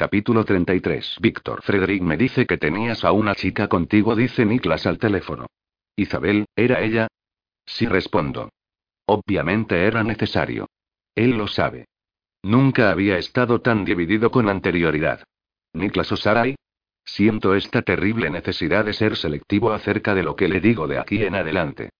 Capítulo 0.00 0.46
33. 0.46 1.18
Víctor 1.20 1.60
Frederick 1.60 2.00
me 2.00 2.16
dice 2.16 2.46
que 2.46 2.56
tenías 2.56 3.04
a 3.04 3.12
una 3.12 3.34
chica 3.34 3.68
contigo, 3.68 4.16
dice 4.16 4.46
Niklas 4.46 4.86
al 4.86 4.96
teléfono. 4.96 5.44
Isabel, 5.94 6.46
¿era 6.56 6.80
ella? 6.80 7.08
Sí 7.66 7.84
respondo. 7.84 8.48
Obviamente 9.04 9.84
era 9.84 10.02
necesario. 10.02 10.68
Él 11.14 11.32
lo 11.32 11.46
sabe. 11.46 11.84
Nunca 12.42 12.90
había 12.90 13.18
estado 13.18 13.60
tan 13.60 13.84
dividido 13.84 14.30
con 14.30 14.48
anterioridad. 14.48 15.22
Niklas 15.74 16.10
o 16.12 16.16
Sarai. 16.16 16.56
Siento 17.04 17.54
esta 17.54 17.82
terrible 17.82 18.30
necesidad 18.30 18.86
de 18.86 18.94
ser 18.94 19.16
selectivo 19.16 19.70
acerca 19.70 20.14
de 20.14 20.22
lo 20.22 20.34
que 20.34 20.48
le 20.48 20.62
digo 20.62 20.88
de 20.88 20.98
aquí 20.98 21.22
en 21.24 21.34
adelante. 21.34 21.90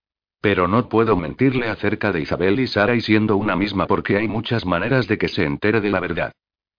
Pero 0.41 0.69
no 0.69 0.89
puedo 0.89 1.17
mentirle 1.17 1.69
acerca 1.69 2.13
de 2.13 2.23
Isabel 2.23 2.61
y 2.61 2.67
Sarai 2.67 3.03
siendo 3.03 3.37
una 3.37 3.57
misma 3.57 3.87
porque 3.87 4.17
hay 4.17 4.27
muchas 4.27 4.65
maneras 4.65 5.07
de 5.07 5.19
que 5.19 5.29
se 5.29 5.45
entere 5.45 5.83
de 5.83 5.91
la 5.91 6.01
verdad. 6.01 6.33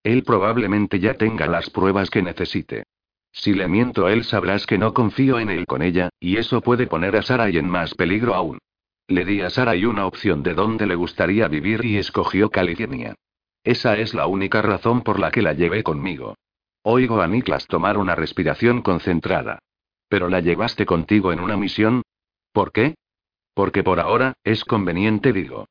Él 0.04 0.24
probablemente 0.24 1.00
ya 1.00 1.14
tenga 1.14 1.48
las 1.48 1.70
pruebas 1.70 2.10
que 2.10 2.22
necesite. 2.22 2.84
Si 3.32 3.54
le 3.54 3.68
miento 3.68 4.10
él 4.10 4.24
sabrás 4.24 4.66
que 4.66 4.78
no 4.78 4.94
confío 4.94 5.40
en 5.40 5.50
él 5.50 5.66
con 5.66 5.82
ella, 5.82 6.10
y 6.20 6.38
eso 6.38 6.62
puede 6.62 6.88
poner 6.88 7.16
a 7.16 7.22
Sarai 7.22 7.58
en 7.58 7.70
más 7.70 7.94
peligro 7.94 8.34
aún. 8.34 8.60
Le 9.08 9.26
di 9.26 9.42
a 9.42 9.50
Sarai 9.50 9.86
una 9.86 10.06
opción 10.06 10.44
de 10.44 10.54
dónde 10.54 10.86
le 10.86 10.96
gustaría 10.96 11.48
vivir 11.48 11.86
y 11.86 11.98
escogió 11.98 12.50
California. 12.50 13.16
Esa 13.64 13.98
es 13.98 14.14
la 14.14 14.28
única 14.28 14.62
razón 14.62 15.02
por 15.02 15.20
la 15.20 15.32
que 15.32 15.42
la 15.42 15.54
llevé 15.54 15.84
conmigo. 15.84 16.36
Oigo 16.84 17.22
a 17.22 17.28
Niklas 17.28 17.68
tomar 17.68 17.98
una 17.98 18.16
respiración 18.16 18.82
concentrada. 18.82 19.60
¿Pero 20.10 20.30
la 20.30 20.40
llevaste 20.40 20.86
contigo 20.86 21.32
en 21.32 21.40
una 21.40 21.58
misión? 21.58 22.02
¿Por 22.52 22.72
qué? 22.72 22.96
Porque 23.54 23.84
por 23.84 24.00
ahora, 24.00 24.34
es 24.44 24.66
conveniente, 24.66 25.32
digo. 25.32 25.68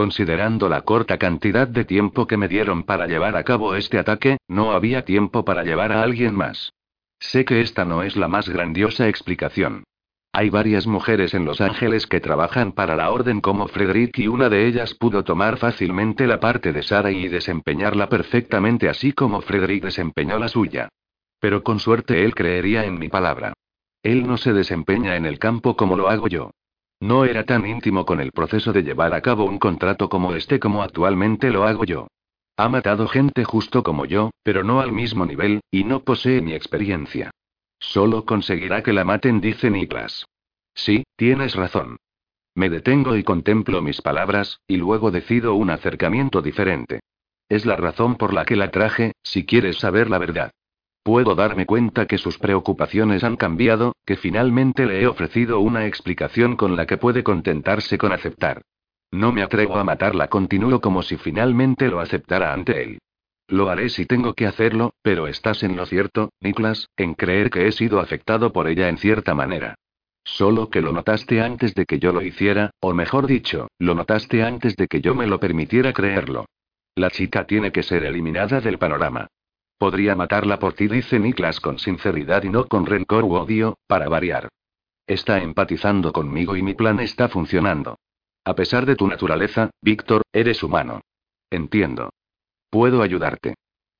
Considerando 0.00 0.70
la 0.70 0.80
corta 0.80 1.18
cantidad 1.18 1.68
de 1.68 1.84
tiempo 1.84 2.26
que 2.26 2.38
me 2.38 2.48
dieron 2.48 2.84
para 2.84 3.06
llevar 3.06 3.36
a 3.36 3.44
cabo 3.44 3.74
este 3.74 3.98
ataque, 3.98 4.38
no 4.48 4.72
había 4.72 5.04
tiempo 5.04 5.44
para 5.44 5.62
llevar 5.62 5.92
a 5.92 6.02
alguien 6.02 6.34
más. 6.34 6.72
Sé 7.18 7.44
que 7.44 7.60
esta 7.60 7.84
no 7.84 8.02
es 8.02 8.16
la 8.16 8.26
más 8.26 8.48
grandiosa 8.48 9.08
explicación. 9.08 9.84
Hay 10.32 10.48
varias 10.48 10.86
mujeres 10.86 11.34
en 11.34 11.44
Los 11.44 11.60
Ángeles 11.60 12.06
que 12.06 12.18
trabajan 12.18 12.72
para 12.72 12.96
la 12.96 13.10
orden 13.10 13.42
como 13.42 13.68
Frederick 13.68 14.18
y 14.20 14.26
una 14.26 14.48
de 14.48 14.66
ellas 14.66 14.94
pudo 14.94 15.22
tomar 15.22 15.58
fácilmente 15.58 16.26
la 16.26 16.40
parte 16.40 16.72
de 16.72 16.82
Sara 16.82 17.10
y 17.10 17.28
desempeñarla 17.28 18.08
perfectamente 18.08 18.88
así 18.88 19.12
como 19.12 19.42
Frederick 19.42 19.84
desempeñó 19.84 20.38
la 20.38 20.48
suya. 20.48 20.88
Pero 21.40 21.62
con 21.62 21.78
suerte 21.78 22.24
él 22.24 22.34
creería 22.34 22.86
en 22.86 22.98
mi 22.98 23.10
palabra. 23.10 23.52
Él 24.02 24.26
no 24.26 24.38
se 24.38 24.54
desempeña 24.54 25.16
en 25.16 25.26
el 25.26 25.38
campo 25.38 25.76
como 25.76 25.94
lo 25.94 26.08
hago 26.08 26.26
yo. 26.26 26.52
No 27.00 27.24
era 27.24 27.44
tan 27.44 27.66
íntimo 27.66 28.04
con 28.04 28.20
el 28.20 28.30
proceso 28.30 28.72
de 28.72 28.82
llevar 28.82 29.14
a 29.14 29.22
cabo 29.22 29.44
un 29.44 29.58
contrato 29.58 30.08
como 30.10 30.34
este 30.34 30.60
como 30.60 30.82
actualmente 30.82 31.50
lo 31.50 31.64
hago 31.64 31.84
yo. 31.84 32.08
Ha 32.56 32.68
matado 32.68 33.08
gente 33.08 33.42
justo 33.44 33.82
como 33.82 34.04
yo, 34.04 34.32
pero 34.42 34.62
no 34.64 34.80
al 34.80 34.92
mismo 34.92 35.24
nivel, 35.24 35.62
y 35.70 35.84
no 35.84 36.04
posee 36.04 36.42
mi 36.42 36.52
experiencia. 36.52 37.30
Solo 37.78 38.26
conseguirá 38.26 38.82
que 38.82 38.92
la 38.92 39.04
maten, 39.04 39.40
dice 39.40 39.70
Niklas. 39.70 40.26
Sí, 40.74 41.04
tienes 41.16 41.54
razón. 41.54 41.96
Me 42.54 42.68
detengo 42.68 43.16
y 43.16 43.24
contemplo 43.24 43.80
mis 43.80 44.02
palabras, 44.02 44.60
y 44.66 44.76
luego 44.76 45.10
decido 45.10 45.54
un 45.54 45.70
acercamiento 45.70 46.42
diferente. 46.42 47.00
Es 47.48 47.64
la 47.64 47.76
razón 47.76 48.16
por 48.16 48.34
la 48.34 48.44
que 48.44 48.56
la 48.56 48.70
traje, 48.70 49.12
si 49.22 49.46
quieres 49.46 49.78
saber 49.78 50.10
la 50.10 50.18
verdad. 50.18 50.52
Puedo 51.02 51.34
darme 51.34 51.64
cuenta 51.64 52.06
que 52.06 52.18
sus 52.18 52.38
preocupaciones 52.38 53.24
han 53.24 53.36
cambiado, 53.36 53.94
que 54.04 54.16
finalmente 54.16 54.84
le 54.84 55.00
he 55.00 55.06
ofrecido 55.06 55.60
una 55.60 55.86
explicación 55.86 56.56
con 56.56 56.76
la 56.76 56.86
que 56.86 56.98
puede 56.98 57.22
contentarse 57.22 57.96
con 57.96 58.12
aceptar. 58.12 58.62
No 59.10 59.32
me 59.32 59.42
atrevo 59.42 59.76
a 59.76 59.84
matarla, 59.84 60.28
continúo 60.28 60.80
como 60.80 61.02
si 61.02 61.16
finalmente 61.16 61.88
lo 61.88 62.00
aceptara 62.00 62.52
ante 62.52 62.82
él. 62.82 62.98
Lo 63.48 63.68
haré 63.68 63.88
si 63.88 64.06
tengo 64.06 64.34
que 64.34 64.46
hacerlo, 64.46 64.92
pero 65.02 65.26
estás 65.26 65.64
en 65.64 65.76
lo 65.76 65.84
cierto, 65.86 66.30
Niklas, 66.40 66.88
en 66.96 67.14
creer 67.14 67.50
que 67.50 67.66
he 67.66 67.72
sido 67.72 67.98
afectado 67.98 68.52
por 68.52 68.68
ella 68.68 68.88
en 68.88 68.98
cierta 68.98 69.34
manera. 69.34 69.74
Solo 70.22 70.68
que 70.68 70.82
lo 70.82 70.92
notaste 70.92 71.40
antes 71.40 71.74
de 71.74 71.86
que 71.86 71.98
yo 71.98 72.12
lo 72.12 72.22
hiciera, 72.22 72.70
o 72.78 72.92
mejor 72.92 73.26
dicho, 73.26 73.68
lo 73.78 73.94
notaste 73.94 74.44
antes 74.44 74.76
de 74.76 74.86
que 74.86 75.00
yo 75.00 75.14
me 75.14 75.26
lo 75.26 75.40
permitiera 75.40 75.92
creerlo. 75.92 76.44
La 76.94 77.10
chica 77.10 77.46
tiene 77.46 77.72
que 77.72 77.82
ser 77.82 78.04
eliminada 78.04 78.60
del 78.60 78.78
panorama. 78.78 79.26
Podría 79.80 80.14
matarla 80.14 80.58
por 80.58 80.74
ti, 80.74 80.88
dice 80.88 81.18
Niklas 81.18 81.58
con 81.58 81.78
sinceridad 81.78 82.42
y 82.42 82.50
no 82.50 82.66
con 82.66 82.84
rencor 82.84 83.24
u 83.24 83.36
odio, 83.36 83.78
para 83.86 84.10
variar. 84.10 84.50
Está 85.06 85.42
empatizando 85.42 86.12
conmigo 86.12 86.54
y 86.54 86.62
mi 86.62 86.74
plan 86.74 87.00
está 87.00 87.30
funcionando. 87.30 87.98
A 88.44 88.54
pesar 88.54 88.84
de 88.84 88.94
tu 88.94 89.08
naturaleza, 89.08 89.70
Víctor, 89.80 90.20
eres 90.34 90.62
humano. 90.62 91.00
Entiendo. 91.48 92.10
Puedo 92.68 93.00
ayudarte. 93.00 93.54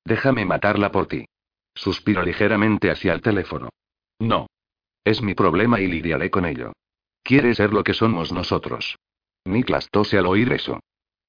Déjame 0.05 0.45
matarla 0.45 0.91
por 0.91 1.07
ti. 1.07 1.25
Suspiro 1.73 2.21
ligeramente 2.21 2.91
hacia 2.91 3.13
el 3.13 3.23
teléfono. 3.23 3.69
No. 4.19 4.45
Es 5.03 5.23
mi 5.23 5.33
problema 5.33 5.81
y 5.81 5.87
lidiaré 5.87 6.29
con 6.29 6.45
ello. 6.45 6.73
Quiere 7.23 7.55
ser 7.55 7.73
lo 7.73 7.83
que 7.83 7.95
somos 7.95 8.31
nosotros. 8.31 8.99
Niklas 9.45 9.89
tose 9.89 10.19
al 10.19 10.27
oír 10.27 10.53
eso. 10.53 10.79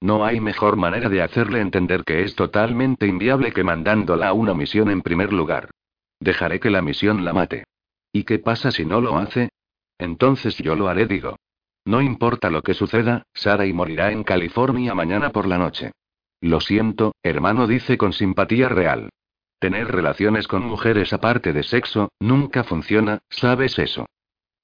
No 0.03 0.25
hay 0.25 0.41
mejor 0.41 0.77
manera 0.77 1.09
de 1.09 1.23
hacerle 1.23 1.61
entender 1.61 2.03
que 2.03 2.25
es 2.25 2.35
totalmente 2.35 3.07
inviable 3.07 3.53
que 3.53 3.63
mandándola 3.63 4.27
a 4.27 4.33
una 4.33 4.53
misión 4.53 4.91
en 4.91 5.01
primer 5.01 5.33
lugar. 5.33 5.71
Dejaré 6.19 6.59
que 6.59 6.71
la 6.71 6.83
misión 6.83 7.25
la 7.25 7.33
mate. 7.33 7.63
¿Y 8.13 8.25
qué 8.25 8.41
pasa 8.41 8.73
si 8.73 8.85
no 8.85 9.01
lo 9.01 9.17
hace? 9.17 9.51
Entonces 9.99 10.59
yo 10.59 10.75
lo 10.75 10.89
haré, 10.89 11.07
digo. 11.07 11.37
No 11.85 12.03
importa 12.03 12.51
lo 12.51 12.63
que 12.63 12.75
suceda, 12.75 13.23
Sara 13.33 13.65
y 13.65 13.73
morirá 13.73 14.11
en 14.11 14.25
California 14.25 14.93
mañana 14.93 15.31
por 15.31 15.47
la 15.47 15.57
noche. 15.57 15.93
Lo 16.41 16.61
siento, 16.61 17.15
hermano, 17.23 17.69
dice 17.69 17.97
con 17.97 18.13
simpatía 18.13 18.69
real. 18.69 19.09
Tener 19.61 19.87
relaciones 19.87 20.49
con 20.49 20.65
mujeres 20.65 21.13
aparte 21.13 21.53
de 21.53 21.63
sexo, 21.63 22.09
nunca 22.19 22.65
funciona, 22.65 23.21
¿sabes 23.31 23.79
eso? 23.79 24.07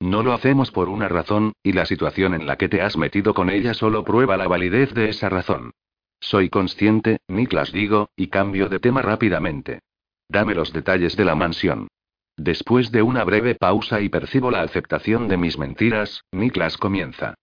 No 0.01 0.23
lo 0.23 0.33
hacemos 0.33 0.71
por 0.71 0.89
una 0.89 1.09
razón, 1.09 1.53
y 1.63 1.73
la 1.73 1.85
situación 1.85 2.35
en 2.35 2.47
la 2.47 2.57
que 2.57 2.69
te 2.69 2.83
has 2.83 2.97
metido 2.97 3.35
con 3.35 3.51
ella 3.51 3.75
solo 3.75 4.05
prueba 4.05 4.37
la 4.37 4.47
validez 4.47 4.95
de 4.95 5.09
esa 5.09 5.29
razón. 5.29 5.73
Soy 6.21 6.49
consciente, 6.49 7.19
Niklas 7.29 7.73
digo, 7.73 8.11
y 8.17 8.29
cambio 8.29 8.69
de 8.69 8.79
tema 8.79 9.03
rápidamente. 9.03 9.81
Dame 10.29 10.55
los 10.55 10.73
detalles 10.73 11.17
de 11.17 11.25
la 11.25 11.35
mansión. 11.35 11.89
Después 12.37 12.93
de 12.93 13.03
una 13.03 13.25
breve 13.25 13.57
pausa 13.57 14.01
y 14.01 14.09
percibo 14.09 14.51
la 14.51 14.63
aceptación 14.63 15.27
de 15.27 15.37
mis 15.37 15.59
mentiras, 15.59 16.23
Niklas 16.31 16.77
comienza. 16.77 17.35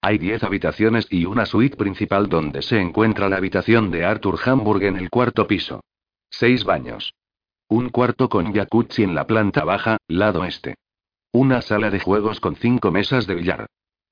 Hay 0.00 0.18
10 0.18 0.42
habitaciones 0.42 1.06
y 1.10 1.26
una 1.26 1.46
suite 1.46 1.76
principal 1.76 2.28
donde 2.28 2.62
se 2.62 2.80
encuentra 2.80 3.28
la 3.28 3.36
habitación 3.36 3.92
de 3.92 4.04
Arthur 4.04 4.40
Hamburg 4.44 4.82
en 4.82 4.96
el 4.96 5.10
cuarto 5.10 5.46
piso. 5.46 5.84
Seis 6.28 6.64
baños. 6.64 7.14
Un 7.68 7.90
cuarto 7.90 8.28
con 8.28 8.52
jacuzzi 8.52 9.04
en 9.04 9.14
la 9.14 9.26
planta 9.28 9.62
baja, 9.64 9.98
lado 10.08 10.44
este. 10.44 10.74
Una 11.34 11.62
sala 11.62 11.88
de 11.88 11.98
juegos 11.98 12.40
con 12.40 12.56
cinco 12.56 12.90
mesas 12.90 13.26
de 13.26 13.34
billar. 13.34 13.64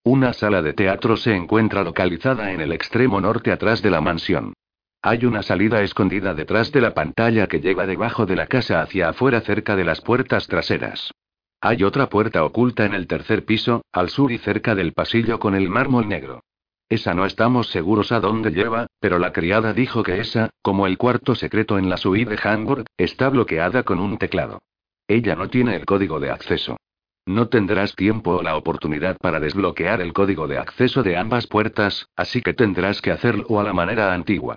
Una 0.03 0.33
sala 0.33 0.63
de 0.63 0.73
teatro 0.73 1.19
se 1.19 1.37
encuentra 1.37 1.85
localizada 1.85 2.51
en 2.53 2.63
el 2.63 2.73
extremo 2.73 3.21
norte 3.21 3.53
atrás 3.53 3.83
de 3.83 3.91
la 3.91 4.01
mansión. 4.01 4.55
Hay 5.03 5.27
una 5.27 5.43
salida 5.43 5.83
escondida 5.83 6.33
detrás 6.33 6.73
de 6.73 6.81
la 6.81 6.95
pantalla 6.95 7.47
que 7.47 7.61
lleva 7.61 7.87
debajo 7.87 8.25
de 8.25 8.37
la 8.37 8.47
casa 8.47 8.81
hacia 8.81 9.11
afuera 9.11 9.43
cerca 9.43 9.77
de 9.77 9.85
las 9.85 10.01
puertas 10.01 10.47
traseras. 10.47 11.13
Hay 11.61 11.85
otra 11.85 12.09
puerta 12.09 12.43
oculta 12.43 12.87
en 12.87 12.95
el 12.95 13.07
tercer 13.07 13.45
piso, 13.45 13.83
al 13.93 14.09
sur 14.09 14.33
y 14.33 14.39
cerca 14.39 14.75
del 14.75 14.95
pasillo 14.95 15.39
con 15.39 15.55
el 15.55 15.69
mármol 15.69 16.09
negro. 16.09 16.43
Esa 16.89 17.13
no 17.13 17.27
estamos 17.27 17.69
seguros 17.69 18.13
a 18.13 18.21
dónde 18.21 18.51
lleva, 18.51 18.87
pero 18.99 19.19
la 19.19 19.35
criada 19.35 19.75
dijo 19.75 20.03
que 20.03 20.21
esa, 20.21 20.49
como 20.63 20.87
el 20.87 20.97
cuarto 20.97 21.35
secreto 21.35 21.77
en 21.77 21.91
la 21.91 21.99
suite 21.99 22.31
de 22.31 22.41
Hamburg, 22.43 22.87
está 22.97 23.29
bloqueada 23.29 23.83
con 23.83 24.01
un 24.01 24.17
teclado. 24.17 24.63
Ella 25.07 25.37
no 25.37 25.51
tiene 25.51 25.77
el 25.77 25.85
código 25.85 26.19
de 26.19 26.31
acceso. 26.31 26.79
No 27.27 27.49
tendrás 27.49 27.95
tiempo 27.95 28.37
o 28.37 28.43
la 28.43 28.57
oportunidad 28.57 29.17
para 29.19 29.41
desbloquear 29.41 30.01
el 30.01 30.13
código 30.13 30.49
de 30.49 30.59
acceso 30.59 31.03
de 31.03 31.17
ambas 31.17 31.47
puertas, 31.47 32.07
así 32.17 32.43
que 32.43 32.55
tendrás 32.55 33.03
que 33.03 33.13
hacerlo 33.13 33.61
a 33.61 33.65
la 33.65 33.73
manera 33.73 34.13
antigua. 34.13 34.57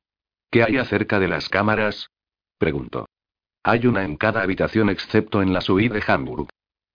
¿Qué 0.50 0.64
hay 0.64 0.78
acerca 0.78 1.20
de 1.20 1.28
las 1.28 1.50
cámaras? 1.50 2.10
Preguntó. 2.58 3.08
Hay 3.64 3.88
una 3.88 4.04
en 4.04 4.18
cada 4.18 4.42
habitación 4.42 4.90
excepto 4.90 5.42
en 5.42 5.54
la 5.54 5.62
suite 5.62 5.96
de 5.96 6.04
Hamburg. 6.06 6.48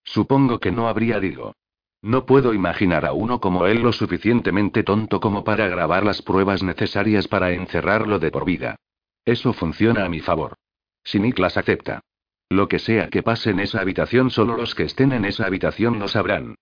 Supongo 0.04 0.58
que 0.58 0.70
no 0.70 0.88
habría, 0.88 1.20
digo. 1.20 1.54
No 2.00 2.26
puedo 2.26 2.54
imaginar 2.54 3.04
a 3.04 3.12
uno 3.12 3.40
como 3.40 3.66
él 3.66 3.82
lo 3.82 3.92
suficientemente 3.92 4.84
tonto 4.84 5.20
como 5.20 5.44
para 5.44 5.66
grabar 5.69 6.04
las 6.04 6.22
pruebas 6.22 6.62
necesarias 6.62 7.26
para 7.26 7.52
encerrarlo 7.52 8.19
de 8.19 8.31
por 8.31 8.44
vida. 8.44 8.76
Eso 9.25 9.52
funciona 9.52 10.04
a 10.04 10.08
mi 10.08 10.20
favor. 10.20 10.54
Si 11.02 11.19
Niklas 11.19 11.56
acepta. 11.56 12.00
Lo 12.50 12.68
que 12.68 12.78
sea 12.78 13.08
que 13.08 13.22
pase 13.22 13.50
en 13.50 13.60
esa 13.60 13.80
habitación, 13.80 14.30
solo 14.30 14.56
los 14.56 14.74
que 14.74 14.84
estén 14.84 15.12
en 15.12 15.24
esa 15.24 15.46
habitación 15.46 15.98
lo 15.98 16.08
sabrán. 16.08 16.54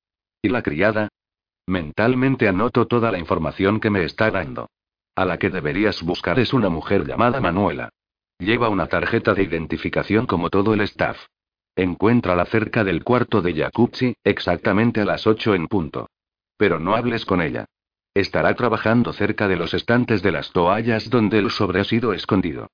¿Y 0.43 0.49
la 0.49 0.63
criada? 0.63 1.09
Mentalmente 1.67 2.49
anoto 2.49 2.87
toda 2.87 3.11
la 3.13 3.19
información 3.19 3.81
que 3.81 3.91
me 3.91 4.05
está 4.05 4.31
dando. 4.31 4.69
A 5.15 5.25
la 5.25 5.39
que 5.39 5.51
deberías 5.51 6.03
buscar 6.03 6.39
es 6.39 6.53
una 6.53 6.69
mujer 6.69 7.07
llamada 7.07 7.41
Manuela. 7.41 7.91
Lleva 8.39 8.69
una 8.69 8.87
tarjeta 8.87 9.33
de 9.33 9.45
identificación 9.45 10.27
como 10.27 10.51
todo 10.51 10.75
el 10.75 10.81
staff. 10.83 11.19
Encuéntrala 11.75 12.45
cerca 12.47 12.85
del 12.85 13.03
cuarto 13.03 13.41
de 13.41 13.55
jacuzzi, 13.55 14.15
exactamente 14.25 15.01
a 15.01 15.05
las 15.05 15.27
8 15.27 15.55
en 15.55 15.69
punto. 15.69 16.09
Pero 16.57 16.79
no 16.79 16.95
hables 16.95 17.25
con 17.25 17.41
ella. 17.41 17.67
Estará 18.15 18.55
trabajando 18.55 19.13
cerca 19.13 19.47
de 19.47 19.57
los 19.57 19.75
estantes 19.75 20.23
de 20.23 20.33
las 20.33 20.51
toallas 20.53 21.11
donde 21.11 21.39
el 21.39 21.51
sobre 21.51 21.81
ha 21.81 21.85
sido 21.85 22.13
escondido. 22.13 22.69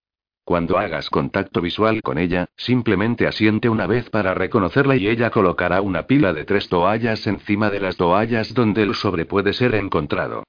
Cuando 0.45 0.77
hagas 0.77 1.09
contacto 1.09 1.61
visual 1.61 2.03
con 2.03 2.19
ella, 2.19 2.49
simplemente 2.57 3.29
asiente 3.29 3.69
una 3.69 3.87
vez 3.87 4.11
para 4.11 4.35
reconocerla 4.35 4.97
y 4.97 5.09
ella 5.09 5.31
colocará 5.31 5.81
una 5.81 6.07
pila 6.07 6.33
de 6.33 6.45
tres 6.45 6.69
toallas 6.69 7.27
encima 7.27 7.71
de 7.71 7.81
las 7.81 7.97
toallas 7.97 8.53
donde 8.53 8.83
el 8.83 8.95
sobre 8.95 9.25
puede 9.25 9.53
ser 9.53 9.75
encontrado. 9.77 10.43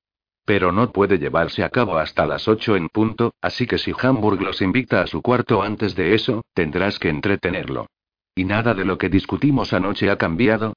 Pero 0.45 0.72
no 0.72 0.92
puede 0.92 1.19
llevarse 1.19 1.63
a 1.63 1.69
cabo 1.69 1.98
hasta 1.98 2.25
las 2.25 2.48
8 2.48 2.75
en 2.75 2.90
punto, 2.90 3.34
así 3.40 3.68
que 3.68 3.78
si 3.78 3.94
Hamburg 3.98 4.42
los 4.42 4.62
invita 4.62 5.01
a 5.01 5.07
su 5.07 5.22
cuarto 5.22 5.62
antes 5.62 5.95
de 5.95 6.16
eso, 6.16 6.44
tendrás 6.54 7.00
que 7.00 7.10
entretenerlo. 7.10 7.88
¿Y 8.36 8.45
nada 8.45 8.74
de 8.74 8.84
lo 8.84 8.98
que 8.98 9.10
discutimos 9.10 9.74
anoche 9.74 10.10
ha 10.10 10.18
cambiado? 10.18 10.74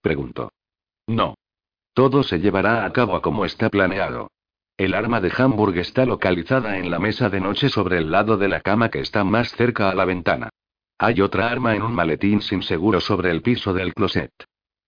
Preguntó. 0.00 0.52
No. 1.06 1.34
Todo 1.92 2.22
se 2.22 2.38
llevará 2.38 2.84
a 2.84 2.92
cabo 2.92 3.20
como 3.20 3.44
está 3.44 3.68
planeado. 3.68 4.30
El 4.80 4.94
arma 4.94 5.20
de 5.20 5.30
Hamburg 5.36 5.76
está 5.76 6.06
localizada 6.06 6.78
en 6.78 6.90
la 6.90 6.98
mesa 6.98 7.28
de 7.28 7.38
noche 7.38 7.68
sobre 7.68 7.98
el 7.98 8.10
lado 8.10 8.38
de 8.38 8.48
la 8.48 8.62
cama 8.62 8.88
que 8.88 9.00
está 9.00 9.24
más 9.24 9.52
cerca 9.52 9.90
a 9.90 9.94
la 9.94 10.06
ventana. 10.06 10.48
Hay 10.98 11.20
otra 11.20 11.50
arma 11.50 11.76
en 11.76 11.82
un 11.82 11.92
maletín 11.92 12.40
sin 12.40 12.62
seguro 12.62 12.98
sobre 12.98 13.30
el 13.30 13.42
piso 13.42 13.74
del 13.74 13.92
closet. 13.92 14.30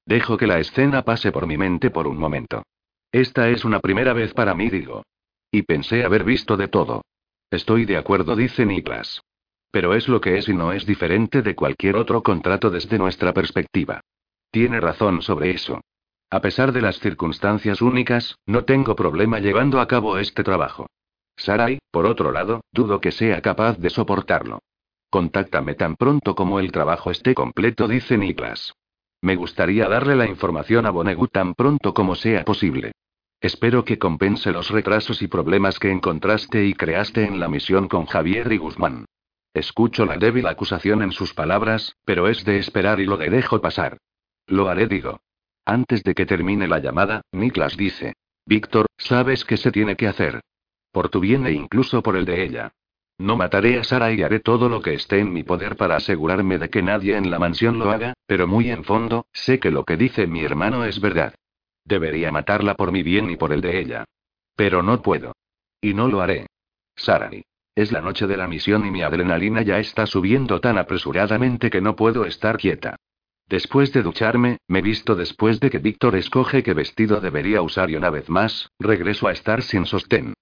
Dejo 0.06 0.38
que 0.38 0.46
la 0.46 0.58
escena 0.60 1.02
pase 1.02 1.30
por 1.30 1.46
mi 1.46 1.58
mente 1.58 1.90
por 1.90 2.06
un 2.06 2.16
momento. 2.16 2.62
Esta 3.12 3.50
es 3.50 3.66
una 3.66 3.80
primera 3.80 4.14
vez 4.14 4.32
para 4.32 4.54
mí, 4.54 4.70
digo. 4.70 5.02
Y 5.50 5.60
pensé 5.60 6.04
haber 6.04 6.24
visto 6.24 6.56
de 6.56 6.68
todo. 6.68 7.02
Estoy 7.50 7.84
de 7.84 7.98
acuerdo, 7.98 8.34
dice 8.34 8.64
Niklas. 8.64 9.20
Pero 9.70 9.92
es 9.92 10.08
lo 10.08 10.22
que 10.22 10.38
es 10.38 10.48
y 10.48 10.54
no 10.54 10.72
es 10.72 10.86
diferente 10.86 11.42
de 11.42 11.54
cualquier 11.54 11.96
otro 11.96 12.22
contrato 12.22 12.70
desde 12.70 12.96
nuestra 12.96 13.34
perspectiva. 13.34 14.00
Tiene 14.50 14.80
razón 14.80 15.20
sobre 15.20 15.50
eso. 15.50 15.82
A 16.32 16.40
pesar 16.40 16.72
de 16.72 16.80
las 16.80 16.98
circunstancias 16.98 17.82
únicas, 17.82 18.38
no 18.46 18.64
tengo 18.64 18.96
problema 18.96 19.38
llevando 19.38 19.82
a 19.82 19.86
cabo 19.86 20.16
este 20.16 20.42
trabajo. 20.42 20.86
Sarai, 21.36 21.78
por 21.90 22.06
otro 22.06 22.32
lado, 22.32 22.62
dudo 22.72 23.02
que 23.02 23.12
sea 23.12 23.42
capaz 23.42 23.76
de 23.76 23.90
soportarlo. 23.90 24.60
Contáctame 25.10 25.74
tan 25.74 25.94
pronto 25.94 26.34
como 26.34 26.58
el 26.58 26.72
trabajo 26.72 27.10
esté 27.10 27.34
completo, 27.34 27.86
dice 27.86 28.16
Niklas. 28.16 28.72
Me 29.20 29.36
gustaría 29.36 29.86
darle 29.90 30.16
la 30.16 30.26
información 30.26 30.86
a 30.86 30.90
Bonegu 30.90 31.28
tan 31.28 31.52
pronto 31.52 31.92
como 31.92 32.14
sea 32.14 32.46
posible. 32.46 32.92
Espero 33.42 33.84
que 33.84 33.98
compense 33.98 34.52
los 34.52 34.70
retrasos 34.70 35.20
y 35.20 35.28
problemas 35.28 35.78
que 35.78 35.90
encontraste 35.90 36.64
y 36.64 36.72
creaste 36.72 37.26
en 37.26 37.40
la 37.40 37.48
misión 37.48 37.88
con 37.88 38.06
Javier 38.06 38.50
y 38.50 38.56
Guzmán. 38.56 39.04
Escucho 39.52 40.06
la 40.06 40.16
débil 40.16 40.46
acusación 40.46 41.02
en 41.02 41.12
sus 41.12 41.34
palabras, 41.34 41.94
pero 42.06 42.26
es 42.26 42.42
de 42.46 42.56
esperar 42.56 43.00
y 43.00 43.04
lo 43.04 43.18
dejo 43.18 43.60
pasar. 43.60 43.98
Lo 44.46 44.70
haré, 44.70 44.86
digo. 44.86 45.20
Antes 45.64 46.02
de 46.02 46.14
que 46.14 46.26
termine 46.26 46.66
la 46.66 46.78
llamada, 46.78 47.22
Niklas 47.32 47.76
dice. 47.76 48.14
Víctor, 48.46 48.86
sabes 48.98 49.44
qué 49.44 49.56
se 49.56 49.70
tiene 49.70 49.96
que 49.96 50.08
hacer. 50.08 50.40
Por 50.90 51.08
tu 51.08 51.20
bien 51.20 51.46
e 51.46 51.52
incluso 51.52 52.02
por 52.02 52.16
el 52.16 52.24
de 52.24 52.42
ella. 52.42 52.72
No 53.18 53.36
mataré 53.36 53.78
a 53.78 53.84
Sara 53.84 54.12
y 54.12 54.22
haré 54.22 54.40
todo 54.40 54.68
lo 54.68 54.82
que 54.82 54.94
esté 54.94 55.20
en 55.20 55.32
mi 55.32 55.44
poder 55.44 55.76
para 55.76 55.96
asegurarme 55.96 56.58
de 56.58 56.70
que 56.70 56.82
nadie 56.82 57.16
en 57.16 57.30
la 57.30 57.38
mansión 57.38 57.78
lo 57.78 57.90
haga, 57.90 58.14
pero 58.26 58.48
muy 58.48 58.70
en 58.70 58.82
fondo, 58.82 59.26
sé 59.32 59.60
que 59.60 59.70
lo 59.70 59.84
que 59.84 59.96
dice 59.96 60.26
mi 60.26 60.42
hermano 60.42 60.84
es 60.84 61.00
verdad. 61.00 61.34
Debería 61.84 62.32
matarla 62.32 62.74
por 62.74 62.90
mi 62.90 63.02
bien 63.02 63.30
y 63.30 63.36
por 63.36 63.52
el 63.52 63.60
de 63.60 63.78
ella. 63.78 64.04
Pero 64.56 64.82
no 64.82 65.00
puedo. 65.02 65.32
Y 65.80 65.94
no 65.94 66.08
lo 66.08 66.20
haré. 66.20 66.46
Sarai. 66.96 67.44
Es 67.74 67.90
la 67.90 68.00
noche 68.00 68.26
de 68.26 68.36
la 68.36 68.48
misión 68.48 68.84
y 68.84 68.90
mi 68.90 69.02
adrenalina 69.02 69.62
ya 69.62 69.78
está 69.78 70.06
subiendo 70.06 70.60
tan 70.60 70.76
apresuradamente 70.76 71.70
que 71.70 71.80
no 71.80 71.96
puedo 71.96 72.24
estar 72.24 72.58
quieta. 72.58 72.96
Después 73.52 73.92
de 73.92 74.02
ducharme, 74.02 74.60
me 74.66 74.80
visto 74.80 75.14
después 75.14 75.60
de 75.60 75.68
que 75.68 75.76
Víctor 75.76 76.16
escoge 76.16 76.62
qué 76.62 76.72
vestido 76.72 77.20
debería 77.20 77.60
usar 77.60 77.90
y 77.90 77.96
una 77.96 78.08
vez 78.08 78.30
más, 78.30 78.70
regreso 78.78 79.28
a 79.28 79.32
estar 79.32 79.60
sin 79.60 79.84
sostén. 79.84 80.32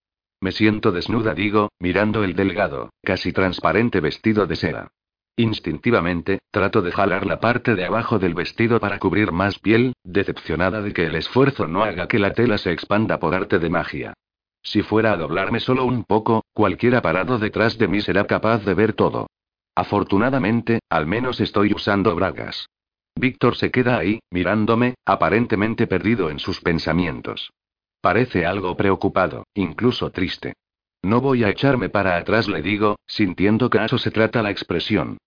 Me 0.41 0.53
siento 0.53 0.93
desnuda, 0.93 1.35
digo, 1.35 1.71
mirando 1.81 2.23
el 2.23 2.37
delgado, 2.37 2.91
casi 3.03 3.33
transparente 3.33 3.99
vestido 3.99 4.47
de 4.47 4.55
seda. 4.55 4.93
Instintivamente, 5.35 6.39
trato 6.53 6.83
de 6.83 6.93
jalar 6.93 7.27
la 7.27 7.41
parte 7.41 7.75
de 7.75 7.85
abajo 7.85 8.21
del 8.21 8.35
vestido 8.35 8.79
para 8.79 9.01
cubrir 9.01 9.33
más 9.33 9.59
piel, 9.59 9.93
decepcionada 10.05 10.81
de 10.81 10.93
que 10.93 11.07
el 11.07 11.17
esfuerzo 11.17 11.67
no 11.67 11.83
haga 11.83 12.07
que 12.07 12.21
la 12.21 12.33
tela 12.33 12.59
se 12.59 12.71
expanda 12.71 13.19
por 13.19 13.35
arte 13.35 13.59
de 13.59 13.71
magia. 13.71 14.15
Si 14.63 14.83
fuera 14.83 15.15
a 15.15 15.17
doblarme 15.17 15.59
solo 15.59 15.85
un 15.85 16.05
poco, 16.05 16.45
cualquiera 16.53 17.03
parado 17.03 17.41
detrás 17.41 17.77
de 17.77 17.89
mí 17.89 18.03
será 18.03 18.29
capaz 18.29 18.65
de 18.65 18.75
ver 18.75 18.93
todo. 18.93 19.27
Afortunadamente, 19.75 20.79
al 20.89 21.09
menos 21.09 21.41
estoy 21.41 21.73
usando 21.75 22.15
bragas. 22.15 22.69
Víctor 23.15 23.57
se 23.57 23.71
queda 23.71 23.99
ahí, 23.99 24.21
mirándome, 24.31 24.95
aparentemente 25.05 25.87
perdido 25.87 26.31
en 26.31 26.39
sus 26.39 26.61
pensamientos. 26.61 27.53
Parece 28.01 28.47
algo 28.47 28.77
preocupado, 28.77 29.45
incluso 29.55 30.11
triste. 30.11 30.55
No 31.03 31.21
voy 31.21 31.45
a 31.45 31.49
echarme 31.49 31.89
para 31.89 32.17
atrás, 32.17 32.49
le 32.49 32.63
digo, 32.63 32.99
sintiendo 33.07 33.71
que 33.71 33.79
a 33.79 33.87
eso 33.87 33.99
se 33.99 34.11
trata 34.11 34.43
la 34.43 34.51
expresión. 34.51 35.19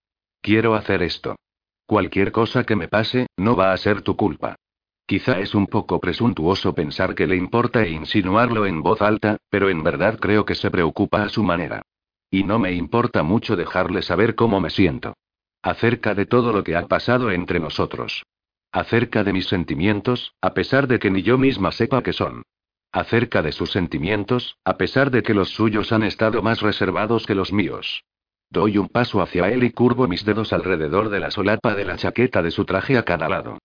Quiero 0.41 0.75
hacer 0.75 1.03
esto. 1.03 1.35
Cualquier 1.85 2.31
cosa 2.31 2.63
que 2.63 2.75
me 2.75 2.87
pase, 2.87 3.27
no 3.37 3.55
va 3.55 3.73
a 3.73 3.77
ser 3.77 4.01
tu 4.01 4.15
culpa. 4.15 4.55
Quizá 5.05 5.39
es 5.39 5.53
un 5.53 5.67
poco 5.67 5.99
presuntuoso 5.99 6.73
pensar 6.73 7.13
que 7.13 7.27
le 7.27 7.35
importa 7.35 7.83
e 7.83 7.89
insinuarlo 7.89 8.65
en 8.65 8.81
voz 8.81 9.01
alta, 9.01 9.37
pero 9.49 9.69
en 9.69 9.83
verdad 9.83 10.17
creo 10.19 10.45
que 10.45 10.55
se 10.55 10.71
preocupa 10.71 11.23
a 11.23 11.29
su 11.29 11.43
manera. 11.43 11.81
Y 12.31 12.43
no 12.43 12.57
me 12.57 12.71
importa 12.71 13.21
mucho 13.21 13.55
dejarle 13.55 14.01
saber 14.01 14.33
cómo 14.33 14.59
me 14.59 14.69
siento. 14.69 15.13
Acerca 15.63 16.13
de 16.13 16.25
todo 16.25 16.51
lo 16.51 16.61
que 16.61 16.75
ha 16.75 16.87
pasado 16.87 17.31
entre 17.31 17.61
nosotros. 17.61 18.25
Acerca 18.73 19.23
de 19.23 19.31
mis 19.31 19.47
sentimientos, 19.47 20.33
a 20.41 20.53
pesar 20.53 20.87
de 20.87 20.99
que 20.99 21.09
ni 21.09 21.21
yo 21.21 21.37
misma 21.37 21.71
sepa 21.71 22.03
qué 22.03 22.11
son. 22.11 22.43
Acerca 22.91 23.41
de 23.41 23.53
sus 23.53 23.71
sentimientos, 23.71 24.57
a 24.65 24.75
pesar 24.75 25.09
de 25.09 25.23
que 25.23 25.33
los 25.33 25.51
suyos 25.51 25.93
han 25.93 26.03
estado 26.03 26.41
más 26.41 26.61
reservados 26.61 27.25
que 27.25 27.33
los 27.33 27.53
míos. 27.53 28.03
Doy 28.49 28.77
un 28.77 28.89
paso 28.89 29.21
hacia 29.21 29.47
él 29.49 29.63
y 29.63 29.71
curvo 29.71 30.05
mis 30.07 30.25
dedos 30.25 30.51
alrededor 30.51 31.07
de 31.07 31.21
la 31.21 31.31
solapa 31.31 31.75
de 31.75 31.85
la 31.85 31.95
chaqueta 31.95 32.43
de 32.43 32.51
su 32.51 32.65
traje 32.65 32.97
a 32.97 33.03
cada 33.03 33.29
lado. 33.29 33.57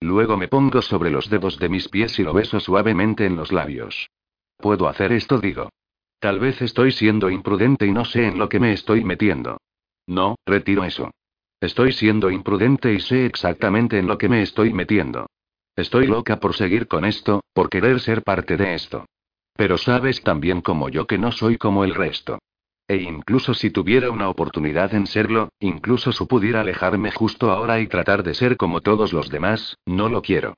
Luego 0.00 0.36
me 0.36 0.48
pongo 0.48 0.82
sobre 0.82 1.10
los 1.10 1.30
dedos 1.30 1.58
de 1.58 1.70
mis 1.70 1.88
pies 1.88 2.18
y 2.18 2.22
lo 2.22 2.34
beso 2.34 2.60
suavemente 2.60 3.24
en 3.24 3.34
los 3.34 3.50
labios. 3.50 4.10
Puedo 4.58 4.88
hacer 4.88 5.10
esto, 5.10 5.38
digo. 5.38 5.70
Tal 6.20 6.38
vez 6.38 6.60
estoy 6.60 6.92
siendo 6.92 7.30
imprudente 7.30 7.86
y 7.86 7.92
no 7.92 8.04
sé 8.04 8.26
en 8.26 8.38
lo 8.38 8.50
que 8.50 8.60
me 8.60 8.74
estoy 8.74 9.04
metiendo. 9.04 9.56
No, 10.06 10.36
retiro 10.44 10.84
eso. 10.84 11.10
Estoy 11.60 11.92
siendo 11.92 12.30
imprudente 12.30 12.92
y 12.92 13.00
sé 13.00 13.24
exactamente 13.26 13.98
en 13.98 14.06
lo 14.06 14.18
que 14.18 14.28
me 14.28 14.42
estoy 14.42 14.72
metiendo. 14.72 15.26
Estoy 15.74 16.06
loca 16.06 16.38
por 16.38 16.54
seguir 16.54 16.86
con 16.86 17.04
esto, 17.04 17.42
por 17.52 17.70
querer 17.70 18.00
ser 18.00 18.22
parte 18.22 18.56
de 18.56 18.74
esto. 18.74 19.06
Pero 19.54 19.78
sabes 19.78 20.22
también 20.22 20.60
como 20.60 20.88
yo 20.88 21.06
que 21.06 21.18
no 21.18 21.32
soy 21.32 21.56
como 21.56 21.84
el 21.84 21.94
resto. 21.94 22.38
E 22.88 22.96
incluso 22.96 23.52
si 23.54 23.70
tuviera 23.70 24.10
una 24.10 24.28
oportunidad 24.28 24.94
en 24.94 25.06
serlo, 25.06 25.48
incluso 25.58 26.12
si 26.12 26.24
pudiera 26.24 26.60
alejarme 26.60 27.10
justo 27.10 27.50
ahora 27.50 27.80
y 27.80 27.88
tratar 27.88 28.22
de 28.22 28.34
ser 28.34 28.56
como 28.56 28.80
todos 28.80 29.12
los 29.12 29.28
demás, 29.28 29.76
no 29.86 30.08
lo 30.08 30.22
quiero. 30.22 30.54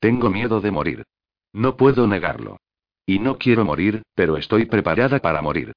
Tengo 0.00 0.28
miedo 0.28 0.60
de 0.60 0.70
morir. 0.70 1.04
No 1.52 1.76
puedo 1.76 2.06
negarlo. 2.06 2.58
Y 3.06 3.20
no 3.20 3.38
quiero 3.38 3.64
morir, 3.64 4.02
pero 4.14 4.36
estoy 4.36 4.66
preparada 4.66 5.20
para 5.20 5.40
morir. 5.40 5.72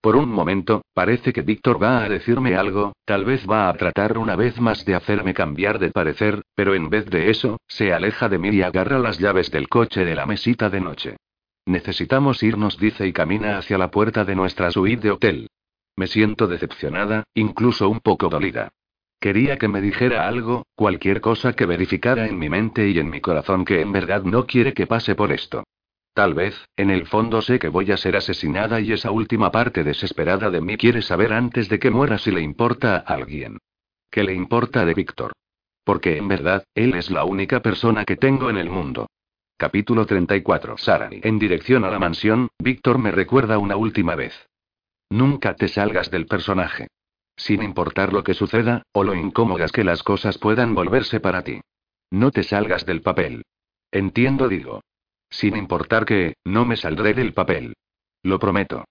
Por 0.00 0.16
un 0.16 0.30
momento, 0.30 0.82
parece 0.94 1.30
que 1.32 1.42
Víctor 1.42 1.82
va 1.82 2.02
a 2.02 2.08
decirme 2.08 2.56
algo, 2.56 2.94
tal 3.04 3.26
vez 3.26 3.46
va 3.46 3.68
a 3.68 3.74
tratar 3.74 4.16
una 4.16 4.34
vez 4.34 4.58
más 4.58 4.86
de 4.86 4.94
hacerme 4.94 5.34
cambiar 5.34 5.78
de 5.78 5.90
parecer, 5.90 6.42
pero 6.54 6.74
en 6.74 6.88
vez 6.88 7.04
de 7.06 7.28
eso, 7.28 7.58
se 7.68 7.92
aleja 7.92 8.30
de 8.30 8.38
mí 8.38 8.48
y 8.48 8.62
agarra 8.62 8.98
las 8.98 9.18
llaves 9.18 9.50
del 9.50 9.68
coche 9.68 10.06
de 10.06 10.14
la 10.14 10.24
mesita 10.24 10.70
de 10.70 10.80
noche. 10.80 11.16
Necesitamos 11.66 12.42
irnos, 12.42 12.78
dice 12.78 13.06
y 13.06 13.12
camina 13.12 13.58
hacia 13.58 13.76
la 13.76 13.90
puerta 13.90 14.24
de 14.24 14.34
nuestra 14.34 14.70
suite 14.70 15.02
de 15.02 15.10
hotel. 15.10 15.50
Me 15.96 16.06
siento 16.06 16.46
decepcionada, 16.46 17.24
incluso 17.34 17.90
un 17.90 18.00
poco 18.00 18.30
dolida. 18.30 18.70
Quería 19.20 19.58
que 19.58 19.68
me 19.68 19.82
dijera 19.82 20.26
algo, 20.26 20.64
cualquier 20.74 21.20
cosa 21.20 21.52
que 21.52 21.66
verificara 21.66 22.26
en 22.26 22.38
mi 22.38 22.48
mente 22.48 22.88
y 22.88 22.98
en 22.98 23.10
mi 23.10 23.20
corazón 23.20 23.66
que 23.66 23.82
en 23.82 23.92
verdad 23.92 24.22
no 24.22 24.46
quiere 24.46 24.72
que 24.72 24.86
pase 24.86 25.14
por 25.14 25.30
esto. 25.30 25.64
Tal 26.12 26.34
vez, 26.34 26.68
en 26.76 26.90
el 26.90 27.06
fondo 27.06 27.40
sé 27.40 27.58
que 27.58 27.68
voy 27.68 27.92
a 27.92 27.96
ser 27.96 28.16
asesinada 28.16 28.80
y 28.80 28.92
esa 28.92 29.10
última 29.10 29.50
parte 29.50 29.84
desesperada 29.84 30.50
de 30.50 30.60
mí 30.60 30.76
quiere 30.76 31.02
saber 31.02 31.32
antes 31.32 31.68
de 31.68 31.78
que 31.78 31.90
muera 31.90 32.18
si 32.18 32.30
le 32.30 32.40
importa 32.40 32.96
a 32.96 33.14
alguien. 33.14 33.58
¿Qué 34.10 34.24
le 34.24 34.34
importa 34.34 34.84
de 34.84 34.94
Víctor? 34.94 35.32
Porque 35.84 36.16
en 36.16 36.28
verdad, 36.28 36.64
él 36.74 36.94
es 36.94 37.10
la 37.10 37.24
única 37.24 37.60
persona 37.60 38.04
que 38.04 38.16
tengo 38.16 38.50
en 38.50 38.56
el 38.56 38.70
mundo. 38.70 39.06
Capítulo 39.56 40.06
34. 40.06 40.78
Sarani. 40.78 41.20
En 41.22 41.38
dirección 41.38 41.84
a 41.84 41.90
la 41.90 41.98
mansión, 41.98 42.48
Víctor 42.58 42.98
me 42.98 43.12
recuerda 43.12 43.58
una 43.58 43.76
última 43.76 44.16
vez. 44.16 44.48
Nunca 45.10 45.54
te 45.54 45.68
salgas 45.68 46.10
del 46.10 46.26
personaje. 46.26 46.88
Sin 47.36 47.62
importar 47.62 48.12
lo 48.12 48.24
que 48.24 48.34
suceda, 48.34 48.82
o 48.92 49.04
lo 49.04 49.14
incómodas 49.14 49.72
que 49.72 49.84
las 49.84 50.02
cosas 50.02 50.38
puedan 50.38 50.74
volverse 50.74 51.20
para 51.20 51.42
ti. 51.42 51.60
No 52.10 52.30
te 52.30 52.42
salgas 52.42 52.84
del 52.84 53.02
papel. 53.02 53.44
Entiendo, 53.90 54.48
digo. 54.48 54.80
Sin 55.30 55.56
importar 55.56 56.04
que, 56.04 56.34
no 56.44 56.64
me 56.64 56.76
saldré 56.76 57.14
del 57.14 57.32
papel. 57.32 57.74
Lo 58.22 58.38
prometo. 58.38 58.84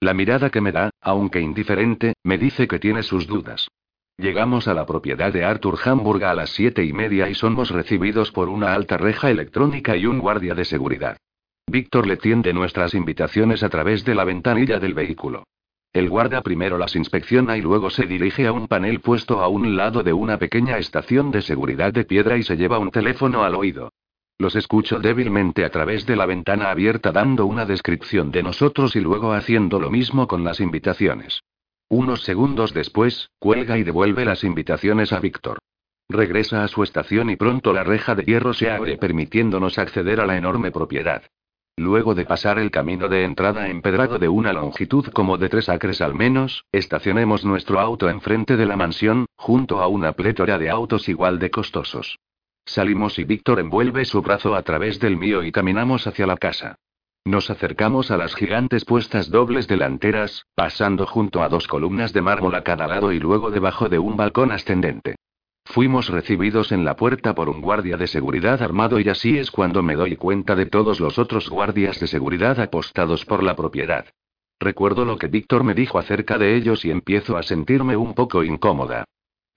La 0.00 0.14
mirada 0.14 0.50
que 0.50 0.60
me 0.60 0.70
da, 0.70 0.90
aunque 1.00 1.40
indiferente, 1.40 2.14
me 2.22 2.38
dice 2.38 2.68
que 2.68 2.78
tiene 2.78 3.02
sus 3.02 3.26
dudas. 3.26 3.68
Llegamos 4.16 4.68
a 4.68 4.74
la 4.74 4.84
propiedad 4.84 5.32
de 5.32 5.44
Arthur 5.44 5.78
Hamburg 5.84 6.24
a 6.24 6.34
las 6.34 6.50
siete 6.50 6.84
y 6.84 6.92
media 6.92 7.28
y 7.28 7.34
somos 7.34 7.70
recibidos 7.70 8.30
por 8.30 8.48
una 8.48 8.74
alta 8.74 8.96
reja 8.96 9.30
electrónica 9.30 9.96
y 9.96 10.06
un 10.06 10.18
guardia 10.18 10.54
de 10.54 10.64
seguridad. 10.64 11.16
Víctor 11.70 12.06
le 12.06 12.16
tiende 12.16 12.52
nuestras 12.52 12.94
invitaciones 12.94 13.62
a 13.62 13.68
través 13.68 14.04
de 14.04 14.14
la 14.14 14.24
ventanilla 14.24 14.78
del 14.78 14.94
vehículo. 14.94 15.44
El 15.92 16.08
guarda 16.08 16.42
primero 16.42 16.78
las 16.78 16.96
inspecciona 16.96 17.56
y 17.56 17.62
luego 17.62 17.90
se 17.90 18.06
dirige 18.06 18.46
a 18.46 18.52
un 18.52 18.68
panel 18.68 19.00
puesto 19.00 19.40
a 19.40 19.48
un 19.48 19.76
lado 19.76 20.02
de 20.02 20.12
una 20.12 20.38
pequeña 20.38 20.78
estación 20.78 21.30
de 21.30 21.42
seguridad 21.42 21.92
de 21.92 22.04
piedra 22.04 22.36
y 22.36 22.42
se 22.42 22.56
lleva 22.56 22.78
un 22.78 22.90
teléfono 22.90 23.42
al 23.42 23.54
oído. 23.54 23.87
Los 24.40 24.54
escucho 24.54 25.00
débilmente 25.00 25.64
a 25.64 25.70
través 25.70 26.06
de 26.06 26.14
la 26.14 26.24
ventana 26.24 26.70
abierta 26.70 27.10
dando 27.10 27.44
una 27.44 27.66
descripción 27.66 28.30
de 28.30 28.44
nosotros 28.44 28.94
y 28.94 29.00
luego 29.00 29.32
haciendo 29.32 29.80
lo 29.80 29.90
mismo 29.90 30.28
con 30.28 30.44
las 30.44 30.60
invitaciones. 30.60 31.42
Unos 31.88 32.22
segundos 32.22 32.72
después, 32.72 33.30
cuelga 33.40 33.78
y 33.78 33.82
devuelve 33.82 34.24
las 34.24 34.44
invitaciones 34.44 35.12
a 35.12 35.18
Víctor. 35.18 35.58
Regresa 36.08 36.62
a 36.62 36.68
su 36.68 36.84
estación 36.84 37.30
y 37.30 37.36
pronto 37.36 37.72
la 37.72 37.82
reja 37.82 38.14
de 38.14 38.22
hierro 38.22 38.54
se 38.54 38.70
abre 38.70 38.96
permitiéndonos 38.96 39.76
acceder 39.76 40.20
a 40.20 40.26
la 40.26 40.36
enorme 40.36 40.70
propiedad. 40.70 41.24
Luego 41.76 42.14
de 42.14 42.24
pasar 42.24 42.60
el 42.60 42.70
camino 42.70 43.08
de 43.08 43.24
entrada 43.24 43.68
empedrado 43.68 44.20
de 44.20 44.28
una 44.28 44.52
longitud 44.52 45.06
como 45.06 45.36
de 45.36 45.48
tres 45.48 45.68
acres 45.68 46.00
al 46.00 46.14
menos, 46.14 46.64
estacionemos 46.70 47.44
nuestro 47.44 47.80
auto 47.80 48.08
enfrente 48.08 48.56
de 48.56 48.66
la 48.66 48.76
mansión, 48.76 49.26
junto 49.36 49.80
a 49.80 49.88
una 49.88 50.12
plétora 50.12 50.58
de 50.58 50.70
autos 50.70 51.08
igual 51.08 51.40
de 51.40 51.50
costosos. 51.50 52.18
Salimos 52.68 53.18
y 53.18 53.24
Víctor 53.24 53.60
envuelve 53.60 54.04
su 54.04 54.20
brazo 54.20 54.54
a 54.54 54.62
través 54.62 55.00
del 55.00 55.16
mío 55.16 55.42
y 55.42 55.50
caminamos 55.50 56.06
hacia 56.06 56.26
la 56.26 56.36
casa. 56.36 56.76
Nos 57.24 57.48
acercamos 57.48 58.10
a 58.10 58.18
las 58.18 58.34
gigantes 58.34 58.84
puestas 58.84 59.30
dobles 59.30 59.66
delanteras, 59.66 60.44
pasando 60.54 61.06
junto 61.06 61.42
a 61.42 61.48
dos 61.48 61.66
columnas 61.66 62.12
de 62.12 62.20
mármol 62.20 62.54
a 62.54 62.62
cada 62.64 62.86
lado 62.86 63.10
y 63.12 63.20
luego 63.20 63.50
debajo 63.50 63.88
de 63.88 63.98
un 63.98 64.18
balcón 64.18 64.52
ascendente. 64.52 65.16
Fuimos 65.64 66.10
recibidos 66.10 66.70
en 66.70 66.84
la 66.84 66.94
puerta 66.94 67.34
por 67.34 67.48
un 67.48 67.62
guardia 67.62 67.96
de 67.96 68.06
seguridad 68.06 68.62
armado 68.62 69.00
y 69.00 69.08
así 69.08 69.38
es 69.38 69.50
cuando 69.50 69.82
me 69.82 69.96
doy 69.96 70.16
cuenta 70.16 70.54
de 70.54 70.66
todos 70.66 71.00
los 71.00 71.18
otros 71.18 71.48
guardias 71.48 71.98
de 72.00 72.06
seguridad 72.06 72.60
apostados 72.60 73.24
por 73.24 73.42
la 73.42 73.56
propiedad. 73.56 74.04
Recuerdo 74.60 75.06
lo 75.06 75.16
que 75.16 75.28
Víctor 75.28 75.64
me 75.64 75.72
dijo 75.72 75.98
acerca 75.98 76.36
de 76.36 76.54
ellos 76.54 76.84
y 76.84 76.90
empiezo 76.90 77.38
a 77.38 77.42
sentirme 77.42 77.96
un 77.96 78.12
poco 78.12 78.44
incómoda. 78.44 79.04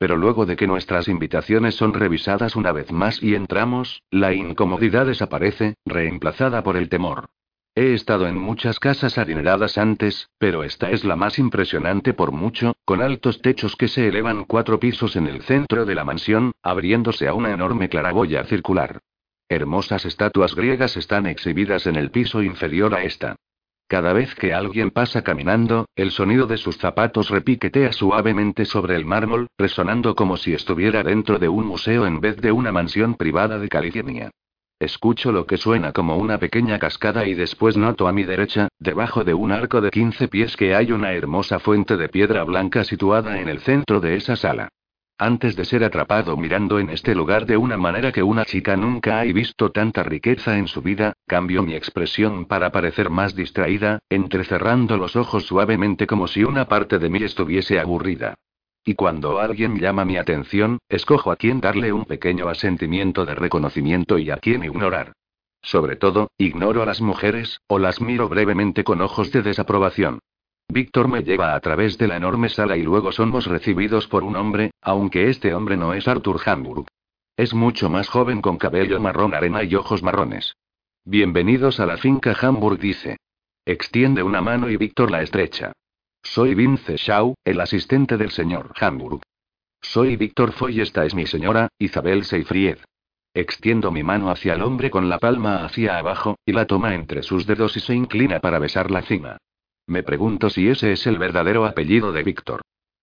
Pero 0.01 0.17
luego 0.17 0.48
de 0.48 0.55
que 0.55 0.65
nuestras 0.65 1.08
invitaciones 1.08 1.75
son 1.75 1.93
revisadas 1.93 2.55
una 2.55 2.72
vez 2.72 2.91
más 2.91 3.22
y 3.22 3.36
entramos, 3.36 4.01
la 4.10 4.34
incomodidad 4.34 5.05
desaparece, 5.05 5.75
reemplazada 5.86 6.63
por 6.63 6.75
el 6.75 6.89
temor. 6.89 7.29
He 7.75 7.93
estado 7.93 8.27
en 8.27 8.36
muchas 8.36 8.79
casas 8.79 9.20
adineradas 9.20 9.77
antes, 9.77 10.31
pero 10.39 10.63
esta 10.63 10.89
es 10.89 11.05
la 11.05 11.15
más 11.15 11.38
impresionante 11.38 12.15
por 12.15 12.31
mucho, 12.31 12.74
con 12.84 13.03
altos 13.03 13.43
techos 13.43 13.75
que 13.75 13.88
se 13.88 14.08
elevan 14.08 14.46
cuatro 14.46 14.79
pisos 14.79 15.15
en 15.15 15.27
el 15.27 15.43
centro 15.43 15.86
de 15.86 15.93
la 15.93 16.03
mansión, 16.03 16.53
abriéndose 16.63 17.27
a 17.27 17.36
una 17.36 17.51
enorme 17.51 17.88
claraboya 17.88 18.43
circular. 18.46 19.01
Hermosas 19.50 20.05
estatuas 20.05 20.55
griegas 20.55 20.98
están 20.98 21.27
exhibidas 21.27 21.86
en 21.86 21.96
el 21.96 22.10
piso 22.10 22.41
inferior 22.41 22.96
a 22.96 23.03
esta. 23.03 23.36
Cada 23.92 24.14
vez 24.14 24.34
que 24.36 24.54
alguien 24.54 24.90
pasa 24.90 25.22
caminando, 25.22 25.86
el 25.98 26.12
sonido 26.12 26.48
de 26.48 26.56
sus 26.56 26.78
zapatos 26.78 27.30
repiquetea 27.30 27.92
suavemente 27.92 28.64
sobre 28.64 28.96
el 28.96 29.04
mármol, 29.04 29.48
resonando 29.58 30.16
como 30.16 30.38
si 30.38 30.54
estuviera 30.54 31.04
dentro 31.04 31.40
de 31.40 31.50
un 31.50 31.66
museo 31.66 32.06
en 32.06 32.22
vez 32.22 32.38
de 32.38 32.54
una 32.54 32.72
mansión 32.72 33.16
privada 33.16 33.60
de 33.60 33.68
California. 33.68 34.32
Escucho 34.80 35.34
lo 35.34 35.46
que 35.46 35.58
suena 35.58 35.92
como 35.92 36.16
una 36.16 36.38
pequeña 36.38 36.80
cascada 36.80 37.28
y 37.28 37.34
después 37.34 37.76
noto 37.76 38.08
a 38.08 38.14
mi 38.14 38.24
derecha, 38.24 38.70
debajo 38.80 39.26
de 39.26 39.34
un 39.34 39.52
arco 39.52 39.82
de 39.82 39.90
15 39.90 40.30
pies 40.30 40.56
que 40.56 40.74
hay 40.74 40.94
una 40.94 41.12
hermosa 41.12 41.60
fuente 41.60 41.98
de 41.98 42.08
piedra 42.08 42.46
blanca 42.46 42.86
situada 42.86 43.42
en 43.42 43.50
el 43.50 43.60
centro 43.60 44.00
de 44.00 44.16
esa 44.16 44.38
sala. 44.38 44.70
Antes 45.22 45.56
de 45.56 45.66
ser 45.66 45.84
atrapado 45.84 46.36
mirando 46.36 46.80
en 46.80 46.90
este 46.90 47.13
lugar 47.13 47.46
de 47.46 47.56
una 47.56 47.78
manera 47.78 48.12
que 48.12 48.24
una 48.24 48.44
chica 48.44 48.75
nunca 48.75 49.20
ha 49.20 49.24
visto 49.25 49.70
tanta 49.70 50.01
riqueza 50.01 50.58
en 50.58 50.68
su 50.68 50.82
vida, 50.82 51.13
cambio 51.28 51.62
mi 51.62 51.75
expresión 51.75 52.46
para 52.46 52.72
parecer 52.72 53.12
más 53.12 53.36
distraída, 53.36 54.00
entrecerrando 54.10 54.98
los 54.98 55.16
ojos 55.16 55.46
suavemente 55.46 56.08
como 56.08 56.28
si 56.28 56.44
una 56.44 56.68
parte 56.68 56.98
de 56.98 57.08
mí 57.12 57.20
estuviese 57.22 57.80
aburrida. 57.80 58.34
Y 58.84 58.96
cuando 58.96 59.40
alguien 59.40 59.78
llama 59.78 60.06
mi 60.06 60.18
atención, 60.18 60.80
escojo 60.90 61.32
a 61.32 61.36
quién 61.36 61.62
darle 61.62 61.94
un 61.94 62.06
pequeño 62.06 62.50
asentimiento 62.50 63.24
de 63.24 63.36
reconocimiento 63.36 64.18
y 64.18 64.32
a 64.32 64.38
quién 64.38 64.63
ignorar. 64.63 65.13
Sobre 65.62 65.98
todo, 65.98 66.32
ignoro 66.40 66.82
a 66.82 66.88
las 66.88 67.00
mujeres, 67.00 67.62
o 67.68 67.78
las 67.78 68.01
miro 68.01 68.28
brevemente 68.28 68.84
con 68.84 69.01
ojos 69.01 69.32
de 69.32 69.44
desaprobación. 69.44 70.18
Víctor 70.74 71.10
me 71.10 71.22
lleva 71.22 71.54
a 71.54 71.60
través 71.60 71.98
de 71.98 72.08
la 72.08 72.16
enorme 72.16 72.48
sala 72.48 72.78
y 72.78 72.84
luego 72.84 73.12
somos 73.12 73.46
recibidos 73.46 74.08
por 74.08 74.24
un 74.24 74.38
hombre, 74.38 74.72
aunque 74.82 75.30
este 75.30 75.54
hombre 75.54 75.75
no 75.75 75.94
es 75.94 76.08
Arthur 76.08 76.40
Hamburg. 76.46 76.86
Es 77.36 77.54
mucho 77.54 77.90
más 77.90 78.08
joven 78.08 78.42
con 78.42 78.58
cabello 78.58 78.98
marrón 79.01 79.34
arena 79.34 79.63
y 79.63 79.75
ojos 79.75 80.01
marrones. 80.01 80.56
Bienvenidos 81.04 81.82
a 81.82 81.86
la 81.86 81.98
finca 81.98 82.38
Hamburg, 82.40 82.80
dice. 82.80 83.18
Extiende 83.66 84.24
una 84.24 84.40
mano 84.40 84.70
y 84.70 84.78
Víctor 84.78 85.12
la 85.12 85.22
estrecha. 85.22 85.74
Soy 86.24 86.56
Vince 86.56 86.96
Shaw, 86.96 87.34
el 87.44 87.60
asistente 87.60 88.16
del 88.16 88.32
señor 88.32 88.72
Hamburg. 88.80 89.20
Soy 89.82 90.16
Víctor 90.16 90.54
Foy, 90.54 90.80
esta 90.80 91.04
es 91.04 91.13
mi 91.13 91.28
señora, 91.28 91.68
Isabel 91.80 92.24
Seyfried. 92.24 92.78
Extiendo 93.34 93.92
mi 93.92 94.04
mano 94.04 94.32
hacia 94.32 94.54
el 94.54 94.62
hombre 94.62 94.90
con 94.90 95.10
la 95.10 95.20
palma 95.20 95.66
hacia 95.66 95.98
abajo, 95.98 96.38
y 96.46 96.54
la 96.54 96.66
toma 96.66 96.96
entre 96.96 97.24
sus 97.24 97.46
dedos 97.46 97.75
y 97.75 97.82
se 97.82 97.94
inclina 97.94 98.40
para 98.40 98.58
besar 98.58 98.90
la 98.90 99.01
cima. 99.01 99.38
Me 99.88 100.04
pregunto 100.04 100.50
si 100.50 100.68
ese 100.68 100.94
es 100.94 101.06
el 101.08 101.18
verdadero 101.18 101.66
apellido 101.66 102.12
de 102.12 102.24
Víctor. 102.24 102.62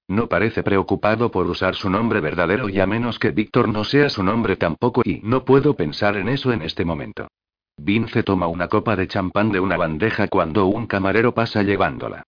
No 0.08 0.26
parece 0.26 0.62
preocupado 0.62 1.30
por 1.30 1.46
usar 1.46 1.74
su 1.74 1.90
nombre 1.90 2.20
verdadero 2.20 2.68
y 2.70 2.80
a 2.80 2.86
menos 2.86 3.18
que 3.18 3.30
Víctor 3.30 3.68
no 3.68 3.84
sea 3.84 4.08
su 4.08 4.22
nombre 4.22 4.56
tampoco 4.56 5.02
y 5.04 5.20
no 5.22 5.44
puedo 5.44 5.74
pensar 5.74 6.16
en 6.16 6.28
eso 6.28 6.50
en 6.50 6.62
este 6.62 6.84
momento. 6.84 7.28
Vince 7.76 8.22
toma 8.22 8.46
una 8.46 8.68
copa 8.68 8.96
de 8.96 9.06
champán 9.06 9.52
de 9.52 9.60
una 9.60 9.76
bandeja 9.76 10.28
cuando 10.28 10.66
un 10.66 10.86
camarero 10.86 11.34
pasa 11.34 11.62
llevándola. 11.62 12.22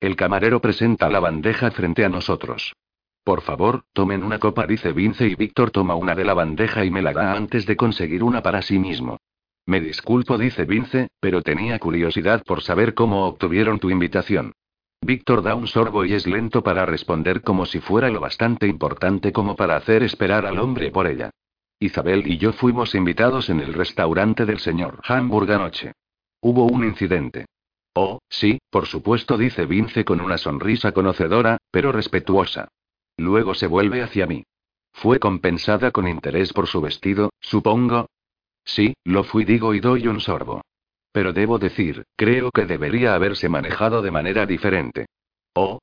El 0.00 0.16
camarero 0.16 0.60
presenta 0.60 1.10
la 1.10 1.20
bandeja 1.20 1.70
frente 1.70 2.04
a 2.04 2.08
nosotros. 2.08 2.74
Por 3.22 3.42
favor, 3.42 3.84
tomen 3.92 4.22
una 4.22 4.38
copa, 4.38 4.66
dice 4.66 4.92
Vince 4.92 5.26
y 5.26 5.34
Víctor 5.34 5.70
toma 5.70 5.94
una 5.94 6.14
de 6.14 6.24
la 6.24 6.32
bandeja 6.32 6.84
y 6.84 6.90
me 6.90 7.02
la 7.02 7.12
da 7.12 7.32
antes 7.32 7.66
de 7.66 7.76
conseguir 7.76 8.22
una 8.22 8.42
para 8.42 8.62
sí 8.62 8.78
mismo. 8.78 9.18
Me 9.66 9.80
disculpo, 9.80 10.38
dice 10.38 10.64
Vince, 10.64 11.08
pero 11.20 11.42
tenía 11.42 11.78
curiosidad 11.80 12.44
por 12.44 12.62
saber 12.62 12.94
cómo 12.94 13.26
obtuvieron 13.26 13.80
tu 13.80 13.90
invitación. 13.90 14.52
Víctor 15.00 15.42
da 15.42 15.54
un 15.54 15.66
sorbo 15.66 16.04
y 16.04 16.14
es 16.14 16.26
lento 16.26 16.62
para 16.62 16.86
responder 16.86 17.42
como 17.42 17.66
si 17.66 17.80
fuera 17.80 18.08
lo 18.08 18.20
bastante 18.20 18.66
importante 18.66 19.32
como 19.32 19.56
para 19.56 19.76
hacer 19.76 20.02
esperar 20.02 20.46
al 20.46 20.58
hombre 20.58 20.90
por 20.90 21.06
ella. 21.06 21.30
Isabel 21.80 22.26
y 22.26 22.38
yo 22.38 22.52
fuimos 22.52 22.94
invitados 22.94 23.50
en 23.50 23.60
el 23.60 23.74
restaurante 23.74 24.46
del 24.46 24.60
señor 24.60 25.00
Hamburg 25.04 25.50
anoche. 25.50 25.92
Hubo 26.40 26.64
un 26.64 26.84
incidente. 26.84 27.46
Oh, 27.92 28.20
sí, 28.28 28.58
por 28.70 28.86
supuesto, 28.86 29.36
dice 29.36 29.66
Vince 29.66 30.04
con 30.04 30.20
una 30.20 30.38
sonrisa 30.38 30.92
conocedora, 30.92 31.58
pero 31.70 31.92
respetuosa. 31.92 32.68
Luego 33.16 33.54
se 33.54 33.66
vuelve 33.66 34.02
hacia 34.02 34.26
mí. 34.26 34.44
Fue 34.92 35.18
compensada 35.18 35.90
con 35.90 36.08
interés 36.08 36.52
por 36.52 36.66
su 36.66 36.80
vestido, 36.80 37.30
supongo, 37.40 38.06
Sí, 38.66 38.94
lo 39.04 39.24
fui, 39.24 39.44
digo 39.44 39.72
y 39.72 39.80
doy 39.80 40.08
un 40.08 40.20
sorbo. 40.20 40.60
Pero 41.12 41.32
debo 41.32 41.58
decir, 41.58 42.04
creo 42.16 42.50
que 42.50 42.66
debería 42.66 43.14
haberse 43.14 43.48
manejado 43.48 44.02
de 44.02 44.10
manera 44.10 44.44
diferente. 44.44 45.06
¿Oh? 45.54 45.78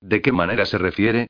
¿De 0.00 0.22
qué 0.22 0.32
manera 0.32 0.64
se 0.64 0.78
refiere? 0.78 1.26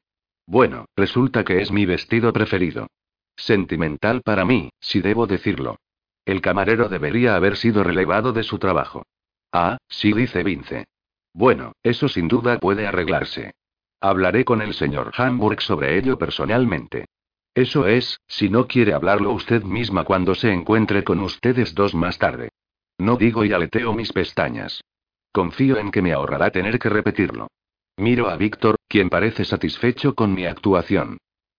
Bueno, 0.47 0.85
resulta 0.95 1.43
que 1.43 1.61
es 1.61 1.73
mi 1.73 1.87
vestido 1.87 2.33
preferido. 2.33 2.87
Sentimental 3.35 4.23
para 4.23 4.45
mí, 4.45 4.71
si 4.79 5.01
debo 5.01 5.27
decirlo. 5.27 5.77
El 6.25 6.41
camarero 6.41 6.89
debería 6.89 7.35
haber 7.35 7.57
sido 7.57 7.83
relevado 7.83 8.33
de 8.33 8.45
su 8.45 8.59
trabajo. 8.59 9.05
Ah, 9.51 9.79
sí, 9.89 10.13
dice 10.13 10.45
Vince. 10.45 10.85
Bueno, 11.33 11.73
eso 11.83 12.09
sin 12.09 12.29
duda 12.29 12.59
puede 12.59 12.87
arreglarse. 12.87 13.53
Hablaré 14.01 14.45
con 14.45 14.63
el 14.63 14.75
señor 14.75 15.13
Hamburg 15.17 15.61
sobre 15.61 15.99
ello 15.99 16.19
personalmente. 16.19 17.07
Eso 17.55 17.87
es, 17.87 18.21
si 18.29 18.49
no 18.49 18.67
quiere 18.67 18.95
hablarlo 18.95 19.33
usted 19.33 19.63
misma 19.63 20.05
cuando 20.05 20.35
se 20.35 20.53
encuentre 20.53 21.03
con 21.03 21.21
ustedes 21.21 21.75
dos 21.75 21.95
más 21.95 22.19
tarde. 22.19 22.51
No 22.99 23.17
digo 23.17 23.45
y 23.45 23.53
aleteo 23.53 23.93
mis 23.93 24.13
pestañas. 24.13 24.83
Confío 25.33 25.79
en 25.79 25.91
que 25.91 26.03
me 26.03 26.13
ahorrará 26.13 26.51
tener 26.51 26.79
que 26.79 26.89
repetirlo. 26.89 27.49
Miro 27.97 28.29
a 28.29 28.37
Víctor, 28.37 28.77
quien 28.89 29.11
parece 29.11 29.45
satisfecho 29.45 30.15
con 30.15 30.35
mi 30.35 30.47
actuación. 30.47 31.19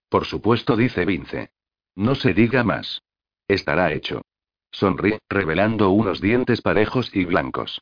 Por 0.09 0.25
supuesto, 0.25 0.75
dice 0.75 1.05
Vince. 1.05 1.51
No 1.95 2.15
se 2.15 2.33
diga 2.33 2.63
más. 2.63 3.01
Estará 3.47 3.91
hecho. 3.91 4.21
Sonríe, 4.71 5.19
revelando 5.29 5.89
unos 5.89 6.21
dientes 6.21 6.61
parejos 6.61 7.13
y 7.13 7.25
blancos. 7.25 7.81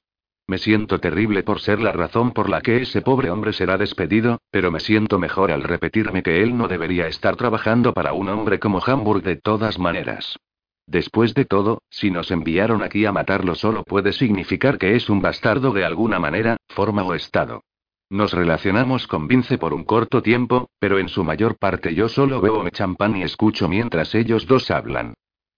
Me 0.50 0.58
siento 0.58 1.00
terrible 1.00 1.44
por 1.44 1.60
ser 1.60 1.79
la 1.79 1.91
razón 1.91 2.32
por 2.32 2.50
la 2.50 2.62
que 2.62 2.82
ese 2.82 3.03
pobre 3.03 3.29
hombre 3.29 3.53
será 3.53 3.77
despedido, 3.77 4.39
pero 4.50 4.72
me 4.72 4.79
siento 4.79 5.20
mejor 5.20 5.51
al 5.51 5.62
repetirme 5.62 6.24
que 6.24 6.41
él 6.41 6.58
no 6.58 6.68
debería 6.68 7.06
estar 7.06 7.36
trabajando 7.36 7.94
para 7.94 8.13
un 8.13 8.29
hombre 8.29 8.58
como 8.58 8.82
Hamburg 8.84 9.22
de 9.22 9.36
todas 9.36 9.77
maneras. 9.77 10.39
Después 10.88 11.36
de 11.36 11.46
todo, 11.46 11.84
si 11.91 12.10
nos 12.10 12.32
enviaron 12.32 12.82
aquí 12.82 13.06
a 13.06 13.12
matarlo 13.12 13.53
solo 13.53 13.84
puede 13.84 14.12
significar 14.12 14.79
que 14.79 14.96
es 14.96 15.08
un 15.08 15.22
bastardo 15.22 15.72
de 15.72 15.86
alguna 15.86 16.18
manera, 16.18 16.58
forma 16.70 17.03
o 17.03 17.13
estado. 17.13 17.62
Nos 18.10 18.34
relacionamos 18.34 19.06
con 19.06 19.27
Vince 19.27 19.60
por 19.60 19.72
un 19.72 19.84
corto 19.84 20.24
tiempo, 20.24 20.72
pero 20.79 20.98
en 20.98 21.10
su 21.10 21.24
mayor 21.24 21.60
parte 21.60 21.94
yo 21.94 22.10
solo 22.10 22.41
bebo 22.41 22.63
mi 22.63 22.72
champán 22.72 23.15
y 23.18 23.22
escucho 23.22 23.70
mientras 23.70 24.15
ellos 24.15 24.48
dos 24.48 24.72
hablan. 24.72 25.13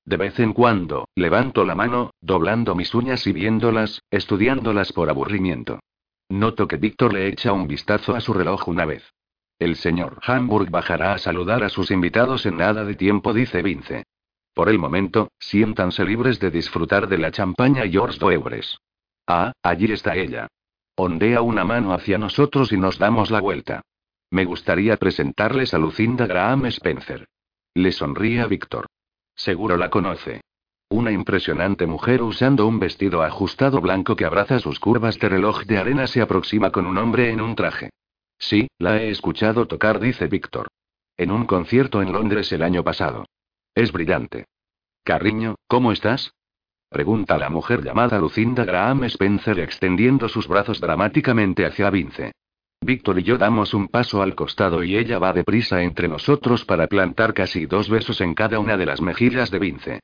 De 0.05 0.17
vez 0.17 0.39
en 0.39 0.53
cuando, 0.53 1.07
levanto 1.15 1.63
la 1.63 1.75
mano, 1.75 2.11
doblando 2.21 2.75
mis 2.75 2.93
uñas 2.95 3.27
y 3.27 3.33
viéndolas, 3.33 4.01
estudiándolas 4.09 4.93
por 4.93 5.09
aburrimiento. 5.09 5.79
Noto 6.29 6.67
que 6.67 6.77
Víctor 6.77 7.13
le 7.13 7.27
echa 7.27 7.53
un 7.53 7.67
vistazo 7.67 8.15
a 8.15 8.21
su 8.21 8.33
reloj 8.33 8.67
una 8.67 8.85
vez. 8.85 9.13
El 9.59 9.75
señor 9.75 10.19
Hamburg 10.23 10.71
bajará 10.71 11.13
a 11.13 11.17
saludar 11.17 11.63
a 11.63 11.69
sus 11.69 11.91
invitados 11.91 12.45
en 12.45 12.57
nada 12.57 12.83
de 12.83 12.95
tiempo, 12.95 13.33
dice 13.33 13.61
Vince. 13.61 14.05
Por 14.53 14.69
el 14.69 14.79
momento, 14.79 15.29
siéntanse 15.39 16.03
libres 16.03 16.39
de 16.39 16.51
disfrutar 16.51 17.07
de 17.07 17.17
la 17.17 17.31
champaña 17.31 17.83
George 17.87 18.17
Doebres. 18.17 18.79
Ah, 19.27 19.53
allí 19.61 19.91
está 19.91 20.15
ella. 20.15 20.47
Ondea 20.95 21.41
una 21.41 21.63
mano 21.63 21.93
hacia 21.93 22.17
nosotros 22.17 22.71
y 22.71 22.77
nos 22.77 22.97
damos 22.97 23.29
la 23.31 23.39
vuelta. 23.39 23.81
Me 24.29 24.45
gustaría 24.45 24.97
presentarles 24.97 25.73
a 25.73 25.77
Lucinda 25.77 26.25
Graham 26.25 26.65
Spencer. 26.65 27.27
Le 27.73 27.91
sonríe 27.91 28.41
a 28.41 28.47
Víctor. 28.47 28.87
Seguro 29.43 29.75
la 29.75 29.89
conoce. 29.89 30.41
Una 30.89 31.11
impresionante 31.11 31.87
mujer 31.87 32.21
usando 32.21 32.67
un 32.67 32.77
vestido 32.77 33.23
ajustado 33.23 33.81
blanco 33.81 34.15
que 34.15 34.25
abraza 34.25 34.59
sus 34.59 34.79
curvas 34.79 35.17
de 35.17 35.29
reloj 35.29 35.63
de 35.63 35.79
arena 35.79 36.05
se 36.05 36.21
aproxima 36.21 36.69
con 36.69 36.85
un 36.85 36.99
hombre 36.99 37.31
en 37.31 37.41
un 37.41 37.55
traje. 37.55 37.89
Sí, 38.37 38.67
la 38.77 39.01
he 39.01 39.09
escuchado 39.09 39.65
tocar, 39.65 39.99
dice 39.99 40.27
Víctor. 40.27 40.67
En 41.17 41.31
un 41.31 41.47
concierto 41.47 42.03
en 42.03 42.11
Londres 42.11 42.51
el 42.51 42.61
año 42.61 42.83
pasado. 42.83 43.25
Es 43.73 43.91
brillante. 43.91 44.45
Cariño, 45.03 45.55
¿cómo 45.67 45.91
estás? 45.91 46.35
Pregunta 46.89 47.39
la 47.39 47.49
mujer 47.49 47.83
llamada 47.83 48.19
Lucinda 48.19 48.63
Graham 48.63 49.05
Spencer 49.05 49.59
extendiendo 49.59 50.29
sus 50.29 50.47
brazos 50.47 50.79
dramáticamente 50.79 51.65
hacia 51.65 51.89
Vince. 51.89 52.33
Víctor 52.83 53.19
y 53.19 53.23
yo 53.23 53.37
damos 53.37 53.75
un 53.75 53.87
paso 53.87 54.23
al 54.23 54.33
costado 54.33 54.83
y 54.83 54.97
ella 54.97 55.19
va 55.19 55.33
deprisa 55.33 55.83
entre 55.83 56.07
nosotros 56.07 56.65
para 56.65 56.87
plantar 56.87 57.35
casi 57.35 57.67
dos 57.67 57.89
besos 57.89 58.21
en 58.21 58.33
cada 58.33 58.57
una 58.59 58.75
de 58.75 58.87
las 58.87 59.01
mejillas 59.01 59.51
de 59.51 59.59
Vince. 59.59 59.99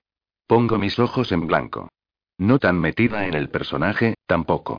Pongo 0.45 0.77
mis 0.77 0.99
ojos 0.99 1.31
en 1.31 1.47
blanco. 1.47 1.89
No 2.37 2.59
tan 2.59 2.79
metida 2.79 3.25
en 3.25 3.33
el 3.33 3.49
personaje, 3.49 4.13
tampoco. 4.27 4.77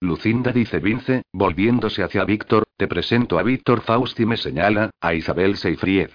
Lucinda 0.00 0.52
dice 0.52 0.78
Vince, 0.78 1.22
volviéndose 1.32 2.04
hacia 2.04 2.24
Víctor, 2.24 2.64
te 2.76 2.86
presento 2.86 3.40
a 3.40 3.42
Víctor 3.42 3.80
Faust 3.80 4.20
y 4.20 4.26
me 4.26 4.36
señala, 4.36 4.90
a 5.00 5.12
Isabel 5.12 5.56
Seyfried. 5.56 6.10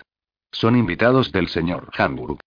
Son 0.51 0.77
invitados 0.77 1.33
del 1.33 1.49
señor 1.49 1.89
Hamburg. 1.97 2.39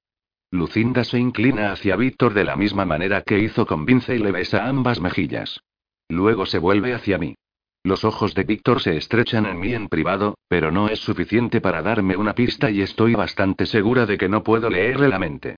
Lucinda 0.50 1.04
se 1.04 1.18
inclina 1.18 1.70
hacia 1.70 1.96
Víctor 1.96 2.32
de 2.32 2.44
la 2.44 2.56
misma 2.56 2.86
manera 2.86 3.22
que 3.22 3.38
hizo 3.40 3.66
con 3.66 3.84
Vince 3.84 4.16
y 4.16 4.18
le 4.18 4.32
besa 4.32 4.66
ambas 4.66 5.00
mejillas. 5.00 5.60
Luego 6.08 6.46
se 6.46 6.58
vuelve 6.58 6.94
hacia 6.94 7.18
mí. 7.18 7.36
Los 7.82 8.04
ojos 8.04 8.34
de 8.34 8.44
Víctor 8.44 8.82
se 8.82 8.98
estrechan 8.98 9.46
en 9.46 9.58
mí 9.58 9.72
en 9.72 9.88
privado, 9.88 10.36
pero 10.48 10.70
no 10.70 10.88
es 10.88 11.00
suficiente 11.00 11.62
para 11.62 11.80
darme 11.80 12.14
una 12.14 12.34
pista 12.34 12.70
y 12.70 12.82
estoy 12.82 13.14
bastante 13.14 13.64
segura 13.64 14.04
de 14.04 14.18
que 14.18 14.28
no 14.28 14.42
puedo 14.42 14.68
leerle 14.68 15.08
la 15.08 15.18
mente. 15.18 15.56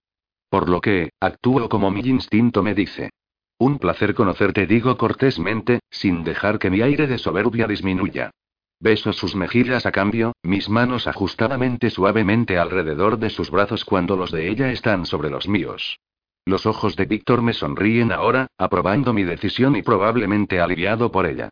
Por 0.49 0.69
lo 0.69 0.81
que, 0.81 1.11
actúo 1.19 1.69
como 1.69 1.91
mi 1.91 2.00
instinto 2.00 2.62
me 2.62 2.75
dice. 2.75 3.11
Un 3.59 3.79
placer 3.79 4.14
conocerte, 4.14 4.67
digo 4.69 4.97
cortésmente, 4.97 5.81
sin 5.91 6.23
dejar 6.23 6.61
que 6.61 6.71
mi 6.71 6.81
aire 6.81 7.09
de 7.09 7.19
soberbia 7.19 7.67
disminuya. 7.67 8.31
Beso 8.79 9.12
sus 9.12 9.35
mejillas 9.35 9.85
a 9.85 9.93
cambio, 9.93 10.33
mis 10.45 10.69
manos 10.69 11.09
ajustadamente 11.09 11.91
suavemente 11.91 12.57
alrededor 12.57 13.19
de 13.19 13.31
sus 13.31 13.50
brazos 13.50 13.85
cuando 13.85 14.17
los 14.17 14.31
de 14.31 14.49
ella 14.49 14.71
están 14.71 15.07
sobre 15.07 15.31
los 15.31 15.49
míos. 15.49 15.99
Los 16.45 16.67
ojos 16.67 16.95
de 16.95 17.05
Víctor 17.05 17.43
me 17.43 17.52
sonríen 17.52 18.12
ahora, 18.12 18.47
aprobando 18.59 19.12
mi 19.12 19.25
decisión 19.25 19.75
y 19.75 19.83
probablemente 19.83 20.61
aliviado 20.61 21.11
por 21.11 21.26
ella. 21.26 21.50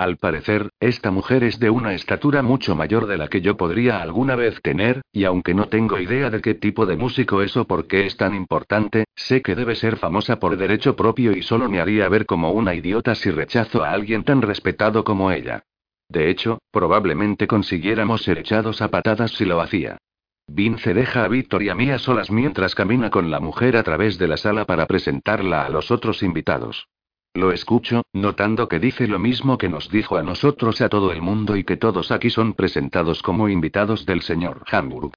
Al 0.00 0.16
parecer, 0.16 0.70
esta 0.80 1.10
mujer 1.10 1.44
es 1.44 1.58
de 1.60 1.68
una 1.68 1.92
estatura 1.92 2.40
mucho 2.40 2.74
mayor 2.74 3.06
de 3.06 3.18
la 3.18 3.28
que 3.28 3.42
yo 3.42 3.58
podría 3.58 4.00
alguna 4.00 4.34
vez 4.34 4.58
tener, 4.62 5.02
y 5.12 5.24
aunque 5.24 5.52
no 5.52 5.68
tengo 5.68 5.98
idea 5.98 6.30
de 6.30 6.40
qué 6.40 6.54
tipo 6.54 6.86
de 6.86 6.96
músico 6.96 7.42
es 7.42 7.54
o 7.58 7.66
por 7.66 7.86
qué 7.86 8.06
es 8.06 8.16
tan 8.16 8.34
importante, 8.34 9.04
sé 9.14 9.42
que 9.42 9.54
debe 9.54 9.74
ser 9.74 9.98
famosa 9.98 10.40
por 10.40 10.56
derecho 10.56 10.96
propio 10.96 11.36
y 11.36 11.42
solo 11.42 11.68
me 11.68 11.82
haría 11.82 12.08
ver 12.08 12.24
como 12.24 12.50
una 12.52 12.74
idiota 12.74 13.14
si 13.14 13.30
rechazo 13.30 13.84
a 13.84 13.90
alguien 13.90 14.24
tan 14.24 14.40
respetado 14.40 15.04
como 15.04 15.32
ella. 15.32 15.64
De 16.08 16.30
hecho, 16.30 16.60
probablemente 16.70 17.46
consiguiéramos 17.46 18.22
ser 18.22 18.38
echados 18.38 18.80
a 18.80 18.88
patadas 18.88 19.32
si 19.32 19.44
lo 19.44 19.60
hacía. 19.60 19.98
Vince 20.46 20.94
deja 20.94 21.24
a 21.24 21.28
Víctor 21.28 21.62
y 21.62 21.68
a 21.68 21.74
mí 21.74 21.90
a 21.90 21.98
solas 21.98 22.30
mientras 22.30 22.74
camina 22.74 23.10
con 23.10 23.30
la 23.30 23.38
mujer 23.38 23.76
a 23.76 23.82
través 23.82 24.16
de 24.16 24.28
la 24.28 24.38
sala 24.38 24.64
para 24.64 24.86
presentarla 24.86 25.66
a 25.66 25.68
los 25.68 25.90
otros 25.90 26.22
invitados. 26.22 26.88
Lo 27.34 27.52
escucho, 27.52 28.02
notando 28.12 28.68
que 28.68 28.80
dice 28.80 29.06
lo 29.06 29.20
mismo 29.20 29.56
que 29.56 29.68
nos 29.68 29.88
dijo 29.88 30.16
a 30.16 30.22
nosotros 30.22 30.80
a 30.80 30.88
todo 30.88 31.12
el 31.12 31.22
mundo 31.22 31.56
y 31.56 31.62
que 31.62 31.76
todos 31.76 32.10
aquí 32.10 32.28
son 32.28 32.54
presentados 32.54 33.22
como 33.22 33.48
invitados 33.48 34.04
del 34.04 34.22
señor 34.22 34.64
Hamburg. 34.70 35.12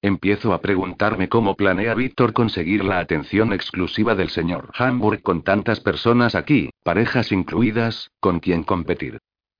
Empiezo 0.00 0.54
a 0.54 0.62
preguntarme 0.62 1.28
cómo 1.28 1.56
planea 1.56 1.94
Víctor 1.94 2.32
conseguir 2.32 2.82
la 2.82 2.98
atención 2.98 3.52
exclusiva 3.52 4.14
del 4.14 4.30
señor 4.30 4.70
Hamburg 4.78 5.20
con 5.20 5.42
tantas 5.42 5.80
personas 5.80 6.34
aquí, 6.34 6.70
parejas 6.82 7.30
incluidas, 7.30 8.10
con 8.20 8.40
quien 8.40 8.62
competir. 8.62 9.18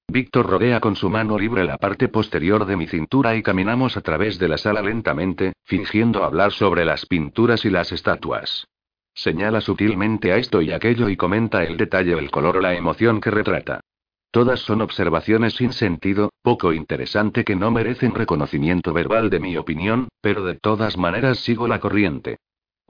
Víctor 0.09 0.47
rodea 0.47 0.81
con 0.81 0.97
su 0.97 1.11
mano 1.11 1.39
libre 1.39 1.65
la 1.65 1.77
parte 1.77 2.09
posterior 2.09 2.65
de 2.65 2.77
mi 2.77 2.87
cintura 2.87 3.37
y 3.37 3.43
caminamos 3.43 3.99
a 3.99 4.01
través 4.01 4.39
de 4.39 4.49
la 4.49 4.57
sala 4.57 4.81
lentamente, 4.81 5.53
fingiendo 5.65 6.25
hablar 6.25 6.53
sobre 6.53 6.87
las 6.87 7.05
pinturas 7.05 7.67
y 7.67 7.71
las 7.71 7.93
estatuas. 7.93 8.67
Señala 9.15 9.61
sutilmente 9.61 10.33
a 10.33 10.37
esto 10.37 10.63
y 10.63 10.73
aquello 10.73 11.09
y 11.09 11.17
comenta 11.17 11.65
el 11.65 11.77
detalle, 11.77 12.13
el 12.13 12.31
color 12.31 12.59
o 12.59 12.61
la 12.61 12.75
emoción 12.75 13.21
que 13.21 13.31
retrata. 13.31 13.81
Todas 14.31 14.61
son 14.61 14.81
observaciones 14.81 15.55
sin 15.55 15.73
sentido, 15.73 16.31
poco 16.43 16.73
interesante 16.73 17.45
que 17.45 17.57
no 17.57 17.71
merecen 17.73 18.15
reconocimiento 18.15 18.93
verbal 18.93 19.29
de 19.29 19.41
mi 19.41 19.57
opinión, 19.57 20.09
pero 20.21 20.45
de 20.45 20.55
todas 20.55 20.97
maneras 20.97 21.41
sigo 21.41 21.67
la 21.67 21.81
corriente. 21.81 22.39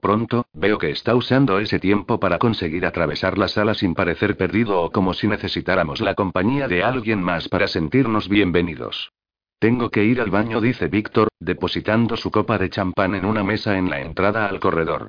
Pronto, 0.01 0.47
veo 0.53 0.79
que 0.79 0.91
está 0.91 1.15
usando 1.15 1.59
ese 1.59 1.79
tiempo 1.79 2.21
para 2.21 2.39
conseguir 2.39 2.87
atravesar 2.87 3.39
la 3.39 3.49
sala 3.49 3.75
sin 3.75 3.95
parecer 3.95 4.37
perdido 4.37 4.83
o 4.83 4.91
como 4.91 5.15
si 5.15 5.29
necesitáramos 5.29 6.01
la 6.01 6.15
compañía 6.15 6.69
de 6.69 6.83
alguien 6.83 7.23
más 7.23 7.49
para 7.49 7.69
sentirnos 7.69 8.29
bienvenidos. 8.29 9.13
Tengo 9.59 9.91
que 9.91 10.05
ir 10.05 10.23
al 10.23 10.31
baño, 10.31 10.61
dice 10.61 10.89
Víctor, 10.89 11.29
depositando 11.39 12.17
su 12.17 12.31
copa 12.31 12.57
de 12.57 12.71
champán 12.71 13.15
en 13.15 13.27
una 13.27 13.45
mesa 13.45 13.77
en 13.77 13.91
la 13.91 14.01
entrada 14.01 14.47
al 14.47 14.59
corredor. 14.59 15.09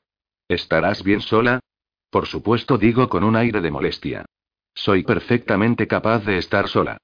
¿Estarás 0.52 1.02
bien 1.02 1.22
sola? 1.22 1.62
Por 2.10 2.26
supuesto, 2.28 2.78
digo 2.78 3.08
con 3.08 3.24
un 3.24 3.38
aire 3.38 3.62
de 3.62 3.72
molestia. 3.72 4.26
Soy 4.74 5.04
perfectamente 5.04 5.88
capaz 5.88 6.26
de 6.26 6.38
estar 6.38 6.68
sola. 6.68 6.98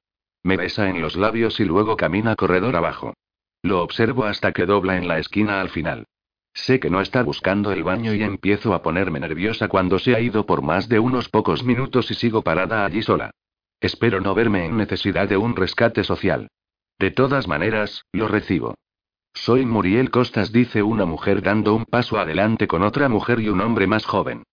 Me 0.43 0.57
besa 0.57 0.89
en 0.89 1.01
los 1.01 1.15
labios 1.15 1.62
y 1.62 1.63
luego 1.63 1.95
camina 1.95 2.36
corredor 2.36 2.75
abajo. 2.75 3.13
Lo 3.62 3.81
observo 3.81 4.25
hasta 4.25 4.51
que 4.51 4.65
dobla 4.65 4.97
en 4.97 5.07
la 5.07 5.17
esquina 5.17 5.62
al 5.62 5.69
final. 5.69 6.07
Sé 6.53 6.81
que 6.81 6.89
no 6.89 6.99
está 6.99 7.23
buscando 7.23 7.71
el 7.71 7.83
baño 7.83 8.13
y 8.13 8.21
empiezo 8.21 8.73
a 8.73 8.81
ponerme 8.81 9.21
nerviosa 9.21 9.69
cuando 9.69 9.97
se 9.97 10.13
ha 10.13 10.19
ido 10.19 10.45
por 10.45 10.62
más 10.62 10.89
de 10.89 10.99
unos 10.99 11.29
pocos 11.29 11.63
minutos 11.63 12.12
y 12.12 12.15
sigo 12.15 12.41
parada 12.41 12.83
allí 12.83 13.01
sola. 13.01 13.31
Espero 13.79 14.19
no 14.19 14.36
verme 14.36 14.65
en 14.65 14.75
necesidad 14.75 15.29
de 15.29 15.38
un 15.38 15.55
rescate 15.55 16.03
social. 16.03 16.49
De 16.99 17.12
todas 17.12 17.47
maneras, 17.47 18.03
lo 18.12 18.27
recibo. 18.27 18.75
Soy 19.43 19.65
Muriel 19.65 20.10
Costas, 20.10 20.52
dice 20.52 20.84
una 20.84 21.06
mujer 21.06 21.41
dando 21.41 21.73
un 21.73 21.86
paso 21.86 22.17
adelante 22.17 22.67
con 22.67 22.82
otra 22.82 23.08
mujer 23.08 23.39
y 23.39 23.47
un 23.47 23.62
hombre 23.62 23.88
más 23.88 24.06
joven. 24.06 24.43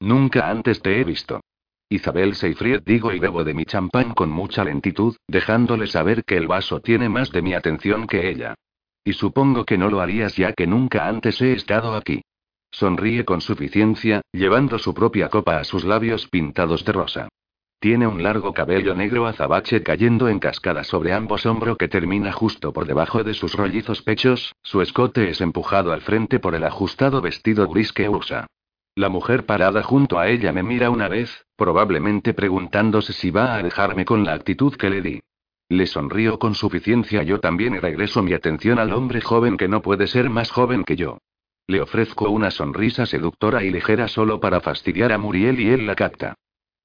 Nunca 0.00 0.48
antes 0.48 0.80
te 0.80 1.00
he 1.00 1.04
visto. 1.04 1.40
Isabel 1.88 2.34
Seyfried 2.34 2.82
digo 2.84 3.12
y 3.12 3.18
bebo 3.18 3.42
de 3.42 3.54
mi 3.54 3.64
champán 3.64 4.14
con 4.14 4.30
mucha 4.30 4.62
lentitud, 4.62 5.16
dejándole 5.26 5.86
saber 5.86 6.24
que 6.24 6.36
el 6.36 6.46
vaso 6.46 6.80
tiene 6.80 7.08
más 7.08 7.32
de 7.32 7.42
mi 7.42 7.54
atención 7.54 8.06
que 8.06 8.28
ella. 8.28 8.54
Y 9.02 9.14
supongo 9.14 9.64
que 9.64 9.78
no 9.78 9.88
lo 9.88 10.00
harías 10.00 10.36
ya 10.36 10.52
que 10.52 10.66
nunca 10.66 11.08
antes 11.08 11.40
he 11.40 11.52
estado 11.52 11.94
aquí. 11.96 12.22
Sonríe 12.70 13.24
con 13.24 13.40
suficiencia, 13.40 14.22
llevando 14.30 14.78
su 14.78 14.94
propia 14.94 15.30
copa 15.30 15.58
a 15.58 15.64
sus 15.64 15.84
labios 15.84 16.28
pintados 16.28 16.84
de 16.84 16.92
rosa. 16.92 17.28
Tiene 17.84 18.06
un 18.06 18.22
largo 18.22 18.54
cabello 18.54 18.94
negro 18.94 19.26
azabache 19.26 19.82
cayendo 19.82 20.30
en 20.30 20.38
cascada 20.38 20.84
sobre 20.84 21.12
ambos 21.12 21.44
hombros 21.44 21.76
que 21.76 21.86
termina 21.86 22.32
justo 22.32 22.72
por 22.72 22.86
debajo 22.86 23.22
de 23.22 23.34
sus 23.34 23.52
rollizos 23.52 24.00
pechos, 24.00 24.54
su 24.62 24.80
escote 24.80 25.28
es 25.28 25.42
empujado 25.42 25.92
al 25.92 26.00
frente 26.00 26.40
por 26.40 26.54
el 26.54 26.64
ajustado 26.64 27.20
vestido 27.20 27.68
gris 27.68 27.92
que 27.92 28.08
usa. 28.08 28.46
La 28.96 29.10
mujer 29.10 29.44
parada 29.44 29.82
junto 29.82 30.18
a 30.18 30.28
ella 30.28 30.50
me 30.50 30.62
mira 30.62 30.88
una 30.88 31.08
vez, 31.08 31.44
probablemente 31.56 32.32
preguntándose 32.32 33.12
si 33.12 33.30
va 33.30 33.54
a 33.54 33.62
dejarme 33.62 34.06
con 34.06 34.24
la 34.24 34.32
actitud 34.32 34.74
que 34.76 34.88
le 34.88 35.02
di. 35.02 35.20
Le 35.68 35.86
sonrío 35.86 36.38
con 36.38 36.54
suficiencia 36.54 37.22
yo 37.22 37.38
también 37.38 37.74
y 37.74 37.80
regreso 37.80 38.22
mi 38.22 38.32
atención 38.32 38.78
al 38.78 38.94
hombre 38.94 39.20
joven 39.20 39.58
que 39.58 39.68
no 39.68 39.82
puede 39.82 40.06
ser 40.06 40.30
más 40.30 40.50
joven 40.50 40.84
que 40.84 40.96
yo. 40.96 41.18
Le 41.66 41.82
ofrezco 41.82 42.30
una 42.30 42.50
sonrisa 42.50 43.04
seductora 43.04 43.62
y 43.62 43.68
ligera 43.68 44.08
solo 44.08 44.40
para 44.40 44.60
fastidiar 44.60 45.12
a 45.12 45.18
Muriel 45.18 45.60
y 45.60 45.68
él 45.68 45.86
la 45.86 45.94
capta. 45.94 46.36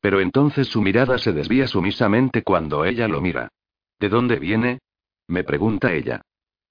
Pero 0.01 0.21
entonces 0.21 0.67
su 0.67 0.81
mirada 0.81 1.17
se 1.17 1.33
desvía 1.33 1.67
sumisamente 1.67 2.43
cuando 2.43 2.85
ella 2.85 3.07
lo 3.07 3.21
mira. 3.21 3.49
¿De 3.99 4.09
dónde 4.09 4.39
viene? 4.39 4.79
me 5.27 5.43
pregunta 5.43 5.93
ella. 5.93 6.21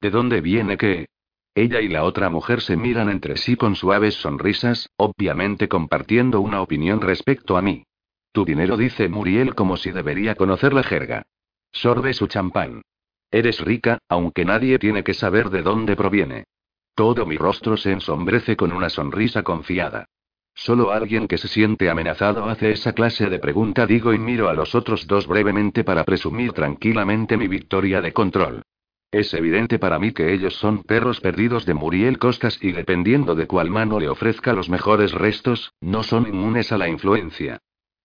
¿De 0.00 0.10
dónde 0.10 0.40
viene 0.40 0.76
qué? 0.76 1.08
Ella 1.54 1.80
y 1.80 1.88
la 1.88 2.04
otra 2.04 2.30
mujer 2.30 2.60
se 2.60 2.76
miran 2.76 3.08
entre 3.08 3.36
sí 3.36 3.56
con 3.56 3.74
suaves 3.74 4.14
sonrisas, 4.14 4.90
obviamente 4.96 5.68
compartiendo 5.68 6.40
una 6.40 6.62
opinión 6.62 7.00
respecto 7.00 7.56
a 7.56 7.62
mí. 7.62 7.84
Tu 8.32 8.44
dinero, 8.44 8.76
dice 8.76 9.08
Muriel 9.08 9.54
como 9.54 9.76
si 9.76 9.90
debería 9.90 10.34
conocer 10.34 10.72
la 10.72 10.82
jerga. 10.82 11.22
Sorbe 11.72 12.14
su 12.14 12.28
champán. 12.28 12.82
Eres 13.30 13.60
rica, 13.60 13.98
aunque 14.08 14.44
nadie 14.44 14.78
tiene 14.78 15.02
que 15.02 15.14
saber 15.14 15.50
de 15.50 15.62
dónde 15.62 15.96
proviene. 15.96 16.44
Todo 16.94 17.26
mi 17.26 17.36
rostro 17.36 17.76
se 17.76 17.92
ensombrece 17.92 18.56
con 18.56 18.72
una 18.72 18.88
sonrisa 18.88 19.42
confiada. 19.42 20.06
Solo 20.58 20.90
alguien 20.90 21.28
que 21.28 21.38
se 21.38 21.46
siente 21.46 21.88
amenazado 21.88 22.46
hace 22.46 22.72
esa 22.72 22.92
clase 22.92 23.30
de 23.30 23.38
pregunta, 23.38 23.86
digo 23.86 24.12
y 24.12 24.18
miro 24.18 24.48
a 24.48 24.54
los 24.54 24.74
otros 24.74 25.06
dos 25.06 25.28
brevemente 25.28 25.84
para 25.84 26.02
presumir 26.02 26.52
tranquilamente 26.52 27.36
mi 27.36 27.46
victoria 27.46 28.00
de 28.00 28.12
control. 28.12 28.62
Es 29.12 29.32
evidente 29.34 29.78
para 29.78 30.00
mí 30.00 30.10
que 30.10 30.34
ellos 30.34 30.56
son 30.56 30.82
perros 30.82 31.20
perdidos 31.20 31.64
de 31.64 31.74
Muriel 31.74 32.18
Costas 32.18 32.58
y 32.60 32.72
dependiendo 32.72 33.36
de 33.36 33.46
cuál 33.46 33.70
mano 33.70 34.00
le 34.00 34.08
ofrezca 34.08 34.52
los 34.52 34.68
mejores 34.68 35.12
restos, 35.12 35.74
no 35.80 36.02
son 36.02 36.26
inmunes 36.26 36.72
a 36.72 36.78
la 36.78 36.88
influencia. 36.88 37.58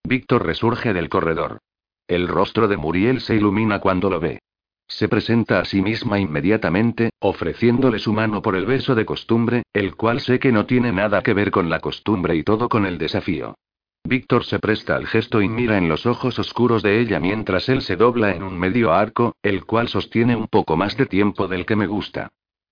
Víctor 0.04 0.46
resurge 0.46 0.92
del 0.92 1.08
corredor. 1.08 1.58
El 2.06 2.28
rostro 2.28 2.68
de 2.68 2.76
Muriel 2.76 3.20
se 3.20 3.34
ilumina 3.34 3.80
cuando 3.80 4.08
lo 4.10 4.20
ve. 4.20 4.38
Se 4.86 5.08
presenta 5.08 5.60
a 5.60 5.64
sí 5.64 5.82
misma 5.82 6.20
inmediatamente, 6.20 7.10
ofreciéndole 7.18 7.98
su 7.98 8.12
mano 8.12 8.42
por 8.42 8.54
el 8.54 8.66
beso 8.66 8.94
de 8.94 9.06
costumbre, 9.06 9.62
el 9.72 9.96
cual 9.96 10.20
sé 10.20 10.38
que 10.38 10.52
no 10.52 10.66
tiene 10.66 10.92
nada 10.92 11.22
que 11.22 11.34
ver 11.34 11.50
con 11.50 11.70
la 11.70 11.80
costumbre 11.80 12.36
y 12.36 12.42
todo 12.42 12.68
con 12.68 12.86
el 12.86 12.98
desafío. 12.98 13.56
Víctor 14.06 14.44
se 14.44 14.58
presta 14.58 14.96
al 14.96 15.06
gesto 15.06 15.40
y 15.40 15.48
mira 15.48 15.78
en 15.78 15.88
los 15.88 16.04
ojos 16.04 16.38
oscuros 16.38 16.82
de 16.82 17.00
ella 17.00 17.20
mientras 17.20 17.70
él 17.70 17.80
se 17.80 17.96
dobla 17.96 18.34
en 18.34 18.42
un 18.42 18.58
medio 18.58 18.92
arco, 18.92 19.34
el 19.42 19.64
cual 19.64 19.88
sostiene 19.88 20.36
un 20.36 20.46
poco 20.46 20.76
más 20.76 20.94
de 20.98 21.06
tiempo 21.06 21.48
del 21.48 21.64
que 21.64 21.74
me 21.74 21.86
gusta. 21.86 22.30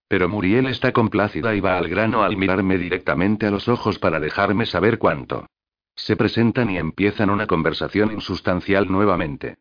Pero 0.08 0.28
Muriel 0.28 0.66
está 0.66 0.92
complácida 0.92 1.54
y 1.54 1.60
va 1.60 1.78
al 1.78 1.88
grano 1.88 2.22
al 2.22 2.36
mirarme 2.36 2.76
directamente 2.76 3.46
a 3.46 3.50
los 3.50 3.66
ojos 3.66 3.98
para 3.98 4.20
dejarme 4.20 4.66
saber 4.66 4.98
cuánto. 4.98 5.46
Se 5.94 6.16
presentan 6.16 6.68
y 6.68 6.76
empiezan 6.76 7.30
una 7.30 7.46
conversación 7.46 8.12
insustancial 8.12 8.92
nuevamente. 8.92 9.56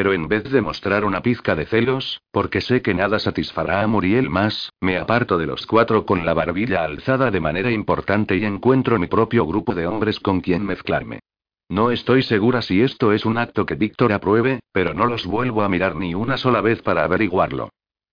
Pero 0.00 0.14
en 0.14 0.28
vez 0.28 0.44
de 0.44 0.62
mostrar 0.62 1.04
una 1.04 1.20
pizca 1.20 1.54
de 1.54 1.66
celos, 1.66 2.22
porque 2.30 2.62
sé 2.62 2.80
que 2.80 2.94
nada 2.94 3.18
satisfará 3.18 3.82
a 3.82 3.86
Muriel 3.86 4.30
más, 4.30 4.72
me 4.80 4.96
aparto 4.96 5.36
de 5.36 5.44
los 5.44 5.66
cuatro 5.66 6.06
con 6.06 6.24
la 6.24 6.32
barbilla 6.32 6.84
alzada 6.84 7.30
de 7.30 7.38
manera 7.38 7.70
importante 7.70 8.34
y 8.34 8.46
encuentro 8.46 8.98
mi 8.98 9.08
propio 9.08 9.44
grupo 9.44 9.74
de 9.74 9.86
hombres 9.86 10.18
con 10.18 10.40
quien 10.40 10.64
mezclarme. 10.64 11.20
No 11.68 11.90
estoy 11.90 12.22
segura 12.22 12.62
si 12.62 12.80
esto 12.80 13.12
es 13.12 13.26
un 13.26 13.36
acto 13.36 13.66
que 13.66 13.74
Víctor 13.74 14.14
apruebe, 14.14 14.60
pero 14.72 14.94
no 14.94 15.04
los 15.04 15.26
vuelvo 15.26 15.62
a 15.64 15.68
mirar 15.68 15.96
ni 15.96 16.14
una 16.14 16.38
sola 16.38 16.62
vez 16.62 16.80
para 16.80 17.04
averiguarlo. 17.04 17.68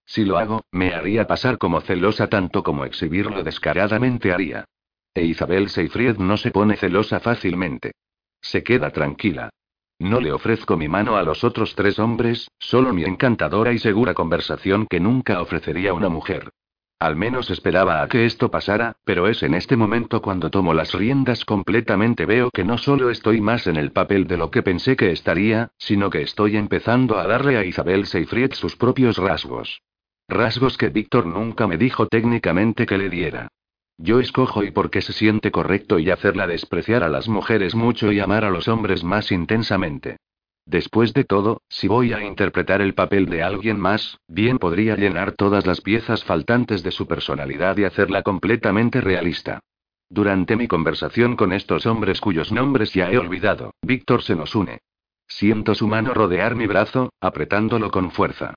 Si 0.05 0.25
lo 0.25 0.39
hago, 0.39 0.65
me 0.73 0.93
haría 0.93 1.25
pasar 1.25 1.57
como 1.57 1.79
celosa 1.79 2.27
tanto 2.27 2.63
como 2.63 2.83
exhibirlo 2.83 3.45
descaradamente 3.45 4.33
haría. 4.33 4.65
E 5.13 5.23
Isabel 5.23 5.69
Seyfried 5.69 6.17
no 6.17 6.35
se 6.35 6.51
pone 6.51 6.75
celosa 6.75 7.21
fácilmente. 7.21 7.93
Se 8.41 8.61
queda 8.61 8.91
tranquila. 8.91 9.51
No 9.99 10.21
le 10.21 10.31
ofrezco 10.31 10.77
mi 10.77 10.87
mano 10.87 11.17
a 11.17 11.23
los 11.23 11.43
otros 11.43 11.73
tres 11.73 11.97
hombres, 11.97 12.51
solo 12.59 12.93
mi 12.93 13.03
encantadora 13.03 13.73
y 13.73 13.79
segura 13.79 14.13
conversación 14.13 14.85
que 14.87 14.99
nunca 14.99 15.41
ofrecería 15.41 15.93
una 15.93 16.07
mujer. 16.07 16.51
Al 16.99 17.15
menos 17.15 17.49
esperaba 17.49 18.01
a 18.01 18.07
que 18.07 18.25
esto 18.25 18.49
pasara, 18.49 18.95
pero 19.03 19.27
es 19.27 19.41
en 19.43 19.53
este 19.53 19.75
momento 19.75 20.21
cuando 20.21 20.49
tomo 20.49 20.73
las 20.73 20.93
riendas 20.93 21.45
completamente 21.45 22.25
veo 22.25 22.49
que 22.51 22.63
no 22.63 22.77
solo 22.77 23.09
estoy 23.09 23.41
más 23.41 23.67
en 23.67 23.75
el 23.75 23.91
papel 23.91 24.27
de 24.27 24.37
lo 24.37 24.51
que 24.51 24.63
pensé 24.63 24.95
que 24.95 25.11
estaría, 25.11 25.71
sino 25.77 26.09
que 26.09 26.21
estoy 26.21 26.57
empezando 26.57 27.19
a 27.19 27.27
darle 27.27 27.57
a 27.57 27.65
Isabel 27.65 28.05
Seyfried 28.05 28.53
sus 28.53 28.75
propios 28.75 29.17
rasgos. 29.17 29.81
Rasgos 30.27 30.77
que 30.77 30.89
Víctor 30.89 31.25
nunca 31.25 31.67
me 31.67 31.77
dijo 31.77 32.07
técnicamente 32.07 32.85
que 32.85 32.97
le 32.97 33.09
diera. 33.09 33.49
Yo 33.97 34.19
escojo 34.19 34.63
y 34.63 34.71
porque 34.71 35.01
se 35.01 35.13
siente 35.13 35.51
correcto 35.51 35.97
y 35.97 36.11
hacerla 36.11 36.45
despreciar 36.45 37.03
a 37.03 37.09
las 37.09 37.27
mujeres 37.27 37.73
mucho 37.73 38.11
y 38.11 38.19
amar 38.19 38.45
a 38.45 38.51
los 38.51 38.67
hombres 38.67 39.03
más 39.03 39.31
intensamente. 39.31 40.17
Después 40.65 41.13
de 41.13 41.23
todo, 41.23 41.61
si 41.69 41.87
voy 41.87 42.13
a 42.13 42.23
interpretar 42.23 42.81
el 42.81 42.93
papel 42.93 43.25
de 43.27 43.41
alguien 43.41 43.79
más, 43.79 44.19
bien 44.27 44.59
podría 44.59 44.95
llenar 44.95 45.31
todas 45.31 45.65
las 45.65 45.81
piezas 45.81 46.23
faltantes 46.23 46.83
de 46.83 46.91
su 46.91 47.07
personalidad 47.07 47.77
y 47.77 47.85
hacerla 47.85 48.21
completamente 48.21 49.01
realista. 49.01 49.61
Durante 50.09 50.55
mi 50.55 50.67
conversación 50.67 51.35
con 51.35 51.51
estos 51.51 51.85
hombres 51.85 52.21
cuyos 52.21 52.51
nombres 52.51 52.93
ya 52.93 53.09
he 53.09 53.17
olvidado, 53.17 53.73
Víctor 53.81 54.21
se 54.21 54.35
nos 54.35 54.55
une. 54.55 54.79
Siento 55.27 55.73
su 55.73 55.87
mano 55.87 56.13
rodear 56.13 56.55
mi 56.55 56.67
brazo, 56.67 57.13
apretándolo 57.19 57.89
con 57.89 58.11
fuerza. 58.11 58.53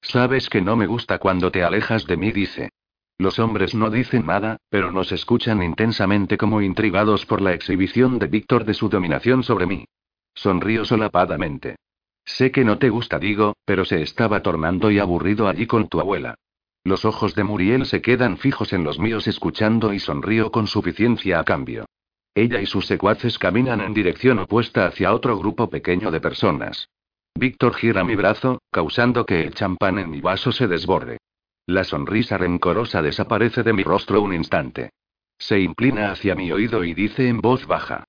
Sabes 0.00 0.48
que 0.48 0.60
no 0.60 0.76
me 0.76 0.86
gusta 0.86 1.18
cuando 1.18 1.50
te 1.50 1.64
alejas 1.64 2.06
de 2.06 2.16
mí, 2.16 2.30
dice. 2.30 2.70
Los 3.16 3.38
hombres 3.38 3.74
no 3.74 3.90
dicen 3.90 4.26
nada, 4.26 4.56
pero 4.68 4.90
nos 4.90 5.12
escuchan 5.12 5.62
intensamente 5.62 6.36
como 6.36 6.62
intrigados 6.62 7.26
por 7.26 7.40
la 7.40 7.52
exhibición 7.52 8.18
de 8.18 8.26
Víctor 8.26 8.64
de 8.64 8.74
su 8.74 8.88
dominación 8.88 9.44
sobre 9.44 9.66
mí. 9.66 9.86
Sonrío 10.34 10.84
solapadamente. 10.84 11.76
Sé 12.24 12.50
que 12.50 12.64
no 12.64 12.78
te 12.78 12.90
gusta, 12.90 13.18
digo, 13.18 13.54
pero 13.64 13.84
se 13.84 14.02
estaba 14.02 14.42
tornando 14.42 14.90
y 14.90 14.98
aburrido 14.98 15.46
allí 15.46 15.66
con 15.66 15.88
tu 15.88 16.00
abuela. 16.00 16.34
Los 16.82 17.04
ojos 17.04 17.34
de 17.34 17.44
Muriel 17.44 17.86
se 17.86 18.02
quedan 18.02 18.36
fijos 18.36 18.72
en 18.72 18.82
los 18.82 18.98
míos 18.98 19.26
escuchando 19.28 19.92
y 19.92 20.00
sonrío 20.00 20.50
con 20.50 20.66
suficiencia 20.66 21.38
a 21.38 21.44
cambio. 21.44 21.86
Ella 22.34 22.60
y 22.60 22.66
sus 22.66 22.86
secuaces 22.86 23.38
caminan 23.38 23.80
en 23.80 23.94
dirección 23.94 24.40
opuesta 24.40 24.86
hacia 24.86 25.14
otro 25.14 25.38
grupo 25.38 25.70
pequeño 25.70 26.10
de 26.10 26.20
personas. 26.20 26.88
Víctor 27.36 27.74
gira 27.74 28.04
mi 28.04 28.16
brazo, 28.16 28.60
causando 28.72 29.24
que 29.24 29.42
el 29.44 29.54
champán 29.54 29.98
en 29.98 30.10
mi 30.10 30.20
vaso 30.20 30.50
se 30.50 30.66
desborde. 30.66 31.18
La 31.66 31.84
sonrisa 31.84 32.36
rencorosa 32.36 33.00
desaparece 33.00 33.62
de 33.62 33.72
mi 33.72 33.82
rostro 33.82 34.20
un 34.20 34.34
instante. 34.34 34.90
Se 35.38 35.60
inclina 35.60 36.10
hacia 36.10 36.34
mi 36.34 36.52
oído 36.52 36.84
y 36.84 36.92
dice 36.92 37.28
en 37.28 37.40
voz 37.40 37.66
baja. 37.66 38.04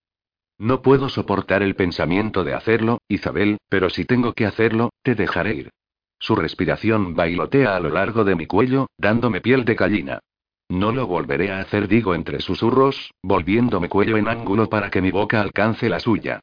No 0.57 0.81
puedo 0.81 1.09
soportar 1.09 1.63
el 1.63 1.75
pensamiento 1.75 2.43
de 2.43 2.53
hacerlo, 2.53 2.99
Isabel, 3.07 3.57
pero 3.69 3.89
si 3.89 4.05
tengo 4.05 4.33
que 4.33 4.45
hacerlo, 4.45 4.89
te 5.03 5.15
dejaré 5.15 5.55
ir. 5.55 5.69
Su 6.19 6.35
respiración 6.35 7.15
bailotea 7.15 7.75
a 7.75 7.79
lo 7.79 7.89
largo 7.89 8.23
de 8.23 8.35
mi 8.35 8.45
cuello, 8.45 8.87
dándome 8.97 9.41
piel 9.41 9.63
de 9.65 9.75
gallina. 9.75 10.19
No 10.69 10.91
lo 10.91 11.07
volveré 11.07 11.51
a 11.51 11.59
hacer, 11.59 11.87
digo 11.87 12.15
entre 12.15 12.39
susurros, 12.39 13.11
volviéndome 13.21 13.87
cuello 13.87 14.17
en 14.17 14.27
ángulo 14.27 14.69
para 14.69 14.89
que 14.89 15.01
mi 15.01 15.11
boca 15.11 15.39
alcance 15.41 15.89
la 15.89 15.99
suya. 15.99 16.41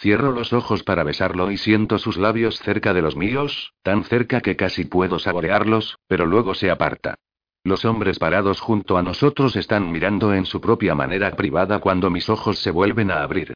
Cierro 0.00 0.32
los 0.32 0.54
ojos 0.54 0.82
para 0.82 1.04
besarlo 1.04 1.50
y 1.50 1.58
siento 1.58 1.98
sus 1.98 2.16
labios 2.16 2.58
cerca 2.60 2.94
de 2.94 3.02
los 3.02 3.16
míos, 3.16 3.74
tan 3.82 4.02
cerca 4.04 4.40
que 4.40 4.56
casi 4.56 4.86
puedo 4.86 5.18
saborearlos, 5.18 5.98
pero 6.08 6.24
luego 6.24 6.54
se 6.54 6.70
aparta. 6.70 7.16
Los 7.64 7.84
hombres 7.84 8.18
parados 8.18 8.60
junto 8.60 8.96
a 8.96 9.02
nosotros 9.02 9.56
están 9.56 9.92
mirando 9.92 10.32
en 10.32 10.46
su 10.46 10.58
propia 10.62 10.94
manera 10.94 11.30
privada 11.32 11.80
cuando 11.80 12.08
mis 12.08 12.30
ojos 12.30 12.58
se 12.60 12.70
vuelven 12.70 13.10
a 13.10 13.22
abrir. 13.22 13.52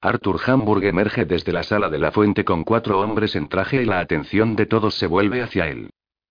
Arthur 0.00 0.38
Hamburg 0.46 0.84
emerge 0.84 1.24
desde 1.24 1.52
la 1.52 1.64
sala 1.64 1.90
de 1.90 1.98
la 1.98 2.12
fuente 2.12 2.44
con 2.44 2.62
cuatro 2.62 3.00
hombres 3.00 3.34
en 3.34 3.48
traje 3.48 3.82
y 3.82 3.84
la 3.84 3.98
atención 3.98 4.54
de 4.54 4.66
todos 4.66 4.94
se 4.94 5.08
vuelve 5.08 5.42
hacia 5.42 5.66
él. 5.66 5.90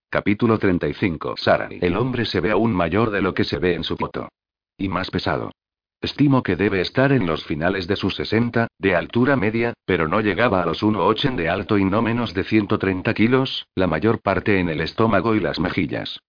Capítulo 0.09 0.57
35. 0.57 1.35
Sara. 1.35 1.67
El 1.69 1.97
hombre 1.97 2.23
se 2.23 2.39
ve 2.39 2.51
aún 2.51 2.71
mayor 2.71 3.11
de 3.11 3.21
lo 3.21 3.33
que 3.33 3.43
se 3.43 3.59
ve 3.59 3.73
en 3.73 3.83
su 3.83 3.97
foto. 3.97 4.29
Y 4.77 4.87
más 4.87 5.11
pesado. 5.11 5.51
Estimo 5.99 6.43
que 6.43 6.55
debe 6.55 6.79
estar 6.81 7.11
en 7.11 7.25
los 7.25 7.43
finales 7.43 7.87
de 7.87 7.95
sus 7.95 8.15
60, 8.15 8.67
de 8.77 8.95
altura 8.95 9.35
media, 9.35 9.73
pero 9.85 10.07
no 10.07 10.21
llegaba 10.21 10.61
a 10.61 10.65
los 10.65 10.83
1,80 10.83 11.35
de 11.35 11.49
alto 11.49 11.79
y 11.79 11.85
no 11.85 12.03
menos 12.03 12.35
de 12.35 12.43
130 12.43 13.13
kilos, 13.15 13.67
la 13.73 13.87
mayor 13.87 14.21
parte 14.21 14.59
en 14.59 14.69
el 14.69 14.81
estómago 14.81 15.33
y 15.33 15.39
las 15.39 15.59
mejillas. 15.59 16.19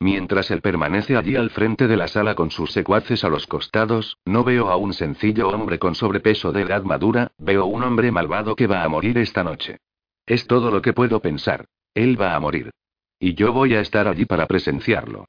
Mientras 0.00 0.50
él 0.50 0.62
permanece 0.62 1.16
allí 1.16 1.36
al 1.36 1.50
frente 1.50 1.88
de 1.88 1.96
la 1.96 2.08
sala 2.08 2.34
con 2.34 2.50
sus 2.50 2.72
secuaces 2.72 3.22
a 3.24 3.28
los 3.28 3.46
costados, 3.46 4.16
no 4.24 4.44
veo 4.44 4.70
a 4.70 4.76
un 4.76 4.94
sencillo 4.94 5.48
hombre 5.48 5.78
con 5.78 5.94
sobrepeso 5.94 6.52
de 6.52 6.62
edad 6.62 6.84
madura, 6.84 7.32
veo 7.36 7.66
un 7.66 7.82
hombre 7.82 8.10
malvado 8.10 8.56
que 8.56 8.66
va 8.66 8.82
a 8.82 8.88
morir 8.88 9.18
esta 9.18 9.44
noche. 9.44 9.78
Es 10.24 10.46
todo 10.46 10.70
lo 10.70 10.80
que 10.80 10.92
puedo 10.92 11.20
pensar. 11.20 11.66
Él 11.94 12.20
va 12.20 12.34
a 12.34 12.40
morir. 12.40 12.70
Y 13.18 13.34
yo 13.34 13.52
voy 13.52 13.74
a 13.74 13.80
estar 13.80 14.06
allí 14.06 14.24
para 14.24 14.46
presenciarlo. 14.46 15.26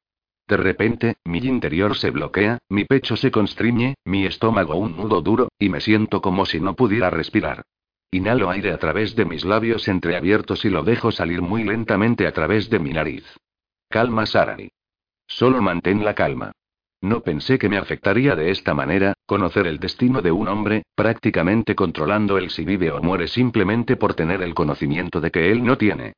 De 0.49 0.57
repente, 0.57 1.17
mi 1.25 1.37
interior 1.37 1.95
se 1.95 2.09
bloquea, 2.09 2.57
mi 2.69 2.83
pecho 2.83 3.15
se 3.15 3.29
constriñe, 3.29 3.93
mi 4.03 4.25
estómago 4.25 4.75
un 4.77 4.97
nudo 4.97 5.21
duro, 5.21 5.49
y 5.59 5.69
me 5.69 5.79
siento 5.79 6.23
como 6.23 6.43
si 6.47 6.59
no 6.59 6.75
pudiera 6.75 7.11
respirar. 7.11 7.61
Inhalo 8.09 8.49
aire 8.49 8.71
a 8.71 8.79
través 8.79 9.15
de 9.15 9.25
mis 9.25 9.45
labios 9.45 9.87
entreabiertos 9.87 10.65
y 10.65 10.71
lo 10.71 10.81
dejo 10.81 11.11
salir 11.11 11.43
muy 11.43 11.63
lentamente 11.63 12.25
a 12.25 12.31
través 12.31 12.67
de 12.71 12.79
mi 12.79 12.93
nariz. 12.93 13.23
Calma, 13.89 14.25
Sarani. 14.25 14.69
Solo 15.27 15.61
mantén 15.61 16.03
la 16.03 16.15
calma. 16.15 16.51
No 17.01 17.21
pensé 17.21 17.59
que 17.59 17.69
me 17.69 17.77
afectaría 17.77 18.35
de 18.35 18.49
esta 18.49 18.73
manera, 18.73 19.13
conocer 19.27 19.67
el 19.67 19.77
destino 19.77 20.23
de 20.23 20.31
un 20.31 20.47
hombre, 20.47 20.81
prácticamente 20.95 21.75
controlando 21.75 22.39
el 22.39 22.49
si 22.49 22.65
vive 22.65 22.89
o 22.89 23.03
muere 23.03 23.27
simplemente 23.27 23.97
por 23.97 24.15
tener 24.15 24.41
el 24.41 24.55
conocimiento 24.55 25.21
de 25.21 25.29
que 25.29 25.51
él 25.51 25.63
no 25.63 25.77
tiene. 25.77 26.13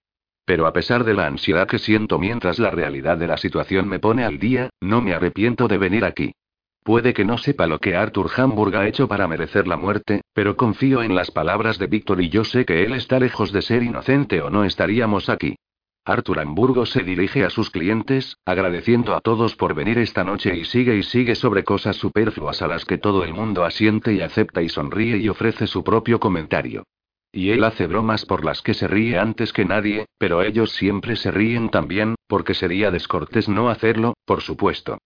Pero 0.52 0.68
a 0.68 0.74
pesar 0.74 1.06
de 1.06 1.14
la 1.14 1.28
ansiedad 1.28 1.66
que 1.66 1.80
siento 1.80 2.20
mientras 2.20 2.60
la 2.60 2.72
realidad 2.72 3.16
de 3.16 3.26
la 3.26 3.38
situación 3.38 3.88
me 3.88 4.00
pone 4.00 4.26
al 4.26 4.38
día, 4.38 4.70
no 4.82 5.02
me 5.02 5.14
arrepiento 5.14 5.70
de 5.70 5.78
venir 5.78 6.04
aquí. 6.04 6.34
Puede 6.84 7.14
que 7.14 7.24
no 7.24 7.38
sepa 7.38 7.68
lo 7.68 7.80
que 7.80 7.96
Arthur 7.96 8.30
Hamburg 8.36 8.76
ha 8.76 8.86
hecho 8.86 9.08
para 9.08 9.30
merecer 9.30 9.66
la 9.66 9.78
muerte, 9.78 10.20
pero 10.34 10.58
confío 10.58 11.04
en 11.04 11.16
las 11.16 11.32
palabras 11.32 11.80
de 11.80 11.88
Víctor 11.88 12.22
y 12.22 12.28
yo 12.28 12.44
sé 12.44 12.66
que 12.66 12.84
él 12.84 12.92
está 12.92 13.18
lejos 13.18 13.54
de 13.54 13.62
ser 13.62 13.82
inocente 13.82 14.42
o 14.42 14.50
no 14.50 14.66
estaríamos 14.66 15.30
aquí. 15.30 15.56
Arthur 16.04 16.42
Hamburgo 16.42 16.86
se 16.86 17.02
dirige 17.04 17.46
a 17.46 17.50
sus 17.50 17.70
clientes, 17.70 18.36
agradeciendo 18.44 19.16
a 19.16 19.22
todos 19.22 19.56
por 19.56 19.74
venir 19.74 20.00
esta 20.00 20.26
noche 20.26 20.58
y 20.58 20.66
sigue 20.66 20.98
y 20.98 21.04
sigue 21.04 21.36
sobre 21.36 21.64
cosas 21.64 21.96
superfluas 21.96 22.62
a 22.62 22.68
las 22.68 22.84
que 22.84 22.98
todo 22.98 23.24
el 23.24 23.34
mundo 23.34 23.64
asiente 23.64 24.12
y 24.12 24.20
acepta 24.20 24.62
y 24.62 24.68
sonríe 24.68 25.16
y 25.16 25.30
ofrece 25.30 25.66
su 25.66 25.82
propio 25.82 26.20
comentario. 26.20 26.84
Y 27.34 27.52
él 27.52 27.64
hace 27.64 27.88
bromas 27.88 28.26
por 28.26 28.44
las 28.44 28.62
que 28.62 28.74
se 28.74 28.88
ríe 28.88 29.18
antes 29.18 29.54
que 29.54 29.64
nadie, 29.64 30.06
pero 30.18 30.42
ellos 30.42 30.72
siempre 30.72 31.16
se 31.16 31.32
ríen 31.32 31.70
también, 31.70 32.16
porque 32.28 32.54
sería 32.54 32.92
descortés 32.92 33.48
no 33.48 33.70
hacerlo, 33.70 34.16
por 34.26 34.42
supuesto. 34.42 34.98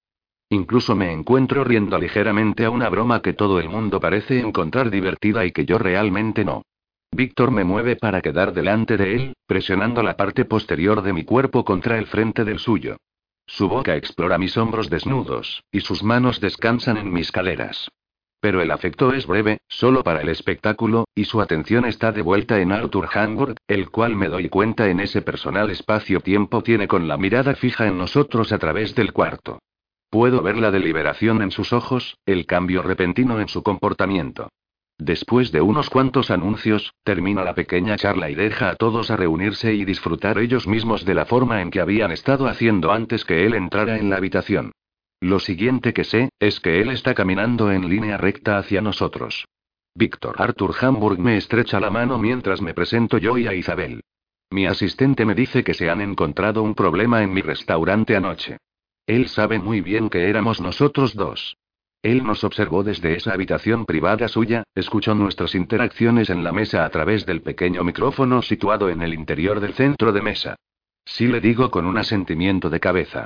Incluso 0.50 0.96
me 0.96 1.12
encuentro 1.12 1.64
riendo 1.64 1.98
ligeramente 1.98 2.66
a 2.66 2.70
una 2.70 2.90
broma 2.90 3.22
que 3.22 3.34
todo 3.34 3.60
el 3.60 3.70
mundo 3.70 4.00
parece 4.00 4.40
encontrar 4.40 4.90
divertida 4.90 5.46
y 5.46 5.52
que 5.52 5.66
yo 5.66 5.78
realmente 5.78 6.46
no. 6.46 6.64
Víctor 7.12 7.52
me 7.52 7.64
mueve 7.64 7.96
para 7.96 8.22
quedar 8.22 8.54
delante 8.54 8.98
de 8.98 9.16
él, 9.16 9.34
presionando 9.48 10.04
la 10.04 10.18
parte 10.18 10.46
posterior 10.46 11.02
de 11.02 11.14
mi 11.14 11.24
cuerpo 11.24 11.64
contra 11.64 11.98
el 11.98 12.08
frente 12.08 12.44
del 12.44 12.60
suyo. 12.60 12.98
Su 13.48 13.70
boca 13.70 13.96
explora 13.96 14.38
mis 14.38 14.58
hombros 14.58 14.90
desnudos, 14.90 15.64
y 15.72 15.82
sus 15.82 16.04
manos 16.04 16.40
descansan 16.42 16.98
en 16.98 17.14
mis 17.14 17.32
caderas. 17.32 17.90
Pero 18.46 18.62
el 18.62 18.70
afecto 18.70 19.12
es 19.12 19.26
breve, 19.26 19.58
solo 19.68 20.04
para 20.04 20.22
el 20.22 20.30
espectáculo, 20.30 21.06
y 21.16 21.26
su 21.26 21.42
atención 21.42 21.84
está 21.84 22.12
de 22.12 22.22
vuelta 22.22 22.62
en 22.62 22.72
Arthur 22.72 23.10
Hamburg, 23.12 23.56
el 23.68 23.90
cual 23.90 24.16
me 24.16 24.28
doy 24.28 24.50
cuenta 24.50 24.88
en 24.88 25.00
ese 25.00 25.24
personal 25.24 25.72
espacio-tiempo 25.72 26.62
tiene 26.62 26.88
con 26.88 27.08
la 27.08 27.18
mirada 27.18 27.56
fija 27.56 27.88
en 27.88 27.98
nosotros 27.98 28.52
a 28.52 28.60
través 28.60 28.94
del 28.94 29.14
cuarto. 29.14 29.58
Puedo 30.12 30.44
ver 30.44 30.58
la 30.58 30.70
deliberación 30.70 31.42
en 31.42 31.50
sus 31.50 31.74
ojos, 31.74 32.20
el 32.28 32.46
cambio 32.46 32.84
repentino 32.84 33.40
en 33.40 33.48
su 33.48 33.64
comportamiento. 33.64 34.50
Después 35.00 35.52
de 35.52 35.62
unos 35.62 35.90
cuantos 35.90 36.30
anuncios, 36.30 36.94
termina 37.04 37.44
la 37.44 37.56
pequeña 37.56 37.98
charla 37.98 38.30
y 38.30 38.36
deja 38.36 38.70
a 38.70 38.76
todos 38.76 39.10
a 39.10 39.18
reunirse 39.18 39.74
y 39.74 39.86
disfrutar 39.86 40.38
ellos 40.38 40.68
mismos 40.68 41.04
de 41.04 41.16
la 41.16 41.26
forma 41.26 41.64
en 41.64 41.72
que 41.72 41.82
habían 41.82 42.12
estado 42.12 42.46
haciendo 42.46 42.92
antes 42.92 43.26
que 43.26 43.48
él 43.48 43.56
entrara 43.56 43.98
en 43.98 44.12
la 44.12 44.18
habitación. 44.18 44.72
Lo 45.26 45.40
siguiente 45.40 45.92
que 45.92 46.04
sé, 46.04 46.30
es 46.40 46.60
que 46.60 46.82
él 46.82 46.92
está 46.92 47.16
caminando 47.16 47.72
en 47.72 47.90
línea 47.90 48.16
recta 48.16 48.60
hacia 48.60 48.80
nosotros. 48.80 49.48
Víctor 49.96 50.36
Arthur 50.38 50.76
Hamburg 50.80 51.18
me 51.18 51.36
estrecha 51.36 51.80
la 51.80 51.90
mano 51.90 52.20
mientras 52.20 52.62
me 52.62 52.76
presento 52.76 53.18
yo 53.18 53.36
y 53.40 53.48
a 53.48 53.56
Isabel. 53.56 54.04
Mi 54.52 54.68
asistente 54.68 55.26
me 55.26 55.34
dice 55.34 55.64
que 55.64 55.74
se 55.74 55.90
han 55.90 56.02
encontrado 56.02 56.62
un 56.62 56.76
problema 56.76 57.24
en 57.24 57.34
mi 57.34 57.42
restaurante 57.42 58.16
anoche. 58.16 58.58
Él 59.08 59.28
sabe 59.28 59.58
muy 59.58 59.82
bien 59.82 60.12
que 60.12 60.30
éramos 60.30 60.62
nosotros 60.62 61.16
dos. 61.16 61.58
Él 62.04 62.24
nos 62.24 62.44
observó 62.44 62.84
desde 62.84 63.16
esa 63.16 63.34
habitación 63.34 63.88
privada 63.88 64.28
suya, 64.28 64.62
escuchó 64.76 65.16
nuestras 65.16 65.56
interacciones 65.56 66.30
en 66.30 66.44
la 66.44 66.52
mesa 66.52 66.86
a 66.86 66.90
través 66.92 67.26
del 67.26 67.42
pequeño 67.42 67.84
micrófono 67.84 68.44
situado 68.44 68.90
en 68.90 69.02
el 69.02 69.16
interior 69.16 69.60
del 69.60 69.74
centro 69.74 70.12
de 70.12 70.22
mesa. 70.22 70.56
Sí 71.04 71.26
le 71.26 71.42
digo 71.42 71.72
con 71.72 71.88
un 71.88 71.98
asentimiento 71.98 72.70
de 72.70 72.80
cabeza. 72.80 73.26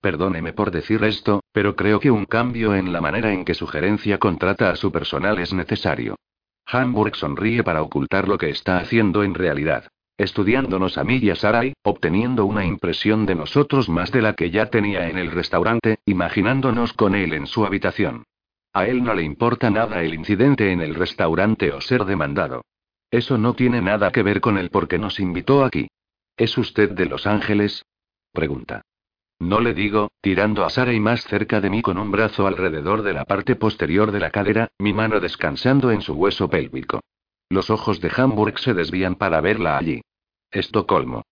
Perdóneme 0.00 0.52
por 0.52 0.70
decir 0.70 1.02
esto, 1.02 1.42
pero 1.52 1.74
creo 1.74 1.98
que 1.98 2.10
un 2.10 2.24
cambio 2.24 2.74
en 2.74 2.92
la 2.92 3.00
manera 3.00 3.32
en 3.32 3.44
que 3.44 3.54
su 3.54 3.66
gerencia 3.66 4.18
contrata 4.18 4.70
a 4.70 4.76
su 4.76 4.92
personal 4.92 5.38
es 5.38 5.52
necesario. 5.52 6.16
Hamburg 6.66 7.16
sonríe 7.16 7.64
para 7.64 7.82
ocultar 7.82 8.28
lo 8.28 8.38
que 8.38 8.50
está 8.50 8.78
haciendo 8.78 9.24
en 9.24 9.34
realidad. 9.34 9.88
Estudiándonos 10.18 10.98
a 10.98 11.04
mí 11.04 11.18
y 11.22 11.30
a 11.30 11.36
Sarai, 11.36 11.74
obteniendo 11.82 12.44
una 12.44 12.64
impresión 12.64 13.24
de 13.24 13.34
nosotros 13.34 13.88
más 13.88 14.10
de 14.10 14.20
la 14.20 14.34
que 14.34 14.50
ya 14.50 14.66
tenía 14.66 15.08
en 15.08 15.16
el 15.16 15.30
restaurante, 15.30 15.98
imaginándonos 16.06 16.92
con 16.92 17.14
él 17.14 17.32
en 17.32 17.46
su 17.46 17.64
habitación. 17.64 18.24
A 18.72 18.86
él 18.86 19.02
no 19.02 19.14
le 19.14 19.22
importa 19.22 19.70
nada 19.70 20.02
el 20.02 20.14
incidente 20.14 20.72
en 20.72 20.80
el 20.80 20.94
restaurante 20.94 21.72
o 21.72 21.80
ser 21.80 22.04
demandado. 22.04 22.64
Eso 23.10 23.38
no 23.38 23.54
tiene 23.54 23.80
nada 23.80 24.10
que 24.12 24.22
ver 24.22 24.40
con 24.40 24.58
el 24.58 24.70
por 24.70 24.88
qué 24.88 24.98
nos 24.98 25.18
invitó 25.18 25.64
aquí. 25.64 25.88
¿Es 26.36 26.58
usted 26.58 26.90
de 26.90 27.06
Los 27.06 27.26
Ángeles? 27.26 27.84
Pregunta. 28.32 28.82
No 29.40 29.60
le 29.60 29.72
digo, 29.72 30.10
tirando 30.20 30.64
a 30.64 30.70
Sarai 30.70 30.98
más 30.98 31.22
cerca 31.24 31.60
de 31.60 31.70
mí 31.70 31.80
con 31.80 31.96
un 31.98 32.10
brazo 32.10 32.46
alrededor 32.46 33.02
de 33.02 33.12
la 33.12 33.24
parte 33.24 33.54
posterior 33.54 34.10
de 34.10 34.18
la 34.18 34.30
cadera, 34.30 34.72
mi 34.78 34.92
mano 34.92 35.20
descansando 35.20 35.92
en 35.92 36.02
su 36.02 36.14
hueso 36.14 36.50
pélvico. 36.50 37.00
Los 37.48 37.70
ojos 37.70 38.00
de 38.00 38.10
Hamburg 38.14 38.58
se 38.58 38.74
desvían 38.74 39.14
para 39.14 39.40
verla 39.40 39.78
allí. 39.78 40.02
Estocolmo. 40.50 41.22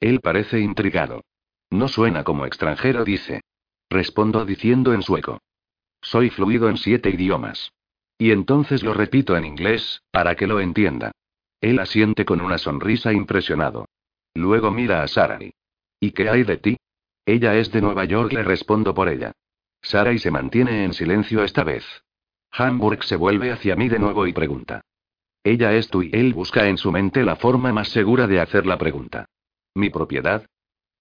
Él 0.00 0.20
parece 0.20 0.60
intrigado. 0.60 1.22
No 1.70 1.88
suena 1.88 2.22
como 2.22 2.46
extranjero, 2.46 3.04
dice. 3.04 3.40
Respondo 3.90 4.44
diciendo 4.44 4.94
en 4.94 5.02
sueco. 5.02 5.40
Soy 6.00 6.30
fluido 6.30 6.68
en 6.68 6.76
siete 6.76 7.10
idiomas. 7.10 7.72
Y 8.18 8.30
entonces 8.30 8.82
lo 8.82 8.94
repito 8.94 9.36
en 9.36 9.44
inglés, 9.44 10.02
para 10.10 10.36
que 10.36 10.46
lo 10.46 10.60
entienda. 10.60 11.12
Él 11.60 11.80
asiente 11.80 12.24
con 12.24 12.40
una 12.40 12.58
sonrisa 12.58 13.12
impresionado. 13.12 13.86
Luego 14.34 14.70
mira 14.70 15.02
a 15.02 15.08
Sarai. 15.08 15.52
¿Y 16.00 16.12
qué 16.12 16.30
hay 16.30 16.44
de 16.44 16.56
ti? 16.56 16.76
Ella 17.28 17.56
es 17.56 17.70
de 17.70 17.82
Nueva 17.82 18.06
York, 18.06 18.32
le 18.32 18.42
respondo 18.42 18.94
por 18.94 19.10
ella. 19.10 19.32
Sarai 19.82 20.18
se 20.18 20.30
mantiene 20.30 20.84
en 20.84 20.94
silencio 20.94 21.44
esta 21.44 21.62
vez. 21.62 21.84
Hamburg 22.50 23.04
se 23.04 23.16
vuelve 23.16 23.52
hacia 23.52 23.76
mí 23.76 23.90
de 23.90 23.98
nuevo 23.98 24.26
y 24.26 24.32
pregunta. 24.32 24.80
Ella 25.44 25.74
es 25.74 25.88
tú 25.88 26.02
y 26.02 26.08
él 26.14 26.32
busca 26.32 26.68
en 26.68 26.78
su 26.78 26.90
mente 26.90 27.24
la 27.24 27.36
forma 27.36 27.70
más 27.70 27.90
segura 27.90 28.26
de 28.26 28.40
hacer 28.40 28.64
la 28.64 28.78
pregunta. 28.78 29.26
¿Mi 29.74 29.90
propiedad? 29.90 30.46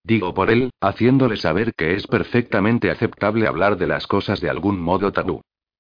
Digo 0.04 0.34
por 0.34 0.50
él, 0.50 0.72
haciéndole 0.82 1.38
saber 1.38 1.74
que 1.74 1.94
es 1.94 2.06
perfectamente 2.08 2.92
aceptable 2.92 3.48
hablar 3.48 3.78
de 3.78 3.88
las 3.88 4.06
cosas 4.06 4.42
de 4.42 4.50
algún 4.50 4.82
modo 4.82 5.14
tabú. 5.14 5.40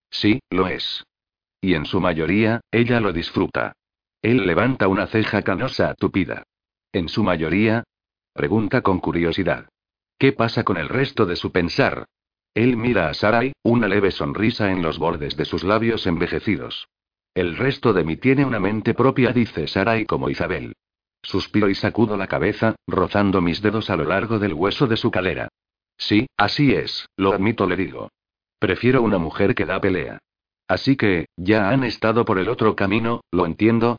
Sí, 0.09 0.39
lo 0.49 0.69
es. 0.69 1.03
Y 1.59 1.73
en 1.73 1.85
su 1.85 1.99
mayoría, 1.99 2.61
ella 2.71 3.01
lo 3.01 3.11
disfruta. 3.11 3.73
Él 4.21 4.47
levanta 4.47 4.87
una 4.87 5.07
ceja 5.07 5.41
canosa 5.41 5.93
tupida. 5.95 6.43
¿En 6.93 7.09
su 7.09 7.21
mayoría? 7.21 7.83
Pregunta 8.31 8.81
con 8.81 9.01
curiosidad. 9.01 9.67
¿Qué 10.17 10.31
pasa 10.31 10.63
con 10.63 10.77
el 10.77 10.89
resto 10.89 11.25
de 11.25 11.35
su 11.35 11.51
pensar? 11.51 12.05
Él 12.55 12.75
mira 12.75 13.09
a 13.09 13.13
Sarai, 13.13 13.53
una 13.61 13.87
leve 13.87 14.09
sonrisa 14.09 14.71
en 14.71 14.81
los 14.81 14.97
bordes 14.97 15.37
de 15.37 15.45
sus 15.45 15.63
labios 15.63 16.07
envejecidos. 16.07 16.87
El 17.35 17.55
resto 17.55 17.93
de 17.93 18.03
mí 18.03 18.17
tiene 18.17 18.43
una 18.45 18.59
mente 18.59 18.95
propia, 18.95 19.31
dice 19.31 19.67
Sarai 19.67 20.05
como 20.05 20.31
Isabel. 20.31 20.73
Suspiro 21.21 21.69
y 21.69 21.75
sacudo 21.75 22.17
la 22.17 22.25
cabeza, 22.25 22.75
rozando 22.87 23.41
mis 23.41 23.61
dedos 23.61 23.91
a 23.91 23.95
lo 23.95 24.05
largo 24.05 24.39
del 24.39 24.53
hueso 24.53 24.87
de 24.87 24.97
su 24.97 25.11
cadera. 25.11 25.49
Sí, 25.97 26.25
así 26.35 26.73
es, 26.73 27.05
lo 27.15 27.33
admito, 27.33 27.67
le 27.67 27.75
digo. 27.75 28.09
Prefiero 28.59 29.03
una 29.03 29.19
mujer 29.19 29.53
que 29.53 29.65
da 29.65 29.79
pelea. 29.79 30.17
Así 30.67 30.95
que, 30.95 31.27
¿ya 31.37 31.69
han 31.69 31.83
estado 31.83 32.25
por 32.25 32.39
el 32.39 32.49
otro 32.49 32.75
camino, 32.75 33.21
lo 33.31 33.45
entiendo? 33.45 33.97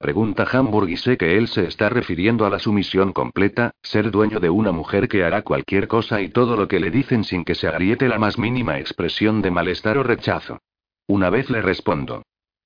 Pregunta 0.00 0.48
Hamburg 0.50 0.88
y 0.88 0.96
sé 0.96 1.18
que 1.18 1.36
él 1.36 1.46
se 1.46 1.66
está 1.66 1.90
refiriendo 1.90 2.46
a 2.46 2.50
la 2.50 2.58
sumisión 2.58 3.12
completa, 3.12 3.72
ser 3.82 4.10
dueño 4.10 4.40
de 4.40 4.48
una 4.48 4.72
mujer 4.72 5.08
que 5.08 5.24
hará 5.24 5.42
cualquier 5.42 5.88
cosa 5.88 6.22
y 6.22 6.30
todo 6.30 6.56
lo 6.56 6.68
que 6.68 6.80
le 6.80 6.90
dicen 6.90 7.22
sin 7.22 7.44
que 7.44 7.54
se 7.54 7.68
agriete 7.68 8.08
la 8.08 8.18
más 8.18 8.38
mínima 8.38 8.78
expresión 8.78 9.42
de 9.42 9.50
malestar 9.50 9.98
o 9.98 10.02
rechazo. 10.02 10.58
Una 11.06 11.28
vez 11.28 11.50
le 11.50 11.60
respondo. 11.60 12.22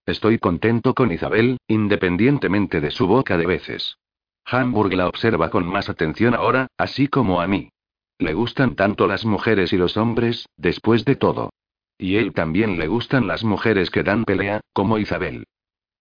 Estoy 0.07 0.39
contento 0.39 0.95
con 0.95 1.11
Isabel, 1.11 1.59
independientemente 1.67 2.81
de 2.81 2.93
su 2.93 3.09
boca 3.09 3.37
de 3.37 3.47
veces. 3.47 3.99
Hamburg 4.45 4.95
la 4.95 5.09
observa 5.09 5.51
con 5.51 5.67
más 5.67 5.89
atención 5.89 6.35
ahora, 6.35 6.69
así 6.79 7.09
como 7.09 7.41
a 7.41 7.49
mí. 7.49 7.71
Le 8.19 8.33
gustan 8.33 8.77
tanto 8.77 9.09
las 9.09 9.25
mujeres 9.25 9.73
y 9.73 9.77
los 9.77 9.97
hombres, 9.97 10.47
después 10.57 11.05
de 11.05 11.17
todo. 11.17 11.51
Y 11.99 12.15
él 12.15 12.33
también 12.33 12.79
le 12.79 12.87
gustan 12.87 13.27
las 13.27 13.43
mujeres 13.43 13.91
que 13.91 14.05
dan 14.05 14.25
pelea, 14.25 14.61
como 14.73 14.99
Isabel. 14.99 15.47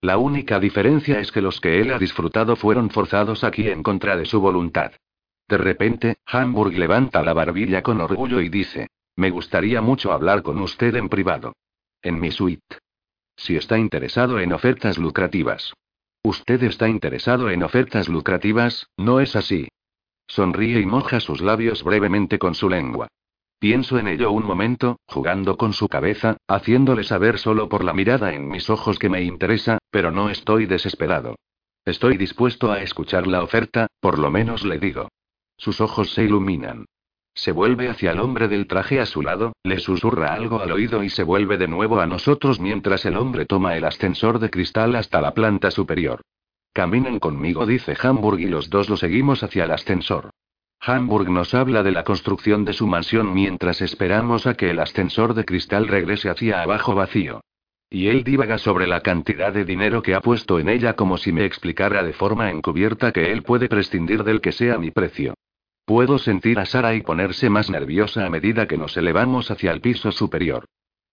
La 0.04 0.18
única 0.18 0.60
diferencia 0.60 1.22
es 1.22 1.32
que 1.32 1.42
los 1.42 1.62
que 1.62 1.80
él 1.80 1.94
ha 1.94 1.98
disfrutado 1.98 2.58
fueron 2.58 2.89
forzados 2.89 3.46
aquí 3.46 3.70
en 3.70 3.82
contra 3.84 4.18
de 4.18 4.26
su 4.26 4.42
voluntad. 4.42 4.92
De 5.48 5.58
repente, 5.58 6.18
Hamburg 6.26 6.74
levanta 6.78 7.24
la 7.24 7.32
barbilla 7.32 7.82
con 7.84 8.02
orgullo 8.02 8.42
y 8.42 8.50
dice, 8.50 8.89
me 9.16 9.30
gustaría 9.30 9.80
mucho 9.80 10.12
hablar 10.12 10.44
con 10.44 10.60
usted 10.60 10.94
en 10.98 11.08
privado. 11.08 11.54
En 12.02 12.20
mi 12.20 12.32
suite. 12.32 12.80
Si 13.38 13.56
está 13.56 13.78
interesado 13.78 14.42
en 14.42 14.52
ofertas 14.52 14.98
lucrativas. 14.98 15.74
Usted 16.22 16.62
está 16.63 16.89
interesado 16.89 17.50
en 17.50 17.63
ofertas 17.63 18.10
lucrativas, 18.10 18.89
¿no 18.98 19.22
es 19.22 19.38
así? 19.38 19.70
Sonríe 20.28 20.82
y 20.82 20.86
moja 20.86 21.22
sus 21.22 21.39
labios 21.39 21.82
brevemente 21.82 22.39
con 22.39 22.56
su 22.56 22.68
lengua. 22.68 23.08
Pienso 23.63 23.97
en 23.97 24.10
ello 24.10 24.30
un 24.34 24.45
momento, 24.45 24.99
jugando 25.08 25.56
con 25.56 25.71
su 25.71 25.88
cabeza, 25.88 26.36
haciéndole 26.49 27.06
saber 27.06 27.39
solo 27.39 27.69
por 27.69 27.86
la 27.86 27.93
mirada 27.93 28.34
en 28.34 28.49
mis 28.49 28.69
ojos 28.69 28.99
que 28.99 29.08
me 29.08 29.23
interesa, 29.23 29.78
pero 29.89 30.12
no 30.12 30.30
estoy 30.30 30.65
desesperado. 30.65 31.38
Estoy 31.86 32.17
dispuesto 32.17 32.73
a 32.73 32.82
escuchar 32.82 33.26
la 33.26 33.41
oferta, 33.41 33.88
por 34.02 34.19
lo 34.19 34.30
menos 34.32 34.65
le 34.65 34.80
digo. 34.80 35.08
Sus 35.56 35.80
ojos 35.80 36.12
se 36.12 36.26
iluminan. 36.26 36.88
Se 37.34 37.54
vuelve 37.54 37.88
hacia 37.88 38.12
el 38.12 38.19
hombre 38.19 38.49
del 38.49 38.67
traje 38.67 38.99
a 38.99 39.06
su 39.06 39.21
lado, 39.21 39.54
le 39.63 39.80
susurra 39.80 40.34
algo 40.34 40.60
al 40.60 40.73
oído 40.73 41.02
y 41.02 41.10
se 41.10 41.23
vuelve 41.23 41.58
de 41.58 41.69
nuevo 41.69 42.02
a 42.02 42.06
nosotros 42.06 42.60
mientras 42.60 43.06
el 43.06 43.15
hombre 43.15 43.45
toma 43.45 43.78
el 43.78 43.86
ascensor 43.86 44.39
de 44.39 44.49
cristal 44.49 44.93
hasta 44.97 45.21
la 45.21 45.34
planta 45.34 45.71
superior. 45.71 46.19
Caminen 46.73 47.17
conmigo, 47.17 47.65
dice 47.65 47.95
Hamburg 48.02 48.41
y 48.41 48.47
los 48.47 48.69
dos 48.69 48.89
lo 48.89 48.97
seguimos 48.97 49.41
hacia 49.41 49.63
el 49.63 49.71
ascensor. 49.71 50.32
Hamburg 50.86 51.30
nos 51.30 51.54
habla 51.54 51.82
de 51.82 51.91
la 51.91 52.04
construcción 52.04 52.65
de 52.65 52.74
su 52.74 52.88
mansión 52.88 53.34
mientras 53.34 53.82
esperamos 53.82 54.46
a 54.48 54.56
que 54.56 54.69
el 54.69 54.80
ascensor 54.80 55.34
de 55.34 55.46
cristal 55.46 55.88
regrese 55.88 56.30
hacia 56.30 56.62
abajo 56.62 56.93
vacío. 56.93 57.39
Y 57.89 58.08
él 58.08 58.26
divaga 58.26 58.58
sobre 58.58 58.86
la 58.86 59.00
cantidad 59.00 59.54
de 59.54 59.63
dinero 59.63 60.02
que 60.02 60.13
ha 60.13 60.19
puesto 60.19 60.60
en 60.60 60.67
ella 60.67 60.96
como 60.98 61.17
si 61.17 61.32
me 61.32 61.46
explicara 61.46 62.04
de 62.04 62.12
forma 62.12 62.52
encubierta 62.52 63.13
que 63.13 63.32
él 63.32 63.43
puede 63.43 63.69
prescindir 63.69 64.26
del 64.26 64.41
que 64.41 64.52
sea 64.52 64.78
mi 64.78 64.91
precio. 64.91 65.36
Puedo 65.86 66.17
sentir 66.17 66.60
a 66.60 66.65
Sara 66.65 66.96
y 66.96 67.02
ponerse 67.02 67.50
más 67.50 67.69
nerviosa 67.69 68.26
a 68.26 68.30
medida 68.30 68.67
que 68.67 68.78
nos 68.78 68.98
elevamos 68.98 69.52
hacia 69.52 69.72
el 69.72 69.80
piso 69.80 70.12
superior. 70.12 70.65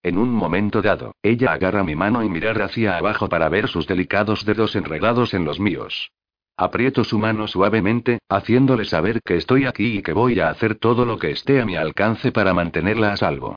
En 0.03 0.17
un 0.17 0.31
momento 0.31 0.81
dado, 0.81 1.15
ella 1.23 1.53
agarra 1.53 1.85
mi 1.85 1.95
mano 1.95 2.23
y 2.23 2.29
mirar 2.29 2.61
hacia 2.61 2.97
abajo 2.97 3.29
para 3.29 3.47
ver 3.47 3.69
sus 3.69 3.87
delicados 3.87 4.43
dedos 4.43 4.75
enredados 4.75 5.33
en 5.33 5.45
los 5.45 5.61
míos. 5.61 6.11
Aprieto 6.61 7.03
su 7.03 7.17
mano 7.17 7.47
suavemente, 7.47 8.19
haciéndole 8.29 8.85
saber 8.85 9.23
que 9.23 9.35
estoy 9.35 9.65
aquí 9.65 9.97
y 9.97 10.03
que 10.03 10.13
voy 10.13 10.39
a 10.41 10.49
hacer 10.49 10.75
todo 10.75 11.05
lo 11.05 11.17
que 11.17 11.31
esté 11.31 11.59
a 11.59 11.65
mi 11.65 11.75
alcance 11.75 12.31
para 12.31 12.53
mantenerla 12.53 13.13
a 13.13 13.17
salvo. 13.17 13.55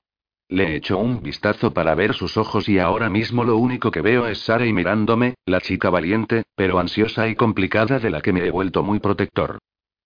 Le 0.49 0.75
echo 0.75 0.97
un 0.97 1.21
vistazo 1.21 1.71
para 1.71 1.93
ver 1.93 2.15
sus 2.15 2.35
ojos 2.35 2.67
y 2.67 2.79
ahora 2.79 3.07
mismo 3.11 3.43
lo 3.43 3.57
único 3.57 3.91
que 3.91 4.01
veo 4.01 4.25
es 4.25 4.39
Sara 4.39 4.65
y 4.65 4.73
mirándome, 4.73 5.35
la 5.45 5.61
chica 5.61 5.91
valiente, 5.91 6.45
pero 6.55 6.79
ansiosa 6.79 7.27
y 7.27 7.35
complicada 7.35 7.99
de 7.99 8.09
la 8.09 8.21
que 8.21 8.33
me 8.33 8.43
he 8.43 8.49
vuelto 8.49 8.81
muy 8.81 8.97
protector. 8.97 9.59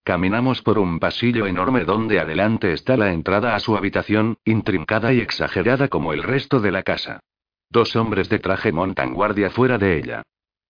Caminamos 0.04 0.62
por 0.62 0.78
un 0.78 1.00
pasillo 1.00 1.48
enorme 1.48 1.86
donde 1.86 2.20
adelante 2.20 2.74
está 2.74 2.98
la 2.98 3.14
entrada 3.14 3.56
a 3.56 3.62
su 3.62 3.78
habitación, 3.78 4.40
intrincada 4.44 5.14
y 5.14 5.22
exagerada 5.22 5.88
como 5.88 6.12
el 6.12 6.22
resto 6.22 6.60
de 6.60 6.74
la 6.74 6.84
casa. 6.84 7.22
Dos 7.70 7.96
hombres 7.96 8.28
de 8.28 8.40
traje 8.40 8.74
montan 8.74 9.14
guardia 9.14 9.50
fuera 9.50 9.78
de 9.78 10.00
ella. 10.00 10.24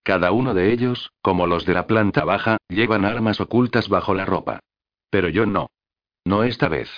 Cada 0.10 0.32
uno 0.32 0.56
de 0.56 0.74
ellos, 0.74 1.12
como 1.22 1.46
los 1.46 1.68
de 1.68 1.76
la 1.76 1.86
planta 1.86 2.26
baja, 2.26 2.58
llevan 2.68 3.06
armas 3.06 3.40
ocultas 3.40 3.90
bajo 3.90 4.16
la 4.16 4.26
ropa. 4.26 4.60
Pero 5.12 5.30
yo 5.30 5.46
no. 5.46 5.70
No 6.26 6.42
esta 6.42 6.68
vez. 6.68 6.90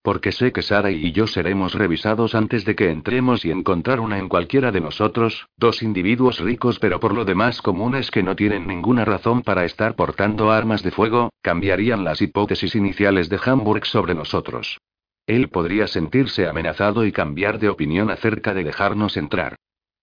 Porque 0.00 0.30
sé 0.30 0.52
que 0.52 0.62
Sara 0.62 0.92
y 0.92 1.10
yo 1.10 1.26
seremos 1.26 1.74
revisados 1.74 2.36
antes 2.36 2.64
de 2.64 2.76
que 2.76 2.92
entremos 2.92 3.44
y 3.44 3.50
encontrar 3.50 3.98
una 3.98 4.20
en 4.20 4.28
cualquiera 4.28 4.70
de 4.70 4.80
nosotros, 4.80 5.48
dos 5.56 5.82
individuos 5.82 6.38
ricos 6.38 6.78
pero 6.78 7.00
por 7.00 7.14
lo 7.14 7.24
demás 7.24 7.60
comunes 7.60 8.12
que 8.12 8.22
no 8.22 8.36
tienen 8.36 8.68
ninguna 8.68 9.04
razón 9.04 9.42
para 9.42 9.64
estar 9.64 9.96
portando 9.96 10.52
armas 10.52 10.84
de 10.84 10.92
fuego, 10.92 11.30
cambiarían 11.42 12.04
las 12.04 12.22
hipótesis 12.22 12.76
iniciales 12.76 13.28
de 13.28 13.40
Hamburg 13.44 13.86
sobre 13.86 14.14
nosotros. 14.14 14.78
Él 15.26 15.48
podría 15.48 15.88
sentirse 15.88 16.46
amenazado 16.46 17.04
y 17.04 17.10
cambiar 17.10 17.58
de 17.58 17.70
opinión 17.70 18.08
acerca 18.08 18.54
de 18.54 18.62
dejarnos 18.62 19.16
entrar. 19.16 19.56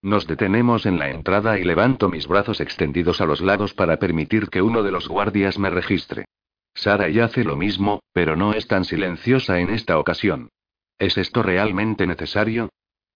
Nos 0.03 0.27
detenemos 0.27 0.85
en 0.85 0.99
la 0.99 1.09
entrada 1.09 1.57
y 1.57 1.63
levanto 1.63 2.09
mis 2.09 2.27
brazos 2.27 2.59
extendidos 2.59 3.21
a 3.21 3.25
los 3.25 3.39
lados 3.39 3.73
para 3.73 3.97
permitir 3.97 4.49
que 4.49 4.61
uno 4.61 4.83
de 4.83 4.91
los 4.91 5.07
guardias 5.07 5.57
me 5.57 5.69
registre. 5.69 6.25
Sara 6.75 7.07
y 7.07 7.21
hace 7.21 7.45
lo 7.45 7.55
mismo, 7.55 8.01
pero 8.11 8.35
no 8.35 8.53
es 8.53 8.67
tan 8.67 8.83
silenciosa 8.83 9.59
en 9.59 9.69
esta 9.69 9.97
ocasión. 9.97 10.49
¿Es 10.99 11.17
esto 11.17 11.41
realmente 11.41 12.05
necesario? 12.05 12.67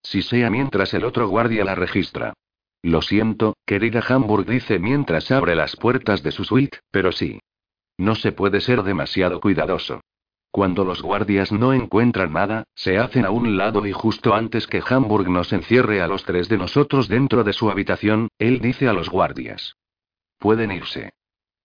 Si 0.01 0.21
sea 0.21 0.49
mientras 0.49 0.93
el 0.93 1.03
otro 1.03 1.27
guardia 1.27 1.65
la 1.65 1.75
registra. 1.75 2.33
Lo 2.81 3.01
siento, 3.01 3.57
querida 3.65 4.01
Hamburg 4.07 4.45
dice 4.45 4.79
mientras 4.79 5.29
abre 5.31 5.55
las 5.55 5.75
puertas 5.75 6.23
de 6.23 6.31
su 6.31 6.45
suite, 6.45 6.79
pero 6.89 7.11
sí. 7.11 7.41
No 7.97 8.15
se 8.15 8.31
puede 8.31 8.61
ser 8.61 8.83
demasiado 8.83 9.41
cuidadoso. 9.41 9.99
Cuando 10.57 10.83
los 10.83 11.03
guardias 11.03 11.51
no 11.51 11.71
encuentran 11.71 12.33
nada, 12.33 12.63
se 12.73 12.97
hacen 12.97 13.25
a 13.25 13.29
un 13.29 13.57
lado 13.57 13.85
y 13.85 13.91
justo 13.91 14.33
antes 14.33 14.65
que 14.65 14.81
Hamburg 14.83 15.29
nos 15.29 15.53
encierre 15.53 16.01
a 16.01 16.07
los 16.07 16.23
tres 16.23 16.49
de 16.49 16.57
nosotros 16.57 17.07
dentro 17.07 17.43
de 17.43 17.53
su 17.53 17.69
habitación, 17.69 18.29
él 18.39 18.59
dice 18.59 18.87
a 18.87 18.93
los 18.93 19.07
guardias. 19.07 19.75
Pueden 20.39 20.71
irse. 20.71 21.11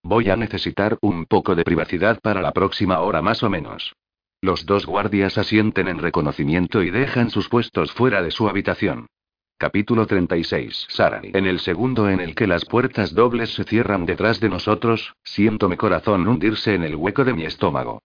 Voy 0.03 0.29
a 0.29 0.37
necesitar 0.37 0.99
un 1.01 1.25
poco 1.25 1.55
de 1.55 1.65
privacidad 1.65 2.21
para 2.21 2.43
la 2.43 2.53
próxima 2.53 3.01
hora 3.01 3.23
más 3.23 3.43
o 3.43 3.49
menos. 3.49 3.95
Los 4.43 4.67
dos 4.67 4.85
guardias 4.85 5.39
asienten 5.39 5.89
en 5.89 5.99
reconocimiento 5.99 6.83
y 6.83 6.91
dejan 6.91 7.31
sus 7.31 7.49
puestos 7.49 7.93
fuera 7.93 8.21
de 8.21 8.31
su 8.31 8.47
habitación. 8.47 9.07
Capítulo 9.57 10.07
36. 10.07 10.89
Sara. 10.91 11.23
En 11.23 11.47
el 11.47 11.61
segundo 11.61 12.11
en 12.11 12.21
el 12.21 12.35
que 12.35 12.47
las 12.47 12.67
puertas 12.67 13.15
dobles 13.15 13.55
se 13.55 13.65
cierran 13.65 14.05
detrás 14.05 14.39
de 14.39 14.51
nosotros, 14.51 15.15
siento 15.25 15.71
mi 15.71 15.79
corazón 15.79 16.29
hundirse 16.29 16.75
en 16.75 16.83
el 16.83 16.95
hueco 16.95 17.25
de 17.25 17.33
mi 17.33 17.47
estómago. 17.47 18.03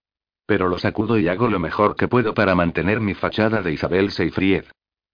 Pero 0.48 0.66
lo 0.68 0.78
sacudo 0.78 1.18
y 1.18 1.28
hago 1.28 1.48
lo 1.48 1.58
mejor 1.58 1.94
que 1.94 2.08
puedo 2.08 2.32
para 2.32 2.54
mantener 2.54 3.00
mi 3.00 3.12
fachada 3.12 3.60
de 3.60 3.70
Isabel 3.70 4.10
Seyfried. 4.10 4.64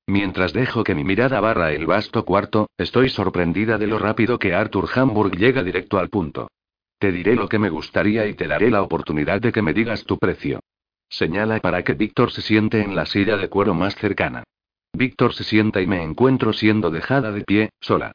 Mientras 0.07 0.53
dejo 0.53 0.85
que 0.85 0.94
mi 0.94 1.03
mirada 1.03 1.40
barra 1.40 1.73
el 1.73 1.87
vasto 1.87 2.25
cuarto, 2.25 2.68
estoy 2.79 3.09
sorprendida 3.09 3.77
de 3.77 3.88
lo 3.88 3.99
rápido 3.99 4.38
que 4.38 4.55
Arthur 4.55 4.88
Hamburg 4.94 5.37
llega 5.37 5.64
directo 5.64 5.99
al 5.99 6.09
punto. 6.09 6.53
Te 7.01 7.11
diré 7.11 7.35
lo 7.35 7.49
que 7.49 7.59
me 7.59 7.68
gustaría 7.68 8.29
y 8.29 8.35
te 8.35 8.47
daré 8.47 8.70
la 8.70 8.83
oportunidad 8.83 9.40
de 9.40 9.51
que 9.51 9.61
me 9.61 9.73
digas 9.75 10.05
tu 10.05 10.18
precio. 10.18 10.61
Señala 11.09 11.59
para 11.59 11.83
que 11.83 11.94
Víctor 11.94 12.31
se 12.31 12.40
siente 12.40 12.81
en 12.81 12.94
la 12.94 13.05
silla 13.05 13.37
de 13.37 13.49
cuero 13.49 13.75
más 13.75 13.97
cercana. 13.97 14.44
Víctor 14.92 15.35
se 15.35 15.42
sienta 15.42 15.81
y 15.81 15.88
me 15.88 16.01
encuentro 16.01 16.53
siendo 16.53 16.92
dejada 16.92 17.33
de 17.33 17.42
pie, 17.42 17.70
sola. 17.81 18.12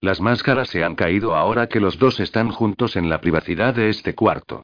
Las 0.00 0.22
máscaras 0.22 0.70
se 0.70 0.82
han 0.82 0.94
caído 0.94 1.34
ahora 1.34 1.66
que 1.66 1.80
los 1.80 1.98
dos 1.98 2.20
están 2.20 2.48
juntos 2.48 2.96
en 2.96 3.10
la 3.10 3.20
privacidad 3.20 3.74
de 3.74 3.90
este 3.90 4.14
cuarto. 4.14 4.62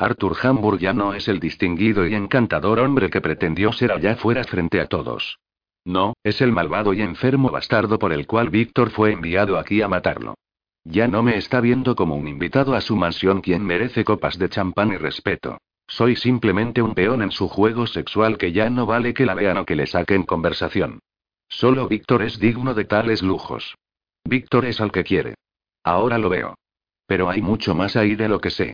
Arthur 0.00 0.34
Hamburg 0.42 0.78
ya 0.78 0.94
no 0.94 1.12
es 1.12 1.28
el 1.28 1.40
distinguido 1.40 2.06
y 2.06 2.14
encantador 2.14 2.80
hombre 2.80 3.10
que 3.10 3.20
pretendió 3.20 3.70
ser 3.70 3.92
allá 3.92 4.16
fuera 4.16 4.44
frente 4.44 4.80
a 4.80 4.86
todos. 4.86 5.38
No, 5.84 6.14
es 6.24 6.40
el 6.40 6.52
malvado 6.52 6.94
y 6.94 7.02
enfermo 7.02 7.50
bastardo 7.50 7.98
por 7.98 8.10
el 8.14 8.26
cual 8.26 8.48
Víctor 8.48 8.88
fue 8.88 9.12
enviado 9.12 9.58
aquí 9.58 9.82
a 9.82 9.88
matarlo. 9.88 10.36
Ya 10.84 11.06
no 11.06 11.22
me 11.22 11.36
está 11.36 11.60
viendo 11.60 11.96
como 11.96 12.16
un 12.16 12.28
invitado 12.28 12.74
a 12.74 12.80
su 12.80 12.96
mansión 12.96 13.42
quien 13.42 13.62
merece 13.62 14.02
copas 14.02 14.38
de 14.38 14.48
champán 14.48 14.90
y 14.90 14.96
respeto. 14.96 15.58
Soy 15.86 16.16
simplemente 16.16 16.80
un 16.80 16.94
peón 16.94 17.20
en 17.20 17.30
su 17.30 17.46
juego 17.48 17.86
sexual 17.86 18.38
que 18.38 18.52
ya 18.52 18.70
no 18.70 18.86
vale 18.86 19.12
que 19.12 19.26
la 19.26 19.34
vean 19.34 19.58
o 19.58 19.66
que 19.66 19.76
le 19.76 19.86
saquen 19.86 20.22
conversación. 20.22 21.00
Solo 21.46 21.88
Víctor 21.88 22.22
es 22.22 22.38
digno 22.38 22.72
de 22.72 22.86
tales 22.86 23.22
lujos. 23.22 23.74
Víctor 24.24 24.64
es 24.64 24.80
al 24.80 24.92
que 24.92 25.04
quiere. 25.04 25.34
Ahora 25.84 26.16
lo 26.16 26.30
veo. 26.30 26.54
Pero 27.06 27.28
hay 27.28 27.42
mucho 27.42 27.74
más 27.74 27.96
ahí 27.96 28.14
de 28.14 28.28
lo 28.30 28.40
que 28.40 28.48
sé. 28.48 28.72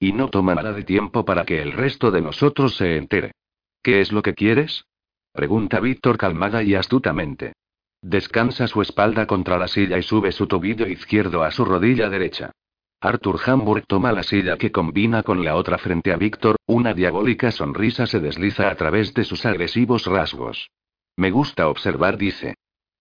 Y 0.00 0.12
no 0.12 0.28
toma 0.28 0.54
nada 0.54 0.72
de 0.72 0.84
tiempo 0.84 1.24
para 1.24 1.44
que 1.44 1.60
el 1.60 1.72
resto 1.72 2.10
de 2.10 2.20
nosotros 2.20 2.76
se 2.76 2.96
entere. 2.96 3.32
¿Qué 3.82 4.00
es 4.00 4.12
lo 4.12 4.22
que 4.22 4.34
quieres? 4.34 4.84
Pregunta 5.32 5.80
Víctor 5.80 6.18
calmada 6.18 6.62
y 6.62 6.74
astutamente. 6.74 7.52
Descansa 8.00 8.68
su 8.68 8.80
espalda 8.80 9.26
contra 9.26 9.58
la 9.58 9.66
silla 9.66 9.98
y 9.98 10.02
sube 10.02 10.30
su 10.30 10.46
tobillo 10.46 10.86
izquierdo 10.86 11.42
a 11.42 11.50
su 11.50 11.64
rodilla 11.64 12.08
derecha. 12.08 12.52
Arthur 13.00 13.40
Hamburg 13.46 13.84
toma 13.86 14.12
la 14.12 14.22
silla 14.24 14.56
que 14.56 14.72
combina 14.72 15.22
con 15.22 15.44
la 15.44 15.54
otra 15.54 15.78
frente 15.78 16.12
a 16.12 16.16
Víctor, 16.16 16.56
una 16.66 16.94
diabólica 16.94 17.52
sonrisa 17.52 18.06
se 18.06 18.18
desliza 18.18 18.70
a 18.70 18.74
través 18.74 19.14
de 19.14 19.24
sus 19.24 19.46
agresivos 19.46 20.06
rasgos. 20.06 20.70
Me 21.16 21.30
gusta 21.30 21.68
observar, 21.68 22.18
dice. 22.18 22.54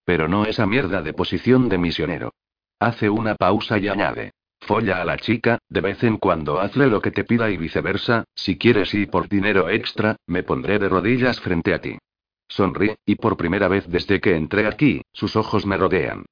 Pero 0.06 0.28
no 0.28 0.46
esa 0.46 0.66
mierda 0.66 1.02
de 1.02 1.14
posición 1.14 1.70
de 1.70 1.78
misionero. 1.78 2.34
Hace 2.80 3.10
una 3.10 3.36
pausa 3.36 3.80
y 3.80 3.88
añade. 3.88 4.34
Folla 4.68 5.02
a 5.02 5.06
la 5.06 5.16
chica, 5.16 5.60
de 5.70 5.80
vez 5.80 6.04
en 6.04 6.18
cuando 6.18 6.60
hazle 6.60 6.88
lo 6.88 7.02
que 7.02 7.12
te 7.12 7.24
pida 7.24 7.50
y 7.50 7.56
viceversa, 7.56 8.26
si 8.36 8.58
quieres 8.58 8.94
y 8.94 9.06
por 9.06 9.30
dinero 9.30 9.70
extra, 9.70 10.18
me 10.28 10.44
pondré 10.44 10.78
de 10.78 10.90
rodillas 10.90 11.40
frente 11.40 11.74
a 11.74 11.80
ti. 11.80 11.98
Sonríe, 12.50 12.98
y 13.06 13.16
por 13.16 13.38
primera 13.38 13.70
vez 13.70 13.88
desde 13.88 14.20
que 14.20 14.36
entré 14.36 14.68
aquí, 14.68 15.04
sus 15.14 15.38
ojos 15.38 15.66
me 15.66 15.78
rodean. 15.78 16.26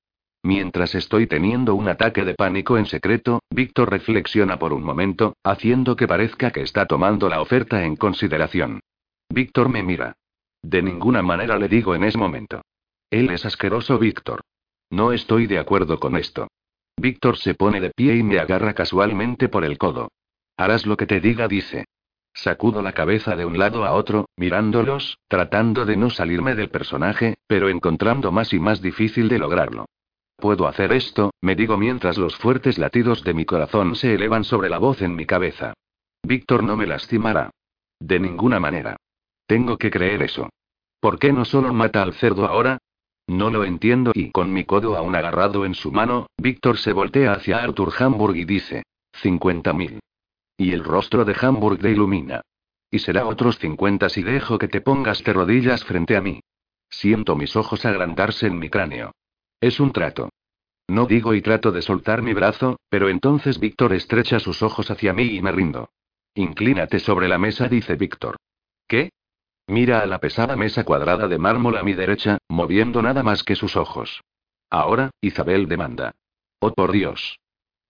Mientras 0.44 0.96
estoy 0.96 1.28
teniendo 1.28 1.76
un 1.76 1.88
ataque 1.88 2.26
de 2.26 2.36
pánico 2.36 2.78
en 2.78 2.88
secreto, 2.88 3.40
Víctor 3.50 3.90
reflexiona 3.90 4.60
por 4.60 4.74
un 4.74 4.84
momento, 4.84 5.38
haciendo 5.42 5.96
que 5.96 6.06
parezca 6.06 6.52
que 6.52 6.62
está 6.62 6.88
tomando 6.88 7.30
la 7.30 7.40
oferta 7.40 7.86
en 7.86 7.96
consideración. 7.96 8.82
Víctor 9.30 9.70
me 9.70 9.82
mira. 9.82 10.18
De 10.62 10.82
ninguna 10.82 11.22
manera 11.22 11.58
le 11.58 11.70
digo 11.70 11.96
en 11.96 12.04
ese 12.04 12.18
momento. 12.18 12.62
Él 13.10 13.30
es 13.30 13.46
asqueroso, 13.46 13.98
Víctor. 13.98 14.42
No 14.90 15.14
estoy 15.14 15.48
de 15.48 15.58
acuerdo 15.58 16.02
con 16.02 16.18
esto. 16.18 16.50
Víctor 16.98 17.38
se 17.38 17.56
pone 17.56 17.82
de 17.82 17.92
pie 17.92 18.16
y 18.16 18.24
me 18.24 18.40
agarra 18.40 18.74
casualmente 18.74 19.50
por 19.50 19.66
el 19.66 19.78
codo. 19.78 20.10
Harás 20.58 20.86
lo 20.86 20.98
que 20.98 21.06
te 21.06 21.20
diga, 21.20 21.48
dice. 21.48 21.86
Sacudo 22.34 22.82
la 22.82 22.94
cabeza 22.94 23.36
de 23.36 23.46
un 23.46 23.58
lado 23.58 23.86
a 23.86 23.94
otro, 23.94 24.28
mirándolos, 24.38 25.18
tratando 25.28 25.86
de 25.86 25.98
no 25.98 26.10
salirme 26.10 26.56
del 26.56 26.70
personaje, 26.70 27.36
pero 27.48 27.70
encontrando 27.70 28.32
más 28.32 28.54
y 28.54 28.60
más 28.60 28.82
difícil 28.82 29.30
de 29.30 29.40
lograrlo. 29.40 29.86
Puedo 30.38 30.68
hacer 30.68 30.92
esto, 30.92 31.32
me 31.42 31.56
digo 31.56 31.78
mientras 31.78 32.18
los 32.18 32.36
fuertes 32.36 32.78
latidos 32.78 33.24
de 33.24 33.34
mi 33.34 33.46
corazón 33.46 33.96
se 33.96 34.14
elevan 34.14 34.44
sobre 34.44 34.70
la 34.70 34.80
voz 34.80 35.02
en 35.02 35.16
mi 35.16 35.26
cabeza. 35.26 35.74
Víctor 36.24 36.64
no 36.64 36.76
me 36.76 36.86
lastimará. 36.86 37.52
De 38.00 38.20
ninguna 38.20 38.60
manera. 38.60 38.98
Tengo 39.48 39.78
que 39.78 39.90
creer 39.90 40.24
eso. 40.24 40.50
¿Por 41.00 41.20
qué 41.20 41.32
no 41.32 41.46
solo 41.46 41.74
mata 41.74 42.02
al 42.02 42.14
cerdo 42.14 42.46
ahora? 42.48 42.80
No 43.28 43.50
lo 43.50 43.64
entiendo 43.64 44.12
y 44.14 44.32
con 44.32 44.54
mi 44.54 44.66
codo 44.66 44.96
aún 44.96 45.16
agarrado 45.16 45.66
en 45.66 45.74
su 45.74 45.92
mano, 45.92 46.28
Víctor 46.38 46.78
se 46.78 46.94
voltea 46.94 47.34
hacia 47.34 47.58
Arthur 47.58 47.92
Hamburg 47.98 48.36
y 48.36 48.46
dice. 48.46 48.84
50.000. 49.22 50.00
Y 50.58 50.72
el 50.72 50.84
rostro 50.84 51.26
de 51.26 51.36
Hamburg 51.40 51.82
le 51.82 51.92
ilumina. 51.92 52.42
Y 52.92 53.00
será 53.00 53.26
otros 53.26 53.58
50 53.58 54.10
si 54.10 54.24
dejo 54.24 54.58
que 54.58 54.68
te 54.68 54.82
pongas 54.82 55.24
de 55.24 55.34
rodillas 55.34 55.84
frente 55.84 56.16
a 56.16 56.22
mí. 56.22 56.42
Siento 56.90 57.36
mis 57.36 57.56
ojos 57.56 57.86
agrandarse 57.86 58.48
en 58.48 58.60
mi 58.60 58.70
cráneo. 58.70 59.12
Es 59.60 59.80
un 59.80 59.92
trato. 59.92 60.30
No 60.88 61.08
digo 61.08 61.34
y 61.34 61.42
trato 61.42 61.72
de 61.72 61.82
soltar 61.82 62.22
mi 62.22 62.34
brazo, 62.34 62.78
pero 62.90 63.10
entonces 63.10 63.60
Víctor 63.60 63.94
estrecha 63.94 64.40
sus 64.40 64.62
ojos 64.62 64.92
hacia 64.92 65.14
mí 65.14 65.24
y 65.24 65.42
me 65.42 65.52
rindo. 65.52 65.90
Inclínate 66.36 67.00
sobre 67.00 67.28
la 67.28 67.40
mesa, 67.40 67.68
dice 67.68 67.96
Víctor. 67.96 68.36
¿Qué? 68.88 69.10
Mira 69.68 70.02
a 70.02 70.06
la 70.06 70.20
pesada 70.20 70.56
mesa 70.56 70.84
cuadrada 70.84 71.28
de 71.28 71.40
mármol 71.40 71.78
a 71.78 71.84
mi 71.84 71.94
derecha, 71.94 72.38
moviendo 72.50 73.02
nada 73.02 73.24
más 73.24 73.44
que 73.44 73.56
sus 73.56 73.76
ojos. 73.76 74.22
Ahora, 74.70 75.12
Isabel 75.22 75.68
demanda. 75.68 76.14
Oh 76.60 76.74
por 76.74 76.92
Dios. 76.92 77.40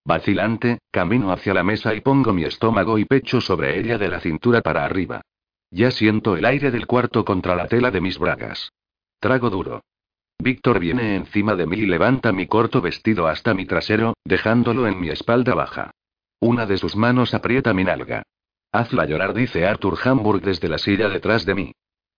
Vacilante, 0.05 0.79
camino 0.91 1.31
hacia 1.31 1.53
la 1.53 1.63
mesa 1.63 1.93
y 1.93 2.01
pongo 2.01 2.31
mi 2.31 2.43
estómago 2.43 2.97
y 2.97 3.05
pecho 3.05 3.41
sobre 3.41 3.79
ella 3.79 3.97
de 3.97 4.07
la 4.07 4.19
cintura 4.19 4.61
para 4.61 4.85
arriba. 4.85 5.21
Ya 5.71 5.91
siento 5.91 6.37
el 6.37 6.45
aire 6.45 6.71
del 6.71 6.87
cuarto 6.87 7.25
contra 7.25 7.55
la 7.55 7.67
tela 7.67 7.91
de 7.91 8.01
mis 8.01 8.19
bragas. 8.19 8.71
Trago 9.19 9.49
duro. 9.49 9.81
Víctor 10.37 10.79
viene 10.79 11.15
encima 11.15 11.55
de 11.55 11.65
mí 11.65 11.77
y 11.77 11.85
levanta 11.85 12.31
mi 12.31 12.45
corto 12.47 12.81
vestido 12.81 13.27
hasta 13.27 13.53
mi 13.53 13.65
trasero, 13.65 14.13
dejándolo 14.23 14.87
en 14.87 14.99
mi 14.99 15.09
espalda 15.09 15.55
baja. 15.55 15.91
Una 16.39 16.65
de 16.65 16.77
sus 16.77 16.95
manos 16.95 17.33
aprieta 17.33 17.73
mi 17.73 17.83
nalga. 17.83 18.23
Hazla 18.75 19.05
llorar, 19.05 19.33
dice 19.33 19.65
Arthur 19.65 19.97
Hamburg 20.03 20.41
desde 20.41 20.67
la 20.67 20.77
silla 20.77 21.07
detrás 21.07 21.45
de 21.45 21.55
mí. 21.55 21.71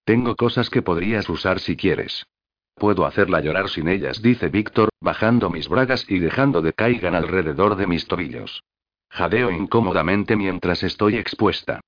Tengo 0.05 0.35
cosas 0.35 0.71
que 0.71 0.81
podrías 0.81 1.29
usar 1.29 1.59
si 1.59 1.77
quieres. 1.77 2.25
Puedo 2.73 3.05
hacerla 3.05 3.41
llorar 3.41 3.69
sin 3.69 3.87
ellas, 3.87 4.23
dice 4.23 4.47
Víctor, 4.47 4.89
bajando 4.99 5.51
mis 5.51 5.69
bragas 5.69 6.09
y 6.09 6.17
dejando 6.17 6.63
de 6.63 6.73
caigan 6.73 7.13
alrededor 7.13 7.75
de 7.75 7.85
mis 7.85 8.07
tobillos. 8.07 8.63
Jadeo 9.11 9.51
incómodamente 9.51 10.35
mientras 10.35 10.81
estoy 10.81 11.17
expuesta. 11.17 11.79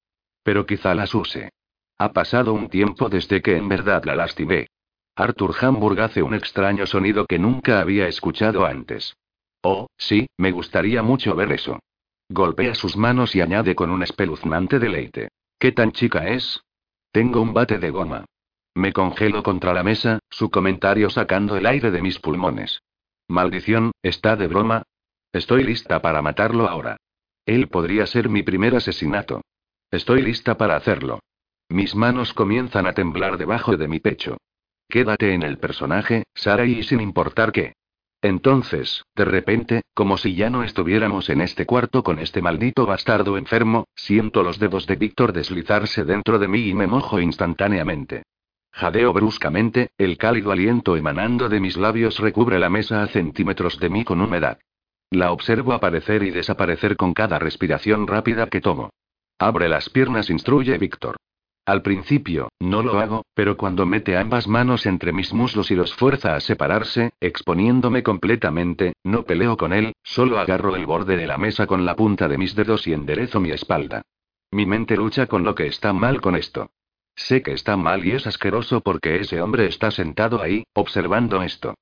Pero 0.44 0.68
quizá 0.68 0.94
las 0.94 1.16
use. 1.16 1.50
Ha 1.98 2.14
pasado 2.14 2.54
un 2.54 2.70
tiempo 2.70 3.10
desde 3.10 3.42
que 3.42 3.58
en 3.58 3.70
verdad 3.70 4.04
la 4.06 4.16
lastimé. 4.16 4.68
Arthur 5.16 5.56
Hamburg 5.60 6.00
hace 6.00 6.22
un 6.22 6.36
extraño 6.36 6.86
sonido 6.86 7.26
que 7.26 7.40
nunca 7.40 7.82
había 7.82 8.08
escuchado 8.08 8.68
antes. 8.68 9.16
Oh, 9.64 9.88
sí, 9.98 10.28
me 10.38 10.52
gustaría 10.52 11.02
mucho 11.02 11.34
ver 11.34 11.54
eso. 11.54 11.80
Golpea 12.30 12.76
sus 12.76 12.96
manos 12.96 13.36
y 13.36 13.42
añade 13.42 13.76
con 13.76 13.90
un 13.90 14.04
espeluznante 14.04 14.78
deleite. 14.78 15.30
¿Qué 15.58 15.72
tan 15.72 15.92
chica 15.92 16.28
es? 16.28 16.62
Tengo 17.12 17.42
un 17.42 17.54
bate 17.54 17.80
de 17.80 17.90
goma. 17.90 18.26
Me 18.76 18.94
congelo 18.94 19.42
contra 19.42 19.74
la 19.74 19.84
mesa, 19.84 20.20
su 20.30 20.52
comentario 20.52 21.10
sacando 21.10 21.58
el 21.58 21.66
aire 21.66 21.90
de 21.90 22.02
mis 22.04 22.20
pulmones. 22.20 22.82
Maldición, 23.28 23.92
¿está 24.04 24.36
de 24.36 24.48
broma? 24.48 24.84
Estoy 25.34 25.64
lista 25.64 26.02
para 26.02 26.22
matarlo 26.22 26.70
ahora. 26.70 26.98
Él 27.46 27.68
podría 27.68 28.06
ser 28.06 28.30
mi 28.30 28.44
primer 28.44 28.76
asesinato. 28.76 29.42
Estoy 29.90 30.22
lista 30.22 30.56
para 30.56 30.76
hacerlo. 30.76 31.20
Mis 31.68 31.96
manos 31.96 32.34
comienzan 32.34 32.86
a 32.86 32.94
temblar 32.94 33.38
debajo 33.38 33.76
de 33.76 33.88
mi 33.88 34.00
pecho. 34.00 34.38
Quédate 34.88 35.34
en 35.34 35.44
el 35.44 35.58
personaje, 35.58 36.24
Sara, 36.36 36.66
y 36.66 36.84
sin 36.84 37.02
importar 37.02 37.52
qué. 37.52 37.74
Entonces, 38.22 39.06
de 39.16 39.26
repente, 39.26 39.82
como 39.94 40.18
si 40.18 40.36
ya 40.36 40.50
no 40.50 40.64
estuviéramos 40.64 41.30
en 41.30 41.40
este 41.40 41.66
cuarto 41.66 42.04
con 42.04 42.20
este 42.20 42.42
maldito 42.42 42.86
bastardo 42.86 43.38
enfermo, 43.38 43.86
siento 43.96 44.44
los 44.44 44.60
dedos 44.60 44.88
de 44.88 44.98
Víctor 44.98 45.32
deslizarse 45.32 46.04
dentro 46.04 46.38
de 46.38 46.50
mí 46.50 46.68
y 46.68 46.74
me 46.74 46.88
mojo 46.88 47.20
instantáneamente. 47.22 48.24
Jadeo 48.74 49.14
bruscamente, 49.14 49.90
el 49.98 50.18
cálido 50.18 50.52
aliento 50.52 50.98
emanando 50.98 51.50
de 51.50 51.60
mis 51.60 51.78
labios 51.78 52.20
recubre 52.20 52.60
la 52.60 52.70
mesa 52.70 53.04
a 53.04 53.08
centímetros 53.08 53.80
de 53.80 53.90
mí 53.90 54.04
con 54.04 54.22
humedad. 54.22 54.60
La 55.12 55.32
observo 55.32 55.74
aparecer 55.74 56.22
y 56.24 56.30
desaparecer 56.30 56.96
con 56.98 57.14
cada 57.14 57.40
respiración 57.40 58.06
rápida 58.06 58.48
que 58.48 58.62
tomo. 58.62 58.92
Abre 59.40 59.70
las 59.70 59.90
piernas, 59.90 60.30
instruye 60.30 60.78
Víctor. 60.78 61.16
Al 61.70 61.84
principio, 61.84 62.50
no 62.60 62.82
lo 62.82 62.98
hago, 62.98 63.26
pero 63.36 63.56
cuando 63.56 63.86
mete 63.86 64.18
ambas 64.18 64.48
manos 64.48 64.88
entre 64.88 65.14
mis 65.14 65.34
muslos 65.34 65.70
y 65.70 65.76
los 65.76 65.94
fuerza 65.94 66.34
a 66.34 66.40
separarse, 66.40 67.12
exponiéndome 67.22 68.02
completamente, 68.02 68.94
no 69.04 69.22
peleo 69.22 69.56
con 69.56 69.72
él, 69.72 69.94
solo 70.02 70.40
agarro 70.40 70.76
el 70.76 70.88
borde 70.88 71.16
de 71.16 71.28
la 71.28 71.38
mesa 71.38 71.68
con 71.68 71.86
la 71.86 71.96
punta 71.96 72.28
de 72.28 72.40
mis 72.40 72.56
dedos 72.56 72.88
y 72.88 72.94
enderezo 72.94 73.40
mi 73.40 73.52
espalda. 73.52 74.02
Mi 74.50 74.66
mente 74.66 74.98
lucha 74.98 75.28
con 75.28 75.44
lo 75.44 75.54
que 75.54 75.68
está 75.68 75.94
mal 75.94 76.22
con 76.22 76.36
esto. 76.36 76.72
Sé 77.16 77.44
que 77.44 77.52
está 77.52 77.78
mal 77.78 78.04
y 78.04 78.14
es 78.14 78.26
asqueroso 78.26 78.82
porque 78.82 79.18
ese 79.18 79.40
hombre 79.40 79.68
está 79.68 79.92
sentado 79.92 80.42
ahí, 80.42 80.64
observando 80.74 81.44
esto. 81.44 81.76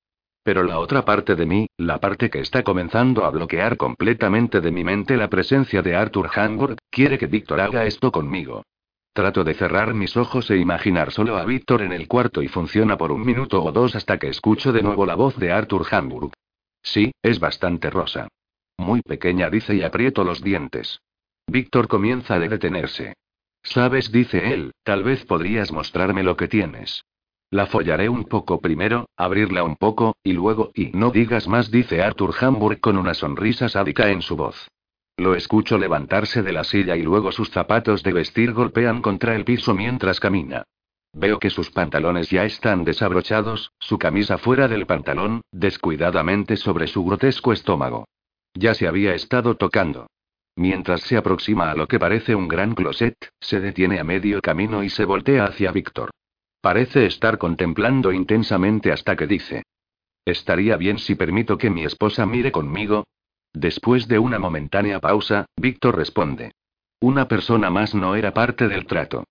Pero 0.44 0.64
la 0.64 0.80
otra 0.80 1.06
parte 1.06 1.36
de 1.36 1.46
mí, 1.46 1.68
la 1.78 2.02
parte 2.02 2.30
que 2.30 2.40
está 2.40 2.62
comenzando 2.62 3.24
a 3.24 3.30
bloquear 3.30 3.78
completamente 3.78 4.60
de 4.60 4.70
mi 4.70 4.84
mente 4.84 5.16
la 5.16 5.30
presencia 5.30 5.82
de 5.82 5.96
Arthur 5.96 6.30
Hamburg, 6.36 6.76
quiere 6.90 7.18
que 7.18 7.28
Víctor 7.28 7.62
haga 7.62 7.86
esto 7.86 8.12
conmigo. 8.12 8.64
Trato 9.18 9.44
de 9.44 9.56
cerrar 9.56 9.96
mis 9.96 10.16
ojos 10.16 10.52
e 10.52 10.58
imaginar 10.58 11.12
solo 11.12 11.38
a 11.38 11.44
Víctor 11.44 11.82
en 11.82 11.92
el 11.92 12.08
cuarto 12.08 12.44
y 12.44 12.48
funciona 12.48 13.00
por 13.00 13.12
un 13.12 13.26
minuto 13.26 13.64
o 13.64 13.72
dos 13.72 13.96
hasta 13.96 14.20
que 14.20 14.28
escucho 14.28 14.72
de 14.72 14.84
nuevo 14.84 15.08
la 15.08 15.16
voz 15.16 15.36
de 15.38 15.52
Arthur 15.52 15.88
Hamburg. 15.90 16.34
Sí, 16.84 17.12
es 17.24 17.40
bastante 17.40 17.90
rosa. 17.90 18.28
Muy 18.78 19.02
pequeña, 19.02 19.50
dice 19.50 19.74
y 19.74 19.82
aprieto 19.82 20.24
los 20.24 20.44
dientes. 20.44 21.00
Víctor 21.48 21.88
comienza 21.88 22.36
a 22.36 22.40
detenerse. 22.40 23.16
Sabes, 23.64 24.12
dice 24.12 24.54
él, 24.54 24.74
tal 24.84 25.02
vez 25.04 25.26
podrías 25.26 25.72
mostrarme 25.72 26.22
lo 26.22 26.38
que 26.38 26.48
tienes. 26.48 27.04
La 27.50 27.66
follaré 27.66 28.10
un 28.10 28.26
poco 28.26 28.62
primero, 28.62 29.10
abrirla 29.18 29.64
un 29.64 29.78
poco, 29.78 30.16
y 30.22 30.34
luego, 30.34 30.70
y 30.76 30.92
no 30.94 31.10
digas 31.10 31.48
más, 31.48 31.72
dice 31.72 32.04
Arthur 32.04 32.36
Hamburg 32.40 32.80
con 32.80 33.00
una 33.00 33.16
sonrisa 33.16 33.68
sádica 33.68 34.12
en 34.12 34.22
su 34.22 34.36
voz. 34.36 34.68
Lo 35.20 35.34
escucho 35.34 35.80
levantarse 35.80 36.44
de 36.44 36.52
la 36.52 36.64
silla 36.64 36.96
y 36.96 37.02
luego 37.02 37.32
sus 37.32 37.50
zapatos 37.50 38.04
de 38.04 38.14
vestir 38.14 38.54
golpean 38.54 39.02
contra 39.02 39.36
el 39.36 39.46
piso 39.46 39.74
mientras 39.74 40.20
camina. 40.20 40.64
Veo 41.12 41.40
que 41.40 41.50
sus 41.50 41.72
pantalones 41.72 42.30
ya 42.30 42.46
están 42.46 42.84
desabrochados, 42.84 43.72
su 43.80 43.98
camisa 43.98 44.38
fuera 44.38 44.68
del 44.68 44.86
pantalón, 44.86 45.42
descuidadamente 45.52 46.56
sobre 46.56 46.86
su 46.86 47.04
grotesco 47.04 47.52
estómago. 47.52 48.06
Ya 48.54 48.76
se 48.76 48.88
había 48.88 49.16
estado 49.16 49.56
tocando. 49.56 50.06
Mientras 50.56 51.02
se 51.02 51.18
aproxima 51.18 51.72
a 51.72 51.76
lo 51.76 51.88
que 51.88 51.98
parece 51.98 52.36
un 52.36 52.48
gran 52.48 52.76
closet, 52.76 53.16
se 53.40 53.60
detiene 53.60 54.00
a 54.00 54.04
medio 54.04 54.40
camino 54.42 54.84
y 54.84 54.90
se 54.90 55.06
voltea 55.06 55.46
hacia 55.46 55.72
Víctor. 55.72 56.12
Parece 56.62 57.08
estar 57.08 57.40
contemplando 57.40 58.12
intensamente 58.12 58.92
hasta 58.92 59.16
que 59.16 59.26
dice. 59.26 59.64
Estaría 60.26 60.78
bien 60.78 61.00
si 61.00 61.16
permito 61.16 61.58
que 61.58 61.70
mi 61.70 61.86
esposa 61.86 62.26
mire 62.26 62.52
conmigo, 62.52 63.06
Después 63.60 64.08
de 64.08 64.20
una 64.20 64.38
momentánea 64.38 65.00
pausa, 65.00 65.48
Víctor 65.56 65.96
responde. 65.98 66.52
Una 67.00 67.28
persona 67.28 67.72
más 67.72 67.96
no 67.96 68.16
era 68.16 68.32
parte 68.32 68.68
del 68.68 68.86
trato. 68.86 69.24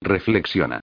Reflexiona. 0.00 0.80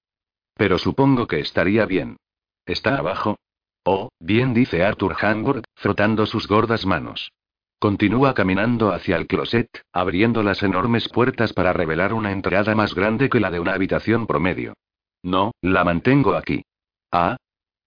Pero 0.54 0.78
supongo 0.78 1.26
que 1.26 1.40
estaría 1.40 1.88
bien. 1.88 2.18
¿Está 2.64 2.98
abajo? 2.98 3.40
Oh, 3.84 4.10
bien, 4.20 4.54
dice 4.54 4.86
Arthur 4.86 5.16
Hamburg, 5.20 5.64
frotando 5.74 6.28
sus 6.28 6.48
gordas 6.48 6.86
manos. 6.86 7.32
Continúa 7.80 8.36
caminando 8.36 8.94
hacia 8.94 9.16
el 9.16 9.26
closet, 9.26 9.82
abriendo 9.92 10.44
las 10.44 10.62
enormes 10.62 11.10
puertas 11.10 11.54
para 11.54 11.74
revelar 11.74 12.14
una 12.14 12.32
entrada 12.32 12.76
más 12.76 12.94
grande 12.94 13.32
que 13.32 13.40
la 13.40 13.50
de 13.50 13.60
una 13.60 13.74
habitación 13.74 14.28
promedio. 14.28 14.76
No, 15.24 15.54
la 15.62 15.84
mantengo 15.84 16.36
aquí. 16.36 16.62
Ah. 17.12 17.38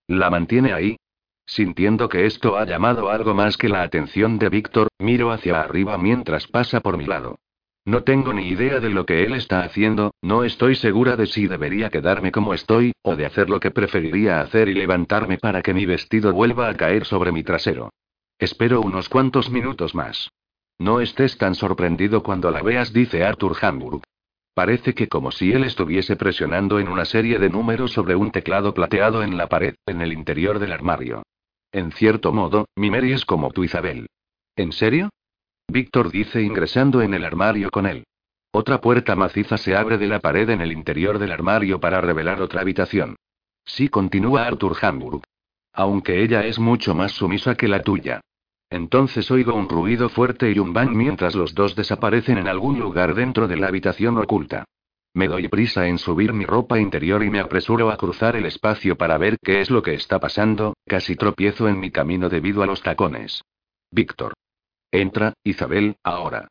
La 0.09 0.29
mantiene 0.29 0.73
ahí, 0.73 0.97
Sintiendo 1.47 2.09
que 2.09 2.27
esto 2.27 2.57
ha 2.57 2.65
llamado 2.65 3.11
algo 3.11 3.35
más 3.35 3.57
que 3.57 3.69
la 3.69 3.83
atención 3.83 4.39
de 4.39 4.49
Víctor, 4.49 4.89
miro 4.99 5.31
hacia 5.31 5.61
arriba 5.61 5.99
mientras 5.99 6.47
pasa 6.47 6.81
por 6.81 6.97
mi 6.97 7.05
lado. 7.05 7.37
No 7.87 8.03
tengo 8.03 8.33
ni 8.33 8.49
idea 8.49 8.81
de 8.81 8.89
lo 8.89 9.05
que 9.05 9.25
él 9.25 9.35
está 9.35 9.61
haciendo, 9.61 10.15
no 10.23 10.43
estoy 10.43 10.75
segura 10.75 11.17
de 11.17 11.27
si 11.27 11.47
debería 11.47 11.91
quedarme 11.91 12.33
como 12.33 12.55
estoy, 12.55 12.93
o 13.03 13.15
de 13.15 13.27
hacer 13.27 13.51
lo 13.51 13.61
que 13.61 13.71
preferiría 13.71 14.41
hacer 14.41 14.71
y 14.71 14.75
levantarme 14.75 15.37
para 15.37 15.61
que 15.61 15.75
mi 15.75 15.85
vestido 15.85 16.33
vuelva 16.33 16.71
a 16.71 16.75
caer 16.77 17.05
sobre 17.05 17.31
mi 17.31 17.43
trasero. 17.43 17.91
Espero 18.39 18.81
unos 18.81 19.11
cuantos 19.11 19.51
minutos 19.51 19.95
más. 19.95 20.31
No 20.79 21.01
estés 21.01 21.37
tan 21.37 21.55
sorprendido 21.55 22.23
cuando 22.23 22.51
la 22.51 22.63
veas, 22.63 22.93
dice 22.93 23.23
Arthur 23.23 23.55
Hamburg. 23.61 24.03
Parece 24.55 24.95
que 24.95 25.09
como 25.09 25.31
si 25.31 25.53
él 25.53 25.65
estuviese 25.65 26.17
presionando 26.17 26.79
en 26.79 26.89
una 26.89 27.05
serie 27.05 27.39
de 27.39 27.51
números 27.51 27.93
sobre 27.93 28.17
un 28.17 28.31
teclado 28.31 28.73
plateado 28.73 29.23
en 29.23 29.37
la 29.37 29.49
pared, 29.49 29.75
en 29.85 30.01
el 30.01 30.13
interior 30.13 30.59
del 30.59 30.73
armario. 30.73 31.23
En 31.75 31.91
cierto 31.91 32.33
modo, 32.33 32.69
mi 32.77 32.89
Mary 32.89 33.13
es 33.13 33.25
como 33.25 33.51
tu 33.51 33.65
Isabel. 33.65 34.07
¿En 34.55 34.71
serio? 34.71 35.11
Víctor 35.67 36.13
dice 36.13 36.41
ingresando 36.41 37.03
en 37.03 37.15
el 37.15 37.25
armario 37.25 37.69
con 37.73 37.87
él. 37.87 38.05
Otra 38.53 38.81
puerta 38.81 39.17
maciza 39.17 39.59
se 39.59 39.75
abre 39.75 39.99
de 39.99 40.07
la 40.07 40.21
pared 40.21 40.49
en 40.51 40.61
el 40.61 40.71
interior 40.71 41.19
del 41.19 41.33
armario 41.33 41.81
para 41.81 42.01
revelar 42.01 42.41
otra 42.41 42.61
habitación. 42.61 43.17
Sí, 43.65 43.89
continúa 43.89 44.47
Arthur 44.47 44.77
Hamburg. 44.81 45.25
Aunque 45.73 46.23
ella 46.23 46.47
es 46.47 46.61
mucho 46.61 46.95
más 46.95 47.11
sumisa 47.11 47.57
que 47.57 47.67
la 47.67 47.83
tuya. 47.83 48.21
Entonces 48.71 49.29
oigo 49.33 49.55
un 49.55 49.69
ruido 49.69 50.09
fuerte 50.09 50.53
y 50.53 50.61
un 50.61 50.73
bang 50.73 50.91
mientras 50.91 51.35
los 51.35 51.57
dos 51.57 51.75
desaparecen 51.75 52.39
en 52.39 52.47
algún 52.47 52.79
lugar 52.79 53.17
dentro 53.17 53.49
de 53.49 53.57
la 53.57 53.67
habitación 53.67 54.17
oculta. 54.19 54.65
Me 55.17 55.29
doy 55.29 55.47
prisa 55.47 55.87
en 55.87 55.99
subir 55.99 56.33
mi 56.33 56.45
ropa 56.45 56.81
interior 56.81 57.23
y 57.23 57.31
me 57.31 57.39
apresuro 57.39 57.93
a 57.93 57.97
cruzar 57.97 58.35
el 58.35 58.47
espacio 58.47 58.97
para 58.97 59.17
ver 59.17 59.39
qué 59.41 59.61
es 59.61 59.71
lo 59.71 59.81
que 59.81 59.95
está 59.95 60.19
pasando, 60.19 60.75
casi 60.87 61.15
tropiezo 61.15 61.69
en 61.69 61.79
mi 61.79 61.93
camino 61.93 62.29
debido 62.29 62.65
a 62.65 62.67
los 62.67 62.83
tacones. 62.83 63.45
Víctor. 63.93 64.33
Entra, 64.91 65.35
Isabel, 65.45 65.99
ahora. 66.03 66.49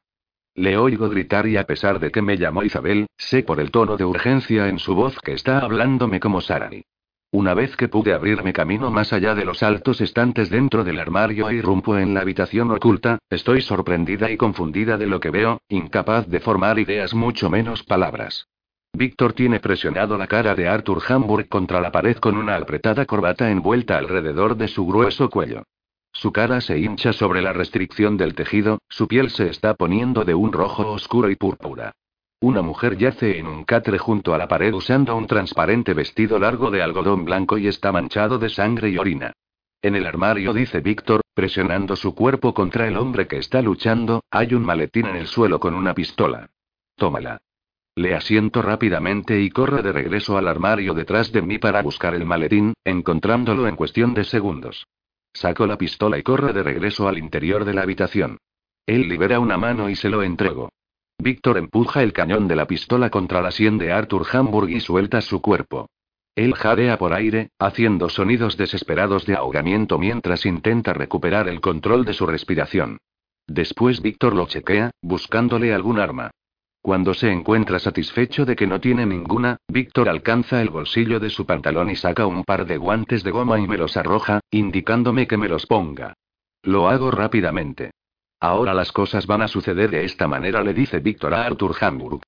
Le 0.56 0.78
oigo 0.78 1.10
gritar 1.10 1.46
y 1.46 1.58
a 1.58 1.66
pesar 1.66 2.00
de 2.00 2.10
que 2.10 2.22
me 2.22 2.38
llamó 2.38 2.64
Isabel, 2.64 3.08
sé 3.18 3.44
por 3.44 3.60
el 3.60 3.70
tono 3.70 3.98
de 3.98 4.06
urgencia 4.06 4.70
en 4.70 4.80
su 4.80 4.96
voz 4.96 5.20
que 5.20 5.34
está 5.34 5.60
hablándome 5.60 6.22
como 6.22 6.40
Sarani. 6.40 6.84
Una 7.32 7.54
vez 7.54 7.76
que 7.76 7.90
pude 7.90 8.14
abrirme 8.14 8.54
camino 8.54 8.92
más 8.92 9.12
allá 9.12 9.36
de 9.36 9.44
los 9.44 9.62
altos 9.62 10.00
estantes 10.00 10.50
dentro 10.50 10.86
del 10.86 11.00
armario 11.00 11.52
y 11.52 11.60
rumpo 11.60 11.98
en 11.98 12.14
la 12.14 12.22
habitación 12.22 12.72
oculta, 12.72 13.20
estoy 13.30 13.62
sorprendida 13.62 14.32
y 14.32 14.38
confundida 14.38 14.98
de 14.98 15.08
lo 15.08 15.20
que 15.20 15.32
veo, 15.32 15.60
incapaz 15.68 16.28
de 16.28 16.40
formar 16.40 16.80
ideas 16.80 17.14
mucho 17.14 17.50
menos 17.50 17.84
palabras. 17.84 18.48
Víctor 18.96 19.34
tiene 19.34 19.60
presionado 19.60 20.20
la 20.20 20.28
cara 20.28 20.54
de 20.54 20.68
Arthur 20.68 21.02
Hamburg 21.08 21.50
contra 21.50 21.82
la 21.82 21.92
pared 21.92 22.18
con 22.18 22.38
una 22.38 22.56
apretada 22.56 23.06
corbata 23.06 23.50
envuelta 23.50 23.98
alrededor 23.98 24.56
de 24.56 24.68
su 24.68 24.86
grueso 24.86 25.32
cuello. 25.32 25.64
Su 26.12 26.32
cara 26.32 26.62
se 26.62 26.78
hincha 26.78 27.12
sobre 27.12 27.42
la 27.42 27.54
restricción 27.54 28.18
del 28.18 28.36
tejido, 28.36 28.78
su 28.88 29.08
piel 29.08 29.32
se 29.32 29.50
está 29.50 29.74
poniendo 29.74 30.24
de 30.26 30.36
un 30.36 30.54
rojo 30.54 30.92
oscuro 30.92 31.32
y 31.32 31.36
púrpura. 31.36 31.94
Una 32.40 32.62
mujer 32.62 32.96
yace 32.96 33.40
en 33.40 33.48
un 33.48 33.64
catre 33.64 33.98
junto 33.98 34.36
a 34.36 34.38
la 34.38 34.48
pared 34.48 34.72
usando 34.72 35.16
un 35.16 35.26
transparente 35.26 35.96
vestido 35.96 36.38
largo 36.38 36.70
de 36.70 36.84
algodón 36.84 37.26
blanco 37.26 37.58
y 37.58 37.68
está 37.68 37.92
manchado 37.92 38.38
de 38.38 38.50
sangre 38.50 38.90
y 38.90 39.00
orina. 39.00 39.34
En 39.82 39.96
el 39.96 40.06
armario, 40.06 40.54
dice 40.54 40.82
Víctor, 40.82 41.22
presionando 41.34 41.96
su 41.96 42.14
cuerpo 42.14 42.54
contra 42.54 42.88
el 42.88 42.98
hombre 42.98 43.26
que 43.28 43.38
está 43.38 43.60
luchando, 43.64 44.24
hay 44.30 44.54
un 44.54 44.64
maletín 44.64 45.08
en 45.08 45.16
el 45.16 45.26
suelo 45.26 45.60
con 45.60 45.74
una 45.74 45.96
pistola. 45.96 46.48
Tómala. 46.96 47.40
Le 47.96 48.16
asiento 48.16 48.64
rápidamente 48.64 49.40
y 49.40 49.52
corre 49.52 49.84
de 49.84 49.92
regreso 49.92 50.38
al 50.38 50.48
armario 50.48 50.96
detrás 50.96 51.32
de 51.32 51.44
mí 51.44 51.60
para 51.60 51.84
buscar 51.84 52.16
el 52.16 52.26
maletín, 52.26 52.74
encontrándolo 52.84 53.68
en 53.68 53.76
cuestión 53.76 54.16
de 54.16 54.24
segundos. 54.24 54.88
Saco 55.32 55.68
la 55.68 55.78
pistola 55.78 56.18
y 56.18 56.24
corre 56.24 56.54
de 56.54 56.64
regreso 56.64 57.08
al 57.08 57.20
interior 57.20 57.66
de 57.66 57.74
la 57.76 57.84
habitación. 57.84 58.38
Él 58.88 59.08
libera 59.08 59.40
una 59.40 59.58
mano 59.58 59.90
y 59.90 59.96
se 59.96 60.10
lo 60.10 60.24
entrego. 60.24 60.70
Víctor 61.20 61.60
empuja 61.60 62.02
el 62.02 62.14
cañón 62.14 62.48
de 62.48 62.56
la 62.56 62.66
pistola 62.66 63.12
contra 63.12 63.42
la 63.42 63.52
sien 63.52 63.78
de 63.78 63.92
Arthur 63.92 64.26
Hamburg 64.32 64.70
y 64.72 64.80
suelta 64.80 65.22
su 65.22 65.42
cuerpo. 65.42 65.88
Él 66.36 66.56
jadea 66.56 66.98
por 66.98 67.14
aire, 67.14 67.52
haciendo 67.60 68.10
sonidos 68.10 68.58
desesperados 68.58 69.28
de 69.28 69.36
ahogamiento 69.36 70.00
mientras 70.00 70.48
intenta 70.48 70.94
recuperar 70.94 71.48
el 71.48 71.62
control 71.62 72.06
de 72.06 72.14
su 72.14 72.26
respiración. 72.26 72.98
Después 73.46 74.02
Víctor 74.02 74.36
lo 74.36 74.48
chequea, 74.48 74.90
buscándole 75.02 75.74
algún 75.74 76.00
arma. 76.00 76.32
Cuando 76.84 77.14
se 77.14 77.32
encuentra 77.32 77.80
satisfecho 77.80 78.44
de 78.44 78.58
que 78.58 78.68
no 78.68 78.82
tiene 78.82 79.06
ninguna, 79.06 79.56
Víctor 79.70 80.10
alcanza 80.10 80.62
el 80.62 80.70
bolsillo 80.70 81.18
de 81.22 81.30
su 81.30 81.46
pantalón 81.46 81.90
y 81.90 81.96
saca 81.96 82.26
un 82.26 82.44
par 82.44 82.66
de 82.66 82.76
guantes 82.76 83.24
de 83.24 83.32
goma 83.32 83.58
y 83.58 83.66
me 83.68 83.78
los 83.78 83.96
arroja, 83.96 84.42
indicándome 84.52 85.26
que 85.26 85.38
me 85.38 85.48
los 85.48 85.66
ponga. 85.66 86.14
Lo 86.62 86.90
hago 86.90 87.10
rápidamente. 87.10 87.92
Ahora 88.42 88.74
las 88.74 88.92
cosas 88.92 89.26
van 89.28 89.42
a 89.42 89.48
suceder 89.48 89.92
de 89.92 90.04
esta 90.04 90.28
manera, 90.28 90.62
le 90.62 90.74
dice 90.74 91.00
Víctor 91.00 91.34
a 91.34 91.46
Arthur 91.46 91.74
Hamburg. 91.80 92.22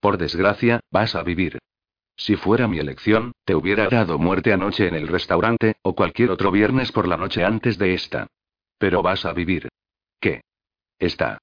Por 0.00 0.18
desgracia, 0.18 0.80
vas 0.90 1.14
a 1.14 1.22
vivir. 1.22 1.60
Si 2.16 2.34
fuera 2.34 2.66
mi 2.66 2.80
elección, 2.80 3.30
te 3.44 3.54
hubiera 3.54 3.88
dado 3.88 4.18
muerte 4.18 4.52
anoche 4.52 4.88
en 4.88 4.96
el 4.96 5.06
restaurante, 5.06 5.76
o 5.82 5.94
cualquier 5.94 6.32
otro 6.32 6.50
viernes 6.50 6.90
por 6.90 7.06
la 7.06 7.16
noche 7.16 7.44
antes 7.44 7.78
de 7.78 7.94
esta. 7.94 8.26
Pero 8.76 9.02
vas 9.02 9.24
a 9.24 9.32
vivir. 9.32 9.68
¿Qué? 10.18 10.40
¿Está 10.98 11.38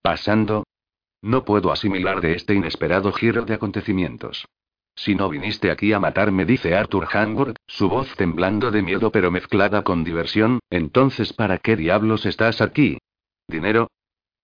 pasando? 0.00 0.62
No 1.24 1.42
puedo 1.46 1.72
asimilar 1.72 2.20
de 2.20 2.34
este 2.34 2.52
inesperado 2.52 3.10
giro 3.10 3.46
de 3.46 3.54
acontecimientos. 3.54 4.46
Si 4.94 5.14
no 5.14 5.30
viniste 5.30 5.70
aquí 5.70 5.94
a 5.94 5.98
matarme, 5.98 6.44
dice 6.44 6.76
Arthur 6.76 7.08
Hamburg, 7.10 7.54
su 7.66 7.88
voz 7.88 8.14
temblando 8.16 8.70
de 8.70 8.82
miedo 8.82 9.10
pero 9.10 9.30
mezclada 9.30 9.82
con 9.84 10.04
diversión, 10.04 10.60
entonces 10.68 11.32
¿para 11.32 11.56
qué 11.56 11.76
diablos 11.76 12.26
estás 12.26 12.60
aquí? 12.60 12.98
¿Dinero? 13.48 13.90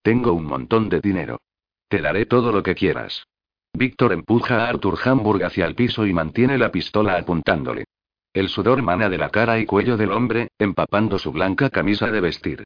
Tengo 0.01 0.33
un 0.33 0.47
montón 0.47 0.89
de 0.89 1.03
dinero. 1.03 1.43
Te 1.87 2.01
daré 2.01 2.25
todo 2.25 2.51
lo 2.51 2.63
que 2.63 2.75
quieras. 2.75 3.27
Víctor 3.75 4.15
empuja 4.15 4.65
a 4.65 4.71
Arthur 4.71 4.99
Hamburg 5.05 5.45
hacia 5.45 5.67
el 5.67 5.75
piso 5.75 6.07
y 6.07 6.15
mantiene 6.15 6.57
la 6.57 6.73
pistola 6.73 7.17
apuntándole. 7.17 7.85
El 8.33 8.49
sudor 8.49 8.81
mana 8.81 9.11
de 9.11 9.19
la 9.19 9.29
cara 9.29 9.59
y 9.59 9.67
cuello 9.67 9.99
del 9.99 10.13
hombre, 10.13 10.49
empapando 10.59 11.19
su 11.19 11.31
blanca 11.31 11.69
camisa 11.69 12.11
de 12.11 12.21
vestir. 12.23 12.65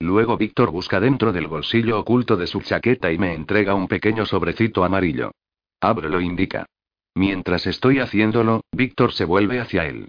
Luego 0.00 0.36
Víctor 0.36 0.70
busca 0.70 1.00
dentro 1.00 1.32
del 1.32 1.46
bolsillo 1.46 1.98
oculto 1.98 2.36
de 2.36 2.46
su 2.46 2.60
chaqueta 2.60 3.10
y 3.10 3.18
me 3.18 3.34
entrega 3.34 3.74
un 3.74 3.88
pequeño 3.88 4.26
sobrecito 4.26 4.84
amarillo. 4.84 5.32
Ábrelo 5.80 6.20
indica. 6.20 6.66
Mientras 7.14 7.66
estoy 7.66 7.98
haciéndolo, 7.98 8.60
Víctor 8.72 9.12
se 9.12 9.24
vuelve 9.24 9.58
hacia 9.58 9.86
él. 9.86 10.08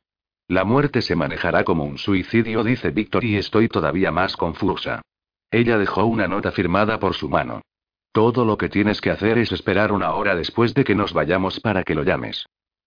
La 0.49 0.65
muerte 0.65 1.01
se 1.01 1.15
manejará 1.15 1.63
como 1.63 1.85
un 1.85 1.97
suicidio, 1.97 2.63
dice 2.63 2.91
Víctor, 2.91 3.23
y 3.23 3.37
estoy 3.37 3.69
todavía 3.69 4.11
más 4.11 4.35
confusa. 4.35 5.01
Ella 5.51 5.77
dejó 5.77 6.05
una 6.05 6.27
nota 6.27 6.51
firmada 6.51 6.99
por 6.99 7.13
su 7.13 7.29
mano. 7.29 7.61
Todo 8.11 8.45
lo 8.45 8.57
que 8.57 8.67
tienes 8.67 8.99
que 8.99 9.11
hacer 9.11 9.37
es 9.37 9.51
esperar 9.51 9.91
una 9.91 10.13
hora 10.13 10.35
después 10.35 10.73
de 10.73 10.83
que 10.83 10.95
nos 10.95 11.13
vayamos 11.13 11.59
para 11.59 11.83
que 11.83 11.95
lo 11.95 12.03
llames. 12.03 12.45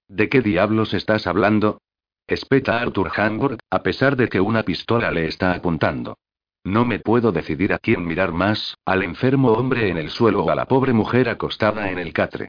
¿De 0.09 0.29
qué 0.29 0.43
diablos 0.43 0.93
estás 0.93 1.27
hablando? 1.27 1.81
Espeta 2.27 2.81
Arthur 2.81 3.11
Hamburg, 3.15 3.59
a 3.71 3.83
pesar 3.83 4.17
de 4.17 4.29
que 4.29 4.41
una 4.41 4.63
pistola 4.65 5.11
le 5.11 5.27
está 5.27 5.55
apuntando. 5.55 6.17
No 6.65 6.85
me 6.85 6.99
puedo 6.99 7.33
decidir 7.33 7.73
a 7.73 7.79
quién 7.79 8.07
mirar 8.07 8.33
más, 8.33 8.77
al 8.85 9.03
enfermo 9.03 9.53
hombre 9.53 9.89
en 9.89 9.97
el 9.97 10.11
suelo 10.11 10.45
o 10.45 10.51
a 10.51 10.55
la 10.55 10.67
pobre 10.67 10.93
mujer 10.93 11.29
acostada 11.29 11.91
en 11.91 11.99
el 11.99 12.13
catre. 12.13 12.49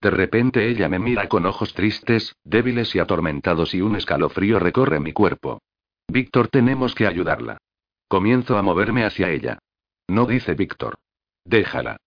De 0.00 0.10
repente 0.10 0.68
ella 0.68 0.88
me 0.88 0.98
mira 0.98 1.28
con 1.28 1.46
ojos 1.46 1.72
tristes, 1.74 2.34
débiles 2.42 2.94
y 2.96 2.98
atormentados 2.98 3.72
y 3.72 3.80
un 3.80 3.94
escalofrío 3.94 4.58
recorre 4.58 4.98
mi 4.98 5.12
cuerpo. 5.12 5.62
Víctor, 6.08 6.48
tenemos 6.48 6.96
que 6.96 7.06
ayudarla. 7.06 7.58
Comienzo 8.08 8.58
a 8.58 8.62
moverme 8.62 9.04
hacia 9.04 9.30
ella. 9.30 9.58
No 10.08 10.26
dice 10.26 10.54
Víctor. 10.54 10.96
Déjala. 11.44 11.98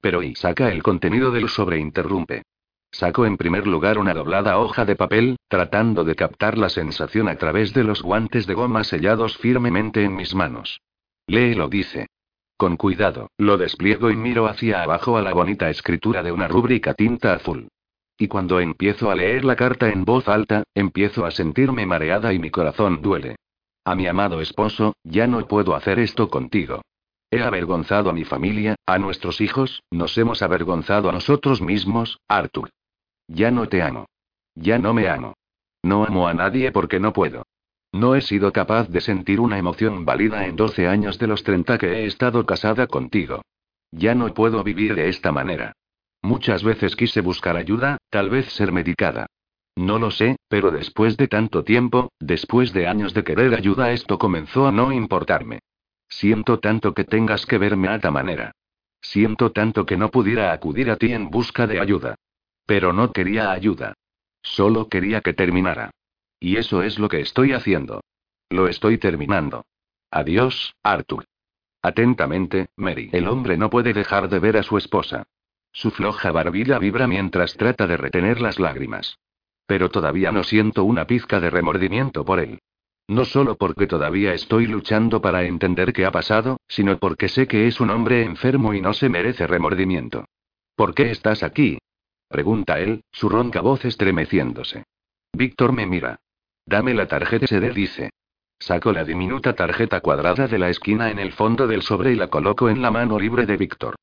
Pero 0.00 0.24
y 0.24 0.34
saca 0.34 0.72
el 0.72 0.82
contenido 0.82 1.30
del 1.30 1.48
sobre 1.48 1.78
interrumpe. 1.78 2.42
Saco 2.90 3.26
en 3.26 3.36
primer 3.36 3.66
lugar 3.68 3.98
una 3.98 4.12
doblada 4.12 4.58
hoja 4.58 4.84
de 4.84 4.96
papel, 4.96 5.36
tratando 5.48 6.02
de 6.02 6.16
captar 6.16 6.58
la 6.58 6.68
sensación 6.68 7.28
a 7.28 7.36
través 7.36 7.72
de 7.74 7.84
los 7.84 8.02
guantes 8.02 8.46
de 8.46 8.54
goma 8.54 8.82
sellados 8.82 9.36
firmemente 9.38 10.02
en 10.02 10.16
mis 10.16 10.34
manos. 10.34 10.80
Léelo, 11.26 11.68
dice. 11.68 12.06
Con 12.56 12.76
cuidado, 12.76 13.30
lo 13.36 13.58
despliego 13.58 14.10
y 14.10 14.16
miro 14.16 14.46
hacia 14.46 14.82
abajo 14.82 15.16
a 15.16 15.22
la 15.22 15.34
bonita 15.34 15.68
escritura 15.68 16.22
de 16.22 16.32
una 16.32 16.48
rúbrica 16.48 16.94
tinta 16.94 17.34
azul. 17.34 17.68
Y 18.18 18.28
cuando 18.28 18.60
empiezo 18.60 19.10
a 19.10 19.14
leer 19.14 19.44
la 19.44 19.56
carta 19.56 19.90
en 19.90 20.04
voz 20.04 20.26
alta, 20.28 20.62
empiezo 20.74 21.26
a 21.26 21.30
sentirme 21.30 21.84
mareada 21.84 22.32
y 22.32 22.38
mi 22.38 22.50
corazón 22.50 23.02
duele. 23.02 23.36
A 23.84 23.94
mi 23.94 24.06
amado 24.06 24.40
esposo, 24.40 24.94
ya 25.04 25.26
no 25.26 25.46
puedo 25.46 25.74
hacer 25.74 25.98
esto 25.98 26.30
contigo. 26.30 26.82
He 27.30 27.42
avergonzado 27.42 28.08
a 28.08 28.12
mi 28.12 28.24
familia, 28.24 28.76
a 28.86 28.98
nuestros 28.98 29.40
hijos, 29.40 29.82
nos 29.90 30.16
hemos 30.16 30.42
avergonzado 30.42 31.10
a 31.10 31.12
nosotros 31.12 31.60
mismos, 31.60 32.18
Arthur. 32.26 32.70
Ya 33.28 33.50
no 33.50 33.68
te 33.68 33.82
amo. 33.82 34.06
Ya 34.54 34.78
no 34.78 34.94
me 34.94 35.08
amo. 35.08 35.34
No 35.82 36.04
amo 36.04 36.26
a 36.26 36.34
nadie 36.34 36.72
porque 36.72 37.00
no 37.00 37.12
puedo. 37.12 37.44
No 37.96 38.14
he 38.14 38.20
sido 38.20 38.52
capaz 38.52 38.90
de 38.90 39.00
sentir 39.00 39.40
una 39.40 39.56
emoción 39.56 40.04
válida 40.04 40.46
en 40.46 40.54
12 40.54 40.86
años 40.86 41.18
de 41.18 41.28
los 41.28 41.42
30 41.42 41.78
que 41.78 41.86
he 41.86 42.04
estado 42.04 42.44
casada 42.44 42.86
contigo. 42.86 43.40
Ya 43.90 44.14
no 44.14 44.34
puedo 44.34 44.62
vivir 44.62 44.94
de 44.94 45.08
esta 45.08 45.32
manera. 45.32 45.72
Muchas 46.20 46.62
veces 46.62 46.94
quise 46.94 47.22
buscar 47.22 47.56
ayuda, 47.56 47.96
tal 48.10 48.28
vez 48.28 48.52
ser 48.52 48.70
medicada. 48.70 49.26
No 49.76 49.98
lo 49.98 50.10
sé, 50.10 50.36
pero 50.48 50.70
después 50.70 51.16
de 51.16 51.26
tanto 51.26 51.64
tiempo, 51.64 52.10
después 52.20 52.74
de 52.74 52.86
años 52.86 53.14
de 53.14 53.24
querer 53.24 53.54
ayuda, 53.54 53.92
esto 53.92 54.18
comenzó 54.18 54.66
a 54.66 54.72
no 54.72 54.92
importarme. 54.92 55.60
Siento 56.06 56.60
tanto 56.60 56.92
que 56.92 57.04
tengas 57.04 57.46
que 57.46 57.56
verme 57.56 57.88
a 57.88 57.96
esta 57.96 58.10
manera. 58.10 58.52
Siento 59.00 59.52
tanto 59.52 59.86
que 59.86 59.96
no 59.96 60.10
pudiera 60.10 60.52
acudir 60.52 60.90
a 60.90 60.96
ti 60.96 61.14
en 61.14 61.30
busca 61.30 61.66
de 61.66 61.80
ayuda. 61.80 62.14
Pero 62.66 62.92
no 62.92 63.12
quería 63.12 63.52
ayuda. 63.52 63.94
Solo 64.42 64.88
quería 64.88 65.22
que 65.22 65.32
terminara. 65.32 65.90
Y 66.38 66.56
eso 66.56 66.82
es 66.82 66.98
lo 66.98 67.08
que 67.08 67.20
estoy 67.20 67.52
haciendo. 67.52 68.02
Lo 68.50 68.68
estoy 68.68 68.98
terminando. 68.98 69.64
Adiós, 70.10 70.74
Arthur. 70.82 71.24
Atentamente, 71.82 72.68
Mary. 72.76 73.10
El 73.12 73.28
hombre 73.28 73.56
no 73.56 73.70
puede 73.70 73.92
dejar 73.92 74.28
de 74.28 74.38
ver 74.38 74.56
a 74.56 74.62
su 74.62 74.76
esposa. 74.76 75.24
Su 75.72 75.90
floja 75.90 76.32
barbilla 76.32 76.78
vibra 76.78 77.06
mientras 77.06 77.54
trata 77.54 77.86
de 77.86 77.96
retener 77.96 78.40
las 78.40 78.58
lágrimas. 78.58 79.18
Pero 79.66 79.90
todavía 79.90 80.32
no 80.32 80.44
siento 80.44 80.84
una 80.84 81.06
pizca 81.06 81.40
de 81.40 81.50
remordimiento 81.50 82.24
por 82.24 82.40
él. 82.40 82.60
No 83.08 83.24
solo 83.24 83.56
porque 83.56 83.86
todavía 83.86 84.34
estoy 84.34 84.66
luchando 84.66 85.20
para 85.20 85.44
entender 85.44 85.92
qué 85.92 86.06
ha 86.06 86.10
pasado, 86.10 86.58
sino 86.66 86.98
porque 86.98 87.28
sé 87.28 87.46
que 87.46 87.66
es 87.66 87.80
un 87.80 87.90
hombre 87.90 88.24
enfermo 88.24 88.74
y 88.74 88.80
no 88.80 88.94
se 88.94 89.08
merece 89.08 89.46
remordimiento. 89.46 90.24
¿Por 90.74 90.94
qué 90.94 91.10
estás 91.10 91.42
aquí? 91.42 91.78
Pregunta 92.28 92.80
él, 92.80 93.04
su 93.12 93.28
ronca 93.28 93.60
voz 93.60 93.84
estremeciéndose. 93.84 94.84
Víctor 95.32 95.72
me 95.72 95.86
mira. 95.86 96.18
Dame 96.66 96.94
la 96.94 97.06
tarjeta 97.06 97.46
SD, 97.46 97.70
dice. 97.72 98.10
Saco 98.58 98.90
la 98.92 99.04
diminuta 99.04 99.54
tarjeta 99.54 100.00
cuadrada 100.00 100.48
de 100.48 100.58
la 100.58 100.68
esquina 100.68 101.10
en 101.10 101.20
el 101.20 101.32
fondo 101.32 101.68
del 101.68 101.82
sobre 101.82 102.12
y 102.12 102.16
la 102.16 102.26
coloco 102.26 102.68
en 102.68 102.82
la 102.82 102.90
mano 102.90 103.20
libre 103.20 103.46
de 103.46 103.56
Víctor. 103.56 103.94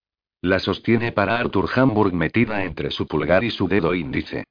La 0.42 0.60
sostiene 0.60 1.12
para 1.12 1.38
Arthur 1.38 1.70
Hamburg 1.76 2.14
metida 2.14 2.64
entre 2.64 2.92
su 2.92 3.06
pulgar 3.06 3.44
y 3.44 3.52
su 3.52 3.68
dedo 3.68 3.94
índice. 3.94 4.46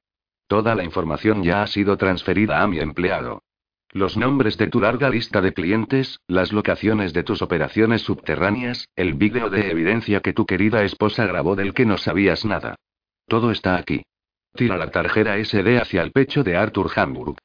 Toda 0.47 0.75
la 0.75 0.83
información 0.83 1.41
ya 1.41 1.63
ha 1.63 1.67
sido 1.67 1.97
transferida 1.97 2.61
a 2.61 2.67
mi 2.67 2.79
empleado. 2.79 3.41
Los 3.91 4.15
nombres 4.15 4.57
de 4.57 4.67
tu 4.67 4.79
larga 4.79 5.09
lista 5.09 5.41
de 5.41 5.53
clientes, 5.53 6.19
las 6.27 6.51
locaciones 6.51 7.13
de 7.13 7.23
tus 7.23 7.41
operaciones 7.41 8.01
subterráneas, 8.03 8.89
el 8.95 9.13
vídeo 9.13 9.49
de 9.49 9.71
evidencia 9.71 10.19
que 10.19 10.33
tu 10.33 10.45
querida 10.45 10.83
esposa 10.83 11.25
grabó 11.25 11.55
del 11.55 11.73
que 11.73 11.85
no 11.85 11.97
sabías 11.97 12.45
nada. 12.45 12.75
Todo 13.27 13.49
está 13.49 13.77
aquí. 13.77 14.03
Tira 14.53 14.77
la 14.77 14.91
tarjeta 14.91 15.43
SD 15.43 15.79
hacia 15.79 16.03
el 16.03 16.11
pecho 16.11 16.43
de 16.43 16.57
Arthur 16.57 16.91
Hamburg. 16.95 17.37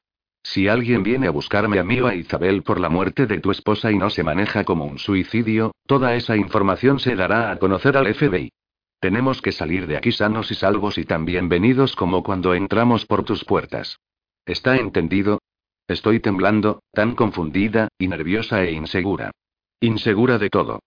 Si 0.43 0.67
alguien 0.67 1.03
viene 1.03 1.27
a 1.27 1.31
buscarme 1.31 1.79
a 1.79 1.83
mí 1.83 1.99
o 1.99 2.07
a 2.07 2.15
Isabel 2.15 2.63
por 2.63 2.79
la 2.79 2.89
muerte 2.89 3.27
de 3.27 3.39
tu 3.39 3.51
esposa 3.51 3.91
y 3.91 3.97
no 3.97 4.09
se 4.09 4.23
maneja 4.23 4.63
como 4.63 4.85
un 4.85 4.97
suicidio, 4.97 5.73
toda 5.85 6.15
esa 6.15 6.37
información 6.37 6.99
se 6.99 7.15
dará 7.15 7.51
a 7.51 7.57
conocer 7.57 7.97
al 7.97 8.13
FBI. 8.13 8.51
Tenemos 8.99 9.41
que 9.41 9.51
salir 9.51 9.87
de 9.87 9.97
aquí 9.97 10.11
sanos 10.11 10.51
y 10.51 10.55
salvos 10.55 10.97
y 10.97 11.05
tan 11.05 11.25
bienvenidos 11.25 11.95
como 11.95 12.23
cuando 12.23 12.53
entramos 12.53 13.05
por 13.05 13.23
tus 13.23 13.45
puertas. 13.45 13.99
¿Está 14.45 14.77
entendido? 14.77 15.39
Estoy 15.87 16.19
temblando, 16.19 16.83
tan 16.91 17.15
confundida, 17.15 17.87
y 17.97 18.07
nerviosa 18.07 18.63
e 18.63 18.71
insegura. 18.71 19.31
Insegura 19.79 20.37
de 20.37 20.49
todo. 20.49 20.79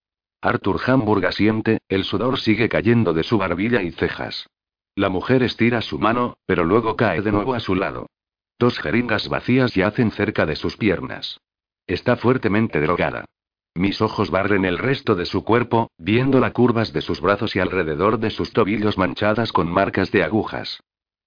Arthur 0.43 0.81
Hamburg 0.87 1.25
asiente, 1.25 1.79
el 1.89 2.05
sudor 2.05 2.39
sigue 2.39 2.69
cayendo 2.69 3.13
de 3.13 3.23
su 3.23 3.39
barbilla 3.39 3.83
y 3.83 3.93
cejas. 3.93 4.47
La 4.95 5.09
mujer 5.09 5.43
estira 5.43 5.81
su 5.81 5.99
mano, 5.99 6.37
pero 6.47 6.65
luego 6.65 6.97
cae 6.97 7.23
de 7.23 7.33
nuevo 7.33 7.55
a 7.55 7.61
su 7.61 7.75
lado. 7.75 8.09
Dos 8.59 8.79
jeringas 8.79 9.29
vacías 9.29 9.75
yacen 9.75 10.11
cerca 10.11 10.47
de 10.47 10.57
sus 10.57 10.77
piernas. 10.77 11.41
Está 11.87 12.17
fuertemente 12.17 12.81
drogada. 12.81 13.25
Mis 13.75 14.03
ojos 14.03 14.31
barren 14.31 14.65
el 14.65 14.79
resto 14.79 15.15
de 15.15 15.25
su 15.25 15.45
cuerpo, 15.45 15.91
viendo 15.97 16.41
las 16.41 16.53
curvas 16.53 16.93
de 16.93 17.01
sus 17.01 17.21
brazos 17.21 17.57
y 17.57 17.61
alrededor 17.61 18.19
de 18.19 18.31
sus 18.31 18.53
tobillos 18.53 18.99
manchadas 18.99 19.53
con 19.53 19.69
marcas 19.71 20.13
de 20.13 20.23
agujas. 20.23 20.81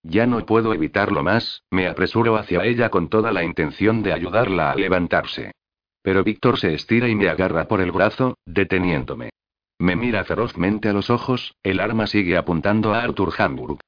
Ya 0.03 0.27
no 0.27 0.45
puedo 0.45 0.73
evitarlo 0.73 1.23
más, 1.23 1.63
me 1.71 1.87
apresuro 1.87 2.35
hacia 2.35 2.63
ella 2.63 2.89
con 2.89 3.09
toda 3.09 3.31
la 3.31 3.43
intención 3.43 4.03
de 4.03 4.13
ayudarla 4.13 4.71
a 4.71 4.75
levantarse. 4.75 5.51
Pero 6.03 6.23
Víctor 6.23 6.59
se 6.59 6.75
estira 6.75 7.07
y 7.07 7.15
me 7.15 7.29
agarra 7.29 7.67
por 7.67 7.81
el 7.81 7.91
brazo, 7.91 8.37
deteniéndome. 8.45 9.31
Me 9.79 9.95
mira 9.95 10.23
ferozmente 10.23 10.89
a 10.89 10.93
los 10.93 11.09
ojos, 11.09 11.55
el 11.63 11.79
arma 11.79 12.05
sigue 12.05 12.37
apuntando 12.37 12.93
a 12.93 13.01
Arthur 13.01 13.33
Hamburg. 13.35 13.79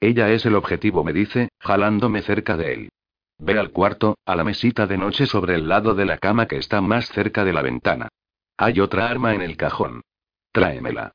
Ella 0.00 0.30
es 0.30 0.44
el 0.46 0.54
objetivo, 0.54 1.04
me 1.04 1.12
dice, 1.12 1.48
jalándome 1.58 2.22
cerca 2.22 2.56
de 2.56 2.72
él. 2.72 2.88
Ve 3.38 3.58
al 3.58 3.70
cuarto, 3.70 4.16
a 4.24 4.36
la 4.36 4.44
mesita 4.44 4.86
de 4.86 4.98
noche 4.98 5.26
sobre 5.26 5.54
el 5.54 5.68
lado 5.68 5.94
de 5.94 6.06
la 6.06 6.18
cama 6.18 6.46
que 6.46 6.56
está 6.56 6.80
más 6.80 7.08
cerca 7.08 7.44
de 7.44 7.52
la 7.52 7.62
ventana. 7.62 8.08
Hay 8.56 8.80
otra 8.80 9.08
arma 9.08 9.34
en 9.34 9.42
el 9.42 9.56
cajón. 9.56 10.02
Tráemela. 10.52 11.12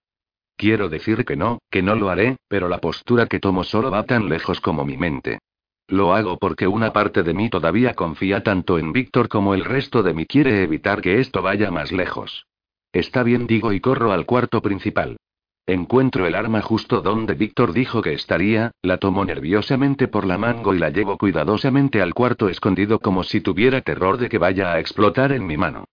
Quiero 0.55 0.89
decir 0.89 1.25
que 1.25 1.35
no, 1.35 1.59
que 1.71 1.81
no 1.81 1.95
lo 1.95 2.09
haré, 2.09 2.37
pero 2.47 2.67
la 2.69 2.79
postura 2.79 3.25
que 3.25 3.39
tomo 3.39 3.63
solo 3.63 3.89
va 3.89 4.05
tan 4.05 4.29
lejos 4.29 4.61
como 4.61 4.85
mi 4.85 4.97
mente. 4.97 5.39
Lo 5.87 6.13
hago 6.13 6.37
porque 6.37 6.67
una 6.67 6.93
parte 6.93 7.23
de 7.23 7.33
mí 7.33 7.49
todavía 7.49 7.95
confía 7.95 8.43
tanto 8.43 8.77
en 8.77 8.93
Víctor 8.93 9.27
como 9.27 9.55
el 9.55 9.65
resto 9.65 10.03
de 10.03 10.13
mí 10.13 10.25
quiere 10.25 10.63
evitar 10.63 11.01
que 11.01 11.19
esto 11.19 11.41
vaya 11.41 11.71
más 11.71 11.91
lejos. 11.91 12.45
Está 12.93 13.23
bien, 13.23 13.47
digo, 13.47 13.73
y 13.73 13.79
corro 13.79 14.11
al 14.11 14.25
cuarto 14.25 14.61
principal. 14.61 15.17
Encuentro 15.67 16.25
el 16.25 16.35
arma 16.35 16.61
justo 16.61 17.01
donde 17.01 17.35
Víctor 17.35 17.71
dijo 17.71 18.01
que 18.01 18.13
estaría, 18.13 18.71
la 18.81 18.97
tomo 18.97 19.23
nerviosamente 19.23 20.07
por 20.07 20.25
la 20.25 20.37
mango 20.37 20.73
y 20.73 20.79
la 20.79 20.89
llevo 20.89 21.17
cuidadosamente 21.17 22.01
al 22.01 22.13
cuarto 22.13 22.49
escondido 22.49 22.99
como 22.99 23.23
si 23.23 23.41
tuviera 23.41 23.81
terror 23.81 24.17
de 24.17 24.27
que 24.27 24.37
vaya 24.37 24.73
a 24.73 24.79
explotar 24.79 25.31
en 25.31 25.45
mi 25.45 25.57
mano. 25.57 25.85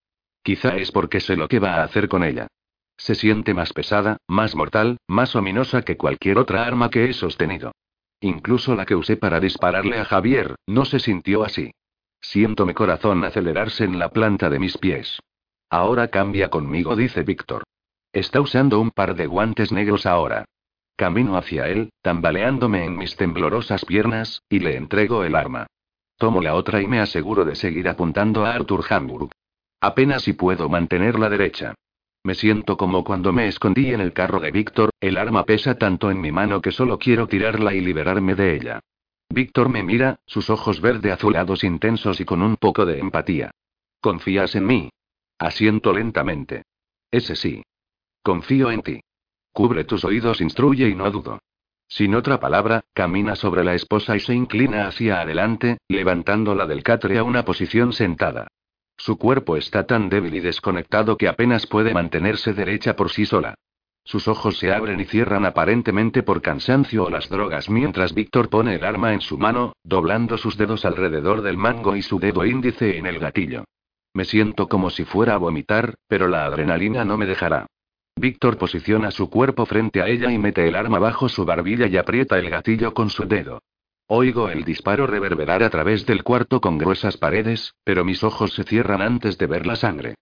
Quizá 0.42 0.76
es 0.76 0.90
porque 0.90 1.20
sé 1.20 1.36
lo 1.36 1.48
que 1.48 1.58
va 1.58 1.76
a 1.76 1.84
hacer 1.84 2.08
con 2.08 2.24
ella. 2.24 2.48
Se 2.96 3.14
siente 3.14 3.54
más 3.54 3.72
pesada, 3.72 4.16
más 4.26 4.56
mortal, 4.56 4.96
más 5.06 5.36
ominosa 5.36 5.82
que 5.82 5.96
cualquier 5.96 6.38
otra 6.38 6.64
arma 6.64 6.90
que 6.90 7.04
he 7.04 7.12
sostenido. 7.12 7.72
Incluso 8.20 8.74
la 8.74 8.86
que 8.86 8.96
usé 8.96 9.16
para 9.16 9.38
dispararle 9.38 9.98
a 9.98 10.04
Javier, 10.04 10.56
no 10.66 10.84
se 10.84 10.98
sintió 10.98 11.44
así. 11.44 11.70
Siento 12.20 12.66
mi 12.66 12.74
corazón 12.74 13.22
acelerarse 13.22 13.84
en 13.84 13.98
la 13.98 14.08
planta 14.08 14.50
de 14.50 14.58
mis 14.58 14.76
pies. 14.76 15.20
Ahora 15.70 16.08
cambia 16.08 16.48
conmigo, 16.48 16.96
dice 16.96 17.22
Víctor. 17.22 17.62
Está 18.12 18.40
usando 18.40 18.80
un 18.80 18.90
par 18.90 19.14
de 19.14 19.26
guantes 19.26 19.70
negros 19.70 20.06
ahora. 20.06 20.46
Camino 20.96 21.36
hacia 21.36 21.68
él, 21.68 21.90
tambaleándome 22.02 22.84
en 22.84 22.96
mis 22.96 23.16
temblorosas 23.16 23.84
piernas, 23.84 24.42
y 24.48 24.60
le 24.60 24.76
entrego 24.76 25.24
el 25.24 25.34
arma. 25.34 25.66
Tomo 26.16 26.40
la 26.40 26.54
otra 26.54 26.82
y 26.82 26.86
me 26.86 27.00
aseguro 27.00 27.44
de 27.44 27.54
seguir 27.54 27.88
apuntando 27.88 28.44
a 28.44 28.52
Arthur 28.52 28.84
Hamburg. 28.90 29.30
Apenas 29.80 30.22
si 30.22 30.32
puedo 30.32 30.68
mantener 30.68 31.18
la 31.18 31.28
derecha. 31.28 31.74
Me 32.24 32.34
siento 32.34 32.76
como 32.76 33.04
cuando 33.04 33.32
me 33.32 33.46
escondí 33.46 33.92
en 33.92 34.00
el 34.00 34.12
carro 34.12 34.40
de 34.40 34.50
Víctor, 34.50 34.90
el 35.00 35.16
arma 35.16 35.44
pesa 35.44 35.76
tanto 35.76 36.10
en 36.10 36.20
mi 36.20 36.32
mano 36.32 36.60
que 36.60 36.72
solo 36.72 36.98
quiero 36.98 37.28
tirarla 37.28 37.74
y 37.74 37.80
liberarme 37.80 38.34
de 38.34 38.56
ella. 38.56 38.80
Víctor 39.28 39.68
me 39.68 39.82
mira, 39.82 40.18
sus 40.26 40.50
ojos 40.50 40.80
verde 40.80 41.12
azulados 41.12 41.62
intensos 41.62 42.20
y 42.20 42.24
con 42.24 42.42
un 42.42 42.56
poco 42.56 42.86
de 42.86 42.98
empatía. 42.98 43.50
¿Confías 44.00 44.56
en 44.56 44.66
mí? 44.66 44.90
Asiento 45.38 45.92
lentamente. 45.92 46.62
Ese 47.10 47.36
sí. 47.36 47.62
Confío 48.28 48.70
en 48.70 48.82
ti. 48.82 49.00
Cubre 49.54 49.84
tus 49.84 50.04
oídos, 50.04 50.42
instruye 50.42 50.86
y 50.86 50.94
no 50.94 51.10
dudo. 51.10 51.38
Sin 51.88 52.14
otra 52.14 52.38
palabra, 52.38 52.84
camina 52.92 53.34
sobre 53.36 53.64
la 53.64 53.74
esposa 53.74 54.16
y 54.16 54.20
se 54.20 54.34
inclina 54.34 54.86
hacia 54.86 55.22
adelante, 55.22 55.78
levantándola 55.88 56.66
del 56.66 56.82
catre 56.82 57.16
a 57.16 57.24
una 57.24 57.46
posición 57.46 57.94
sentada. 57.94 58.46
Su 58.98 59.16
cuerpo 59.16 59.56
está 59.56 59.86
tan 59.86 60.10
débil 60.10 60.34
y 60.34 60.40
desconectado 60.40 61.16
que 61.16 61.26
apenas 61.26 61.66
puede 61.66 61.94
mantenerse 61.94 62.52
derecha 62.52 62.96
por 62.96 63.08
sí 63.08 63.24
sola. 63.24 63.54
Sus 64.04 64.28
ojos 64.28 64.58
se 64.58 64.74
abren 64.74 65.00
y 65.00 65.06
cierran 65.06 65.46
aparentemente 65.46 66.22
por 66.22 66.42
cansancio 66.42 67.04
o 67.04 67.10
las 67.10 67.30
drogas 67.30 67.70
mientras 67.70 68.12
Víctor 68.12 68.50
pone 68.50 68.74
el 68.74 68.84
arma 68.84 69.14
en 69.14 69.22
su 69.22 69.38
mano, 69.38 69.72
doblando 69.84 70.36
sus 70.36 70.58
dedos 70.58 70.84
alrededor 70.84 71.40
del 71.40 71.56
mango 71.56 71.96
y 71.96 72.02
su 72.02 72.20
dedo 72.20 72.44
índice 72.44 72.98
en 72.98 73.06
el 73.06 73.20
gatillo. 73.20 73.64
Me 74.12 74.26
siento 74.26 74.68
como 74.68 74.90
si 74.90 75.06
fuera 75.06 75.32
a 75.32 75.38
vomitar, 75.38 75.94
pero 76.08 76.28
la 76.28 76.44
adrenalina 76.44 77.06
no 77.06 77.16
me 77.16 77.24
dejará. 77.24 77.66
Víctor 78.18 78.58
posiciona 78.58 79.12
su 79.12 79.30
cuerpo 79.30 79.64
frente 79.64 80.02
a 80.02 80.08
ella 80.08 80.32
y 80.32 80.38
mete 80.38 80.66
el 80.66 80.74
arma 80.74 80.98
bajo 80.98 81.28
su 81.28 81.44
barbilla 81.44 81.86
y 81.86 81.96
aprieta 81.96 82.38
el 82.38 82.50
gatillo 82.50 82.92
con 82.92 83.10
su 83.10 83.26
dedo. 83.26 83.62
Oigo 84.08 84.48
el 84.48 84.64
disparo 84.64 85.06
reverberar 85.06 85.62
a 85.62 85.70
través 85.70 86.04
del 86.04 86.24
cuarto 86.24 86.60
con 86.60 86.78
gruesas 86.78 87.16
paredes, 87.16 87.74
pero 87.84 88.04
mis 88.04 88.24
ojos 88.24 88.54
se 88.54 88.64
cierran 88.64 89.02
antes 89.02 89.38
de 89.38 89.46
ver 89.46 89.66
la 89.66 89.76
sangre. 89.76 90.14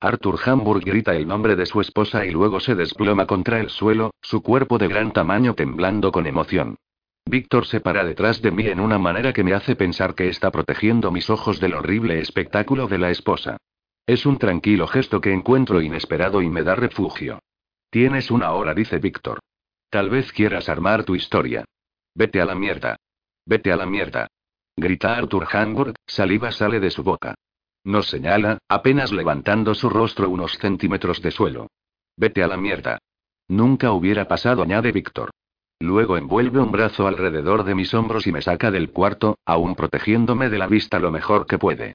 Arthur 0.00 0.38
Hamburg 0.44 0.84
grita 0.84 1.14
el 1.14 1.28
nombre 1.28 1.54
de 1.54 1.66
su 1.66 1.80
esposa 1.80 2.26
y 2.26 2.30
luego 2.30 2.58
se 2.58 2.74
desploma 2.74 3.26
contra 3.26 3.60
el 3.60 3.70
suelo, 3.70 4.10
su 4.20 4.42
cuerpo 4.42 4.78
de 4.78 4.88
gran 4.88 5.12
tamaño 5.12 5.54
temblando 5.54 6.10
con 6.10 6.26
emoción. 6.26 6.76
Víctor 7.26 7.66
se 7.66 7.80
para 7.80 8.04
detrás 8.04 8.42
de 8.42 8.50
mí 8.50 8.66
en 8.66 8.80
una 8.80 8.98
manera 8.98 9.32
que 9.32 9.44
me 9.44 9.54
hace 9.54 9.76
pensar 9.76 10.14
que 10.14 10.28
está 10.28 10.50
protegiendo 10.50 11.10
mis 11.12 11.30
ojos 11.30 11.60
del 11.60 11.74
horrible 11.74 12.18
espectáculo 12.18 12.88
de 12.88 12.98
la 12.98 13.10
esposa. 13.10 13.58
Es 14.06 14.26
un 14.26 14.38
tranquilo 14.38 14.86
gesto 14.86 15.20
que 15.20 15.32
encuentro 15.32 15.80
inesperado 15.80 16.42
y 16.42 16.48
me 16.50 16.62
da 16.62 16.74
refugio. 16.74 17.38
Tienes 17.90 18.30
una 18.30 18.52
hora, 18.52 18.74
dice 18.74 18.98
Víctor. 18.98 19.40
Tal 19.88 20.10
vez 20.10 20.30
quieras 20.30 20.68
armar 20.68 21.04
tu 21.04 21.14
historia. 21.14 21.64
Vete 22.14 22.40
a 22.40 22.44
la 22.44 22.54
mierda. 22.54 22.96
Vete 23.46 23.72
a 23.72 23.76
la 23.76 23.86
mierda. 23.86 24.26
Grita 24.76 25.16
Arthur 25.16 25.46
Hamburg, 25.50 25.94
saliva 26.06 26.52
sale 26.52 26.80
de 26.80 26.90
su 26.90 27.02
boca. 27.02 27.34
Nos 27.84 28.08
señala, 28.08 28.58
apenas 28.68 29.12
levantando 29.12 29.74
su 29.74 29.88
rostro 29.88 30.28
unos 30.28 30.58
centímetros 30.58 31.22
de 31.22 31.30
suelo. 31.30 31.68
Vete 32.16 32.42
a 32.42 32.48
la 32.48 32.56
mierda. 32.56 32.98
Nunca 33.48 33.92
hubiera 33.92 34.28
pasado, 34.28 34.62
añade 34.62 34.92
Víctor. 34.92 35.30
Luego 35.80 36.16
envuelve 36.16 36.60
un 36.60 36.72
brazo 36.72 37.06
alrededor 37.06 37.64
de 37.64 37.74
mis 37.74 37.94
hombros 37.94 38.26
y 38.26 38.32
me 38.32 38.42
saca 38.42 38.70
del 38.70 38.90
cuarto, 38.90 39.38
aún 39.46 39.74
protegiéndome 39.74 40.50
de 40.50 40.58
la 40.58 40.66
vista 40.66 40.98
lo 40.98 41.10
mejor 41.10 41.46
que 41.46 41.58
puede. 41.58 41.94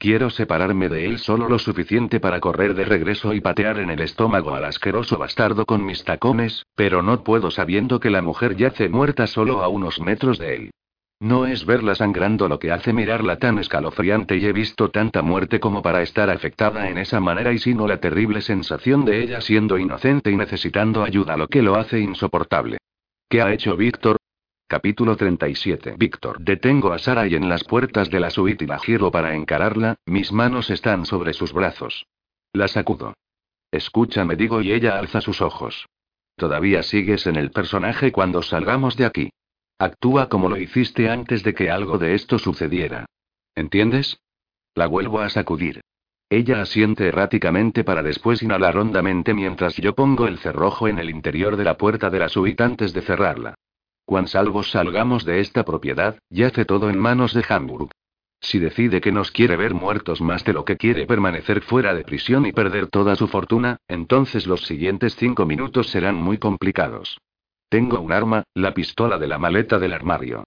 Quiero 0.00 0.30
separarme 0.30 0.88
de 0.88 1.06
él 1.06 1.18
solo 1.18 1.48
lo 1.48 1.58
suficiente 1.58 2.20
para 2.20 2.38
correr 2.38 2.74
de 2.74 2.84
regreso 2.84 3.34
y 3.34 3.40
patear 3.40 3.80
en 3.80 3.90
el 3.90 4.00
estómago 4.00 4.54
al 4.54 4.64
asqueroso 4.64 5.18
bastardo 5.18 5.66
con 5.66 5.84
mis 5.84 6.04
tacones, 6.04 6.64
pero 6.76 7.02
no 7.02 7.24
puedo 7.24 7.50
sabiendo 7.50 7.98
que 7.98 8.08
la 8.08 8.22
mujer 8.22 8.54
yace 8.54 8.88
muerta 8.88 9.26
solo 9.26 9.60
a 9.60 9.66
unos 9.66 10.00
metros 10.00 10.38
de 10.38 10.54
él. 10.54 10.70
No 11.18 11.46
es 11.46 11.66
verla 11.66 11.96
sangrando 11.96 12.46
lo 12.46 12.60
que 12.60 12.70
hace 12.70 12.92
mirarla 12.92 13.40
tan 13.40 13.58
escalofriante 13.58 14.36
y 14.36 14.46
he 14.46 14.52
visto 14.52 14.88
tanta 14.90 15.20
muerte 15.20 15.58
como 15.58 15.82
para 15.82 16.00
estar 16.02 16.30
afectada 16.30 16.88
en 16.88 16.96
esa 16.96 17.18
manera 17.18 17.52
y 17.52 17.58
sino 17.58 17.88
la 17.88 17.98
terrible 17.98 18.40
sensación 18.40 19.04
de 19.04 19.24
ella 19.24 19.40
siendo 19.40 19.78
inocente 19.78 20.30
y 20.30 20.36
necesitando 20.36 21.02
ayuda 21.02 21.36
lo 21.36 21.48
que 21.48 21.60
lo 21.60 21.74
hace 21.74 21.98
insoportable. 21.98 22.78
¿Qué 23.28 23.42
ha 23.42 23.52
hecho 23.52 23.76
Víctor? 23.76 24.17
Capítulo 24.70 25.16
37. 25.16 25.94
Víctor. 25.96 26.40
Detengo 26.40 26.92
a 26.92 26.98
Sara 26.98 27.26
y 27.26 27.34
en 27.34 27.48
las 27.48 27.64
puertas 27.64 28.10
de 28.10 28.20
la 28.20 28.28
suite 28.28 28.64
y 28.64 28.66
la 28.66 28.78
giro 28.78 29.10
para 29.10 29.34
encararla, 29.34 29.96
mis 30.04 30.30
manos 30.30 30.68
están 30.68 31.06
sobre 31.06 31.32
sus 31.32 31.54
brazos. 31.54 32.04
La 32.52 32.68
sacudo. 32.68 33.14
Escúchame, 33.70 34.36
digo, 34.36 34.60
y 34.60 34.72
ella 34.72 34.98
alza 34.98 35.22
sus 35.22 35.40
ojos. 35.40 35.86
Todavía 36.36 36.82
sigues 36.82 37.26
en 37.26 37.36
el 37.36 37.50
personaje 37.50 38.12
cuando 38.12 38.42
salgamos 38.42 38.94
de 38.98 39.06
aquí. 39.06 39.30
Actúa 39.78 40.28
como 40.28 40.50
lo 40.50 40.58
hiciste 40.58 41.08
antes 41.08 41.42
de 41.44 41.54
que 41.54 41.70
algo 41.70 41.96
de 41.96 42.14
esto 42.14 42.38
sucediera. 42.38 43.06
¿Entiendes? 43.54 44.20
La 44.74 44.86
vuelvo 44.86 45.20
a 45.20 45.30
sacudir. 45.30 45.80
Ella 46.28 46.60
asiente 46.60 47.08
erráticamente 47.08 47.84
para 47.84 48.02
después 48.02 48.42
inhalar 48.42 48.76
hondamente 48.76 49.32
mientras 49.32 49.76
yo 49.76 49.94
pongo 49.94 50.26
el 50.26 50.36
cerrojo 50.40 50.88
en 50.88 50.98
el 50.98 51.08
interior 51.08 51.56
de 51.56 51.64
la 51.64 51.78
puerta 51.78 52.10
de 52.10 52.18
la 52.18 52.28
suite 52.28 52.62
antes 52.62 52.92
de 52.92 53.00
cerrarla. 53.00 53.54
Cuando 54.08 54.28
salvos 54.28 54.70
salgamos 54.70 55.26
de 55.26 55.40
esta 55.40 55.66
propiedad, 55.66 56.18
yace 56.30 56.64
todo 56.64 56.88
en 56.88 56.98
manos 56.98 57.34
de 57.34 57.44
Hamburg. 57.46 57.90
Si 58.40 58.58
decide 58.58 59.02
que 59.02 59.12
nos 59.12 59.30
quiere 59.30 59.54
ver 59.58 59.74
muertos 59.74 60.22
más 60.22 60.46
de 60.46 60.54
lo 60.54 60.64
que 60.64 60.78
quiere 60.78 61.04
permanecer 61.04 61.60
fuera 61.60 61.92
de 61.92 62.04
prisión 62.04 62.46
y 62.46 62.52
perder 62.52 62.86
toda 62.86 63.16
su 63.16 63.28
fortuna, 63.28 63.76
entonces 63.86 64.46
los 64.46 64.62
siguientes 64.62 65.14
cinco 65.14 65.44
minutos 65.44 65.88
serán 65.88 66.14
muy 66.14 66.38
complicados. 66.38 67.18
Tengo 67.68 68.00
un 68.00 68.10
arma, 68.10 68.44
la 68.54 68.72
pistola 68.72 69.18
de 69.18 69.26
la 69.26 69.36
maleta 69.36 69.78
del 69.78 69.92
armario. 69.92 70.44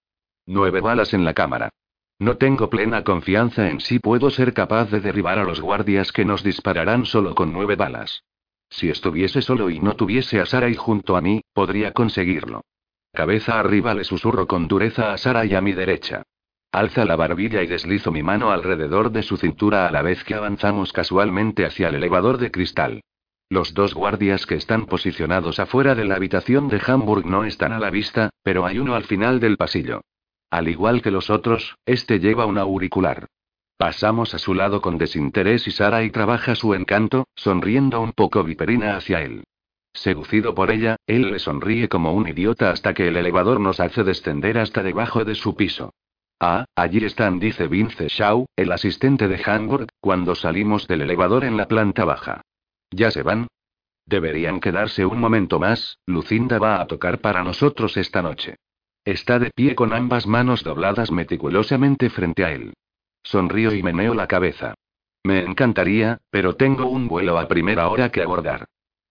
Nueve 0.47 0.81
balas 0.81 1.13
en 1.13 1.23
la 1.23 1.35
cámara. 1.35 1.69
No 2.17 2.37
tengo 2.37 2.67
plena 2.67 3.03
confianza 3.03 3.69
en 3.69 3.79
si 3.79 3.99
puedo 3.99 4.31
ser 4.31 4.55
capaz 4.55 4.89
de 4.89 5.01
derribar 5.01 5.37
a 5.37 5.43
los 5.43 5.61
guardias 5.61 6.11
que 6.11 6.25
nos 6.25 6.43
dispararán 6.43 7.05
solo 7.05 7.35
con 7.35 7.53
nueve 7.53 7.75
balas. 7.75 8.23
Si 8.71 8.89
estuviese 8.89 9.43
solo 9.43 9.69
y 9.69 9.79
no 9.79 9.95
tuviese 9.95 10.39
a 10.39 10.47
Sara 10.47 10.67
y 10.67 10.73
junto 10.73 11.15
a 11.15 11.21
mí, 11.21 11.43
podría 11.53 11.91
conseguirlo. 11.91 12.63
Cabeza 13.13 13.59
arriba 13.59 13.93
le 13.93 14.05
susurro 14.05 14.47
con 14.47 14.67
dureza 14.67 15.11
a 15.11 15.17
Sara 15.17 15.45
y 15.45 15.53
a 15.53 15.61
mi 15.61 15.73
derecha. 15.73 16.23
Alza 16.71 17.03
la 17.03 17.17
barbilla 17.17 17.61
y 17.61 17.67
deslizo 17.67 18.11
mi 18.11 18.23
mano 18.23 18.51
alrededor 18.51 19.11
de 19.11 19.23
su 19.23 19.35
cintura 19.35 19.87
a 19.87 19.91
la 19.91 20.01
vez 20.01 20.23
que 20.23 20.35
avanzamos 20.35 20.93
casualmente 20.93 21.65
hacia 21.65 21.89
el 21.89 21.95
elevador 21.95 22.37
de 22.37 22.51
cristal. 22.51 23.01
Los 23.49 23.73
dos 23.73 23.93
guardias 23.93 24.45
que 24.45 24.55
están 24.55 24.85
posicionados 24.85 25.59
afuera 25.59 25.93
de 25.93 26.05
la 26.05 26.15
habitación 26.15 26.69
de 26.69 26.81
Hamburg 26.87 27.25
no 27.25 27.43
están 27.43 27.73
a 27.73 27.79
la 27.79 27.89
vista, 27.89 28.29
pero 28.43 28.65
hay 28.65 28.79
uno 28.79 28.95
al 28.95 29.03
final 29.03 29.41
del 29.41 29.57
pasillo. 29.57 29.99
Al 30.49 30.69
igual 30.69 31.01
que 31.01 31.11
los 31.11 31.29
otros, 31.29 31.75
este 31.85 32.19
lleva 32.19 32.45
un 32.45 32.57
auricular. 32.57 33.27
Pasamos 33.75 34.33
a 34.33 34.39
su 34.39 34.53
lado 34.53 34.79
con 34.79 34.97
desinterés 34.97 35.67
y 35.67 35.71
Sara 35.71 36.03
y 36.03 36.11
trabaja 36.11 36.55
su 36.55 36.73
encanto, 36.73 37.27
sonriendo 37.35 37.99
un 37.99 38.13
poco 38.13 38.41
viperina 38.45 38.95
hacia 38.95 39.21
él. 39.21 39.43
Seducido 39.93 40.55
por 40.55 40.71
ella, 40.71 40.95
él 41.05 41.31
le 41.31 41.39
sonríe 41.39 41.89
como 41.89 42.13
un 42.13 42.27
idiota 42.27 42.71
hasta 42.71 42.93
que 42.93 43.07
el 43.07 43.17
elevador 43.17 43.59
nos 43.59 43.79
hace 43.79 44.03
descender 44.03 44.57
hasta 44.57 44.83
debajo 44.83 45.25
de 45.25 45.35
su 45.35 45.55
piso. 45.55 45.93
Ah, 46.39 46.65
allí 46.75 47.05
están, 47.05 47.39
dice 47.39 47.67
Vince 47.67 48.07
Shaw, 48.07 48.45
el 48.55 48.71
asistente 48.71 49.27
de 49.27 49.41
Hamburg, 49.45 49.87
cuando 49.99 50.33
salimos 50.33 50.87
del 50.87 51.01
elevador 51.01 51.43
en 51.43 51.55
la 51.55 51.67
planta 51.67 52.03
baja. 52.05 52.41
¿Ya 52.89 53.11
se 53.11 53.21
van? 53.21 53.47
Deberían 54.05 54.59
quedarse 54.59 55.05
un 55.05 55.19
momento 55.19 55.59
más, 55.59 55.99
Lucinda 56.07 56.57
va 56.57 56.81
a 56.81 56.87
tocar 56.87 57.19
para 57.19 57.43
nosotros 57.43 57.95
esta 57.97 58.21
noche. 58.21 58.55
Está 59.05 59.39
de 59.39 59.51
pie 59.51 59.75
con 59.75 59.93
ambas 59.93 60.25
manos 60.25 60.63
dobladas 60.63 61.11
meticulosamente 61.11 62.09
frente 62.09 62.43
a 62.43 62.51
él. 62.51 62.73
Sonrío 63.23 63.73
y 63.73 63.83
meneo 63.83 64.13
la 64.13 64.27
cabeza. 64.27 64.73
Me 65.23 65.43
encantaría, 65.43 66.19
pero 66.31 66.55
tengo 66.55 66.87
un 66.87 67.07
vuelo 67.07 67.37
a 67.37 67.47
primera 67.47 67.87
hora 67.89 68.09
que 68.09 68.23
abordar. 68.23 68.65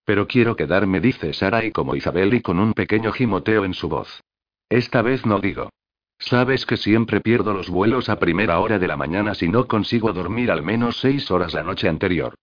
Pero 0.05 0.27
quiero 0.27 0.57
quedarme, 0.57 1.01
dice 1.01 1.33
Sara 1.33 1.65
y 1.65 1.73
como 1.73 1.95
Isabel 1.95 2.35
y 2.35 2.41
con 2.41 2.59
un 2.59 2.73
pequeño 2.73 3.13
gimoteo 3.13 3.65
en 3.65 3.75
su 3.75 3.89
voz. 3.89 4.21
Esta 4.69 5.03
vez 5.03 5.27
no 5.27 5.39
digo. 5.39 5.71
Sabes 6.19 6.67
que 6.67 6.77
siempre 6.77 7.21
pierdo 7.21 7.55
los 7.55 7.71
vuelos 7.71 8.09
a 8.09 8.19
primera 8.19 8.61
hora 8.61 8.79
de 8.79 8.87
la 8.87 8.97
mañana 8.97 9.35
si 9.35 9.49
no 9.49 9.67
consigo 9.67 10.13
dormir 10.13 10.51
al 10.51 10.63
menos 10.63 11.01
seis 11.01 11.31
horas 11.31 11.55
la 11.55 11.63
noche 11.63 11.89
anterior. 11.89 12.35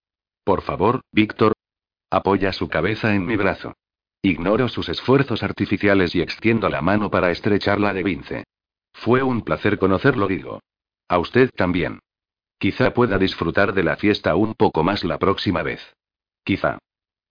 Por 0.44 0.62
favor, 0.62 1.02
Víctor. 1.12 1.52
Apoya 2.10 2.52
su 2.52 2.68
cabeza 2.68 3.14
en 3.14 3.24
mi 3.24 3.36
brazo. 3.36 3.74
Ignoro 4.22 4.68
sus 4.68 4.88
esfuerzos 4.88 5.42
artificiales 5.42 6.14
y 6.14 6.20
extiendo 6.20 6.68
la 6.68 6.82
mano 6.82 7.10
para 7.10 7.30
estrecharla 7.30 7.92
de 7.92 8.02
Vince. 8.02 8.44
Fue 8.92 9.22
un 9.22 9.42
placer 9.42 9.78
conocerlo, 9.78 10.26
digo. 10.26 10.60
A 11.08 11.18
usted 11.18 11.50
también. 11.54 12.00
Quizá 12.58 12.92
pueda 12.92 13.16
disfrutar 13.16 13.72
de 13.72 13.84
la 13.84 13.96
fiesta 13.96 14.34
un 14.34 14.54
poco 14.54 14.82
más 14.82 15.04
la 15.04 15.18
próxima 15.18 15.62
vez. 15.62 15.80
Quizá. 16.42 16.78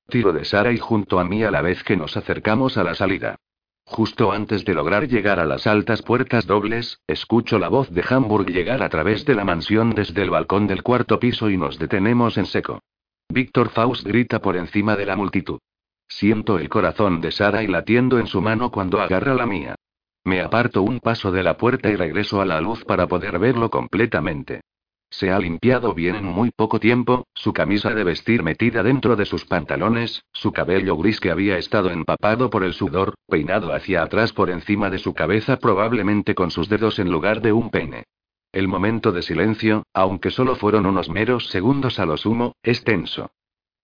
Tiro 0.10 0.32
de 0.32 0.46
Sara 0.46 0.72
y 0.72 0.78
junto 0.78 1.20
a 1.20 1.26
mí 1.26 1.44
a 1.44 1.52
la 1.52 1.62
vez 1.62 1.84
que 1.84 1.98
nos 1.98 2.16
acercamos 2.16 2.78
a 2.78 2.84
la 2.84 2.96
salida. 2.96 3.36
Justo 3.84 4.32
antes 4.32 4.64
de 4.64 4.74
lograr 4.74 5.08
llegar 5.08 5.40
a 5.40 5.46
las 5.46 5.68
altas 5.68 6.02
puertas 6.02 6.48
dobles, 6.48 7.02
escucho 7.08 7.60
la 7.60 7.68
voz 7.68 7.90
de 7.92 8.04
Hamburg 8.10 8.48
llegar 8.50 8.84
a 8.84 8.90
través 8.90 9.26
de 9.26 9.36
la 9.36 9.44
mansión 9.44 9.92
desde 9.92 10.22
el 10.22 10.30
balcón 10.30 10.68
del 10.68 10.82
cuarto 10.82 11.20
piso 11.20 11.50
y 11.50 11.58
nos 11.58 11.78
detenemos 11.78 12.38
en 12.38 12.46
seco. 12.46 12.82
Víctor 13.30 13.70
Faust 13.70 14.06
grita 14.06 14.42
por 14.42 14.56
encima 14.56 14.96
de 14.96 15.06
la 15.06 15.18
multitud. 15.18 15.60
Siento 16.08 16.58
el 16.58 16.70
corazón 16.70 17.20
de 17.20 17.32
Sara 17.32 17.64
y 17.64 17.68
latiendo 17.68 18.18
en 18.18 18.28
su 18.28 18.42
mano 18.42 18.72
cuando 18.72 19.02
agarra 19.02 19.34
la 19.34 19.46
mía. 19.46 19.76
Me 20.24 20.42
aparto 20.42 20.82
un 20.84 21.00
paso 21.00 21.32
de 21.32 21.44
la 21.44 21.58
puerta 21.58 21.90
y 21.90 21.98
regreso 21.98 22.40
a 22.40 22.46
la 22.46 22.62
luz 22.62 22.86
para 22.86 23.08
poder 23.08 23.40
verlo 23.40 23.70
completamente. 23.70 24.62
Se 25.10 25.32
ha 25.32 25.40
limpiado 25.40 25.94
bien 25.94 26.16
en 26.18 26.26
muy 26.26 26.52
poco 26.52 26.80
tiempo, 26.80 27.26
su 27.34 27.54
camisa 27.54 27.92
de 27.92 28.04
vestir 28.04 28.44
metida 28.44 28.84
dentro 28.84 29.16
de 29.16 29.26
sus 29.26 29.46
pantalones, 29.46 30.24
su 30.34 30.52
cabello 30.52 30.98
gris 30.98 31.20
que 31.20 31.32
había 31.32 31.58
estado 31.58 31.90
empapado 31.90 32.50
por 32.50 32.64
el 32.64 32.74
sudor, 32.74 33.16
peinado 33.28 33.74
hacia 33.74 34.04
atrás 34.04 34.34
por 34.34 34.50
encima 34.50 34.90
de 34.90 35.00
su 35.00 35.14
cabeza 35.14 35.58
probablemente 35.58 36.36
con 36.36 36.52
sus 36.52 36.68
dedos 36.68 37.00
en 37.00 37.10
lugar 37.10 37.42
de 37.42 37.54
un 37.54 37.70
pene. 37.70 38.04
El 38.52 38.68
momento 38.68 39.12
de 39.12 39.22
silencio, 39.22 39.84
aunque 39.94 40.30
solo 40.30 40.56
fueron 40.56 40.86
unos 40.86 41.10
meros 41.10 41.48
segundos 41.50 42.00
a 42.00 42.06
lo 42.06 42.18
sumo, 42.18 42.56
es 42.62 42.84
tenso. 42.84 43.32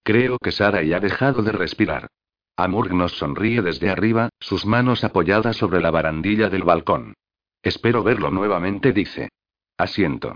Creo 0.03 0.37
que 0.39 0.51
Sara 0.51 0.83
ya 0.83 0.97
ha 0.97 0.99
dejado 0.99 1.41
de 1.41 1.53
respirar. 1.53 2.07
Amur 2.57 2.93
nos 2.93 3.13
sonríe 3.17 3.61
desde 3.61 3.89
arriba, 3.89 4.29
sus 4.39 4.65
manos 4.65 5.03
apoyadas 5.03 5.57
sobre 5.57 5.81
la 5.81 5.91
barandilla 5.91 6.49
del 6.49 6.63
balcón. 6.63 7.13
Espero 7.61 8.03
verlo 8.03 8.29
nuevamente, 8.29 8.91
dice. 8.91 9.29
Asiento. 9.77 10.35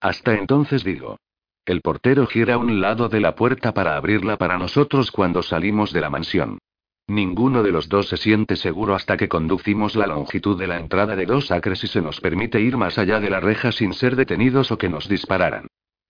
Hasta 0.00 0.34
entonces 0.34 0.82
digo. 0.84 1.18
El 1.66 1.82
portero 1.82 2.26
gira 2.26 2.58
un 2.58 2.80
lado 2.80 3.08
de 3.08 3.20
la 3.20 3.34
puerta 3.34 3.72
para 3.72 3.96
abrirla 3.96 4.38
para 4.38 4.58
nosotros 4.58 5.10
cuando 5.10 5.42
salimos 5.42 5.92
de 5.92 6.00
la 6.00 6.10
mansión. 6.10 6.58
Ninguno 7.06 7.62
de 7.62 7.72
los 7.72 7.88
dos 7.88 8.08
se 8.08 8.16
siente 8.16 8.56
seguro 8.56 8.94
hasta 8.94 9.16
que 9.16 9.28
conducimos 9.28 9.96
la 9.96 10.06
longitud 10.06 10.58
de 10.58 10.68
la 10.68 10.78
entrada 10.78 11.16
de 11.16 11.26
dos 11.26 11.50
acres 11.50 11.82
y 11.84 11.88
se 11.88 12.00
nos 12.00 12.20
permite 12.20 12.60
ir 12.60 12.76
más 12.76 12.98
allá 12.98 13.20
de 13.20 13.30
la 13.30 13.40
reja 13.40 13.72
sin 13.72 13.92
ser 13.92 14.16
detenidos 14.16 14.70
o 14.70 14.78
que 14.78 14.88
nos 14.88 15.08
dispararan. 15.08 15.66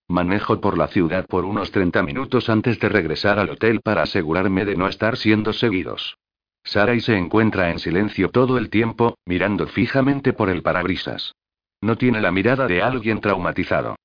Manejo 0.07 0.61
por 0.61 0.77
la 0.77 0.87
ciudad 0.87 1.25
por 1.25 1.45
unos 1.45 1.71
30 1.71 2.03
minutos 2.03 2.49
antes 2.49 2.79
de 2.79 2.89
regresar 2.89 3.39
al 3.39 3.49
hotel 3.49 3.81
para 3.81 4.03
asegurarme 4.03 4.63
de 4.63 4.75
no 4.75 4.87
estar 4.87 5.17
siendo 5.17 5.53
seguidos. 5.53 6.17
Sara 6.63 6.99
se 6.99 7.17
encuentra 7.17 7.71
en 7.71 7.79
silencio 7.79 8.29
todo 8.29 8.57
el 8.57 8.69
tiempo, 8.69 9.17
mirando 9.25 9.67
fijamente 9.67 10.33
por 10.33 10.49
el 10.49 10.61
parabrisas. 10.61 11.33
No 11.81 11.97
tiene 11.97 12.21
la 12.21 12.31
mirada 12.31 12.67
de 12.67 12.81
alguien 12.81 13.19
traumatizado. 13.19 13.95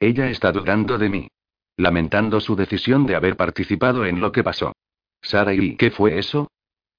Ella 0.00 0.28
está 0.30 0.52
dudando 0.52 0.98
de 0.98 1.08
mí. 1.08 1.28
Lamentando 1.76 2.40
su 2.40 2.56
decisión 2.56 3.06
de 3.06 3.14
haber 3.14 3.36
participado 3.36 4.06
en 4.06 4.20
lo 4.20 4.32
que 4.32 4.42
pasó. 4.42 4.72
Sara 5.20 5.52
y 5.52 5.76
¿qué 5.76 5.90
fue 5.90 6.18
eso? 6.18 6.48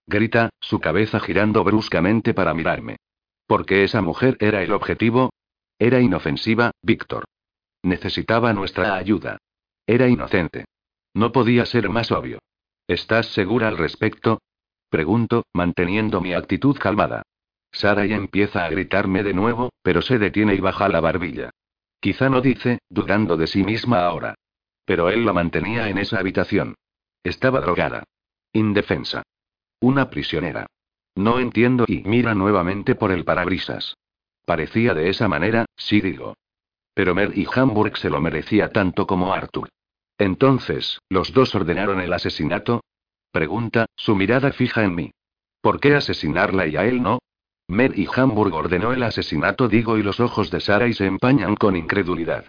Grita, 0.05 0.49
su 0.59 0.79
cabeza 0.79 1.19
girando 1.19 1.63
bruscamente 1.63 2.33
para 2.33 2.53
mirarme. 2.53 2.97
Porque 3.47 3.83
esa 3.83 4.01
mujer 4.01 4.37
era 4.39 4.61
el 4.61 4.71
objetivo. 4.71 5.31
Era 5.79 5.99
inofensiva, 5.99 6.71
Víctor. 6.81 7.25
Necesitaba 7.83 8.53
nuestra 8.53 8.95
ayuda. 8.95 9.37
Era 9.85 10.07
inocente. 10.07 10.65
No 11.13 11.31
podía 11.31 11.65
ser 11.65 11.89
más 11.89 12.11
obvio. 12.11 12.39
¿Estás 12.87 13.27
segura 13.27 13.67
al 13.67 13.77
respecto? 13.77 14.39
Pregunto, 14.89 15.43
manteniendo 15.53 16.21
mi 16.21 16.33
actitud 16.33 16.77
calmada. 16.77 17.23
Sara 17.77 18.07
y 18.07 18.13
empieza 18.13 18.65
a 18.65 18.69
gritarme 18.69 19.21
de 19.21 19.33
nuevo, 19.33 19.69
pero 19.83 20.01
se 20.01 20.17
detiene 20.17 20.55
y 20.55 20.59
baja 20.59 20.89
la 20.89 20.99
barbilla. 20.99 21.51
Quizá 21.99 22.29
no 22.29 22.41
dice, 22.41 22.79
dudando 22.89 23.37
de 23.37 23.45
sí 23.45 23.63
misma 23.63 24.05
ahora. 24.05 24.35
Pero 24.83 25.09
él 25.09 25.25
la 25.25 25.33
mantenía 25.33 25.87
en 25.89 25.99
esa 25.99 26.19
habitación. 26.19 26.75
Estaba 27.23 27.61
drogada. 27.61 28.03
Indefensa. 28.51 29.23
Una 29.79 30.09
prisionera. 30.09 30.65
No 31.15 31.39
entiendo 31.39 31.85
y 31.87 32.03
mira 32.03 32.33
nuevamente 32.33 32.95
por 32.95 33.11
el 33.11 33.23
parabrisas. 33.23 33.95
Parecía 34.45 34.93
de 34.93 35.09
esa 35.09 35.27
manera, 35.27 35.65
sí 35.75 36.01
digo. 36.01 36.35
Pero 36.95 37.13
Mer 37.13 37.37
y 37.37 37.45
Hamburg 37.53 37.97
se 37.97 38.09
lo 38.09 38.21
merecía 38.21 38.69
tanto 38.69 39.05
como 39.05 39.33
Arthur. 39.33 39.69
Entonces, 40.17 40.99
¿los 41.09 41.31
dos 41.31 41.53
ordenaron 41.53 42.01
el 42.01 42.11
asesinato? 42.11 42.81
Pregunta, 43.31 43.85
su 43.95 44.15
mirada 44.15 44.51
fija 44.51 44.83
en 44.83 44.95
mí. 44.95 45.11
¿Por 45.61 45.79
qué 45.79 45.95
asesinarla 45.95 46.65
y 46.65 46.75
a 46.75 46.85
él 46.85 47.03
no? 47.03 47.19
Mer 47.69 47.99
y 47.99 48.07
Hamburg 48.15 48.53
ordenó 48.53 48.93
el 48.93 49.03
asesinato, 49.03 49.67
digo, 49.67 49.97
y 49.97 50.03
los 50.03 50.21
ojos 50.21 50.49
de 50.51 50.61
Sara 50.61 50.87
y 50.87 50.93
se 50.93 51.05
empañan 51.05 51.55
con 51.55 51.75
incredulidad. 51.75 52.45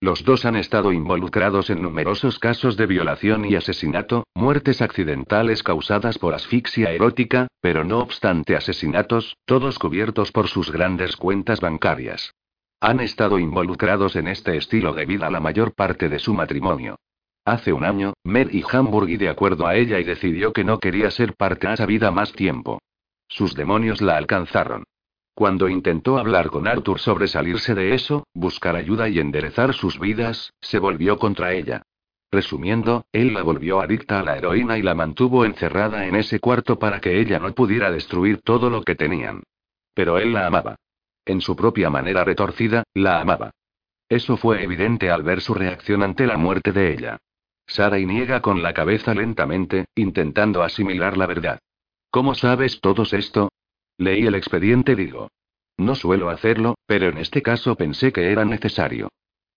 Los 0.00 0.24
dos 0.24 0.46
han 0.46 0.56
estado 0.56 0.92
involucrados 0.92 1.68
en 1.68 1.82
numerosos 1.82 2.38
casos 2.38 2.76
de 2.76 2.86
violación 2.86 3.44
y 3.44 3.56
asesinato, 3.56 4.24
muertes 4.34 4.80
accidentales 4.80 5.62
causadas 5.62 6.18
por 6.18 6.34
asfixia 6.34 6.90
erótica, 6.92 7.48
pero 7.60 7.84
no 7.84 7.98
obstante 7.98 8.56
asesinatos, 8.56 9.36
todos 9.44 9.78
cubiertos 9.78 10.32
por 10.32 10.48
sus 10.48 10.70
grandes 10.70 11.16
cuentas 11.16 11.60
bancarias. 11.60 12.32
Han 12.80 13.00
estado 13.00 13.38
involucrados 13.38 14.16
en 14.16 14.28
este 14.28 14.56
estilo 14.56 14.94
de 14.94 15.04
vida 15.04 15.30
la 15.30 15.40
mayor 15.40 15.74
parte 15.74 16.08
de 16.08 16.18
su 16.18 16.32
matrimonio. 16.32 16.96
Hace 17.44 17.72
un 17.72 17.84
año, 17.84 18.14
Mer 18.24 18.54
y 18.54 18.64
Hamburg 18.70 19.10
y 19.10 19.16
de 19.16 19.28
acuerdo 19.28 19.66
a 19.66 19.74
ella 19.74 19.98
y 19.98 20.04
decidió 20.04 20.52
que 20.52 20.64
no 20.64 20.78
quería 20.78 21.10
ser 21.10 21.34
parte 21.34 21.66
de 21.66 21.74
esa 21.74 21.84
vida 21.84 22.10
más 22.10 22.32
tiempo. 22.32 22.78
Sus 23.30 23.54
demonios 23.54 24.02
la 24.02 24.16
alcanzaron. 24.16 24.84
Cuando 25.34 25.68
intentó 25.68 26.18
hablar 26.18 26.50
con 26.50 26.66
Arthur 26.66 26.98
sobre 26.98 27.28
salirse 27.28 27.74
de 27.74 27.94
eso, 27.94 28.26
buscar 28.34 28.74
ayuda 28.74 29.08
y 29.08 29.20
enderezar 29.20 29.72
sus 29.72 29.98
vidas, 29.98 30.52
se 30.60 30.80
volvió 30.80 31.16
contra 31.16 31.54
ella. 31.54 31.82
Resumiendo, 32.32 33.06
él 33.12 33.32
la 33.32 33.42
volvió 33.42 33.80
adicta 33.80 34.20
a 34.20 34.22
la 34.24 34.36
heroína 34.36 34.78
y 34.78 34.82
la 34.82 34.94
mantuvo 34.94 35.44
encerrada 35.44 36.06
en 36.06 36.16
ese 36.16 36.40
cuarto 36.40 36.78
para 36.78 37.00
que 37.00 37.20
ella 37.20 37.38
no 37.38 37.52
pudiera 37.54 37.90
destruir 37.90 38.42
todo 38.42 38.68
lo 38.68 38.82
que 38.82 38.96
tenían. 38.96 39.44
Pero 39.94 40.18
él 40.18 40.32
la 40.32 40.46
amaba. 40.46 40.76
En 41.24 41.40
su 41.40 41.54
propia 41.54 41.88
manera 41.88 42.24
retorcida, 42.24 42.82
la 42.94 43.20
amaba. 43.20 43.52
Eso 44.08 44.36
fue 44.36 44.62
evidente 44.64 45.10
al 45.10 45.22
ver 45.22 45.40
su 45.40 45.54
reacción 45.54 46.02
ante 46.02 46.26
la 46.26 46.36
muerte 46.36 46.72
de 46.72 46.92
ella. 46.92 47.18
Sara 47.66 48.00
y 48.00 48.06
niega 48.06 48.42
con 48.42 48.62
la 48.62 48.74
cabeza 48.74 49.14
lentamente, 49.14 49.86
intentando 49.94 50.64
asimilar 50.64 51.16
la 51.16 51.26
verdad. 51.26 51.60
¿Cómo 52.10 52.34
sabes 52.34 52.80
todo 52.80 53.04
esto? 53.04 53.50
Leí 53.96 54.26
el 54.26 54.34
expediente, 54.34 54.96
digo. 54.96 55.28
No 55.76 55.94
suelo 55.94 56.28
hacerlo, 56.28 56.74
pero 56.86 57.08
en 57.08 57.18
este 57.18 57.42
caso 57.42 57.76
pensé 57.76 58.12
que 58.12 58.32
era 58.32 58.44
necesario. 58.44 59.08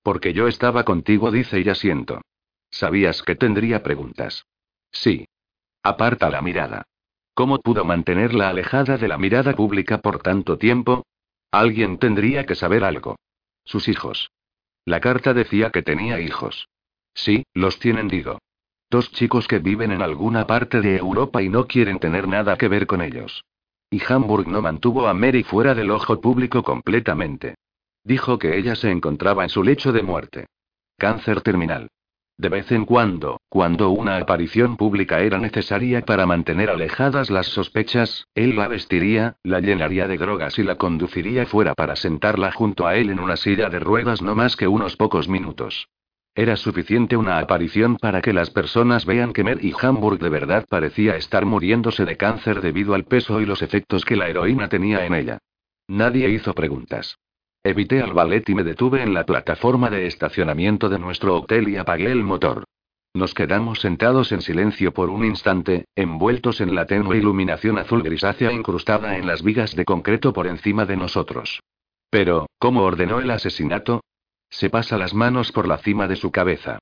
Porque 0.04 0.34
yo 0.34 0.47
estaba 0.47 0.84
contigo, 0.84 1.32
dice 1.32 1.62
y 1.62 1.70
asiento. 1.70 2.22
Sabías 2.70 3.24
que 3.24 3.36
tendría 3.36 3.84
preguntas. 3.84 4.45
Sí. 4.91 5.26
Aparta 5.82 6.30
la 6.30 6.41
mirada. 6.41 6.84
¿Cómo 7.34 7.60
pudo 7.60 7.84
mantenerla 7.84 8.49
alejada 8.49 8.97
de 8.97 9.08
la 9.08 9.18
mirada 9.18 9.54
pública 9.54 9.99
por 9.99 10.22
tanto 10.22 10.58
tiempo? 10.58 11.04
Alguien 11.51 11.97
tendría 11.97 12.45
que 12.45 12.56
saber 12.56 12.84
algo. 12.84 13.18
Sus 13.66 13.88
hijos. 13.88 14.30
La 14.86 14.99
carta 14.99 15.34
decía 15.34 15.72
que 15.72 15.82
tenía 15.82 16.20
hijos. 16.20 16.68
Sí, 17.14 17.45
los 17.54 17.80
tienen, 17.80 18.08
digo. 18.08 18.39
Dos 18.90 19.12
chicos 19.12 19.48
que 19.48 19.60
viven 19.60 19.92
en 19.92 20.02
alguna 20.02 20.46
parte 20.46 20.82
de 20.82 20.98
Europa 20.98 21.42
y 21.42 21.50
no 21.50 21.66
quieren 21.66 22.00
tener 22.00 22.28
nada 22.28 22.58
que 22.58 22.68
ver 22.68 22.86
con 22.88 23.02
ellos. 23.02 23.44
Y 23.90 24.02
Hamburg 24.08 24.48
no 24.48 24.62
mantuvo 24.62 25.08
a 25.08 25.14
Mary 25.14 25.44
fuera 25.44 25.76
del 25.76 25.92
ojo 25.92 26.20
público 26.20 26.64
completamente. 26.64 27.56
Dijo 28.04 28.38
que 28.38 28.58
ella 28.58 28.76
se 28.76 28.92
encontraba 28.92 29.44
en 29.44 29.50
su 29.50 29.64
lecho 29.64 29.92
de 29.92 30.04
muerte. 30.04 30.46
Cáncer 30.98 31.42
terminal. 31.42 31.90
De 32.38 32.50
vez 32.50 32.72
en 32.72 32.86
cuando, 32.86 33.40
cuando 33.48 33.92
una 33.92 34.18
aparición 34.18 34.76
pública 34.76 35.20
era 35.20 35.38
necesaria 35.38 36.02
para 36.02 36.26
mantener 36.26 36.70
alejadas 36.72 37.30
las 37.30 37.48
sospechas, 37.48 38.26
él 38.34 38.56
la 38.56 38.68
vestiría, 38.68 39.38
la 39.44 39.60
llenaría 39.60 40.08
de 40.08 40.18
drogas 40.18 40.58
y 40.58 40.64
la 40.64 40.76
conduciría 40.76 41.46
fuera 41.46 41.76
para 41.76 41.96
sentarla 41.96 42.52
junto 42.52 42.88
a 42.88 42.96
él 42.96 43.12
en 43.12 43.20
una 43.20 43.38
silla 43.38 43.70
de 43.70 43.80
ruedas 43.80 44.22
no 44.22 44.34
más 44.34 44.56
que 44.56 44.68
unos 44.68 44.96
pocos 44.98 45.30
minutos. 45.30 45.88
Era 46.36 46.58
suficiente 46.58 47.16
una 47.16 47.38
aparición 47.38 47.98
para 47.98 48.22
que 48.22 48.34
las 48.34 48.50
personas 48.50 49.06
vean 49.06 49.34
que 49.34 49.44
Mary 49.44 49.72
Hamburg 49.80 50.18
de 50.18 50.30
verdad 50.30 50.66
parecía 50.68 51.16
estar 51.16 51.46
muriéndose 51.46 52.06
de 52.06 52.18
cáncer 52.18 52.62
debido 52.62 52.96
al 52.96 53.06
peso 53.06 53.40
y 53.40 53.46
los 53.46 53.62
efectos 53.62 54.04
que 54.04 54.16
la 54.16 54.28
heroína 54.28 54.68
tenía 54.68 55.06
en 55.06 55.14
ella. 55.14 55.38
Nadie 55.88 56.30
hizo 56.30 56.54
preguntas. 56.54 57.18
Evité 57.64 58.02
al 58.02 58.14
ballet 58.14 58.50
y 58.50 58.56
me 58.56 58.64
detuve 58.64 59.04
en 59.04 59.14
la 59.14 59.26
plataforma 59.26 59.92
de 59.92 60.08
estacionamiento 60.08 60.90
de 60.90 60.98
nuestro 60.98 61.38
hotel 61.38 61.70
y 61.70 61.78
apagué 61.78 62.12
el 62.12 62.24
motor. 62.24 62.64
Nos 63.14 63.36
quedamos 63.36 63.80
sentados 63.80 64.32
en 64.32 64.42
silencio 64.42 64.92
por 64.92 65.12
un 65.12 65.24
instante, 65.24 65.86
envueltos 65.96 66.62
en 66.62 66.74
la 66.74 66.88
tenue 66.88 67.18
iluminación 67.18 67.78
azul 67.78 68.02
grisácea 68.02 68.52
incrustada 68.52 69.18
en 69.18 69.28
las 69.28 69.44
vigas 69.44 69.76
de 69.76 69.86
concreto 69.86 70.34
por 70.34 70.48
encima 70.48 70.86
de 70.86 70.98
nosotros. 70.98 71.62
Pero, 72.10 72.48
¿cómo 72.58 72.82
ordenó 72.82 73.20
el 73.20 73.30
asesinato? 73.30 74.02
Se 74.54 74.70
pasa 74.70 74.99
las 74.99 75.16
manos 75.16 75.51
por 75.51 75.68
la 75.68 75.80
cima 75.80 76.08
de 76.08 76.16
su 76.16 76.32
cabeza. 76.32 76.78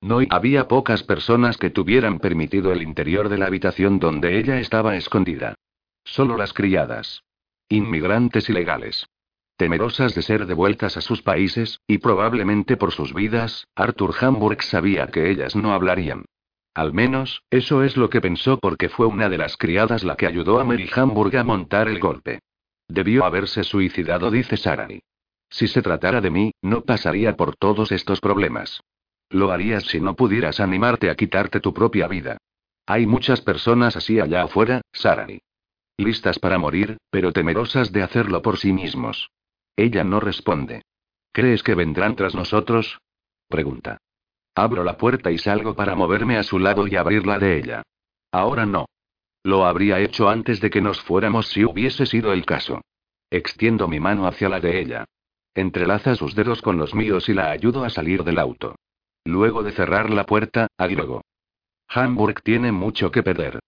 No 0.00 0.20
había 0.30 0.68
pocas 0.68 1.02
personas 1.02 1.58
que 1.58 1.70
tuvieran 1.70 2.20
permitido 2.20 2.70
el 2.70 2.82
interior 2.82 3.28
de 3.28 3.36
la 3.36 3.46
habitación 3.46 3.98
donde 3.98 4.38
ella 4.38 4.60
estaba 4.60 4.94
escondida. 4.94 5.56
Solo 6.04 6.36
las 6.36 6.52
criadas. 6.52 7.24
Inmigrantes 7.68 8.48
ilegales. 8.48 9.08
Temerosas 9.56 10.14
de 10.14 10.22
ser 10.22 10.46
devueltas 10.46 10.96
a 10.96 11.00
sus 11.00 11.20
países, 11.20 11.80
y 11.88 11.98
probablemente 11.98 12.76
por 12.76 12.92
sus 12.92 13.12
vidas, 13.12 13.66
Arthur 13.74 14.14
Hamburg 14.20 14.62
sabía 14.62 15.08
que 15.08 15.28
ellas 15.28 15.56
no 15.56 15.72
hablarían. 15.72 16.26
Al 16.74 16.92
menos, 16.92 17.42
eso 17.50 17.82
es 17.82 17.96
lo 17.96 18.08
que 18.08 18.20
pensó 18.20 18.60
porque 18.60 18.88
fue 18.88 19.06
una 19.06 19.28
de 19.28 19.38
las 19.38 19.56
criadas 19.56 20.04
la 20.04 20.14
que 20.14 20.28
ayudó 20.28 20.60
a 20.60 20.64
Mary 20.64 20.88
Hamburg 20.94 21.36
a 21.36 21.42
montar 21.42 21.88
el 21.88 21.98
golpe. 21.98 22.38
Debió 22.86 23.24
haberse 23.24 23.64
suicidado, 23.64 24.30
dice 24.30 24.56
Sarani. 24.56 25.00
Si 25.56 25.68
se 25.68 25.80
tratara 25.80 26.20
de 26.20 26.28
mí, 26.28 26.52
no 26.60 26.82
pasaría 26.82 27.34
por 27.34 27.56
todos 27.56 27.90
estos 27.90 28.20
problemas. 28.20 28.82
Lo 29.30 29.52
harías 29.52 29.84
si 29.84 30.00
no 30.00 30.14
pudieras 30.14 30.60
animarte 30.60 31.08
a 31.08 31.14
quitarte 31.14 31.60
tu 31.60 31.72
propia 31.72 32.06
vida. 32.08 32.36
Hay 32.84 33.06
muchas 33.06 33.40
personas 33.40 33.96
así 33.96 34.20
allá 34.20 34.42
afuera, 34.42 34.82
Sarani. 34.92 35.38
Listas 35.96 36.38
para 36.38 36.58
morir, 36.58 36.98
pero 37.08 37.32
temerosas 37.32 37.90
de 37.90 38.02
hacerlo 38.02 38.42
por 38.42 38.58
sí 38.58 38.74
mismos. 38.74 39.30
Ella 39.76 40.04
no 40.04 40.20
responde. 40.20 40.82
¿Crees 41.32 41.62
que 41.62 41.74
vendrán 41.74 42.16
tras 42.16 42.34
nosotros? 42.34 42.98
Pregunta. 43.48 43.96
Abro 44.54 44.84
la 44.84 44.98
puerta 44.98 45.30
y 45.30 45.38
salgo 45.38 45.74
para 45.74 45.94
moverme 45.94 46.36
a 46.36 46.42
su 46.42 46.58
lado 46.58 46.86
y 46.86 46.96
abrirla 46.96 47.38
de 47.38 47.56
ella. 47.56 47.82
Ahora 48.30 48.66
no. 48.66 48.84
Lo 49.42 49.64
habría 49.64 50.00
hecho 50.00 50.28
antes 50.28 50.60
de 50.60 50.68
que 50.68 50.82
nos 50.82 51.00
fuéramos 51.00 51.46
si 51.46 51.64
hubiese 51.64 52.04
sido 52.04 52.34
el 52.34 52.44
caso. 52.44 52.82
Extiendo 53.30 53.88
mi 53.88 54.00
mano 54.00 54.26
hacia 54.26 54.50
la 54.50 54.60
de 54.60 54.80
ella. 54.82 55.06
Entrelaza 55.56 56.14
sus 56.16 56.34
dedos 56.34 56.60
con 56.60 56.76
los 56.76 56.94
míos 56.94 57.30
y 57.30 57.32
la 57.32 57.50
ayudo 57.50 57.82
a 57.82 57.88
salir 57.88 58.24
del 58.24 58.38
auto. 58.38 58.76
Luego 59.24 59.62
de 59.62 59.72
cerrar 59.72 60.10
la 60.10 60.24
puerta, 60.24 60.66
agrego. 60.76 61.22
Hamburg 61.88 62.42
tiene 62.42 62.72
mucho 62.72 63.10
que 63.10 63.22
perder. 63.22 63.60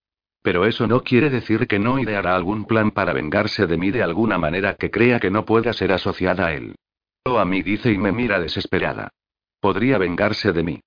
Pero 0.42 0.66
eso 0.66 0.86
no 0.86 1.02
quiere 1.02 1.30
decir 1.30 1.66
que 1.66 1.78
no 1.78 1.98
ideará 1.98 2.36
algún 2.36 2.66
plan 2.66 2.90
para 2.90 3.14
vengarse 3.14 3.66
de 3.66 3.78
mí 3.78 3.90
de 3.90 4.02
alguna 4.02 4.36
manera 4.36 4.74
que 4.74 4.90
crea 4.90 5.18
que 5.18 5.30
no 5.30 5.46
pueda 5.46 5.72
ser 5.72 5.92
asociada 5.92 6.48
a 6.48 6.52
él. 6.52 6.74
O 7.24 7.38
a 7.38 7.46
mí 7.46 7.62
dice 7.62 7.90
y 7.90 7.96
me 7.96 8.12
mira 8.12 8.38
desesperada. 8.38 9.08
Podría 9.58 9.96
vengarse 9.96 10.52
de 10.52 10.62
mí. 10.62 10.80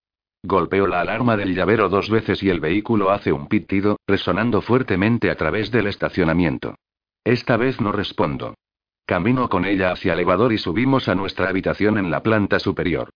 Golpeo 0.44 0.86
la 0.86 1.02
alarma 1.02 1.36
del 1.36 1.56
llavero 1.56 1.90
dos 1.90 2.12
veces 2.12 2.44
y 2.44 2.50
el 2.52 2.60
vehículo 2.60 3.10
hace 3.10 3.32
un 3.32 3.48
pitido, 3.48 3.98
resonando 4.06 4.62
fuertemente 4.62 5.32
a 5.32 5.36
través 5.36 5.72
del 5.72 5.88
estacionamiento. 5.88 6.76
Esta 7.24 7.58
vez 7.58 7.82
no 7.82 7.92
respondo. 7.92 8.54
Camino 9.06 9.50
con 9.50 9.66
ella 9.66 9.92
hacia 9.92 10.14
el 10.14 10.20
elevador 10.20 10.54
y 10.54 10.58
subimos 10.58 11.08
a 11.10 11.16
nuestra 11.16 11.50
habitación 11.50 11.98
en 11.98 12.12
la 12.12 12.24
planta 12.24 12.60
superior. 12.60 13.10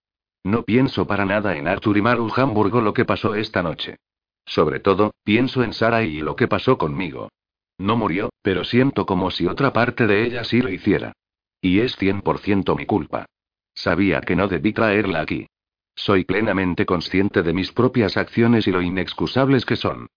No 0.43 0.63
pienso 0.63 1.07
para 1.07 1.25
nada 1.25 1.57
en 1.57 1.67
Arthur 1.67 1.97
y 1.97 2.01
Maru 2.01 2.31
Hamburgo 2.35 2.81
lo 2.81 2.93
que 2.93 3.05
pasó 3.05 3.33
esta 3.35 3.63
noche. 3.63 3.97
Sobre 4.45 4.79
todo, 4.79 5.11
pienso 5.23 5.63
en 5.63 5.73
Sara 5.73 6.03
y 6.03 6.21
lo 6.21 6.35
que 6.35 6.47
pasó 6.47 6.77
conmigo. 6.77 7.29
No 7.77 7.97
murió, 7.97 8.29
pero 8.41 8.63
siento 8.63 9.05
como 9.05 9.31
si 9.31 9.47
otra 9.47 9.73
parte 9.73 10.07
de 10.07 10.23
ella 10.25 10.43
sí 10.43 10.61
lo 10.61 10.69
hiciera. 10.69 11.13
Y 11.61 11.79
es 11.79 11.97
100% 11.97 12.77
mi 12.77 12.85
culpa. 12.85 13.25
Sabía 13.73 14.21
que 14.21 14.35
no 14.35 14.47
debí 14.47 14.71
traerla 14.71 15.21
aquí. 15.21 15.47
Soy 15.95 16.25
plenamente 16.25 16.85
consciente 16.85 17.41
de 17.41 17.53
mis 17.53 17.71
propias 17.71 18.17
acciones 18.17 18.67
y 18.67 18.71
lo 18.71 18.81
inexcusables 18.81 19.65
que 19.65 19.75
son. 19.75 20.07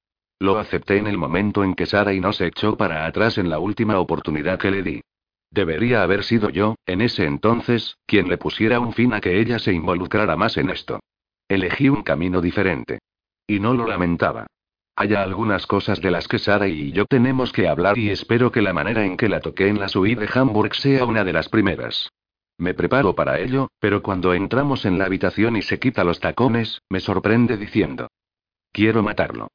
Lo 0.40 0.58
acepté 0.58 0.98
en 0.98 1.06
el 1.06 1.18
momento 1.18 1.64
en 1.64 1.74
que 1.74 1.86
Sara 1.86 2.12
y 2.12 2.20
no 2.20 2.32
se 2.32 2.46
echó 2.46 2.76
para 2.76 3.06
atrás 3.06 3.38
en 3.38 3.48
la 3.48 3.58
última 3.58 3.98
oportunidad 3.98 4.58
que 4.58 4.70
le 4.70 4.82
di. 4.82 5.00
Debería 5.50 6.02
haber 6.02 6.24
sido 6.24 6.50
yo, 6.50 6.76
en 6.86 7.00
ese 7.00 7.24
entonces, 7.24 7.96
quien 8.06 8.28
le 8.28 8.38
pusiera 8.38 8.80
un 8.80 8.92
fin 8.92 9.14
a 9.14 9.20
que 9.20 9.40
ella 9.40 9.58
se 9.58 9.72
involucrara 9.72 10.36
más 10.36 10.56
en 10.56 10.70
esto. 10.70 11.00
Elegí 11.48 11.88
un 11.88 12.02
camino 12.02 12.40
diferente. 12.40 12.98
Y 13.46 13.60
no 13.60 13.72
lo 13.72 13.86
lamentaba. 13.86 14.46
Hay 14.94 15.14
algunas 15.14 15.66
cosas 15.66 16.00
de 16.00 16.10
las 16.10 16.28
que 16.28 16.38
Sara 16.38 16.66
y 16.66 16.92
yo 16.92 17.06
tenemos 17.06 17.52
que 17.52 17.68
hablar 17.68 17.96
y 17.96 18.10
espero 18.10 18.50
que 18.50 18.60
la 18.60 18.72
manera 18.72 19.04
en 19.04 19.16
que 19.16 19.28
la 19.28 19.40
toqué 19.40 19.68
en 19.68 19.78
la 19.78 19.88
suite 19.88 20.20
de 20.20 20.28
Hamburg 20.34 20.74
sea 20.74 21.04
una 21.04 21.24
de 21.24 21.32
las 21.32 21.48
primeras. 21.48 22.10
Me 22.58 22.74
preparo 22.74 23.14
para 23.14 23.38
ello, 23.38 23.70
pero 23.78 24.02
cuando 24.02 24.34
entramos 24.34 24.84
en 24.84 24.98
la 24.98 25.04
habitación 25.04 25.56
y 25.56 25.62
se 25.62 25.78
quita 25.78 26.02
los 26.02 26.18
tacones, 26.18 26.82
me 26.90 26.98
sorprende 26.98 27.56
diciendo. 27.56 28.08
Quiero 28.72 29.02
matarlo. 29.04 29.48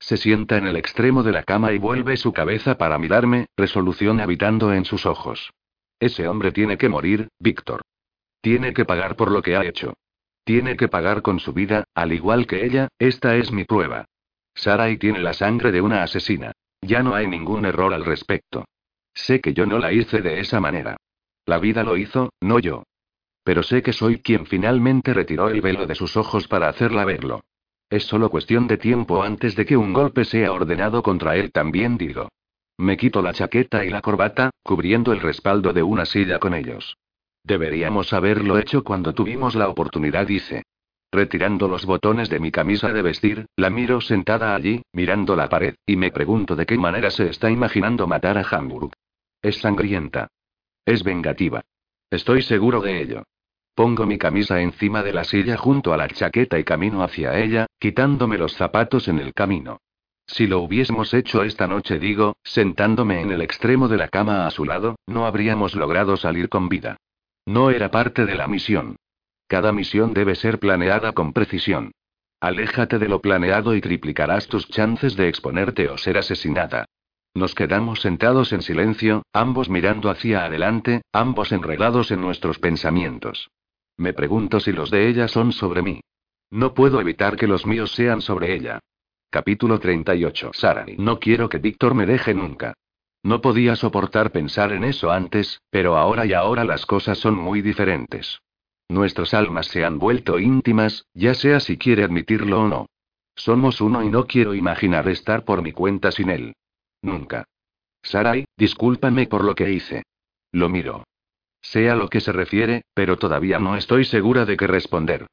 Se 0.00 0.16
sienta 0.16 0.56
en 0.56 0.66
el 0.66 0.76
extremo 0.76 1.22
de 1.22 1.30
la 1.30 1.44
cama 1.44 1.72
y 1.72 1.78
vuelve 1.78 2.16
su 2.16 2.32
cabeza 2.32 2.78
para 2.78 2.98
mirarme, 2.98 3.46
resolución 3.56 4.18
habitando 4.20 4.72
en 4.72 4.84
sus 4.84 5.06
ojos. 5.06 5.52
Ese 6.00 6.26
hombre 6.26 6.52
tiene 6.52 6.78
que 6.78 6.88
morir, 6.88 7.28
Víctor. 7.38 7.82
Tiene 8.40 8.72
que 8.72 8.86
pagar 8.86 9.14
por 9.14 9.30
lo 9.30 9.42
que 9.42 9.56
ha 9.56 9.64
hecho. 9.64 9.92
Tiene 10.44 10.76
que 10.76 10.88
pagar 10.88 11.20
con 11.20 11.38
su 11.38 11.52
vida, 11.52 11.84
al 11.94 12.12
igual 12.14 12.46
que 12.46 12.64
ella, 12.64 12.88
esta 12.98 13.36
es 13.36 13.52
mi 13.52 13.64
prueba. 13.64 14.06
Sarai 14.54 14.96
tiene 14.96 15.20
la 15.20 15.34
sangre 15.34 15.70
de 15.70 15.82
una 15.82 16.02
asesina. 16.02 16.52
Ya 16.80 17.02
no 17.02 17.14
hay 17.14 17.26
ningún 17.26 17.66
error 17.66 17.92
al 17.92 18.06
respecto. 18.06 18.64
Sé 19.12 19.40
que 19.40 19.52
yo 19.52 19.66
no 19.66 19.78
la 19.78 19.92
hice 19.92 20.22
de 20.22 20.40
esa 20.40 20.60
manera. 20.60 20.96
La 21.44 21.58
vida 21.58 21.84
lo 21.84 21.98
hizo, 21.98 22.30
no 22.40 22.58
yo. 22.58 22.84
Pero 23.44 23.62
sé 23.62 23.82
que 23.82 23.92
soy 23.92 24.20
quien 24.20 24.46
finalmente 24.46 25.12
retiró 25.12 25.50
el 25.50 25.60
velo 25.60 25.86
de 25.86 25.94
sus 25.94 26.16
ojos 26.16 26.48
para 26.48 26.68
hacerla 26.68 27.04
verlo. 27.04 27.42
Es 27.90 28.04
solo 28.04 28.30
cuestión 28.30 28.68
de 28.68 28.78
tiempo 28.78 29.24
antes 29.24 29.56
de 29.56 29.66
que 29.66 29.76
un 29.76 29.92
golpe 29.92 30.24
sea 30.24 30.52
ordenado 30.52 31.02
contra 31.02 31.36
él 31.36 31.50
también 31.50 31.98
digo. 31.98 32.28
Me 32.78 32.96
quito 32.96 33.20
la 33.20 33.34
chaqueta 33.34 33.84
y 33.84 33.90
la 33.90 34.00
corbata, 34.00 34.50
cubriendo 34.62 35.12
el 35.12 35.20
respaldo 35.20 35.72
de 35.72 35.82
una 35.82 36.06
silla 36.06 36.38
con 36.38 36.54
ellos. 36.54 36.96
Deberíamos 37.42 38.12
haberlo 38.12 38.58
hecho 38.58 38.84
cuando 38.84 39.12
tuvimos 39.12 39.56
la 39.56 39.68
oportunidad, 39.68 40.26
dice. 40.26 40.62
Retirando 41.12 41.66
los 41.66 41.84
botones 41.84 42.30
de 42.30 42.38
mi 42.38 42.52
camisa 42.52 42.92
de 42.92 43.02
vestir, 43.02 43.46
la 43.56 43.70
miro 43.70 44.00
sentada 44.00 44.54
allí, 44.54 44.82
mirando 44.92 45.34
la 45.34 45.48
pared, 45.48 45.74
y 45.84 45.96
me 45.96 46.12
pregunto 46.12 46.54
de 46.54 46.66
qué 46.66 46.78
manera 46.78 47.10
se 47.10 47.28
está 47.28 47.50
imaginando 47.50 48.06
matar 48.06 48.38
a 48.38 48.46
Hamburg. 48.48 48.92
Es 49.42 49.58
sangrienta. 49.58 50.28
Es 50.84 51.02
vengativa. 51.02 51.62
Estoy 52.08 52.42
seguro 52.42 52.80
de 52.80 53.02
ello. 53.02 53.24
Pongo 53.74 54.06
mi 54.06 54.18
camisa 54.18 54.60
encima 54.60 55.02
de 55.02 55.12
la 55.12 55.24
silla 55.24 55.56
junto 55.56 55.92
a 55.92 55.96
la 55.96 56.08
chaqueta 56.08 56.58
y 56.58 56.64
camino 56.64 57.02
hacia 57.02 57.38
ella, 57.38 57.66
quitándome 57.78 58.36
los 58.36 58.54
zapatos 58.54 59.08
en 59.08 59.18
el 59.18 59.32
camino. 59.32 59.78
Si 60.26 60.46
lo 60.46 60.60
hubiésemos 60.60 61.12
hecho 61.12 61.42
esta 61.42 61.66
noche, 61.66 61.98
digo, 61.98 62.36
sentándome 62.44 63.20
en 63.20 63.32
el 63.32 63.40
extremo 63.40 63.88
de 63.88 63.96
la 63.96 64.08
cama 64.08 64.46
a 64.46 64.50
su 64.50 64.64
lado, 64.64 64.96
no 65.06 65.26
habríamos 65.26 65.74
logrado 65.74 66.16
salir 66.16 66.48
con 66.48 66.68
vida. 66.68 66.98
No 67.46 67.70
era 67.70 67.90
parte 67.90 68.26
de 68.26 68.36
la 68.36 68.46
misión. 68.46 68.96
Cada 69.48 69.72
misión 69.72 70.14
debe 70.14 70.36
ser 70.36 70.60
planeada 70.60 71.12
con 71.12 71.32
precisión. 71.32 71.90
Aléjate 72.40 72.98
de 72.98 73.08
lo 73.08 73.20
planeado 73.20 73.74
y 73.74 73.80
triplicarás 73.80 74.46
tus 74.46 74.68
chances 74.68 75.16
de 75.16 75.28
exponerte 75.28 75.88
o 75.88 75.98
ser 75.98 76.16
asesinada. 76.16 76.84
Nos 77.34 77.54
quedamos 77.54 78.00
sentados 78.00 78.52
en 78.52 78.62
silencio, 78.62 79.22
ambos 79.32 79.68
mirando 79.68 80.10
hacia 80.10 80.44
adelante, 80.44 81.02
ambos 81.12 81.52
enredados 81.52 82.10
en 82.10 82.20
nuestros 82.20 82.58
pensamientos. 82.58 83.50
Me 84.00 84.14
pregunto 84.14 84.60
si 84.60 84.72
los 84.72 84.90
de 84.90 85.08
ella 85.10 85.28
son 85.28 85.52
sobre 85.52 85.82
mí. 85.82 86.00
No 86.50 86.72
puedo 86.72 87.02
evitar 87.02 87.36
que 87.36 87.46
los 87.46 87.66
míos 87.66 87.92
sean 87.92 88.22
sobre 88.22 88.54
ella. 88.54 88.78
Capítulo 89.28 89.78
38. 89.78 90.52
Sarani. 90.54 90.96
No 90.96 91.20
quiero 91.20 91.50
que 91.50 91.58
Víctor 91.58 91.94
me 91.94 92.06
deje 92.06 92.32
nunca. 92.32 92.72
No 93.22 93.42
podía 93.42 93.76
soportar 93.76 94.32
pensar 94.32 94.72
en 94.72 94.84
eso 94.84 95.10
antes, 95.10 95.60
pero 95.68 95.98
ahora 95.98 96.24
y 96.24 96.32
ahora 96.32 96.64
las 96.64 96.86
cosas 96.86 97.18
son 97.18 97.34
muy 97.34 97.60
diferentes. 97.60 98.40
Nuestras 98.88 99.34
almas 99.34 99.66
se 99.66 99.84
han 99.84 99.98
vuelto 99.98 100.38
íntimas, 100.38 101.04
ya 101.12 101.34
sea 101.34 101.60
si 101.60 101.76
quiere 101.76 102.02
admitirlo 102.02 102.62
o 102.62 102.68
no. 102.68 102.86
Somos 103.36 103.82
uno 103.82 104.02
y 104.02 104.08
no 104.08 104.26
quiero 104.26 104.54
imaginar 104.54 105.10
estar 105.10 105.44
por 105.44 105.60
mi 105.60 105.72
cuenta 105.72 106.10
sin 106.10 106.30
él. 106.30 106.54
Nunca. 107.02 107.44
Sarai, 108.02 108.46
discúlpame 108.56 109.26
por 109.26 109.44
lo 109.44 109.54
que 109.54 109.70
hice. 109.70 110.04
Lo 110.52 110.70
miro. 110.70 111.04
Sé 111.62 111.90
a 111.90 111.94
lo 111.94 112.08
que 112.08 112.20
se 112.20 112.32
refiere, 112.32 112.82
pero 112.94 113.16
todavía 113.16 113.58
no 113.58 113.76
estoy 113.76 114.04
segura 114.04 114.44
de 114.44 114.56
qué 114.56 114.66
responder. 114.66 115.26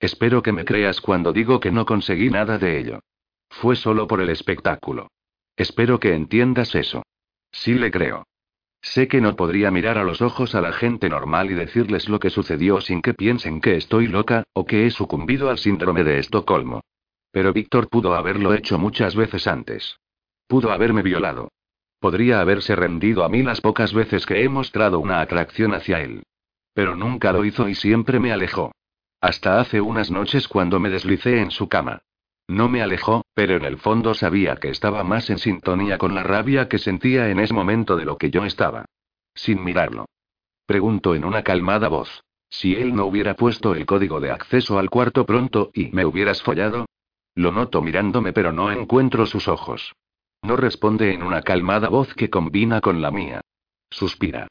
Espero 0.00 0.42
que 0.42 0.52
me 0.52 0.64
creas 0.64 1.00
cuando 1.00 1.32
digo 1.32 1.60
que 1.60 1.70
no 1.70 1.86
conseguí 1.86 2.30
nada 2.30 2.58
de 2.58 2.78
ello. 2.78 3.00
Fue 3.48 3.76
solo 3.76 4.06
por 4.06 4.20
el 4.20 4.30
espectáculo. 4.30 5.08
Espero 5.56 6.00
que 6.00 6.14
entiendas 6.14 6.74
eso. 6.74 7.02
Sí 7.52 7.74
le 7.74 7.90
creo. 7.90 8.24
Sé 8.82 9.08
que 9.08 9.20
no 9.20 9.34
podría 9.34 9.70
mirar 9.70 9.96
a 9.96 10.04
los 10.04 10.20
ojos 10.20 10.54
a 10.54 10.60
la 10.60 10.72
gente 10.72 11.08
normal 11.08 11.50
y 11.50 11.54
decirles 11.54 12.08
lo 12.08 12.18
que 12.18 12.28
sucedió 12.28 12.80
sin 12.82 13.00
que 13.00 13.14
piensen 13.14 13.60
que 13.60 13.76
estoy 13.76 14.08
loca, 14.08 14.44
o 14.52 14.66
que 14.66 14.86
he 14.86 14.90
sucumbido 14.90 15.48
al 15.48 15.58
síndrome 15.58 16.04
de 16.04 16.18
Estocolmo. 16.18 16.82
Pero 17.30 17.52
Víctor 17.52 17.88
pudo 17.88 18.14
haberlo 18.14 18.52
hecho 18.52 18.78
muchas 18.78 19.16
veces 19.16 19.46
antes. 19.46 19.96
Pudo 20.46 20.70
haberme 20.70 21.02
violado. 21.02 21.48
Podría 22.04 22.42
haberse 22.42 22.76
rendido 22.76 23.24
a 23.24 23.30
mí 23.30 23.42
las 23.42 23.62
pocas 23.62 23.94
veces 23.94 24.26
que 24.26 24.44
he 24.44 24.48
mostrado 24.50 25.00
una 25.00 25.22
atracción 25.22 25.72
hacia 25.72 26.02
él. 26.02 26.22
Pero 26.74 26.96
nunca 26.96 27.32
lo 27.32 27.46
hizo 27.46 27.66
y 27.66 27.74
siempre 27.74 28.20
me 28.20 28.30
alejó. 28.30 28.72
Hasta 29.22 29.58
hace 29.58 29.80
unas 29.80 30.10
noches 30.10 30.46
cuando 30.46 30.78
me 30.78 30.90
deslicé 30.90 31.40
en 31.40 31.50
su 31.50 31.66
cama. 31.70 32.02
No 32.46 32.68
me 32.68 32.82
alejó, 32.82 33.24
pero 33.32 33.56
en 33.56 33.64
el 33.64 33.78
fondo 33.78 34.12
sabía 34.12 34.56
que 34.56 34.68
estaba 34.68 35.02
más 35.02 35.30
en 35.30 35.38
sintonía 35.38 35.96
con 35.96 36.14
la 36.14 36.22
rabia 36.22 36.68
que 36.68 36.76
sentía 36.76 37.30
en 37.30 37.40
ese 37.40 37.54
momento 37.54 37.96
de 37.96 38.04
lo 38.04 38.18
que 38.18 38.30
yo 38.30 38.44
estaba. 38.44 38.84
Sin 39.34 39.64
mirarlo. 39.64 40.04
Pregunto 40.66 41.14
en 41.14 41.24
una 41.24 41.42
calmada 41.42 41.88
voz. 41.88 42.22
Si 42.50 42.74
él 42.74 42.94
no 42.94 43.06
hubiera 43.06 43.34
puesto 43.34 43.74
el 43.74 43.86
código 43.86 44.20
de 44.20 44.30
acceso 44.30 44.78
al 44.78 44.90
cuarto 44.90 45.24
pronto 45.24 45.70
y 45.72 45.86
me 45.92 46.04
hubieras 46.04 46.42
follado. 46.42 46.84
Lo 47.34 47.50
noto 47.50 47.80
mirándome 47.80 48.34
pero 48.34 48.52
no 48.52 48.70
encuentro 48.70 49.24
sus 49.24 49.48
ojos. 49.48 49.94
No 50.44 50.56
responde 50.56 51.14
en 51.14 51.22
una 51.22 51.40
calmada 51.40 51.88
voz 51.88 52.12
que 52.14 52.28
combina 52.28 52.82
con 52.82 53.00
la 53.00 53.10
mía. 53.10 53.40
Suspira. 53.90 54.46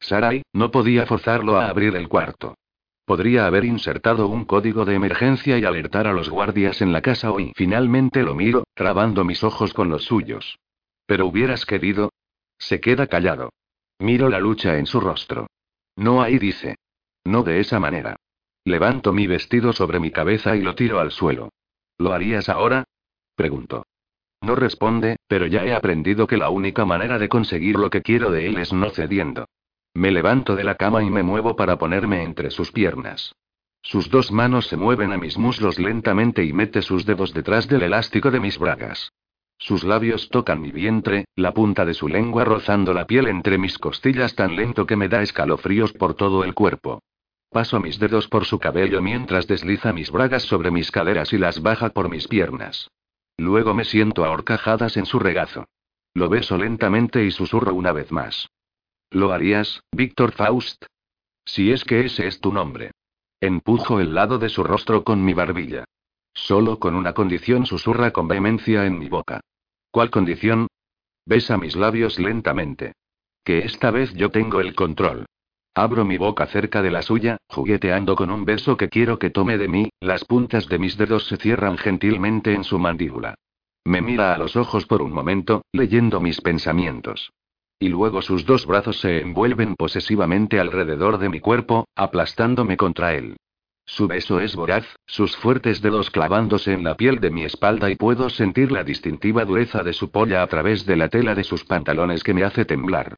Sarai, 0.00 0.42
no 0.52 0.72
podía 0.72 1.06
forzarlo 1.06 1.60
a 1.60 1.68
abrir 1.68 1.94
el 1.94 2.08
cuarto. 2.08 2.56
Podría 3.04 3.46
haber 3.46 3.64
insertado 3.64 4.26
un 4.26 4.44
código 4.44 4.84
de 4.84 4.94
emergencia 4.94 5.56
y 5.56 5.64
alertar 5.64 6.08
a 6.08 6.12
los 6.12 6.28
guardias 6.28 6.82
en 6.82 6.92
la 6.92 7.02
casa 7.02 7.30
hoy. 7.30 7.52
Finalmente 7.54 8.24
lo 8.24 8.34
miro, 8.34 8.64
trabando 8.74 9.24
mis 9.24 9.44
ojos 9.44 9.72
con 9.72 9.88
los 9.88 10.04
suyos. 10.04 10.58
Pero 11.06 11.26
hubieras 11.26 11.64
querido. 11.64 12.10
Se 12.58 12.80
queda 12.80 13.06
callado. 13.06 13.50
Miro 14.00 14.28
la 14.28 14.40
lucha 14.40 14.76
en 14.76 14.86
su 14.86 15.00
rostro. 15.00 15.46
No 15.96 16.20
ahí 16.20 16.38
dice. 16.38 16.76
No 17.24 17.44
de 17.44 17.60
esa 17.60 17.78
manera. 17.78 18.16
Levanto 18.64 19.12
mi 19.12 19.28
vestido 19.28 19.72
sobre 19.72 20.00
mi 20.00 20.10
cabeza 20.10 20.56
y 20.56 20.62
lo 20.62 20.74
tiro 20.74 20.98
al 20.98 21.12
suelo. 21.12 21.50
¿Lo 21.96 22.12
harías 22.12 22.48
ahora? 22.48 22.84
Pregunto. 23.36 23.84
No 24.40 24.54
responde, 24.54 25.16
pero 25.26 25.46
ya 25.46 25.64
he 25.64 25.74
aprendido 25.74 26.26
que 26.26 26.36
la 26.36 26.50
única 26.50 26.84
manera 26.84 27.18
de 27.18 27.28
conseguir 27.28 27.76
lo 27.76 27.90
que 27.90 28.02
quiero 28.02 28.30
de 28.30 28.46
él 28.46 28.58
es 28.58 28.72
no 28.72 28.90
cediendo. 28.90 29.46
Me 29.94 30.10
levanto 30.10 30.54
de 30.54 30.64
la 30.64 30.76
cama 30.76 31.02
y 31.02 31.10
me 31.10 31.22
muevo 31.22 31.56
para 31.56 31.76
ponerme 31.76 32.22
entre 32.22 32.50
sus 32.50 32.70
piernas. 32.70 33.34
Sus 33.82 34.10
dos 34.10 34.30
manos 34.30 34.66
se 34.66 34.76
mueven 34.76 35.12
a 35.12 35.18
mis 35.18 35.38
muslos 35.38 35.78
lentamente 35.78 36.44
y 36.44 36.52
mete 36.52 36.82
sus 36.82 37.04
dedos 37.06 37.32
detrás 37.32 37.68
del 37.68 37.82
elástico 37.82 38.30
de 38.30 38.40
mis 38.40 38.58
bragas. 38.58 39.12
Sus 39.58 39.82
labios 39.82 40.28
tocan 40.28 40.60
mi 40.60 40.70
vientre, 40.70 41.24
la 41.34 41.52
punta 41.52 41.84
de 41.84 41.94
su 41.94 42.06
lengua 42.06 42.44
rozando 42.44 42.94
la 42.94 43.06
piel 43.06 43.26
entre 43.26 43.58
mis 43.58 43.76
costillas 43.76 44.36
tan 44.36 44.54
lento 44.54 44.86
que 44.86 44.94
me 44.94 45.08
da 45.08 45.20
escalofríos 45.22 45.92
por 45.92 46.14
todo 46.14 46.44
el 46.44 46.54
cuerpo. 46.54 47.02
Paso 47.50 47.80
mis 47.80 47.98
dedos 47.98 48.28
por 48.28 48.44
su 48.44 48.58
cabello 48.58 49.02
mientras 49.02 49.46
desliza 49.46 49.92
mis 49.92 50.12
bragas 50.12 50.44
sobre 50.44 50.70
mis 50.70 50.90
caderas 50.92 51.32
y 51.32 51.38
las 51.38 51.60
baja 51.60 51.88
por 51.88 52.08
mis 52.08 52.28
piernas. 52.28 52.88
Luego 53.38 53.72
me 53.72 53.84
siento 53.84 54.24
a 54.24 54.30
horcajadas 54.30 54.96
en 54.96 55.06
su 55.06 55.18
regazo. 55.18 55.66
Lo 56.12 56.28
beso 56.28 56.58
lentamente 56.58 57.24
y 57.24 57.30
susurro 57.30 57.72
una 57.74 57.92
vez 57.92 58.10
más. 58.10 58.48
¿Lo 59.10 59.32
harías, 59.32 59.82
Víctor 59.92 60.32
Faust? 60.32 60.84
Si 61.44 61.72
es 61.72 61.84
que 61.84 62.04
ese 62.04 62.26
es 62.26 62.40
tu 62.40 62.52
nombre. 62.52 62.90
Empujo 63.40 64.00
el 64.00 64.14
lado 64.14 64.38
de 64.38 64.48
su 64.48 64.64
rostro 64.64 65.04
con 65.04 65.24
mi 65.24 65.32
barbilla. 65.32 65.84
Solo 66.34 66.78
con 66.78 66.94
una 66.94 67.14
condición 67.14 67.64
susurra 67.64 68.10
con 68.10 68.26
vehemencia 68.28 68.84
en 68.84 68.98
mi 68.98 69.08
boca. 69.08 69.40
¿Cuál 69.90 70.10
condición? 70.10 70.66
Besa 71.24 71.56
mis 71.56 71.76
labios 71.76 72.18
lentamente. 72.18 72.94
Que 73.44 73.60
esta 73.60 73.90
vez 73.90 74.12
yo 74.14 74.30
tengo 74.30 74.60
el 74.60 74.74
control. 74.74 75.26
Abro 75.78 76.04
mi 76.04 76.18
boca 76.18 76.44
cerca 76.46 76.82
de 76.82 76.90
la 76.90 77.02
suya, 77.02 77.36
jugueteando 77.48 78.16
con 78.16 78.32
un 78.32 78.44
beso 78.44 78.76
que 78.76 78.88
quiero 78.88 79.20
que 79.20 79.30
tome 79.30 79.58
de 79.58 79.68
mí, 79.68 79.90
las 80.00 80.24
puntas 80.24 80.66
de 80.66 80.76
mis 80.76 80.96
dedos 80.96 81.28
se 81.28 81.36
cierran 81.36 81.78
gentilmente 81.78 82.52
en 82.52 82.64
su 82.64 82.80
mandíbula. 82.80 83.36
Me 83.84 84.02
mira 84.02 84.34
a 84.34 84.38
los 84.38 84.56
ojos 84.56 84.86
por 84.86 85.02
un 85.02 85.12
momento, 85.12 85.62
leyendo 85.70 86.20
mis 86.20 86.40
pensamientos. 86.40 87.30
Y 87.78 87.90
luego 87.90 88.22
sus 88.22 88.44
dos 88.44 88.66
brazos 88.66 88.98
se 88.98 89.20
envuelven 89.20 89.76
posesivamente 89.76 90.58
alrededor 90.58 91.18
de 91.18 91.28
mi 91.28 91.38
cuerpo, 91.38 91.86
aplastándome 91.94 92.76
contra 92.76 93.14
él. 93.14 93.36
Su 93.86 94.08
beso 94.08 94.40
es 94.40 94.56
voraz, 94.56 94.84
sus 95.06 95.36
fuertes 95.36 95.80
dedos 95.80 96.10
clavándose 96.10 96.72
en 96.72 96.82
la 96.82 96.96
piel 96.96 97.20
de 97.20 97.30
mi 97.30 97.44
espalda 97.44 97.88
y 97.88 97.94
puedo 97.94 98.30
sentir 98.30 98.72
la 98.72 98.82
distintiva 98.82 99.44
dureza 99.44 99.84
de 99.84 99.92
su 99.92 100.10
polla 100.10 100.42
a 100.42 100.48
través 100.48 100.86
de 100.86 100.96
la 100.96 101.08
tela 101.08 101.36
de 101.36 101.44
sus 101.44 101.62
pantalones 101.62 102.24
que 102.24 102.34
me 102.34 102.42
hace 102.42 102.64
temblar. 102.64 103.14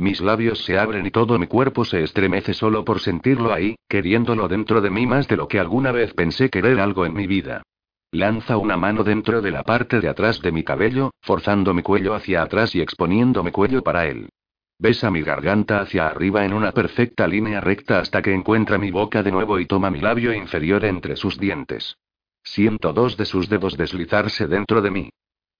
Mis 0.00 0.22
labios 0.22 0.64
se 0.64 0.78
abren 0.78 1.04
y 1.04 1.10
todo 1.10 1.38
mi 1.38 1.46
cuerpo 1.46 1.84
se 1.84 2.02
estremece 2.02 2.54
solo 2.54 2.86
por 2.86 3.00
sentirlo 3.00 3.52
ahí, 3.52 3.76
queriéndolo 3.86 4.48
dentro 4.48 4.80
de 4.80 4.88
mí 4.88 5.06
más 5.06 5.28
de 5.28 5.36
lo 5.36 5.46
que 5.46 5.60
alguna 5.60 5.92
vez 5.92 6.14
pensé 6.14 6.48
querer 6.48 6.80
algo 6.80 7.04
en 7.04 7.12
mi 7.12 7.26
vida. 7.26 7.62
Lanza 8.10 8.56
una 8.56 8.78
mano 8.78 9.04
dentro 9.04 9.42
de 9.42 9.50
la 9.50 9.62
parte 9.62 10.00
de 10.00 10.08
atrás 10.08 10.40
de 10.40 10.52
mi 10.52 10.64
cabello, 10.64 11.10
forzando 11.20 11.74
mi 11.74 11.82
cuello 11.82 12.14
hacia 12.14 12.40
atrás 12.40 12.74
y 12.74 12.80
exponiendo 12.80 13.44
mi 13.44 13.50
cuello 13.50 13.82
para 13.82 14.06
él. 14.06 14.30
Besa 14.78 15.10
mi 15.10 15.20
garganta 15.20 15.80
hacia 15.80 16.06
arriba 16.06 16.46
en 16.46 16.54
una 16.54 16.72
perfecta 16.72 17.28
línea 17.28 17.60
recta 17.60 17.98
hasta 17.98 18.22
que 18.22 18.32
encuentra 18.32 18.78
mi 18.78 18.90
boca 18.90 19.22
de 19.22 19.30
nuevo 19.30 19.60
y 19.60 19.66
toma 19.66 19.90
mi 19.90 20.00
labio 20.00 20.32
inferior 20.32 20.82
entre 20.86 21.14
sus 21.14 21.38
dientes. 21.38 21.98
Siento 22.42 22.94
dos 22.94 23.18
de 23.18 23.26
sus 23.26 23.50
dedos 23.50 23.76
deslizarse 23.76 24.46
dentro 24.46 24.80
de 24.80 24.90
mí. 24.90 25.10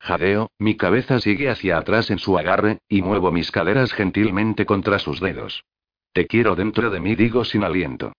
Jadeo, 0.00 0.50
mi 0.58 0.76
cabeza 0.76 1.20
sigue 1.20 1.50
hacia 1.50 1.76
atrás 1.76 2.10
en 2.10 2.18
su 2.18 2.38
agarre, 2.38 2.78
y 2.88 3.02
muevo 3.02 3.30
mis 3.30 3.50
caderas 3.50 3.92
gentilmente 3.92 4.64
contra 4.64 4.98
sus 4.98 5.20
dedos. 5.20 5.64
Te 6.12 6.26
quiero 6.26 6.56
dentro 6.56 6.90
de 6.90 7.00
mí, 7.00 7.14
digo 7.14 7.44
sin 7.44 7.62
aliento. 7.62 8.12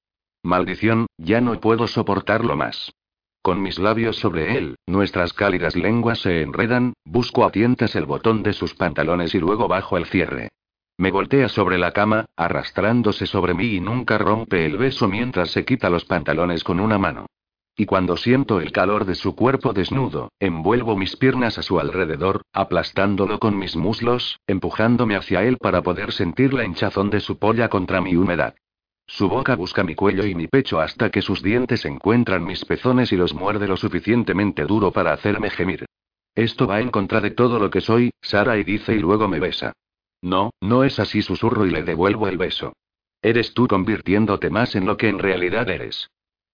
Maldición, 0.44 1.08
ya 1.18 1.42
no 1.42 1.60
puedo 1.60 1.88
soportarlo 1.88 2.56
más. 2.56 2.94
Con 3.42 3.62
mis 3.62 3.80
labios 3.80 4.18
sobre 4.18 4.58
él, 4.58 4.76
nuestras 4.86 5.34
cálidas 5.34 5.76
lenguas 5.76 6.20
se 6.20 6.42
enredan, 6.44 6.94
busco 7.04 7.44
a 7.44 7.52
tientas 7.52 7.96
el 7.96 8.06
botón 8.06 8.44
de 8.44 8.54
sus 8.54 8.76
pantalones 8.76 9.34
y 9.34 9.40
luego 9.40 9.68
bajo 9.68 9.98
el 9.98 10.06
cierre. 10.06 10.50
Me 10.98 11.10
voltea 11.10 11.50
sobre 11.50 11.80
la 11.80 11.92
cama, 11.92 12.28
arrastrándose 12.36 13.26
sobre 13.26 13.56
mí 13.56 13.76
y 13.76 13.80
nunca 13.80 14.20
rompe 14.20 14.68
el 14.68 14.78
beso 14.78 15.08
mientras 15.08 15.50
se 15.50 15.66
quita 15.66 15.90
los 15.90 16.06
pantalones 16.06 16.64
con 16.64 16.80
una 16.80 17.00
mano. 17.00 17.26
Y 17.82 17.88
cuando 17.88 18.16
siento 18.16 18.62
el 18.62 18.72
calor 18.72 19.06
de 19.06 19.16
su 19.16 19.36
cuerpo 19.36 19.74
desnudo, 19.74 20.32
envuelvo 20.40 20.96
mis 20.96 21.16
piernas 21.16 21.58
a 21.58 21.64
su 21.64 21.80
alrededor, 21.80 22.44
aplastándolo 22.54 23.40
con 23.40 23.58
mis 23.58 23.76
muslos, 23.76 24.40
empujándome 24.46 25.16
hacia 25.16 25.44
él 25.46 25.58
para 25.58 25.82
poder 25.82 26.12
sentir 26.12 26.54
la 26.54 26.64
hinchazón 26.64 27.10
de 27.10 27.20
su 27.22 27.40
polla 27.40 27.70
contra 27.70 28.00
mi 28.00 28.16
humedad. 28.16 28.54
Su 29.08 29.30
boca 29.30 29.56
busca 29.56 29.84
mi 29.84 29.96
cuello 29.96 30.28
y 30.28 30.36
mi 30.36 30.46
pecho 30.46 30.80
hasta 30.80 31.10
que 31.10 31.24
sus 31.24 31.42
dientes 31.42 31.84
encuentran 31.86 32.46
mis 32.46 32.64
pezones 32.66 33.12
y 33.14 33.18
los 33.18 33.34
muerde 33.34 33.68
lo 33.68 33.78
suficientemente 33.78 34.66
duro 34.66 34.92
para 34.92 35.14
hacerme 35.14 35.50
gemir. 35.50 35.86
Esto 36.36 36.68
va 36.68 36.82
en 36.82 36.92
contra 36.92 37.20
de 37.20 37.32
todo 37.32 37.58
lo 37.58 37.72
que 37.72 37.82
soy, 37.82 38.12
Sara 38.22 38.60
y 38.60 38.64
dice 38.64 38.94
y 38.94 39.00
luego 39.00 39.28
me 39.28 39.40
besa. 39.40 39.74
No, 40.22 40.52
no 40.62 40.84
es 40.84 41.00
así, 41.00 41.24
susurro 41.24 41.66
y 41.66 41.72
le 41.72 41.82
devuelvo 41.82 42.28
el 42.28 42.38
beso. 42.38 42.74
Eres 43.24 43.56
tú 43.56 43.68
convirtiéndote 43.68 44.52
más 44.52 44.76
en 44.76 44.86
lo 44.86 44.98
que 44.98 45.10
en 45.10 45.18
realidad 45.18 45.68
eres. 45.68 46.12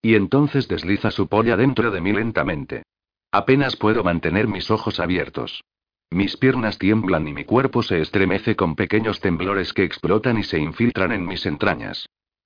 Y 0.08 0.16
entonces 0.16 0.70
desliza 0.70 1.12
su 1.12 1.28
polla 1.28 1.58
dentro 1.58 1.92
de 1.92 2.00
mí 2.00 2.14
lentamente. 2.14 2.84
Apenas 3.30 3.76
puedo 3.76 4.06
mantener 4.06 4.48
mis 4.48 4.72
ojos 4.72 5.02
abiertos. 5.02 5.66
Mis 6.12 6.38
piernas 6.38 6.78
tiemblan 6.78 7.28
y 7.28 7.34
mi 7.34 7.44
cuerpo 7.44 7.84
se 7.84 8.00
estremece 8.00 8.56
con 8.56 8.78
pequeños 8.78 9.20
temblores 9.20 9.74
que 9.74 9.84
explotan 9.84 10.38
y 10.38 10.44
se 10.44 10.60
infiltran 10.60 11.12
en 11.12 11.26
mis 11.26 11.46
entrañas. 11.46 12.06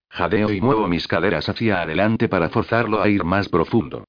Jadeo 0.09 0.51
y 0.51 0.59
muevo 0.59 0.87
mis 0.87 1.07
caderas 1.07 1.49
hacia 1.49 1.83
adelante 1.83 2.27
para 2.27 2.49
forzarlo 2.49 2.99
a 2.99 3.09
ir 3.09 3.23
más 3.25 3.47
profundo. 3.47 4.05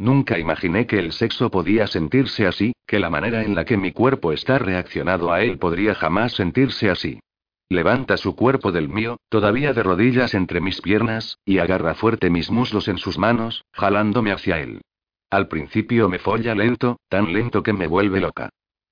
Nunca 0.00 0.40
imaginé 0.40 0.88
que 0.88 0.98
el 0.98 1.12
sexo 1.12 1.48
podía 1.48 1.86
sentirse 1.86 2.48
así, 2.48 2.72
que 2.88 2.98
la 2.98 3.08
manera 3.08 3.44
en 3.44 3.54
la 3.54 3.64
que 3.64 3.76
mi 3.76 3.92
cuerpo 3.92 4.32
está 4.32 4.58
reaccionado 4.58 5.32
a 5.32 5.44
él 5.44 5.58
podría 5.58 5.94
jamás 5.94 6.32
sentirse 6.32 6.90
así. 6.90 7.20
Levanta 7.68 8.16
su 8.16 8.36
cuerpo 8.36 8.70
del 8.70 8.88
mío, 8.88 9.18
todavía 9.28 9.72
de 9.72 9.82
rodillas 9.82 10.34
entre 10.34 10.60
mis 10.60 10.80
piernas, 10.80 11.38
y 11.44 11.58
agarra 11.58 11.94
fuerte 11.94 12.30
mis 12.30 12.50
muslos 12.50 12.86
en 12.86 12.98
sus 12.98 13.18
manos, 13.18 13.64
jalándome 13.72 14.30
hacia 14.30 14.60
él. 14.60 14.82
Al 15.30 15.48
principio 15.48 16.08
me 16.08 16.20
folla 16.20 16.54
lento, 16.54 17.00
tan 17.08 17.32
lento 17.32 17.64
que 17.64 17.72
me 17.72 17.88
vuelve 17.88 18.20
loca. 18.20 18.50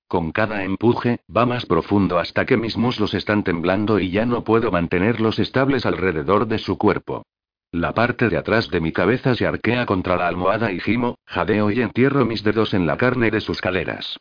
Con 0.08 0.32
cada 0.32 0.64
empuje, 0.64 1.20
va 1.34 1.46
más 1.46 1.66
profundo 1.66 2.18
hasta 2.18 2.44
que 2.46 2.56
mis 2.56 2.76
muslos 2.76 3.14
están 3.14 3.44
temblando 3.44 4.00
y 4.00 4.10
ya 4.10 4.26
no 4.26 4.42
puedo 4.42 4.72
mantenerlos 4.72 5.38
estables 5.38 5.86
alrededor 5.86 6.46
de 6.48 6.58
su 6.58 6.76
cuerpo. 6.76 7.24
La 7.70 7.94
parte 7.94 8.28
de 8.28 8.36
atrás 8.36 8.70
de 8.70 8.80
mi 8.80 8.92
cabeza 8.92 9.34
se 9.34 9.46
arquea 9.46 9.86
contra 9.86 10.16
la 10.16 10.28
almohada 10.28 10.72
y 10.72 10.80
gimo, 10.80 11.16
jadeo 11.26 11.70
y 11.70 11.80
entierro 11.80 12.24
mis 12.24 12.42
dedos 12.42 12.74
en 12.74 12.86
la 12.86 12.96
carne 12.96 13.30
de 13.30 13.40
sus 13.40 13.60
caderas. 13.60 14.18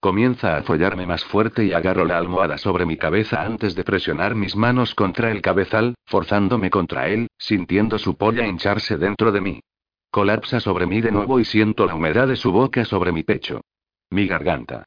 Comienza 0.00 0.56
a 0.56 0.62
follarme 0.62 1.06
más 1.06 1.24
fuerte 1.24 1.64
y 1.64 1.72
agarro 1.72 2.04
la 2.04 2.18
almohada 2.18 2.58
sobre 2.58 2.86
mi 2.86 2.96
cabeza 2.96 3.42
antes 3.42 3.74
de 3.74 3.82
presionar 3.82 4.34
mis 4.34 4.54
manos 4.54 4.94
contra 4.94 5.30
el 5.30 5.40
cabezal, 5.42 5.94
forzándome 6.04 6.70
contra 6.70 7.08
él, 7.08 7.28
sintiendo 7.38 7.98
su 7.98 8.16
polla 8.16 8.46
hincharse 8.46 8.98
dentro 8.98 9.32
de 9.32 9.40
mí. 9.40 9.60
Colapsa 10.10 10.60
sobre 10.60 10.86
mí 10.86 11.00
de 11.00 11.12
nuevo 11.12 11.40
y 11.40 11.44
siento 11.44 11.86
la 11.86 11.94
humedad 11.94 12.28
de 12.28 12.36
su 12.36 12.52
boca 12.52 12.84
sobre 12.84 13.12
mi 13.12 13.22
pecho. 13.22 13.62
Mi 14.10 14.26
garganta. 14.26 14.84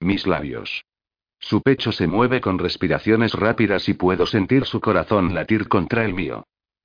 Mis 0.00 0.26
labios. 0.26 0.84
Su 1.38 1.60
pecho 1.60 1.92
se 1.92 2.06
mueve 2.06 2.40
con 2.40 2.58
respiraciones 2.58 3.34
rápidas 3.34 3.88
y 3.88 3.94
puedo 3.94 4.24
sentir 4.24 4.64
su 4.64 4.80
corazón 4.80 5.34
latir 5.34 5.68
contra 5.68 6.04
el 6.04 6.14
mío. 6.14 6.44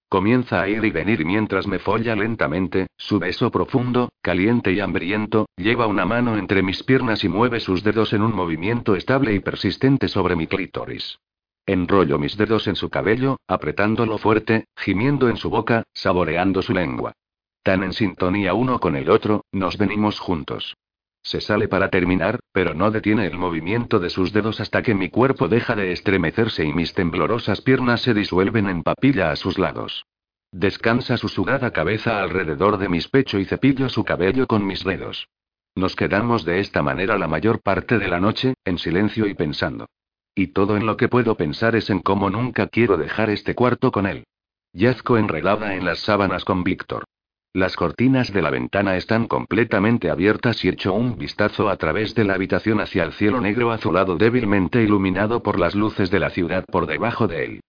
Comienza 0.10 0.60
a 0.60 0.68
ir 0.68 0.84
y 0.84 0.90
venir 0.90 1.24
mientras 1.24 1.68
me 1.68 1.78
folla 1.78 2.16
lentamente, 2.16 2.88
su 2.98 3.20
beso 3.20 3.52
profundo, 3.52 4.10
caliente 4.24 4.72
y 4.72 4.80
hambriento, 4.80 5.48
lleva 5.56 5.86
una 5.86 6.04
mano 6.04 6.36
entre 6.36 6.64
mis 6.64 6.82
piernas 6.82 7.24
y 7.24 7.30
mueve 7.30 7.60
sus 7.60 7.84
dedos 7.84 8.12
en 8.14 8.24
un 8.24 8.36
movimiento 8.36 8.96
estable 8.96 9.36
y 9.36 9.40
persistente 9.40 10.08
sobre 10.08 10.36
mi 10.36 10.48
clítoris. 10.48 11.20
Enrollo 11.68 12.18
mis 12.18 12.36
dedos 12.38 12.68
en 12.68 12.76
su 12.76 12.90
cabello, 12.90 13.38
apretándolo 13.48 14.18
fuerte, 14.18 14.66
gimiendo 14.76 15.30
en 15.30 15.38
su 15.38 15.52
boca, 15.52 15.84
saboreando 15.94 16.64
su 16.64 16.74
lengua. 16.74 17.14
Tan 17.62 17.84
en 17.84 17.94
sintonía 17.94 18.56
uno 18.56 18.80
con 18.80 18.96
el 18.96 19.12
otro, 19.12 19.46
nos 19.52 19.78
venimos 19.78 20.20
juntos. 20.20 20.76
Se 21.22 21.42
sale 21.42 21.68
para 21.68 21.90
terminar, 21.90 22.40
pero 22.52 22.74
no 22.74 22.92
detiene 22.92 23.28
el 23.28 23.38
movimiento 23.38 24.00
de 24.00 24.10
sus 24.10 24.34
dedos 24.34 24.60
hasta 24.60 24.82
que 24.82 24.96
mi 24.96 25.10
cuerpo 25.10 25.48
deja 25.48 25.76
de 25.76 25.92
estremecerse 25.92 26.66
y 26.66 26.74
mis 26.74 26.94
temblorosas 26.94 27.62
piernas 27.62 28.02
se 28.02 28.14
disuelven 28.14 28.70
en 28.70 28.84
papilla 28.84 29.32
a 29.32 29.36
sus 29.36 29.60
lados. 29.60 30.06
Descansa 30.52 31.18
su 31.18 31.30
sudada 31.30 31.72
cabeza 31.72 32.24
alrededor 32.24 32.78
de 32.78 32.90
mis 32.90 33.08
pechos 33.08 33.42
y 33.42 33.46
cepillo 33.46 33.90
su 33.90 34.04
cabello 34.04 34.48
con 34.48 34.66
mis 34.66 34.84
dedos. 34.84 35.28
Nos 35.76 35.96
quedamos 35.96 36.44
de 36.46 36.60
esta 36.60 36.82
manera 36.82 37.18
la 37.18 37.28
mayor 37.28 37.62
parte 37.62 38.00
de 38.00 38.08
la 38.08 38.20
noche, 38.20 38.56
en 38.66 38.80
silencio 38.80 39.28
y 39.28 39.36
pensando. 39.36 39.88
Y 40.34 40.48
todo 40.48 40.78
en 40.78 40.86
lo 40.86 40.98
que 40.98 41.08
puedo 41.08 41.36
pensar 41.36 41.76
es 41.76 41.90
en 41.90 42.00
cómo 42.00 42.30
nunca 42.30 42.68
quiero 42.68 42.98
dejar 42.98 43.30
este 43.30 43.54
cuarto 43.54 43.92
con 43.92 44.08
él. 44.08 44.26
Yazco 44.74 45.18
enredada 45.18 45.76
en 45.76 45.86
las 45.86 46.00
sábanas 46.00 46.46
con 46.46 46.64
Víctor. 46.64 47.06
Las 47.54 47.76
cortinas 47.76 48.32
de 48.32 48.44
la 48.44 48.52
ventana 48.52 48.96
están 48.96 49.26
completamente 49.26 50.12
abiertas 50.12 50.64
y 50.64 50.70
echo 50.70 50.94
un 50.94 51.18
vistazo 51.18 51.68
a 51.68 51.78
través 51.78 52.14
de 52.14 52.24
la 52.24 52.36
habitación 52.36 52.80
hacia 52.80 53.04
el 53.04 53.14
cielo 53.14 53.42
negro 53.42 53.72
azulado 53.72 54.18
débilmente 54.18 54.84
iluminado 54.84 55.42
por 55.42 55.60
las 55.60 55.74
luces 55.74 56.12
de 56.12 56.20
la 56.20 56.30
ciudad 56.30 56.64
por 56.66 56.86
debajo 56.86 57.28
de 57.28 57.46
él. 57.46 57.62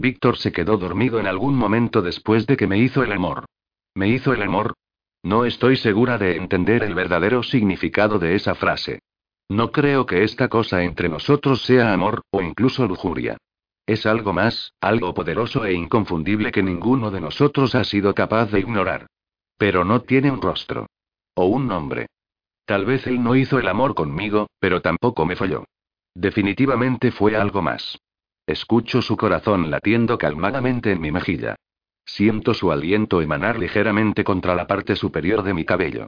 Víctor 0.00 0.38
se 0.38 0.52
quedó 0.52 0.78
dormido 0.78 1.20
en 1.20 1.26
algún 1.26 1.54
momento 1.54 2.00
después 2.00 2.46
de 2.46 2.56
que 2.56 2.66
me 2.66 2.78
hizo 2.78 3.02
el 3.02 3.12
amor. 3.12 3.44
¿Me 3.94 4.08
hizo 4.08 4.32
el 4.32 4.40
amor? 4.40 4.72
No 5.22 5.44
estoy 5.44 5.76
segura 5.76 6.16
de 6.16 6.36
entender 6.36 6.82
el 6.82 6.94
verdadero 6.94 7.42
significado 7.42 8.18
de 8.18 8.36
esa 8.36 8.54
frase. 8.54 9.00
No 9.50 9.70
creo 9.70 10.06
que 10.06 10.24
esta 10.24 10.48
cosa 10.48 10.82
entre 10.82 11.10
nosotros 11.10 11.60
sea 11.60 11.92
amor, 11.92 12.22
o 12.30 12.40
incluso 12.40 12.86
lujuria. 12.86 13.36
Es 13.86 14.06
algo 14.06 14.32
más, 14.32 14.72
algo 14.80 15.12
poderoso 15.12 15.66
e 15.66 15.74
inconfundible 15.74 16.50
que 16.52 16.62
ninguno 16.62 17.10
de 17.10 17.20
nosotros 17.20 17.74
ha 17.74 17.84
sido 17.84 18.14
capaz 18.14 18.50
de 18.50 18.60
ignorar. 18.60 19.06
Pero 19.58 19.84
no 19.84 20.02
tiene 20.02 20.30
un 20.30 20.42
rostro. 20.42 20.86
O 21.34 21.46
un 21.46 21.66
nombre. 21.66 22.06
Tal 22.66 22.84
vez 22.84 23.06
él 23.06 23.22
no 23.22 23.36
hizo 23.36 23.58
el 23.58 23.68
amor 23.68 23.94
conmigo, 23.94 24.48
pero 24.58 24.82
tampoco 24.82 25.24
me 25.24 25.36
falló. 25.36 25.64
Definitivamente 26.14 27.12
fue 27.12 27.36
algo 27.36 27.62
más. 27.62 27.98
Escucho 28.46 29.02
su 29.02 29.16
corazón 29.16 29.70
latiendo 29.70 30.18
calmadamente 30.18 30.92
en 30.92 31.00
mi 31.00 31.10
mejilla. 31.10 31.56
Siento 32.04 32.54
su 32.54 32.70
aliento 32.70 33.20
emanar 33.20 33.58
ligeramente 33.58 34.24
contra 34.24 34.54
la 34.54 34.66
parte 34.66 34.94
superior 34.96 35.42
de 35.42 35.54
mi 35.54 35.64
cabello. 35.64 36.06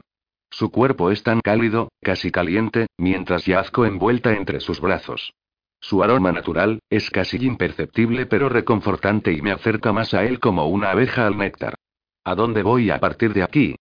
Su 0.49 0.71
cuerpo 0.71 1.11
es 1.11 1.23
tan 1.23 1.41
cálido, 1.41 1.89
casi 2.01 2.31
caliente, 2.31 2.87
mientras 2.97 3.45
yazco 3.45 3.85
envuelta 3.85 4.33
entre 4.33 4.61
sus 4.61 4.81
brazos. 4.81 5.33
Su 5.81 6.03
aroma 6.03 6.31
natural, 6.31 6.79
es 6.89 7.09
casi 7.09 7.37
imperceptible 7.45 8.25
pero 8.25 8.49
reconfortante 8.49 9.31
y 9.31 9.41
me 9.41 9.51
acerca 9.51 9.93
más 9.93 10.13
a 10.13 10.23
él 10.23 10.39
como 10.39 10.67
una 10.67 10.91
abeja 10.91 11.27
al 11.27 11.37
néctar. 11.37 11.75
¿A 12.23 12.35
dónde 12.35 12.63
voy 12.63 12.89
a 12.89 12.99
partir 12.99 13.33
de 13.33 13.43
aquí? 13.43 13.75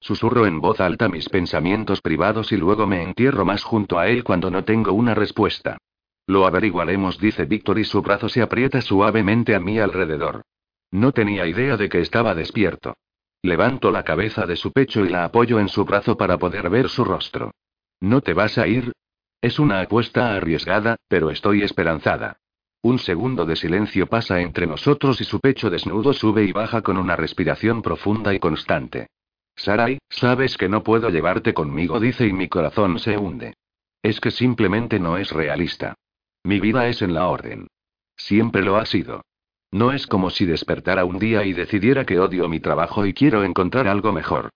Susurro 0.00 0.46
en 0.46 0.60
voz 0.60 0.80
alta 0.80 1.08
mis 1.08 1.28
pensamientos 1.28 2.02
privados 2.02 2.52
y 2.52 2.56
luego 2.56 2.86
me 2.86 3.02
entierro 3.02 3.44
más 3.44 3.62
junto 3.62 3.98
a 3.98 4.08
él 4.08 4.22
cuando 4.22 4.50
no 4.50 4.64
tengo 4.64 4.92
una 4.92 5.14
respuesta. 5.14 5.78
Lo 6.26 6.46
averiguaremos, 6.46 7.18
dice 7.18 7.44
Víctor 7.44 7.78
y 7.78 7.84
su 7.84 8.02
brazo 8.02 8.28
se 8.28 8.42
aprieta 8.42 8.80
suavemente 8.80 9.54
a 9.54 9.60
mi 9.60 9.78
alrededor. 9.78 10.42
No 10.90 11.12
tenía 11.12 11.46
idea 11.46 11.76
de 11.76 11.88
que 11.88 12.00
estaba 12.00 12.34
despierto. 12.34 12.94
Levanto 13.42 13.90
la 13.90 14.04
cabeza 14.04 14.46
de 14.46 14.56
su 14.56 14.72
pecho 14.72 15.04
y 15.04 15.08
la 15.08 15.24
apoyo 15.24 15.58
en 15.58 15.68
su 15.68 15.84
brazo 15.84 16.16
para 16.16 16.38
poder 16.38 16.70
ver 16.70 16.88
su 16.88 17.04
rostro. 17.04 17.52
¿No 18.00 18.20
te 18.20 18.32
vas 18.32 18.58
a 18.58 18.66
ir? 18.66 18.92
Es 19.40 19.58
una 19.58 19.80
apuesta 19.80 20.34
arriesgada, 20.34 20.96
pero 21.08 21.30
estoy 21.30 21.62
esperanzada. 21.62 22.38
Un 22.84 22.98
segundo 22.98 23.46
de 23.46 23.56
silencio 23.56 24.06
pasa 24.06 24.42
entre 24.42 24.66
nosotros 24.66 25.18
y 25.22 25.24
su 25.24 25.40
pecho 25.40 25.70
desnudo 25.70 26.12
sube 26.12 26.44
y 26.44 26.52
baja 26.52 26.82
con 26.82 26.98
una 26.98 27.16
respiración 27.16 27.80
profunda 27.80 28.34
y 28.34 28.38
constante. 28.38 29.06
Sarai, 29.56 29.96
sabes 30.10 30.58
que 30.58 30.68
no 30.68 30.82
puedo 30.82 31.08
llevarte 31.08 31.54
conmigo, 31.54 31.98
dice 31.98 32.26
y 32.26 32.34
mi 32.34 32.46
corazón 32.46 32.98
se 32.98 33.16
hunde. 33.16 33.54
Es 34.02 34.20
que 34.20 34.30
simplemente 34.30 35.00
no 35.00 35.16
es 35.16 35.32
realista. 35.32 35.94
Mi 36.42 36.60
vida 36.60 36.86
es 36.86 37.00
en 37.00 37.14
la 37.14 37.28
orden. 37.28 37.68
Siempre 38.18 38.62
lo 38.62 38.76
ha 38.76 38.84
sido. 38.84 39.22
No 39.72 39.92
es 39.92 40.06
como 40.06 40.28
si 40.28 40.44
despertara 40.44 41.06
un 41.06 41.18
día 41.18 41.42
y 41.44 41.54
decidiera 41.54 42.04
que 42.04 42.20
odio 42.20 42.50
mi 42.50 42.60
trabajo 42.60 43.06
y 43.06 43.14
quiero 43.14 43.44
encontrar 43.44 43.88
algo 43.88 44.12
mejor. 44.12 44.50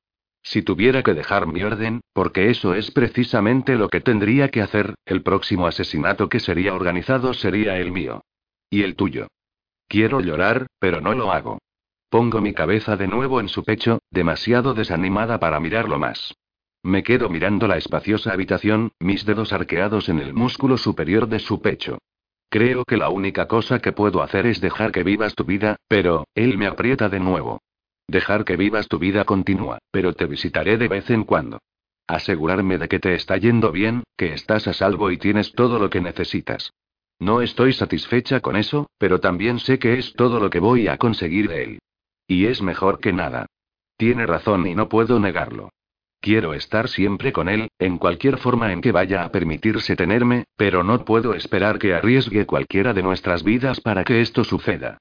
Si 0.49 0.62
tuviera 0.62 1.03
que 1.03 1.12
dejar 1.12 1.46
mi 1.46 1.62
orden, 1.62 2.01
porque 2.14 2.49
eso 2.49 2.72
es 2.72 2.90
precisamente 2.90 3.76
lo 3.76 3.90
que 3.90 4.01
tendría 4.01 4.49
que 4.49 4.62
hacer, 4.62 4.94
el 5.05 5.22
próximo 5.22 5.66
asesinato 5.66 6.30
que 6.30 6.40
sería 6.40 6.72
organizado 6.72 7.34
sería 7.34 7.76
el 7.76 7.92
mío. 7.92 8.22
Y 8.70 8.82
el 8.82 8.96
tuyo. 8.96 9.26
Quiero 9.88 10.20
llorar, 10.20 10.66
pero 10.78 11.03
no 11.03 11.12
lo 11.12 11.32
hago. 11.32 11.59
Pongo 12.09 12.40
mi 12.40 12.55
cabeza 12.55 12.96
de 12.96 13.09
nuevo 13.09 13.40
en 13.40 13.51
su 13.51 13.62
pecho, 13.62 13.99
demasiado 14.11 14.72
desanimada 14.72 15.38
para 15.38 15.61
mirarlo 15.61 15.99
más. 15.99 16.34
Me 16.82 17.03
quedo 17.03 17.28
mirando 17.28 17.68
la 17.68 17.76
espaciosa 17.76 18.32
habitación, 18.32 18.92
mis 19.01 19.26
dedos 19.26 19.53
arqueados 19.53 20.09
en 20.09 20.18
el 20.18 20.32
músculo 20.32 20.78
superior 20.78 21.28
de 21.28 21.40
su 21.40 21.61
pecho. 21.61 21.99
Creo 22.49 22.84
que 22.86 22.96
la 22.96 23.11
única 23.11 23.49
cosa 23.49 23.80
que 23.80 23.92
puedo 23.92 24.22
hacer 24.22 24.46
es 24.46 24.62
dejar 24.62 24.92
que 24.92 25.05
vivas 25.05 25.34
tu 25.34 25.44
vida, 25.44 25.76
pero, 25.88 26.26
él 26.34 26.57
me 26.57 26.66
aprieta 26.66 27.11
de 27.11 27.20
nuevo. 27.20 27.61
Dejar 28.09 28.46
que 28.46 28.56
vivas 28.56 28.88
tu 28.88 28.98
vida 28.98 29.24
continua, 29.26 29.78
pero 29.90 30.14
te 30.14 30.24
visitaré 30.24 30.78
de 30.78 30.88
vez 30.88 31.11
en 31.11 31.24
cuando. 31.24 31.59
Asegurarme 32.06 32.78
de 32.78 32.88
que 32.88 32.98
te 32.98 33.14
está 33.14 33.36
yendo 33.36 33.70
bien, 33.70 34.02
que 34.16 34.32
estás 34.32 34.66
a 34.66 34.72
salvo 34.72 35.11
y 35.11 35.18
tienes 35.18 35.52
todo 35.52 35.78
lo 35.78 35.90
que 35.90 36.00
necesitas. 36.00 36.72
No 37.18 37.42
estoy 37.42 37.74
satisfecha 37.74 38.40
con 38.40 38.56
eso, 38.56 38.88
pero 38.96 39.20
también 39.20 39.59
sé 39.59 39.78
que 39.78 39.98
es 39.98 40.14
todo 40.14 40.40
lo 40.40 40.48
que 40.48 40.59
voy 40.59 40.88
a 40.88 40.96
conseguir 40.96 41.50
de 41.50 41.64
él. 41.64 41.78
Y 42.26 42.46
es 42.46 42.62
mejor 42.62 42.98
que 42.98 43.12
nada. 43.12 43.44
Tiene 43.98 44.24
razón 44.24 44.66
y 44.66 44.74
no 44.74 44.88
puedo 44.88 45.20
negarlo. 45.20 45.70
Quiero 46.20 46.54
estar 46.54 46.88
siempre 46.88 47.32
con 47.32 47.48
él, 47.48 47.68
en 47.78 47.98
cualquier 47.98 48.38
forma 48.38 48.72
en 48.72 48.80
que 48.80 48.90
vaya 48.90 49.22
a 49.22 49.30
permitirse 49.30 49.96
tenerme, 49.96 50.44
pero 50.56 50.82
no 50.82 51.04
puedo 51.04 51.34
esperar 51.34 51.78
que 51.78 51.92
arriesgue 51.92 52.46
cualquiera 52.46 52.94
de 52.94 53.02
nuestras 53.02 53.44
vidas 53.44 53.80
para 53.80 54.02
que 54.04 54.22
esto 54.22 54.44
suceda. 54.44 54.98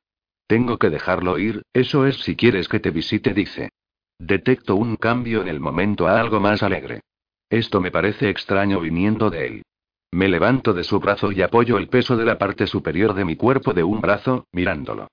Tengo 0.47 0.77
que 0.77 0.89
dejarlo 0.89 1.37
ir, 1.37 1.63
eso 1.73 2.05
es 2.05 2.21
si 2.21 2.35
quieres 2.37 2.69
que 2.69 2.79
te 2.79 2.89
visite, 2.89 3.33
dice. 3.33 3.69
Detecto 4.17 4.75
un 4.75 4.95
cambio 4.95 5.41
en 5.41 5.49
el 5.49 5.59
momento 5.59 6.07
a 6.07 6.19
algo 6.19 6.39
más 6.39 6.63
alegre. 6.63 7.01
Esto 7.49 7.81
me 7.81 7.91
parece 7.91 8.29
extraño 8.29 8.79
viniendo 8.79 9.29
de 9.29 9.45
él. 9.45 9.63
Me 10.11 10.29
levanto 10.29 10.73
de 10.73 10.85
su 10.85 10.99
brazo 10.99 11.31
y 11.33 11.41
apoyo 11.41 11.77
el 11.77 11.89
peso 11.89 12.15
de 12.15 12.25
la 12.25 12.37
parte 12.37 12.65
superior 12.65 13.13
de 13.13 13.25
mi 13.25 13.35
cuerpo 13.35 13.73
de 13.73 13.83
un 13.83 13.99
brazo, 13.99 14.45
mirándolo. 14.53 15.09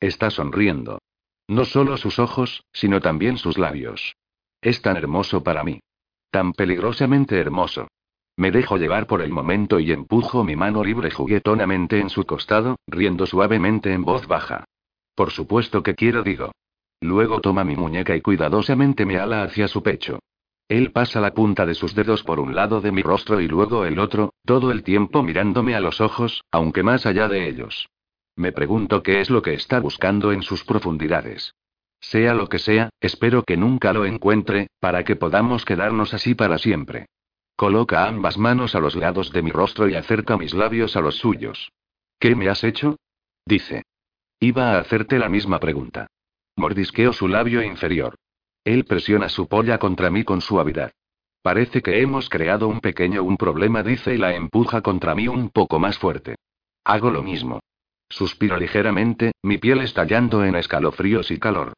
Está 0.00 0.30
sonriendo. 0.30 0.98
No 1.46 1.64
solo 1.64 1.96
sus 1.96 2.18
ojos, 2.18 2.64
sino 2.72 3.00
también 3.00 3.38
sus 3.38 3.58
labios. 3.58 4.16
Es 4.60 4.82
tan 4.82 4.96
hermoso 4.96 5.44
para 5.44 5.62
mí. 5.62 5.80
Tan 6.30 6.52
peligrosamente 6.52 7.38
hermoso. 7.38 7.88
Me 8.36 8.50
dejo 8.50 8.78
llevar 8.78 9.06
por 9.06 9.22
el 9.22 9.30
momento 9.30 9.78
y 9.78 9.92
empujo 9.92 10.42
mi 10.42 10.56
mano 10.56 10.82
libre 10.82 11.10
juguetonamente 11.10 12.00
en 12.00 12.10
su 12.10 12.24
costado, 12.24 12.76
riendo 12.86 13.26
suavemente 13.26 13.92
en 13.92 14.02
voz 14.02 14.26
baja. 14.26 14.64
Por 15.14 15.30
supuesto 15.30 15.82
que 15.82 15.94
quiero, 15.94 16.22
digo. 16.22 16.52
Luego 17.00 17.40
toma 17.40 17.64
mi 17.64 17.76
muñeca 17.76 18.14
y 18.16 18.20
cuidadosamente 18.20 19.04
me 19.04 19.18
ala 19.18 19.42
hacia 19.42 19.68
su 19.68 19.82
pecho. 19.82 20.20
Él 20.68 20.92
pasa 20.92 21.20
la 21.20 21.34
punta 21.34 21.66
de 21.66 21.74
sus 21.74 21.94
dedos 21.94 22.22
por 22.22 22.40
un 22.40 22.54
lado 22.54 22.80
de 22.80 22.92
mi 22.92 23.02
rostro 23.02 23.40
y 23.40 23.48
luego 23.48 23.84
el 23.84 23.98
otro, 23.98 24.32
todo 24.44 24.70
el 24.70 24.82
tiempo 24.82 25.22
mirándome 25.22 25.74
a 25.74 25.80
los 25.80 26.00
ojos, 26.00 26.44
aunque 26.50 26.82
más 26.82 27.04
allá 27.04 27.28
de 27.28 27.48
ellos. 27.48 27.88
Me 28.36 28.52
pregunto 28.52 29.02
qué 29.02 29.20
es 29.20 29.28
lo 29.28 29.42
que 29.42 29.52
está 29.52 29.80
buscando 29.80 30.32
en 30.32 30.42
sus 30.42 30.64
profundidades. 30.64 31.54
Sea 32.00 32.34
lo 32.34 32.48
que 32.48 32.58
sea, 32.58 32.90
espero 33.00 33.42
que 33.42 33.56
nunca 33.56 33.92
lo 33.92 34.06
encuentre, 34.06 34.68
para 34.80 35.04
que 35.04 35.16
podamos 35.16 35.64
quedarnos 35.64 36.14
así 36.14 36.34
para 36.34 36.58
siempre. 36.58 37.06
Coloca 37.54 38.08
ambas 38.08 38.38
manos 38.38 38.74
a 38.74 38.80
los 38.80 38.96
lados 38.96 39.30
de 39.30 39.42
mi 39.42 39.50
rostro 39.50 39.88
y 39.88 39.94
acerca 39.94 40.36
mis 40.36 40.54
labios 40.54 40.96
a 40.96 41.00
los 41.00 41.16
suyos. 41.16 41.70
¿Qué 42.18 42.34
me 42.34 42.48
has 42.48 42.64
hecho? 42.64 42.96
Dice. 43.44 43.82
Iba 44.42 44.72
a 44.72 44.80
hacerte 44.80 45.20
la 45.20 45.28
misma 45.28 45.60
pregunta. 45.60 46.08
Mordisqueo 46.56 47.12
su 47.12 47.28
labio 47.28 47.62
inferior. 47.62 48.16
Él 48.64 48.84
presiona 48.84 49.28
su 49.28 49.46
polla 49.46 49.78
contra 49.78 50.10
mí 50.10 50.24
con 50.24 50.40
suavidad. 50.40 50.90
Parece 51.42 51.80
que 51.80 52.00
hemos 52.02 52.28
creado 52.28 52.66
un 52.66 52.80
pequeño 52.80 53.22
un 53.22 53.36
problema, 53.36 53.84
dice 53.84 54.16
y 54.16 54.18
la 54.18 54.34
empuja 54.34 54.82
contra 54.82 55.14
mí 55.14 55.28
un 55.28 55.50
poco 55.50 55.78
más 55.78 55.96
fuerte. 55.96 56.34
Hago 56.82 57.10
lo 57.10 57.22
mismo. 57.22 57.60
Suspiro 58.08 58.56
ligeramente, 58.56 59.30
mi 59.44 59.58
piel 59.58 59.80
estallando 59.80 60.44
en 60.44 60.56
escalofríos 60.56 61.30
y 61.30 61.38
calor. 61.38 61.74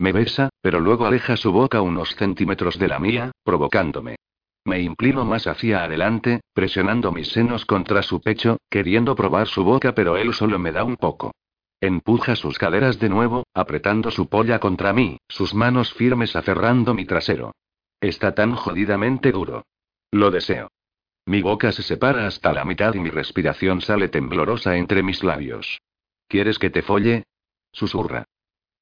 Me 0.00 0.10
besa, 0.10 0.48
pero 0.60 0.80
luego 0.80 1.06
aleja 1.06 1.36
su 1.36 1.52
boca 1.52 1.82
unos 1.82 2.16
centímetros 2.16 2.80
de 2.80 2.88
la 2.88 2.98
mía, 2.98 3.30
provocándome. 3.44 4.16
Me 4.64 4.80
inclino 4.80 5.24
más 5.24 5.46
hacia 5.46 5.84
adelante, 5.84 6.40
presionando 6.52 7.12
mis 7.12 7.28
senos 7.28 7.64
contra 7.64 8.02
su 8.02 8.20
pecho, 8.20 8.56
queriendo 8.68 9.14
probar 9.14 9.46
su 9.46 9.62
boca, 9.62 9.94
pero 9.94 10.16
él 10.16 10.34
solo 10.34 10.58
me 10.58 10.72
da 10.72 10.82
un 10.82 10.96
poco. 10.96 11.30
Empuja 11.80 12.34
sus 12.34 12.58
caderas 12.58 12.98
de 12.98 13.08
nuevo, 13.08 13.46
apretando 13.54 14.10
su 14.10 14.28
polla 14.28 14.58
contra 14.58 14.92
mí, 14.92 15.18
sus 15.28 15.54
manos 15.54 15.94
firmes 15.94 16.34
aferrando 16.34 16.92
mi 16.92 17.04
trasero. 17.04 17.54
Está 18.00 18.34
tan 18.34 18.54
jodidamente 18.54 19.30
duro. 19.30 19.64
Lo 20.10 20.30
deseo. 20.30 20.70
Mi 21.26 21.42
boca 21.42 21.70
se 21.72 21.82
separa 21.82 22.26
hasta 22.26 22.52
la 22.52 22.64
mitad 22.64 22.94
y 22.94 23.00
mi 23.00 23.10
respiración 23.10 23.80
sale 23.80 24.08
temblorosa 24.08 24.76
entre 24.76 25.02
mis 25.02 25.22
labios. 25.22 25.80
¿Quieres 26.26 26.58
que 26.58 26.70
te 26.70 26.82
folle? 26.82 27.24
Susurra. 27.70 28.24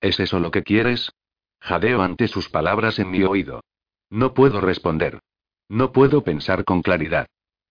¿Es 0.01 0.19
eso 0.21 0.41
lo 0.41 0.51
que 0.51 0.63
quieres? 0.63 1.13
Jadeo 1.61 2.01
ante 2.03 2.29
sus 2.29 2.49
palabras 2.49 2.99
en 2.99 3.11
mi 3.11 3.25
oído. 3.25 3.63
No 4.09 4.33
puedo 4.33 4.61
responder. 4.61 5.21
No 5.69 5.93
puedo 5.93 6.23
pensar 6.23 6.65
con 6.65 6.81
claridad. 6.83 7.27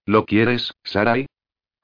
¿Lo 0.06 0.26
quieres, 0.26 0.74
Sarai? 0.84 1.26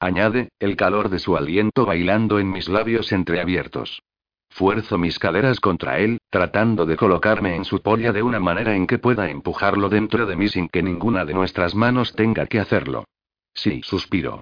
Añade, 0.01 0.49
el 0.57 0.75
calor 0.77 1.09
de 1.09 1.19
su 1.19 1.37
aliento 1.37 1.85
bailando 1.85 2.39
en 2.39 2.49
mis 2.49 2.67
labios 2.67 3.11
entreabiertos. 3.11 4.01
Fuerzo 4.49 4.97
mis 4.97 5.19
caderas 5.19 5.59
contra 5.59 5.99
él, 5.99 6.17
tratando 6.31 6.87
de 6.87 6.97
colocarme 6.97 7.55
en 7.55 7.65
su 7.65 7.83
polla 7.83 8.11
de 8.11 8.23
una 8.23 8.39
manera 8.39 8.75
en 8.75 8.87
que 8.87 8.97
pueda 8.97 9.29
empujarlo 9.29 9.89
dentro 9.89 10.25
de 10.25 10.35
mí 10.35 10.49
sin 10.49 10.69
que 10.69 10.81
ninguna 10.81 11.23
de 11.23 11.35
nuestras 11.35 11.75
manos 11.75 12.15
tenga 12.15 12.47
que 12.47 12.59
hacerlo. 12.59 13.05
Sí, 13.53 13.81
suspiro. 13.83 14.41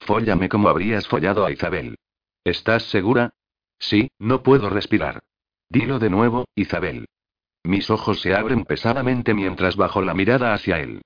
Fóllame 0.00 0.50
como 0.50 0.68
habrías 0.68 1.08
follado 1.08 1.46
a 1.46 1.50
Isabel. 1.50 1.96
¿Estás 2.44 2.82
segura? 2.90 3.30
Sí, 3.78 4.10
no 4.18 4.42
puedo 4.42 4.68
respirar. 4.68 5.20
Dilo 5.70 5.98
de 5.98 6.10
nuevo, 6.10 6.44
Isabel. 6.54 7.06
Mis 7.64 7.88
ojos 7.88 8.20
se 8.20 8.34
abren 8.34 8.66
pesadamente 8.66 9.32
mientras 9.32 9.76
bajo 9.76 10.02
la 10.02 10.12
mirada 10.12 10.52
hacia 10.52 10.78
él. 10.78 11.00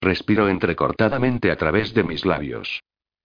Respiro 0.00 0.48
entrecortadamente 0.48 1.50
a 1.50 1.56
través 1.56 1.94
de 1.94 2.04
mis 2.04 2.24
labios. 2.24 2.80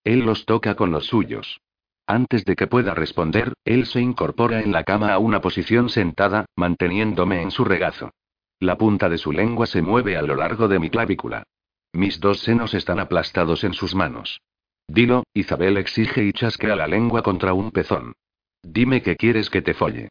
Él 0.06 0.20
los 0.20 0.46
toca 0.46 0.76
con 0.76 0.92
los 0.92 1.08
suyos. 1.08 1.60
Antes 2.08 2.46
de 2.46 2.56
que 2.56 2.68
pueda 2.68 2.94
responder, 2.94 3.54
él 3.66 3.88
se 3.88 4.00
incorpora 4.00 4.62
en 4.62 4.72
la 4.72 4.84
cama 4.84 5.12
a 5.12 5.18
una 5.18 5.42
posición 5.42 5.90
sentada, 5.90 6.46
manteniéndome 6.56 7.42
en 7.42 7.50
su 7.50 7.66
regazo. 7.66 8.12
La 8.60 8.78
punta 8.78 9.10
de 9.10 9.18
su 9.18 9.32
lengua 9.32 9.66
se 9.66 9.82
mueve 9.82 10.16
a 10.16 10.22
lo 10.22 10.36
largo 10.36 10.68
de 10.68 10.78
mi 10.78 10.92
clavícula. 10.92 11.44
Mis 11.92 12.20
dos 12.20 12.42
senos 12.42 12.76
están 12.76 13.00
aplastados 13.00 13.64
en 13.64 13.74
sus 13.74 13.96
manos. 13.96 14.42
Dilo, 14.88 15.24
Isabel 15.34 15.78
exige 15.78 16.24
y 16.24 16.34
chasquea 16.34 16.76
la 16.76 16.88
lengua 16.88 17.24
contra 17.24 17.54
un 17.54 17.72
pezón. 17.72 18.14
Dime 18.62 19.02
que 19.02 19.16
quieres 19.16 19.50
que 19.50 19.64
te 19.64 19.74
folle. 19.74 20.10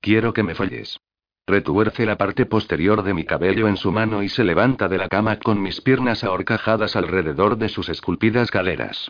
Quiero 0.00 0.32
que 0.32 0.42
me 0.42 0.56
folles. 0.56 0.98
Retuerce 1.46 2.04
la 2.04 2.18
parte 2.18 2.46
posterior 2.46 3.04
de 3.04 3.14
mi 3.14 3.24
cabello 3.24 3.68
en 3.68 3.76
su 3.76 3.92
mano 3.92 4.24
y 4.24 4.28
se 4.28 4.42
levanta 4.42 4.88
de 4.88 4.98
la 4.98 5.08
cama 5.08 5.38
con 5.38 5.62
mis 5.62 5.80
piernas 5.80 6.24
ahorcajadas 6.24 6.96
alrededor 6.96 7.56
de 7.56 7.68
sus 7.68 7.88
esculpidas 7.88 8.50
caderas. 8.50 9.08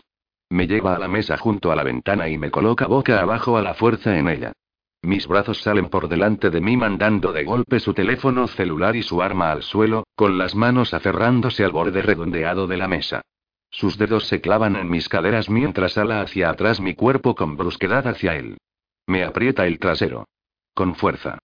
Me 0.49 0.67
lleva 0.67 0.95
a 0.95 0.99
la 0.99 1.07
mesa 1.07 1.37
junto 1.37 1.71
a 1.71 1.75
la 1.75 1.83
ventana 1.83 2.29
y 2.29 2.37
me 2.37 2.51
coloca 2.51 2.87
boca 2.87 3.19
abajo 3.19 3.57
a 3.57 3.61
la 3.61 3.73
fuerza 3.73 4.17
en 4.17 4.29
ella. 4.29 4.53
Mis 5.01 5.27
brazos 5.27 5.61
salen 5.61 5.89
por 5.89 6.07
delante 6.07 6.49
de 6.49 6.61
mí 6.61 6.75
mandando 6.75 7.31
de 7.31 7.43
golpe 7.43 7.79
su 7.79 7.93
teléfono 7.93 8.47
celular 8.47 8.95
y 8.95 9.03
su 9.03 9.21
arma 9.21 9.51
al 9.51 9.63
suelo, 9.63 10.05
con 10.15 10.37
las 10.37 10.55
manos 10.55 10.93
aferrándose 10.93 11.63
al 11.63 11.71
borde 11.71 12.01
redondeado 12.01 12.67
de 12.67 12.77
la 12.77 12.87
mesa. 12.87 13.21
Sus 13.69 13.97
dedos 13.97 14.25
se 14.27 14.41
clavan 14.41 14.75
en 14.75 14.89
mis 14.89 15.09
caderas 15.09 15.49
mientras 15.49 15.97
ala 15.97 16.21
hacia 16.21 16.49
atrás 16.49 16.79
mi 16.79 16.95
cuerpo 16.95 17.35
con 17.35 17.57
brusquedad 17.57 18.07
hacia 18.07 18.35
él. 18.35 18.57
Me 19.05 19.23
aprieta 19.23 19.67
el 19.67 19.79
trasero. 19.79 20.25
Con 20.73 20.95
fuerza. 20.95 21.39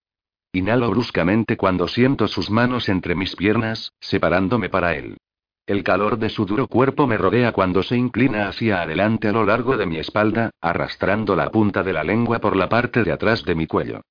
Inhalo 0.53 0.89
bruscamente 0.89 1.57
cuando 1.57 1.87
siento 1.87 2.27
sus 2.27 2.49
manos 2.49 2.87
entre 2.87 3.15
mis 3.15 3.35
piernas, 3.35 3.91
separándome 3.99 4.69
para 4.69 4.95
él. 4.95 5.17
El 5.65 5.81
calor 5.81 6.19
de 6.19 6.29
su 6.29 6.45
duro 6.45 6.67
cuerpo 6.67 7.07
me 7.07 7.17
rodea 7.17 7.53
cuando 7.53 7.83
se 7.83 7.95
inclina 7.95 8.49
hacia 8.49 8.81
adelante 8.81 9.29
a 9.29 9.31
lo 9.31 9.45
largo 9.45 9.77
de 9.77 9.85
mi 9.85 9.97
espalda, 9.97 10.49
arrastrando 10.59 11.37
la 11.37 11.49
punta 11.51 11.83
de 11.83 11.93
la 11.93 12.03
lengua 12.03 12.39
por 12.39 12.57
la 12.57 12.67
parte 12.67 13.05
de 13.05 13.13
atrás 13.13 13.45
de 13.45 13.55
mi 13.55 13.65
cuello. 13.65 14.01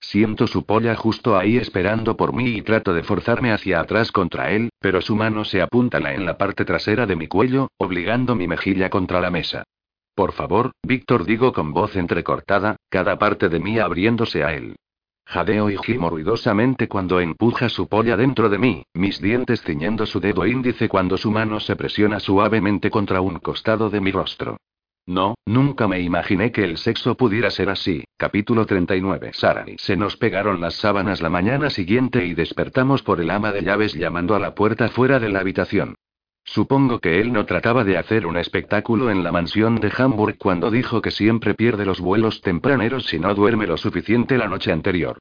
Siento 0.00 0.46
su 0.46 0.64
polla 0.64 0.96
justo 0.96 1.36
ahí 1.36 1.58
esperando 1.58 2.16
por 2.16 2.32
mí 2.32 2.56
y 2.56 2.62
trato 2.62 2.94
de 2.94 3.02
forzarme 3.02 3.52
hacia 3.52 3.80
atrás 3.80 4.10
contra 4.10 4.52
él, 4.52 4.70
pero 4.80 5.02
su 5.02 5.14
mano 5.14 5.44
se 5.44 5.60
apuntala 5.60 6.14
en 6.14 6.24
la 6.24 6.38
parte 6.38 6.64
trasera 6.64 7.06
de 7.06 7.14
mi 7.14 7.28
cuello, 7.28 7.68
obligando 7.76 8.34
mi 8.34 8.48
mejilla 8.48 8.88
contra 8.88 9.20
la 9.20 9.30
mesa. 9.30 9.64
Por 10.14 10.32
favor, 10.32 10.72
Víctor, 10.82 11.24
digo 11.24 11.52
con 11.52 11.72
voz 11.72 11.94
entrecortada, 11.94 12.76
cada 12.88 13.18
parte 13.18 13.50
de 13.50 13.60
mí 13.60 13.78
abriéndose 13.78 14.44
a 14.44 14.54
él. 14.54 14.76
Jadeo 15.24 15.70
y 15.70 15.78
gimo 15.78 16.10
ruidosamente 16.10 16.88
cuando 16.88 17.20
empuja 17.20 17.68
su 17.68 17.88
polla 17.88 18.16
dentro 18.16 18.48
de 18.48 18.58
mí, 18.58 18.84
mis 18.94 19.20
dientes 19.20 19.62
ciñendo 19.62 20.04
su 20.06 20.20
dedo 20.20 20.46
índice 20.46 20.88
cuando 20.88 21.16
su 21.16 21.30
mano 21.30 21.60
se 21.60 21.76
presiona 21.76 22.20
suavemente 22.20 22.90
contra 22.90 23.20
un 23.20 23.38
costado 23.38 23.88
de 23.88 24.00
mi 24.00 24.10
rostro. 24.10 24.58
No, 25.06 25.34
nunca 25.46 25.88
me 25.88 26.00
imaginé 26.00 26.52
que 26.52 26.62
el 26.62 26.76
sexo 26.76 27.16
pudiera 27.16 27.50
ser 27.50 27.70
así. 27.70 28.04
Capítulo 28.16 28.66
39. 28.66 29.32
Sara 29.32 29.64
y 29.68 29.76
se 29.78 29.96
nos 29.96 30.16
pegaron 30.16 30.60
las 30.60 30.74
sábanas 30.74 31.20
la 31.20 31.28
mañana 31.28 31.70
siguiente 31.70 32.24
y 32.24 32.34
despertamos 32.34 33.02
por 33.02 33.20
el 33.20 33.30
ama 33.30 33.50
de 33.50 33.62
llaves 33.62 33.94
llamando 33.94 34.36
a 34.36 34.38
la 34.38 34.54
puerta 34.54 34.88
fuera 34.88 35.18
de 35.18 35.28
la 35.28 35.40
habitación. 35.40 35.96
Supongo 36.44 36.98
que 36.98 37.20
él 37.20 37.32
no 37.32 37.46
trataba 37.46 37.84
de 37.84 37.96
hacer 37.96 38.26
un 38.26 38.36
espectáculo 38.36 39.10
en 39.10 39.22
la 39.22 39.32
mansión 39.32 39.76
de 39.76 39.92
Hamburg 39.96 40.36
cuando 40.38 40.70
dijo 40.70 41.00
que 41.00 41.10
siempre 41.10 41.54
pierde 41.54 41.86
los 41.86 42.00
vuelos 42.00 42.40
tempraneros 42.40 43.06
si 43.06 43.18
no 43.18 43.34
duerme 43.34 43.66
lo 43.66 43.76
suficiente 43.76 44.36
la 44.36 44.48
noche 44.48 44.72
anterior. 44.72 45.18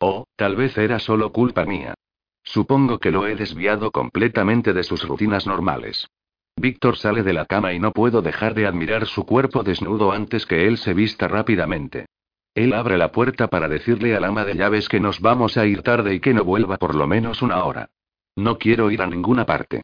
O, 0.00 0.26
tal 0.36 0.56
vez 0.56 0.76
era 0.76 0.98
solo 0.98 1.32
culpa 1.32 1.64
mía. 1.64 1.94
Supongo 2.42 2.98
que 2.98 3.10
lo 3.10 3.26
he 3.26 3.36
desviado 3.36 3.90
completamente 3.90 4.72
de 4.72 4.82
sus 4.82 5.06
rutinas 5.06 5.46
normales. 5.46 6.08
Víctor 6.56 6.96
sale 6.96 7.22
de 7.22 7.32
la 7.32 7.46
cama 7.46 7.72
y 7.72 7.78
no 7.80 7.92
puedo 7.92 8.20
dejar 8.20 8.54
de 8.54 8.66
admirar 8.66 9.06
su 9.06 9.24
cuerpo 9.24 9.62
desnudo 9.62 10.12
antes 10.12 10.46
que 10.46 10.66
él 10.66 10.76
se 10.76 10.92
vista 10.92 11.26
rápidamente. 11.26 12.06
Él 12.54 12.72
abre 12.72 12.98
la 12.98 13.10
puerta 13.10 13.48
para 13.48 13.68
decirle 13.68 14.14
al 14.14 14.24
ama 14.24 14.44
de 14.44 14.54
llaves 14.54 14.88
que 14.88 15.00
nos 15.00 15.20
vamos 15.20 15.56
a 15.56 15.66
ir 15.66 15.82
tarde 15.82 16.14
y 16.14 16.20
que 16.20 16.34
no 16.34 16.44
vuelva 16.44 16.76
por 16.76 16.94
lo 16.94 17.06
menos 17.06 17.42
una 17.42 17.64
hora. 17.64 17.88
No 18.36 18.58
quiero 18.58 18.90
ir 18.90 19.02
a 19.02 19.06
ninguna 19.06 19.46
parte. 19.46 19.82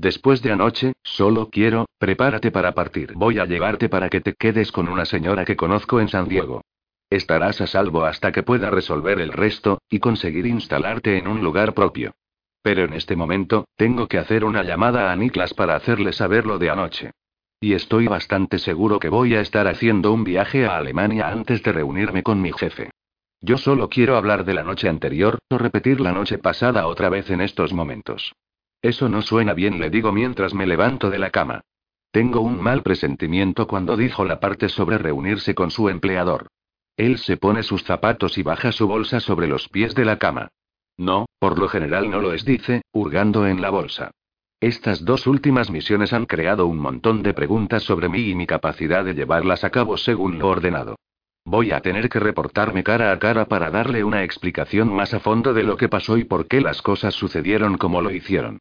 Después 0.00 0.40
de 0.40 0.50
anoche, 0.50 0.94
solo 1.02 1.50
quiero, 1.50 1.84
prepárate 1.98 2.50
para 2.50 2.72
partir. 2.72 3.12
Voy 3.16 3.38
a 3.38 3.44
llevarte 3.44 3.90
para 3.90 4.08
que 4.08 4.22
te 4.22 4.32
quedes 4.32 4.72
con 4.72 4.88
una 4.88 5.04
señora 5.04 5.44
que 5.44 5.56
conozco 5.56 6.00
en 6.00 6.08
San 6.08 6.26
Diego. 6.26 6.62
Estarás 7.10 7.60
a 7.60 7.66
salvo 7.66 8.06
hasta 8.06 8.32
que 8.32 8.42
pueda 8.42 8.70
resolver 8.70 9.20
el 9.20 9.30
resto, 9.30 9.82
y 9.90 9.98
conseguir 9.98 10.46
instalarte 10.46 11.18
en 11.18 11.28
un 11.28 11.42
lugar 11.42 11.74
propio. 11.74 12.12
Pero 12.62 12.84
en 12.84 12.94
este 12.94 13.14
momento, 13.14 13.66
tengo 13.76 14.08
que 14.08 14.16
hacer 14.16 14.46
una 14.46 14.62
llamada 14.62 15.12
a 15.12 15.16
Niklas 15.16 15.52
para 15.52 15.76
hacerle 15.76 16.14
saber 16.14 16.46
lo 16.46 16.58
de 16.58 16.70
anoche. 16.70 17.10
Y 17.60 17.74
estoy 17.74 18.06
bastante 18.06 18.58
seguro 18.58 19.00
que 19.00 19.10
voy 19.10 19.34
a 19.34 19.42
estar 19.42 19.68
haciendo 19.68 20.14
un 20.14 20.24
viaje 20.24 20.64
a 20.64 20.78
Alemania 20.78 21.28
antes 21.28 21.62
de 21.62 21.72
reunirme 21.72 22.22
con 22.22 22.40
mi 22.40 22.52
jefe. 22.52 22.88
Yo 23.42 23.58
solo 23.58 23.90
quiero 23.90 24.16
hablar 24.16 24.46
de 24.46 24.54
la 24.54 24.62
noche 24.62 24.88
anterior, 24.88 25.40
o 25.50 25.58
repetir 25.58 26.00
la 26.00 26.12
noche 26.12 26.38
pasada 26.38 26.86
otra 26.86 27.10
vez 27.10 27.28
en 27.28 27.42
estos 27.42 27.74
momentos. 27.74 28.32
Eso 28.82 29.08
no 29.08 29.22
suena 29.22 29.52
bien, 29.52 29.78
le 29.78 29.90
digo 29.90 30.12
mientras 30.12 30.54
me 30.54 30.66
levanto 30.66 31.10
de 31.10 31.18
la 31.18 31.30
cama. 31.30 31.62
Tengo 32.10 32.40
un 32.40 32.60
mal 32.60 32.82
presentimiento 32.82 33.66
cuando 33.66 33.96
dijo 33.96 34.24
la 34.24 34.40
parte 34.40 34.68
sobre 34.68 34.98
reunirse 34.98 35.54
con 35.54 35.70
su 35.70 35.88
empleador. 35.88 36.48
Él 36.96 37.18
se 37.18 37.36
pone 37.36 37.62
sus 37.62 37.84
zapatos 37.84 38.36
y 38.38 38.42
baja 38.42 38.72
su 38.72 38.88
bolsa 38.88 39.20
sobre 39.20 39.46
los 39.46 39.68
pies 39.68 39.94
de 39.94 40.04
la 40.04 40.18
cama. 40.18 40.48
No, 40.96 41.26
por 41.38 41.58
lo 41.58 41.68
general 41.68 42.10
no 42.10 42.20
lo 42.20 42.32
es, 42.32 42.44
dice, 42.44 42.82
hurgando 42.92 43.46
en 43.46 43.60
la 43.60 43.70
bolsa. 43.70 44.10
Estas 44.60 45.04
dos 45.04 45.26
últimas 45.26 45.70
misiones 45.70 46.12
han 46.12 46.26
creado 46.26 46.66
un 46.66 46.78
montón 46.78 47.22
de 47.22 47.32
preguntas 47.32 47.82
sobre 47.82 48.08
mí 48.08 48.28
y 48.28 48.34
mi 48.34 48.46
capacidad 48.46 49.04
de 49.04 49.14
llevarlas 49.14 49.64
a 49.64 49.70
cabo 49.70 49.96
según 49.96 50.38
lo 50.38 50.48
ordenado. 50.48 50.96
Voy 51.46 51.72
a 51.72 51.80
tener 51.80 52.10
que 52.10 52.20
reportarme 52.20 52.84
cara 52.84 53.12
a 53.12 53.18
cara 53.18 53.46
para 53.46 53.70
darle 53.70 54.04
una 54.04 54.22
explicación 54.24 54.92
más 54.92 55.14
a 55.14 55.20
fondo 55.20 55.54
de 55.54 55.62
lo 55.62 55.76
que 55.76 55.88
pasó 55.88 56.18
y 56.18 56.24
por 56.24 56.46
qué 56.48 56.60
las 56.60 56.82
cosas 56.82 57.14
sucedieron 57.14 57.78
como 57.78 58.02
lo 58.02 58.10
hicieron. 58.10 58.58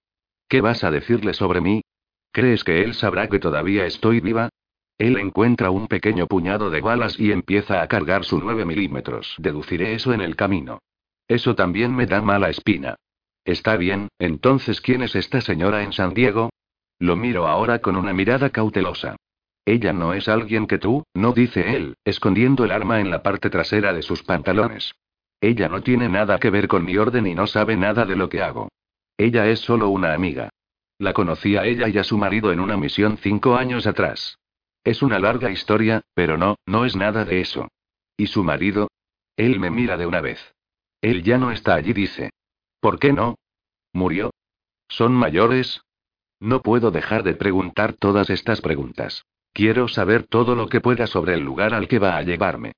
¿Qué 0.49 0.61
vas 0.61 0.83
a 0.83 0.89
decirle 0.89 1.35
sobre 1.35 1.61
mí? 1.61 1.83
¿Crees 2.31 2.63
que 2.63 2.83
él 2.83 2.95
sabrá 2.95 3.29
que 3.29 3.37
todavía 3.37 3.85
estoy 3.85 4.19
viva? 4.19 4.49
Él 4.97 5.17
encuentra 5.19 5.69
un 5.69 5.87
pequeño 5.87 6.25
puñado 6.25 6.71
de 6.71 6.81
balas 6.81 7.19
y 7.19 7.31
empieza 7.31 7.83
a 7.83 7.87
cargar 7.87 8.25
su 8.25 8.39
9 8.39 8.65
milímetros. 8.65 9.35
Deduciré 9.37 9.93
eso 9.93 10.11
en 10.11 10.21
el 10.21 10.35
camino. 10.35 10.79
Eso 11.27 11.53
también 11.53 11.95
me 11.95 12.07
da 12.07 12.23
mala 12.23 12.49
espina. 12.49 12.95
Está 13.45 13.77
bien, 13.77 14.07
entonces 14.17 14.81
¿quién 14.81 15.03
es 15.03 15.15
esta 15.15 15.39
señora 15.39 15.83
en 15.83 15.93
San 15.93 16.15
Diego? 16.15 16.49
Lo 16.97 17.15
miro 17.15 17.47
ahora 17.47 17.79
con 17.79 17.95
una 17.95 18.11
mirada 18.11 18.49
cautelosa. 18.49 19.17
Ella 19.65 19.93
no 19.93 20.15
es 20.15 20.27
alguien 20.27 20.65
que 20.65 20.79
tú, 20.79 21.03
no 21.13 21.31
dice 21.31 21.75
él, 21.75 21.95
escondiendo 22.03 22.65
el 22.65 22.71
arma 22.71 22.99
en 22.99 23.11
la 23.11 23.21
parte 23.21 23.51
trasera 23.51 23.93
de 23.93 24.01
sus 24.01 24.23
pantalones. 24.23 24.93
Ella 25.41 25.69
no 25.69 25.83
tiene 25.83 26.09
nada 26.09 26.39
que 26.39 26.49
ver 26.49 26.67
con 26.67 26.83
mi 26.83 26.97
orden 26.97 27.27
y 27.27 27.35
no 27.35 27.45
sabe 27.45 27.77
nada 27.77 28.03
de 28.05 28.15
lo 28.15 28.29
que 28.29 28.41
hago. 28.41 28.67
Ella 29.19 29.47
es 29.47 29.59
solo 29.59 29.89
una 29.89 30.13
amiga. 30.13 30.49
La 30.97 31.11
conocí 31.11 31.57
a 31.57 31.65
ella 31.65 31.89
y 31.89 31.97
a 31.97 32.05
su 32.05 32.17
marido 32.17 32.53
en 32.53 32.61
una 32.61 32.77
misión 32.77 33.17
cinco 33.17 33.57
años 33.57 33.85
atrás. 33.85 34.39
Es 34.85 35.01
una 35.01 35.19
larga 35.19 35.51
historia, 35.51 36.03
pero 36.13 36.37
no, 36.37 36.55
no 36.65 36.85
es 36.85 36.95
nada 36.95 37.25
de 37.25 37.41
eso. 37.41 37.67
¿Y 38.15 38.27
su 38.27 38.45
marido? 38.45 38.87
Él 39.35 39.59
me 39.59 39.71
mira 39.71 39.97
de 39.97 40.05
una 40.05 40.21
vez. 40.21 40.39
Él 41.01 41.21
ya 41.21 41.37
no 41.37 41.51
está 41.51 41.75
allí, 41.75 41.91
dice. 41.91 42.29
¿Por 42.79 42.97
qué 42.97 43.11
no? 43.11 43.35
¿Murió? 43.91 44.31
¿Son 44.87 45.11
mayores? 45.11 45.81
No 46.39 46.61
puedo 46.61 46.89
dejar 46.89 47.23
de 47.23 47.33
preguntar 47.33 47.91
todas 47.91 48.29
estas 48.29 48.61
preguntas. 48.61 49.25
Quiero 49.51 49.89
saber 49.89 50.27
todo 50.27 50.55
lo 50.55 50.69
que 50.69 50.79
pueda 50.79 51.07
sobre 51.07 51.33
el 51.33 51.41
lugar 51.41 51.73
al 51.73 51.89
que 51.89 51.99
va 51.99 52.15
a 52.15 52.21
llevarme. 52.21 52.71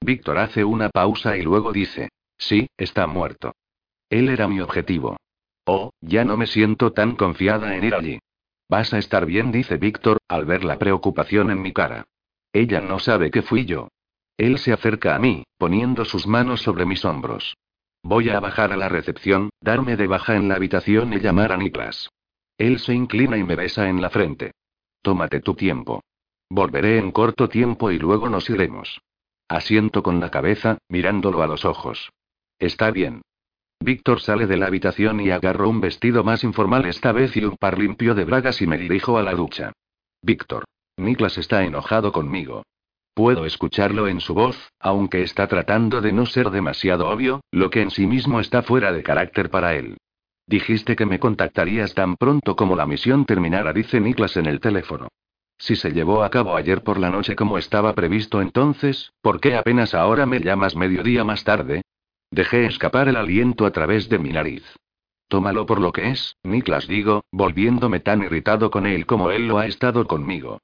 Víctor 0.00 0.38
hace 0.38 0.62
una 0.62 0.90
pausa 0.90 1.36
y 1.36 1.42
luego 1.42 1.72
dice, 1.72 2.10
sí, 2.36 2.68
está 2.76 3.08
muerto. 3.08 3.56
Él 4.08 4.28
era 4.28 4.46
mi 4.46 4.60
objetivo. 4.60 5.16
Oh, 5.70 5.90
ya 6.00 6.24
no 6.24 6.38
me 6.38 6.46
siento 6.46 6.94
tan 6.94 7.14
confiada 7.14 7.76
en 7.76 7.84
ir 7.84 7.94
allí. 7.94 8.18
Vas 8.70 8.94
a 8.94 8.98
estar 8.98 9.26
bien, 9.26 9.52
dice 9.52 9.76
Víctor, 9.76 10.16
al 10.26 10.46
ver 10.46 10.64
la 10.64 10.78
preocupación 10.78 11.50
en 11.50 11.60
mi 11.60 11.74
cara. 11.74 12.06
Ella 12.54 12.80
no 12.80 12.98
sabe 12.98 13.30
que 13.30 13.42
fui 13.42 13.66
yo. 13.66 13.88
Él 14.38 14.58
se 14.58 14.72
acerca 14.72 15.14
a 15.14 15.18
mí, 15.18 15.44
poniendo 15.58 16.06
sus 16.06 16.26
manos 16.26 16.62
sobre 16.62 16.86
mis 16.86 17.04
hombros. 17.04 17.54
Voy 18.02 18.30
a 18.30 18.40
bajar 18.40 18.72
a 18.72 18.78
la 18.78 18.88
recepción, 18.88 19.50
darme 19.60 19.96
de 19.96 20.06
baja 20.06 20.36
en 20.36 20.48
la 20.48 20.54
habitación 20.54 21.12
y 21.12 21.20
llamar 21.20 21.52
a 21.52 21.58
Niklas. 21.58 22.08
Él 22.56 22.78
se 22.78 22.94
inclina 22.94 23.36
y 23.36 23.44
me 23.44 23.54
besa 23.54 23.90
en 23.90 24.00
la 24.00 24.08
frente. 24.08 24.52
Tómate 25.02 25.40
tu 25.40 25.54
tiempo. 25.54 26.02
Volveré 26.48 26.96
en 26.96 27.12
corto 27.12 27.50
tiempo 27.50 27.90
y 27.90 27.98
luego 27.98 28.30
nos 28.30 28.48
iremos. 28.48 29.02
Asiento 29.48 30.02
con 30.02 30.18
la 30.18 30.30
cabeza, 30.30 30.78
mirándolo 30.88 31.42
a 31.42 31.46
los 31.46 31.66
ojos. 31.66 32.10
Está 32.58 32.90
bien. 32.90 33.20
Víctor 33.80 34.20
sale 34.20 34.46
de 34.46 34.56
la 34.56 34.66
habitación 34.66 35.20
y 35.20 35.30
agarro 35.30 35.68
un 35.68 35.80
vestido 35.80 36.24
más 36.24 36.42
informal 36.42 36.84
esta 36.86 37.12
vez 37.12 37.36
y 37.36 37.44
un 37.44 37.56
par 37.56 37.78
limpio 37.78 38.14
de 38.14 38.24
bragas 38.24 38.60
y 38.60 38.66
me 38.66 38.76
dirijo 38.76 39.18
a 39.18 39.22
la 39.22 39.32
ducha. 39.34 39.72
Víctor. 40.20 40.64
Niklas 40.96 41.38
está 41.38 41.64
enojado 41.64 42.10
conmigo. 42.10 42.64
Puedo 43.14 43.46
escucharlo 43.46 44.08
en 44.08 44.20
su 44.20 44.34
voz, 44.34 44.72
aunque 44.80 45.22
está 45.22 45.46
tratando 45.46 46.00
de 46.00 46.12
no 46.12 46.26
ser 46.26 46.50
demasiado 46.50 47.08
obvio, 47.08 47.40
lo 47.52 47.70
que 47.70 47.82
en 47.82 47.90
sí 47.90 48.06
mismo 48.06 48.40
está 48.40 48.62
fuera 48.62 48.92
de 48.92 49.02
carácter 49.02 49.48
para 49.48 49.74
él. 49.74 49.96
Dijiste 50.46 50.96
que 50.96 51.06
me 51.06 51.18
contactarías 51.18 51.94
tan 51.94 52.16
pronto 52.16 52.56
como 52.56 52.74
la 52.74 52.86
misión 52.86 53.26
terminara, 53.26 53.72
dice 53.72 54.00
Niklas 54.00 54.36
en 54.36 54.46
el 54.46 54.60
teléfono. 54.60 55.08
Si 55.56 55.76
se 55.76 55.92
llevó 55.92 56.22
a 56.22 56.30
cabo 56.30 56.56
ayer 56.56 56.82
por 56.82 56.98
la 56.98 57.10
noche 57.10 57.36
como 57.36 57.58
estaba 57.58 57.94
previsto 57.94 58.40
entonces, 58.40 59.12
¿por 59.20 59.40
qué 59.40 59.56
apenas 59.56 59.94
ahora 59.94 60.26
me 60.26 60.40
llamas 60.40 60.76
mediodía 60.76 61.24
más 61.24 61.44
tarde? 61.44 61.82
Dejé 62.30 62.66
escapar 62.66 63.08
el 63.08 63.16
aliento 63.16 63.64
a 63.64 63.70
través 63.70 64.08
de 64.08 64.18
mi 64.18 64.30
nariz. 64.30 64.64
Tómalo 65.28 65.66
por 65.66 65.80
lo 65.80 65.92
que 65.92 66.10
es, 66.10 66.36
Niklas 66.42 66.86
digo, 66.86 67.24
volviéndome 67.30 68.00
tan 68.00 68.22
irritado 68.22 68.70
con 68.70 68.86
él 68.86 69.06
como 69.06 69.30
él 69.30 69.48
lo 69.48 69.58
ha 69.58 69.66
estado 69.66 70.06
conmigo. 70.06 70.60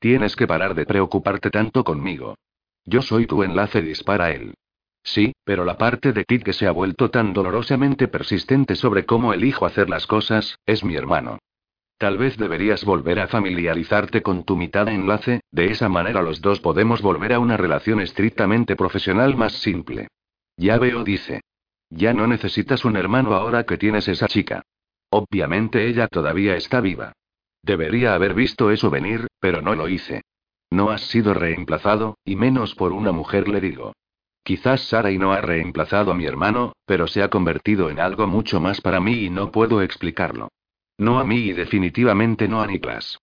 Tienes 0.00 0.36
que 0.36 0.46
parar 0.46 0.74
de 0.74 0.86
preocuparte 0.86 1.50
tanto 1.50 1.84
conmigo. 1.84 2.36
Yo 2.84 3.02
soy 3.02 3.26
tu 3.26 3.42
enlace, 3.42 3.82
dispara 3.82 4.30
él. 4.30 4.54
Sí, 5.02 5.32
pero 5.44 5.64
la 5.64 5.76
parte 5.76 6.12
de 6.12 6.24
ti 6.24 6.38
que 6.38 6.52
se 6.52 6.66
ha 6.66 6.70
vuelto 6.70 7.10
tan 7.10 7.32
dolorosamente 7.32 8.08
persistente 8.08 8.76
sobre 8.76 9.06
cómo 9.06 9.32
elijo 9.32 9.66
hacer 9.66 9.88
las 9.88 10.06
cosas, 10.06 10.58
es 10.66 10.84
mi 10.84 10.96
hermano. 10.96 11.38
Tal 11.98 12.16
vez 12.16 12.36
deberías 12.36 12.84
volver 12.84 13.18
a 13.18 13.26
familiarizarte 13.26 14.22
con 14.22 14.44
tu 14.44 14.56
mitad 14.56 14.86
de 14.86 14.94
enlace, 14.94 15.40
de 15.50 15.72
esa 15.72 15.88
manera 15.88 16.22
los 16.22 16.40
dos 16.40 16.60
podemos 16.60 17.02
volver 17.02 17.32
a 17.32 17.40
una 17.40 17.56
relación 17.56 18.00
estrictamente 18.00 18.76
profesional 18.76 19.36
más 19.36 19.54
simple. 19.54 20.08
Ya 20.58 20.76
veo, 20.76 21.04
dice. 21.04 21.40
Ya 21.88 22.12
no 22.12 22.26
necesitas 22.26 22.84
un 22.84 22.96
hermano 22.96 23.32
ahora 23.32 23.64
que 23.64 23.78
tienes 23.78 24.08
esa 24.08 24.26
chica. 24.26 24.62
Obviamente 25.08 25.86
ella 25.86 26.08
todavía 26.08 26.56
está 26.56 26.80
viva. 26.80 27.12
Debería 27.62 28.14
haber 28.14 28.34
visto 28.34 28.70
eso 28.70 28.90
venir, 28.90 29.28
pero 29.40 29.62
no 29.62 29.74
lo 29.74 29.88
hice. 29.88 30.22
No 30.70 30.90
has 30.90 31.02
sido 31.02 31.32
reemplazado, 31.32 32.18
y 32.24 32.36
menos 32.36 32.74
por 32.74 32.92
una 32.92 33.12
mujer 33.12 33.48
le 33.48 33.60
digo. 33.60 33.94
Quizás 34.42 34.82
Sara 34.82 35.10
y 35.10 35.18
no 35.18 35.32
ha 35.32 35.40
reemplazado 35.40 36.10
a 36.10 36.14
mi 36.14 36.26
hermano, 36.26 36.72
pero 36.84 37.06
se 37.06 37.22
ha 37.22 37.30
convertido 37.30 37.88
en 37.88 38.00
algo 38.00 38.26
mucho 38.26 38.60
más 38.60 38.80
para 38.80 39.00
mí 39.00 39.24
y 39.24 39.30
no 39.30 39.50
puedo 39.50 39.80
explicarlo. 39.80 40.48
No 40.98 41.20
a 41.20 41.24
mí 41.24 41.36
y 41.36 41.52
definitivamente 41.52 42.48
no 42.48 42.60
a 42.60 42.66
Niklas. 42.66 43.18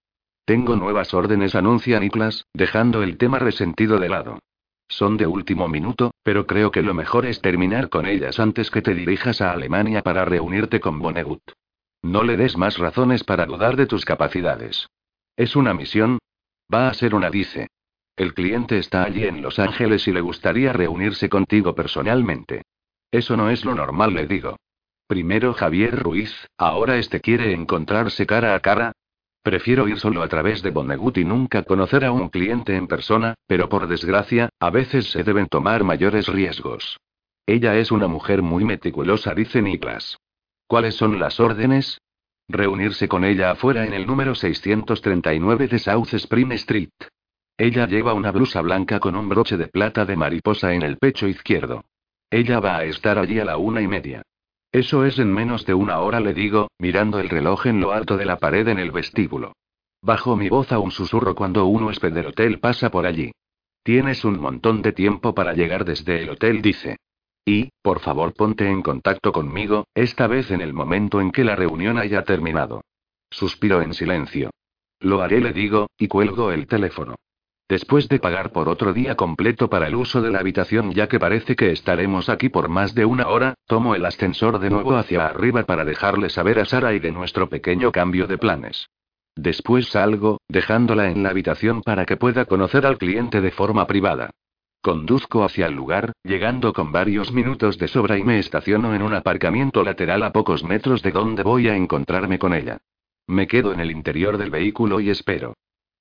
Tengo 0.45 0.76
nuevas 0.76 1.14
órdenes, 1.14 1.56
anuncia 1.56 1.99
Niklas, 1.99 2.45
dejando 2.53 3.03
el 3.03 3.18
tema 3.18 3.40
resentido 3.40 3.99
de 3.99 4.10
lado. 4.10 4.40
Son 4.88 5.18
de 5.18 5.28
último 5.28 5.68
minuto, 5.68 6.12
pero 6.24 6.45
creo 6.45 6.72
que 6.72 6.82
lo 6.82 6.94
mejor 6.94 7.26
es 7.26 7.41
terminar 7.41 7.90
con 7.90 8.06
ellas 8.06 8.40
antes 8.40 8.70
que 8.70 8.82
te 8.82 8.94
dirijas 8.94 9.41
a 9.41 9.52
Alemania 9.52 10.02
para 10.02 10.26
reunirte 10.26 10.80
con 10.80 10.99
Bonegut. 10.99 11.41
No 12.02 12.24
le 12.24 12.38
des 12.38 12.56
más 12.56 12.78
razones 12.78 13.24
para 13.24 13.45
dudar 13.45 13.76
de 13.76 13.88
tus 13.88 14.06
capacidades. 14.06 14.88
¿Es 15.36 15.56
una 15.56 15.74
misión? 15.74 16.20
Va 16.72 16.88
a 16.88 16.94
ser 16.94 17.16
una, 17.16 17.30
dice. 17.30 17.68
El 18.16 18.34
cliente 18.34 18.78
está 18.78 19.03
allí 19.03 19.26
en 19.26 19.41
Los 19.41 19.60
Ángeles 19.60 20.07
y 20.07 20.14
le 20.14 20.22
gustaría 20.22 20.72
reunirse 20.72 21.30
contigo 21.30 21.76
personalmente. 21.76 22.62
Eso 23.12 23.36
no 23.36 23.49
es 23.49 23.66
lo 23.66 23.76
normal, 23.76 24.14
le 24.14 24.28
digo. 24.28 24.57
Primero 25.07 25.53
Javier 25.53 25.99
Ruiz, 25.99 26.48
ahora 26.57 26.98
este 26.98 27.22
quiere 27.22 27.53
encontrarse 27.53 28.26
cara 28.26 28.56
a 28.56 28.60
cara. 28.60 28.94
Prefiero 29.45 29.88
ir 29.88 29.99
solo 29.99 30.23
a 30.23 30.27
través 30.27 30.63
de 30.63 30.72
Bonegut 30.72 31.19
y 31.19 31.23
nunca 31.23 31.61
conocer 31.61 32.03
a 32.03 32.11
un 32.11 32.30
cliente 32.30 32.76
en 32.76 32.88
persona, 32.88 33.35
pero 33.45 33.69
por 33.69 33.85
desgracia, 33.88 34.49
a 34.59 34.72
veces 34.72 35.11
se 35.11 35.23
deben 35.23 35.45
tomar 35.45 35.84
mayores 35.84 36.27
riesgos. 36.27 36.97
Ella 37.45 37.76
es 37.77 37.91
una 37.91 38.07
mujer 38.07 38.41
muy 38.41 38.65
meticulosa, 38.65 39.35
dice 39.35 39.61
Niklas. 39.61 40.17
¿Cuáles 40.65 40.95
son 40.95 41.19
las 41.19 41.39
órdenes? 41.39 42.01
Reunirse 42.47 43.07
con 43.07 43.23
ella 43.23 43.51
afuera 43.51 43.85
en 43.85 43.93
el 43.93 44.07
número 44.07 44.34
639 44.34 45.67
de 45.67 45.77
South 45.77 46.11
Spring 46.13 46.51
Street. 46.53 46.89
Ella 47.55 47.85
lleva 47.85 48.15
una 48.15 48.31
blusa 48.31 48.61
blanca 48.61 48.99
con 48.99 49.15
un 49.15 49.30
broche 49.30 49.57
de 49.57 49.67
plata 49.67 50.05
de 50.05 50.15
mariposa 50.15 50.73
en 50.73 50.81
el 50.81 50.97
pecho 50.97 51.27
izquierdo. 51.27 51.84
Ella 52.31 52.59
va 52.59 52.77
a 52.77 52.85
estar 52.85 53.19
allí 53.19 53.38
a 53.38 53.45
la 53.45 53.57
una 53.57 53.80
y 53.80 53.88
media. 53.88 54.23
Eso 54.76 55.06
es 55.06 55.19
en 55.19 55.31
menos 55.31 55.65
de 55.65 55.73
una 55.73 56.02
hora, 56.02 56.19
le 56.19 56.34
digo, 56.34 56.68
mirando 56.80 57.19
el 57.19 57.30
reloj 57.30 57.68
en 57.68 57.80
lo 57.80 57.93
alto 57.93 58.18
de 58.18 58.26
la 58.26 58.39
pared 58.39 58.68
en 58.68 58.77
el 58.77 58.91
vestíbulo. 58.91 59.53
Bajo 60.02 60.35
mi 60.35 60.49
voz 60.49 60.73
a 60.73 60.80
un 60.80 60.91
susurro 60.91 61.34
cuando 61.34 61.65
un 61.65 61.84
huésped 61.84 62.11
del 62.11 62.26
hotel 62.26 62.60
pasa 62.60 62.91
por 62.91 63.06
allí. 63.06 63.31
Tienes 63.84 64.26
un 64.26 64.38
montón 64.38 64.81
de 64.81 64.91
tiempo 64.91 65.34
para 65.34 65.53
llegar 65.53 65.85
desde 65.85 66.23
el 66.23 66.30
hotel, 66.30 66.61
dice. 66.61 66.97
Y, 67.45 67.69
por 67.81 68.02
favor, 68.02 68.34
ponte 68.34 68.69
en 68.69 68.81
contacto 68.81 69.31
conmigo, 69.31 69.85
esta 69.95 70.27
vez 70.27 70.52
en 70.52 70.60
el 70.60 70.73
momento 70.73 71.22
en 71.22 71.31
que 71.31 71.45
la 71.45 71.56
reunión 71.56 71.97
haya 71.97 72.26
terminado. 72.26 72.81
Suspiro 73.30 73.81
en 73.81 73.93
silencio. 73.93 74.49
Lo 74.99 75.22
haré, 75.22 75.39
le 75.39 75.53
digo, 75.53 75.88
y 75.97 76.10
cuelgo 76.10 76.52
el 76.52 76.68
teléfono. 76.68 77.15
Después 77.67 78.07
de 78.09 78.19
pagar 78.19 78.51
por 78.51 78.69
otro 78.69 78.93
día 78.93 79.15
completo 79.15 79.69
para 79.71 79.87
el 79.87 79.95
uso 79.95 80.21
de 80.21 80.29
la 80.29 80.39
habitación 80.39 80.91
ya 80.91 81.07
que 81.07 81.19
parece 81.19 81.55
que 81.55 81.71
estaremos 81.71 82.29
aquí 82.29 82.49
por 82.49 82.69
más 82.69 82.93
de 82.93 83.05
una 83.05 83.27
hora, 83.27 83.55
tomo 83.65 83.95
el 83.95 84.05
ascensor 84.05 84.59
de 84.59 84.69
nuevo 84.69 84.95
hacia 84.95 85.25
arriba 85.25 85.63
para 85.63 85.83
dejarle 85.83 86.29
saber 86.29 86.59
a 86.59 86.65
Sara 86.65 86.93
y 86.93 86.99
de 86.99 87.11
nuestro 87.11 87.49
pequeño 87.49 87.91
cambio 87.91 88.27
de 88.27 88.37
planes. 88.37 88.87
Después 89.35 89.87
salgo, 89.87 90.39
dejándola 90.47 91.09
en 91.09 91.23
la 91.23 91.29
habitación 91.29 91.81
para 91.81 92.05
que 92.05 92.17
pueda 92.17 92.45
conocer 92.45 92.85
al 92.85 92.99
cliente 92.99 93.41
de 93.41 93.51
forma 93.51 93.87
privada. 93.87 94.29
Conduzco 94.81 95.43
hacia 95.43 95.65
el 95.65 95.73
lugar, 95.73 96.13
llegando 96.23 96.71
con 96.71 96.91
varios 96.91 97.31
minutos 97.31 97.79
de 97.79 97.87
sobra 97.87 98.19
y 98.19 98.23
me 98.23 98.37
estaciono 98.37 98.93
en 98.93 99.01
un 99.01 99.15
aparcamiento 99.15 99.83
lateral 99.83 100.21
a 100.21 100.31
pocos 100.31 100.63
metros 100.63 101.01
de 101.01 101.11
donde 101.11 101.41
voy 101.41 101.67
a 101.67 101.75
encontrarme 101.75 102.37
con 102.37 102.53
ella. 102.53 102.77
Me 103.25 103.47
quedo 103.47 103.73
en 103.73 103.79
el 103.79 103.89
interior 103.89 104.37
del 104.37 104.51
vehículo 104.51 104.99
y 104.99 105.09
espero. 105.09 105.55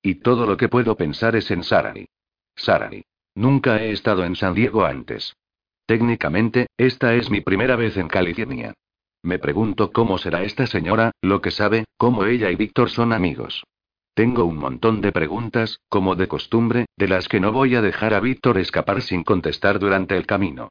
Y 0.05 0.13
todo 0.21 0.45
lo 0.45 0.55
que 0.55 0.69
puedo 0.69 0.95
pensar 0.95 1.35
es 1.35 1.49
en 1.49 1.63
Sarani. 1.63 2.05
Sarani. 2.55 3.01
Nunca 3.33 3.81
he 3.81 3.89
estado 3.89 4.23
en 4.23 4.35
San 4.35 4.53
Diego 4.53 4.85
antes. 4.85 5.35
Técnicamente, 5.87 6.67
esta 6.77 7.15
es 7.15 7.31
mi 7.31 7.41
primera 7.41 7.75
vez 7.75 7.97
en 7.97 8.07
California. 8.07 8.75
Me 9.23 9.39
pregunto 9.39 9.91
cómo 9.91 10.19
será 10.19 10.43
esta 10.43 10.67
señora, 10.67 11.09
lo 11.23 11.41
que 11.41 11.49
sabe, 11.49 11.85
cómo 11.97 12.25
ella 12.25 12.51
y 12.51 12.55
Víctor 12.55 12.91
son 12.91 13.13
amigos. 13.13 13.63
Tengo 14.13 14.45
un 14.45 14.57
montón 14.57 15.01
de 15.01 15.11
preguntas, 15.11 15.79
como 15.89 16.15
de 16.15 16.27
costumbre, 16.27 16.85
de 16.95 17.07
las 17.07 17.27
que 17.27 17.39
no 17.39 17.51
voy 17.51 17.73
a 17.73 17.81
dejar 17.81 18.13
a 18.13 18.19
Víctor 18.19 18.59
escapar 18.59 19.01
sin 19.01 19.23
contestar 19.23 19.79
durante 19.79 20.15
el 20.15 20.27
camino. 20.27 20.69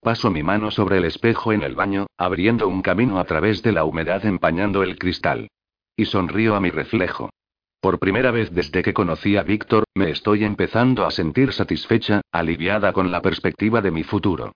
Paso 0.00 0.30
mi 0.30 0.44
mano 0.44 0.70
sobre 0.70 0.98
el 0.98 1.06
espejo 1.06 1.52
en 1.52 1.64
el 1.64 1.74
baño, 1.74 2.06
abriendo 2.16 2.68
un 2.68 2.82
camino 2.82 3.18
a 3.18 3.24
través 3.24 3.64
de 3.64 3.72
la 3.72 3.84
humedad 3.84 4.24
empañando 4.24 4.84
el 4.84 4.96
cristal. 4.96 5.48
Y 5.96 6.04
sonrío 6.04 6.54
a 6.54 6.60
mi 6.60 6.70
reflejo. 6.70 7.30
Por 7.86 8.00
primera 8.00 8.32
vez 8.32 8.52
desde 8.52 8.82
que 8.82 8.92
conocí 8.92 9.36
a 9.36 9.44
Víctor, 9.44 9.84
me 9.94 10.10
estoy 10.10 10.42
empezando 10.42 11.06
a 11.06 11.12
sentir 11.12 11.52
satisfecha, 11.52 12.20
aliviada 12.32 12.92
con 12.92 13.12
la 13.12 13.22
perspectiva 13.22 13.80
de 13.80 13.92
mi 13.92 14.02
futuro. 14.02 14.50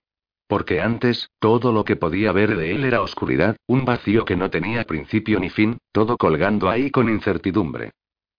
Porque 0.47 0.81
antes, 0.81 1.29
todo 1.39 1.71
lo 1.71 1.85
que 1.85 1.95
podía 1.95 2.33
ver 2.33 2.57
de 2.57 2.71
él 2.71 2.83
era 2.83 3.01
oscuridad, 3.01 3.55
un 3.67 3.85
vacío 3.85 4.25
que 4.25 4.35
no 4.35 4.49
tenía 4.49 4.83
principio 4.83 5.39
ni 5.39 5.49
fin, 5.49 5.77
todo 5.93 6.17
colgando 6.17 6.69
ahí 6.69 6.91
con 6.91 7.07
incertidumbre. 7.07 7.91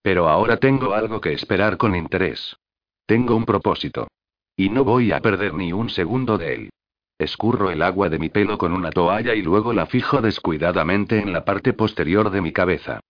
Pero 0.03 0.29
ahora 0.29 0.59
tengo 0.59 0.93
algo 0.93 1.23
que 1.23 1.33
esperar 1.33 1.79
con 1.79 1.97
interés. 1.97 2.55
Tengo 3.07 3.35
un 3.35 3.47
propósito. 3.47 4.09
Y 4.59 4.69
no 4.69 4.85
voy 4.85 5.11
a 5.13 5.21
perder 5.21 5.55
ni 5.55 5.73
un 5.73 5.89
segundo 5.89 6.37
de 6.37 6.55
él. 6.55 6.71
Escurro 7.17 7.71
el 7.71 7.81
agua 7.81 8.11
de 8.11 8.19
mi 8.19 8.29
pelo 8.29 8.59
con 8.59 8.75
una 8.75 8.91
toalla 8.91 9.35
y 9.35 9.41
luego 9.41 9.73
la 9.73 9.87
fijo 9.87 10.21
descuidadamente 10.21 11.19
en 11.19 11.33
la 11.33 11.47
parte 11.47 11.73
posterior 11.73 12.29
de 12.29 12.43
mi 12.43 12.53
cabeza. 12.53 13.01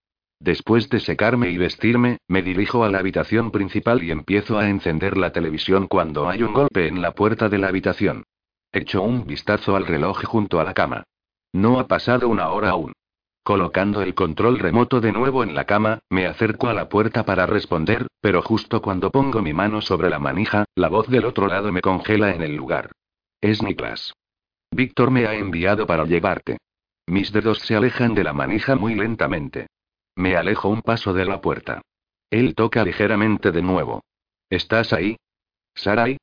Después 0.42 0.88
de 0.88 0.98
secarme 0.98 1.50
y 1.50 1.56
vestirme, 1.56 2.18
me 2.26 2.42
dirijo 2.42 2.82
a 2.82 2.90
la 2.90 2.98
habitación 2.98 3.52
principal 3.52 4.02
y 4.02 4.10
empiezo 4.10 4.58
a 4.58 4.68
encender 4.68 5.16
la 5.16 5.30
televisión 5.30 5.86
cuando 5.86 6.28
hay 6.28 6.42
un 6.42 6.52
golpe 6.52 6.88
en 6.88 7.00
la 7.00 7.12
puerta 7.12 7.48
de 7.48 7.58
la 7.58 7.68
habitación. 7.68 8.24
Echo 8.72 9.02
un 9.02 9.24
vistazo 9.24 9.76
al 9.76 9.86
reloj 9.86 10.24
junto 10.24 10.58
a 10.58 10.64
la 10.64 10.74
cama. 10.74 11.04
No 11.52 11.78
ha 11.78 11.86
pasado 11.86 12.28
una 12.28 12.48
hora 12.48 12.70
aún. 12.70 12.92
Colocando 13.44 14.02
el 14.02 14.16
control 14.16 14.58
remoto 14.58 15.00
de 15.00 15.12
nuevo 15.12 15.44
en 15.44 15.54
la 15.54 15.64
cama, 15.64 16.00
me 16.10 16.26
acerco 16.26 16.66
a 16.66 16.74
la 16.74 16.88
puerta 16.88 17.24
para 17.24 17.46
responder, 17.46 18.08
pero 18.20 18.42
justo 18.42 18.82
cuando 18.82 19.12
pongo 19.12 19.42
mi 19.42 19.52
mano 19.52 19.80
sobre 19.80 20.10
la 20.10 20.18
manija, 20.18 20.64
la 20.74 20.88
voz 20.88 21.06
del 21.06 21.24
otro 21.24 21.46
lado 21.46 21.70
me 21.70 21.82
congela 21.82 22.34
en 22.34 22.42
el 22.42 22.56
lugar. 22.56 22.90
Es 23.40 23.62
Niklas. 23.62 24.12
Víctor 24.72 25.12
me 25.12 25.24
ha 25.24 25.34
enviado 25.34 25.86
para 25.86 26.04
llevarte. 26.04 26.58
Mis 27.06 27.30
dedos 27.30 27.60
se 27.60 27.76
alejan 27.76 28.16
de 28.16 28.24
la 28.24 28.32
manija 28.32 28.74
muy 28.74 28.96
lentamente. 28.96 29.68
Me 30.16 30.36
alejo 30.36 30.68
un 30.68 30.82
paso 30.82 31.12
de 31.12 31.24
la 31.24 31.40
puerta. 31.40 31.82
Él 32.30 32.54
toca 32.54 32.84
ligeramente 32.84 33.50
de 33.50 33.62
nuevo. 33.62 34.02
¿Estás 34.50 34.92
ahí? 34.92 35.16
Sarai? 35.74 36.18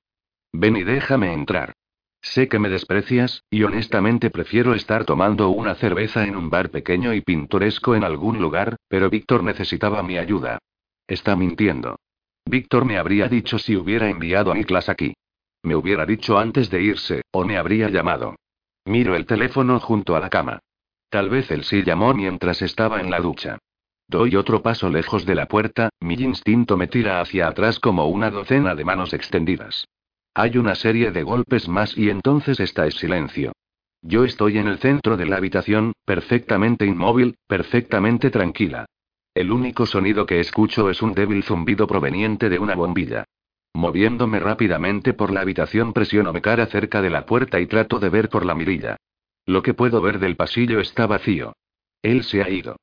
Ven 0.53 0.77
y 0.77 0.83
déjame 0.83 1.33
entrar. 1.33 1.73
Sé 2.21 2.47
que 2.47 2.59
me 2.59 2.69
desprecias, 2.69 3.43
y 3.49 3.63
honestamente 3.63 4.29
prefiero 4.29 4.73
estar 4.73 5.05
tomando 5.05 5.49
una 5.49 5.75
cerveza 5.75 6.25
en 6.25 6.35
un 6.35 6.49
bar 6.49 6.69
pequeño 6.69 7.13
y 7.13 7.21
pintoresco 7.21 7.95
en 7.95 8.03
algún 8.03 8.39
lugar, 8.39 8.75
pero 8.87 9.09
Víctor 9.09 9.43
necesitaba 9.43 10.03
mi 10.03 10.17
ayuda. 10.17 10.59
Está 11.07 11.35
mintiendo. 11.35 11.97
Víctor 12.45 12.85
me 12.85 12.97
habría 12.97 13.27
dicho 13.27 13.57
si 13.57 13.75
hubiera 13.75 14.09
enviado 14.09 14.51
a 14.51 14.55
Niklas 14.55 14.89
aquí. 14.89 15.13
Me 15.63 15.75
hubiera 15.75 16.05
dicho 16.05 16.37
antes 16.37 16.69
de 16.69 16.81
irse, 16.81 17.21
o 17.31 17.45
me 17.45 17.57
habría 17.57 17.89
llamado. 17.89 18.35
Miro 18.85 19.15
el 19.15 19.25
teléfono 19.25 19.79
junto 19.79 20.15
a 20.15 20.19
la 20.19 20.29
cama. 20.29 20.59
Tal 21.09 21.29
vez 21.29 21.49
él 21.51 21.63
sí 21.63 21.83
llamó 21.83 22.13
mientras 22.13 22.61
estaba 22.61 23.01
en 23.01 23.09
la 23.09 23.19
ducha. 23.19 23.59
Doy 24.09 24.35
otro 24.35 24.63
paso 24.63 24.89
lejos 24.89 25.23
de 25.27 25.35
la 25.35 25.45
puerta, 25.45 25.89
mi 25.99 26.15
instinto 26.15 26.77
me 26.77 26.87
tira 26.87 27.21
hacia 27.21 27.47
atrás 27.47 27.79
como 27.79 28.07
una 28.07 28.31
docena 28.31 28.73
de 28.73 28.83
manos 28.83 29.13
extendidas. 29.13 29.85
Hay 30.33 30.57
una 30.57 30.73
serie 30.73 31.11
de 31.11 31.21
golpes 31.21 31.67
más 31.67 31.95
y 31.95 32.09
entonces 32.09 32.59
está 32.59 32.87
es 32.87 32.95
silencio. 32.95 33.51
Yo 34.01 34.25
estoy 34.25 34.57
en 34.57 34.67
el 34.67 34.79
centro 34.79 35.15
de 35.15 35.27
la 35.27 35.37
habitación, 35.37 35.93
perfectamente 36.05 36.87
inmóvil, 36.87 37.35
perfectamente 37.45 38.31
tranquila. 38.31 38.87
El 39.35 39.51
único 39.51 39.85
sonido 39.85 40.25
que 40.25 40.39
escucho 40.39 40.89
es 40.89 41.03
un 41.03 41.13
débil 41.13 41.43
zumbido 41.43 41.85
proveniente 41.85 42.49
de 42.49 42.57
una 42.57 42.73
bombilla. 42.73 43.25
Moviéndome 43.75 44.39
rápidamente 44.39 45.13
por 45.13 45.31
la 45.31 45.41
habitación 45.41 45.93
presiono 45.93 46.33
mi 46.33 46.41
cara 46.41 46.65
cerca 46.65 47.03
de 47.03 47.11
la 47.11 47.27
puerta 47.27 47.59
y 47.59 47.67
trato 47.67 47.99
de 47.99 48.09
ver 48.09 48.29
por 48.29 48.43
la 48.43 48.55
mirilla. 48.55 48.97
Lo 49.45 49.61
que 49.61 49.75
puedo 49.75 50.01
ver 50.01 50.17
del 50.17 50.35
pasillo 50.35 50.79
está 50.79 51.05
vacío. 51.05 51.53
Él 52.01 52.23
se 52.23 52.41
ha 52.41 52.49
ido. 52.49 52.77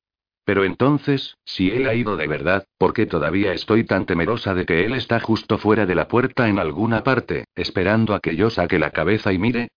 Pero 0.46 0.62
entonces, 0.62 1.36
si 1.44 1.72
él 1.72 1.88
ha 1.88 1.94
ido 1.94 2.16
de 2.16 2.28
verdad, 2.28 2.66
¿por 2.78 2.92
qué 2.94 3.04
todavía 3.04 3.52
estoy 3.52 3.82
tan 3.82 4.06
temerosa 4.06 4.54
de 4.54 4.64
que 4.64 4.84
él 4.84 4.94
está 4.94 5.18
justo 5.18 5.58
fuera 5.58 5.86
de 5.86 5.96
la 5.96 6.06
puerta 6.06 6.48
en 6.48 6.60
alguna 6.60 7.02
parte, 7.02 7.46
esperando 7.56 8.14
a 8.14 8.20
que 8.20 8.36
yo 8.36 8.48
saque 8.48 8.78
la 8.78 8.92
cabeza 8.92 9.32
y 9.32 9.38
mire? 9.38 9.70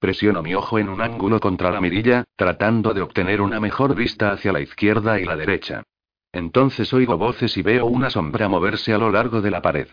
Presiono 0.00 0.42
mi 0.42 0.52
ojo 0.52 0.80
en 0.80 0.88
un 0.88 1.00
ángulo 1.00 1.38
contra 1.38 1.70
la 1.70 1.80
mirilla, 1.80 2.24
tratando 2.34 2.92
de 2.92 3.02
obtener 3.02 3.40
una 3.40 3.60
mejor 3.60 3.94
vista 3.94 4.32
hacia 4.32 4.50
la 4.50 4.60
izquierda 4.60 5.20
y 5.20 5.24
la 5.24 5.36
derecha. 5.36 5.84
Entonces 6.32 6.92
oigo 6.92 7.16
voces 7.16 7.56
y 7.56 7.62
veo 7.62 7.86
una 7.86 8.10
sombra 8.10 8.48
moverse 8.48 8.92
a 8.92 8.98
lo 8.98 9.12
largo 9.12 9.40
de 9.40 9.52
la 9.52 9.62
pared. 9.62 9.86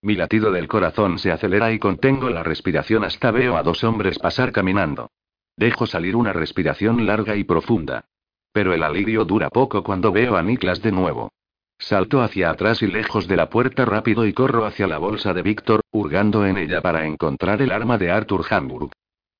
Mi 0.00 0.14
latido 0.14 0.50
del 0.50 0.66
corazón 0.66 1.18
se 1.18 1.30
acelera 1.30 1.72
y 1.72 1.78
contengo 1.78 2.30
la 2.30 2.42
respiración 2.42 3.04
hasta 3.04 3.30
veo 3.30 3.54
a 3.58 3.62
dos 3.62 3.84
hombres 3.84 4.18
pasar 4.18 4.50
caminando. 4.50 5.10
Dejo 5.58 5.86
salir 5.86 6.16
una 6.16 6.32
respiración 6.32 7.04
larga 7.04 7.36
y 7.36 7.44
profunda. 7.44 8.06
Pero 8.54 8.72
el 8.72 8.84
alivio 8.84 9.24
dura 9.24 9.50
poco 9.50 9.82
cuando 9.82 10.12
veo 10.12 10.36
a 10.36 10.42
Niklas 10.44 10.80
de 10.80 10.92
nuevo. 10.92 11.32
Salto 11.76 12.22
hacia 12.22 12.50
atrás 12.50 12.82
y 12.82 12.86
lejos 12.86 13.26
de 13.26 13.36
la 13.36 13.50
puerta 13.50 13.84
rápido 13.84 14.24
y 14.26 14.32
corro 14.32 14.64
hacia 14.64 14.86
la 14.86 14.98
bolsa 14.98 15.34
de 15.34 15.42
Víctor, 15.42 15.80
hurgando 15.90 16.46
en 16.46 16.56
ella 16.56 16.80
para 16.80 17.04
encontrar 17.04 17.60
el 17.62 17.72
arma 17.72 17.98
de 17.98 18.12
Arthur 18.12 18.46
Hamburg. 18.48 18.92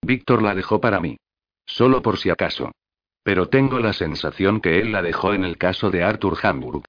Víctor 0.03 0.43
la 0.43 0.57
dejó 0.57 0.81
para 0.81 0.99
mí. 0.99 1.17
Solo 1.65 2.03
por 2.03 2.19
si 2.19 2.31
acaso. 2.31 2.73
Pero 3.23 3.49
tengo 3.49 3.79
la 3.79 3.93
sensación 3.93 4.61
que 4.61 4.81
él 4.81 4.91
la 4.91 5.01
dejó 5.01 5.33
en 5.33 5.45
el 5.45 5.59
caso 5.59 5.93
de 5.93 6.03
Arthur 6.03 6.37
Hamburg. 6.43 6.83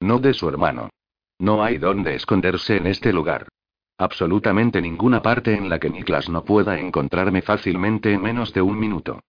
No 0.00 0.18
de 0.18 0.34
su 0.34 0.50
hermano. 0.50 0.90
No 1.38 1.64
hay 1.64 1.78
dónde 1.78 2.14
esconderse 2.14 2.76
en 2.76 2.88
este 2.88 3.10
lugar. 3.10 3.48
Absolutamente 3.96 4.82
ninguna 4.82 5.22
parte 5.22 5.54
en 5.54 5.70
la 5.70 5.78
que 5.78 5.88
Niklas 5.88 6.28
no 6.28 6.44
pueda 6.44 6.78
encontrarme 6.78 7.40
fácilmente 7.40 8.12
en 8.12 8.20
menos 8.20 8.52
de 8.52 8.60
un 8.60 8.78
minuto. 8.78 9.20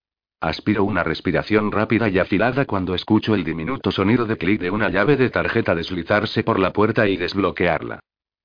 Aspiro 0.41 0.83
una 0.83 1.03
respiración 1.03 1.71
rápida 1.71 2.09
y 2.09 2.17
afilada 2.17 2.65
cuando 2.65 2.95
escucho 2.95 3.35
el 3.35 3.43
diminuto 3.43 3.91
sonido 3.91 4.25
de 4.25 4.37
clic 4.37 4.59
de 4.59 4.71
una 4.71 4.89
llave 4.89 5.15
de 5.15 5.29
tarjeta 5.29 5.75
deslizarse 5.75 6.43
por 6.43 6.57
la 6.57 6.73
puerta 6.73 7.07
y 7.07 7.15
desbloquearla. 7.15 7.99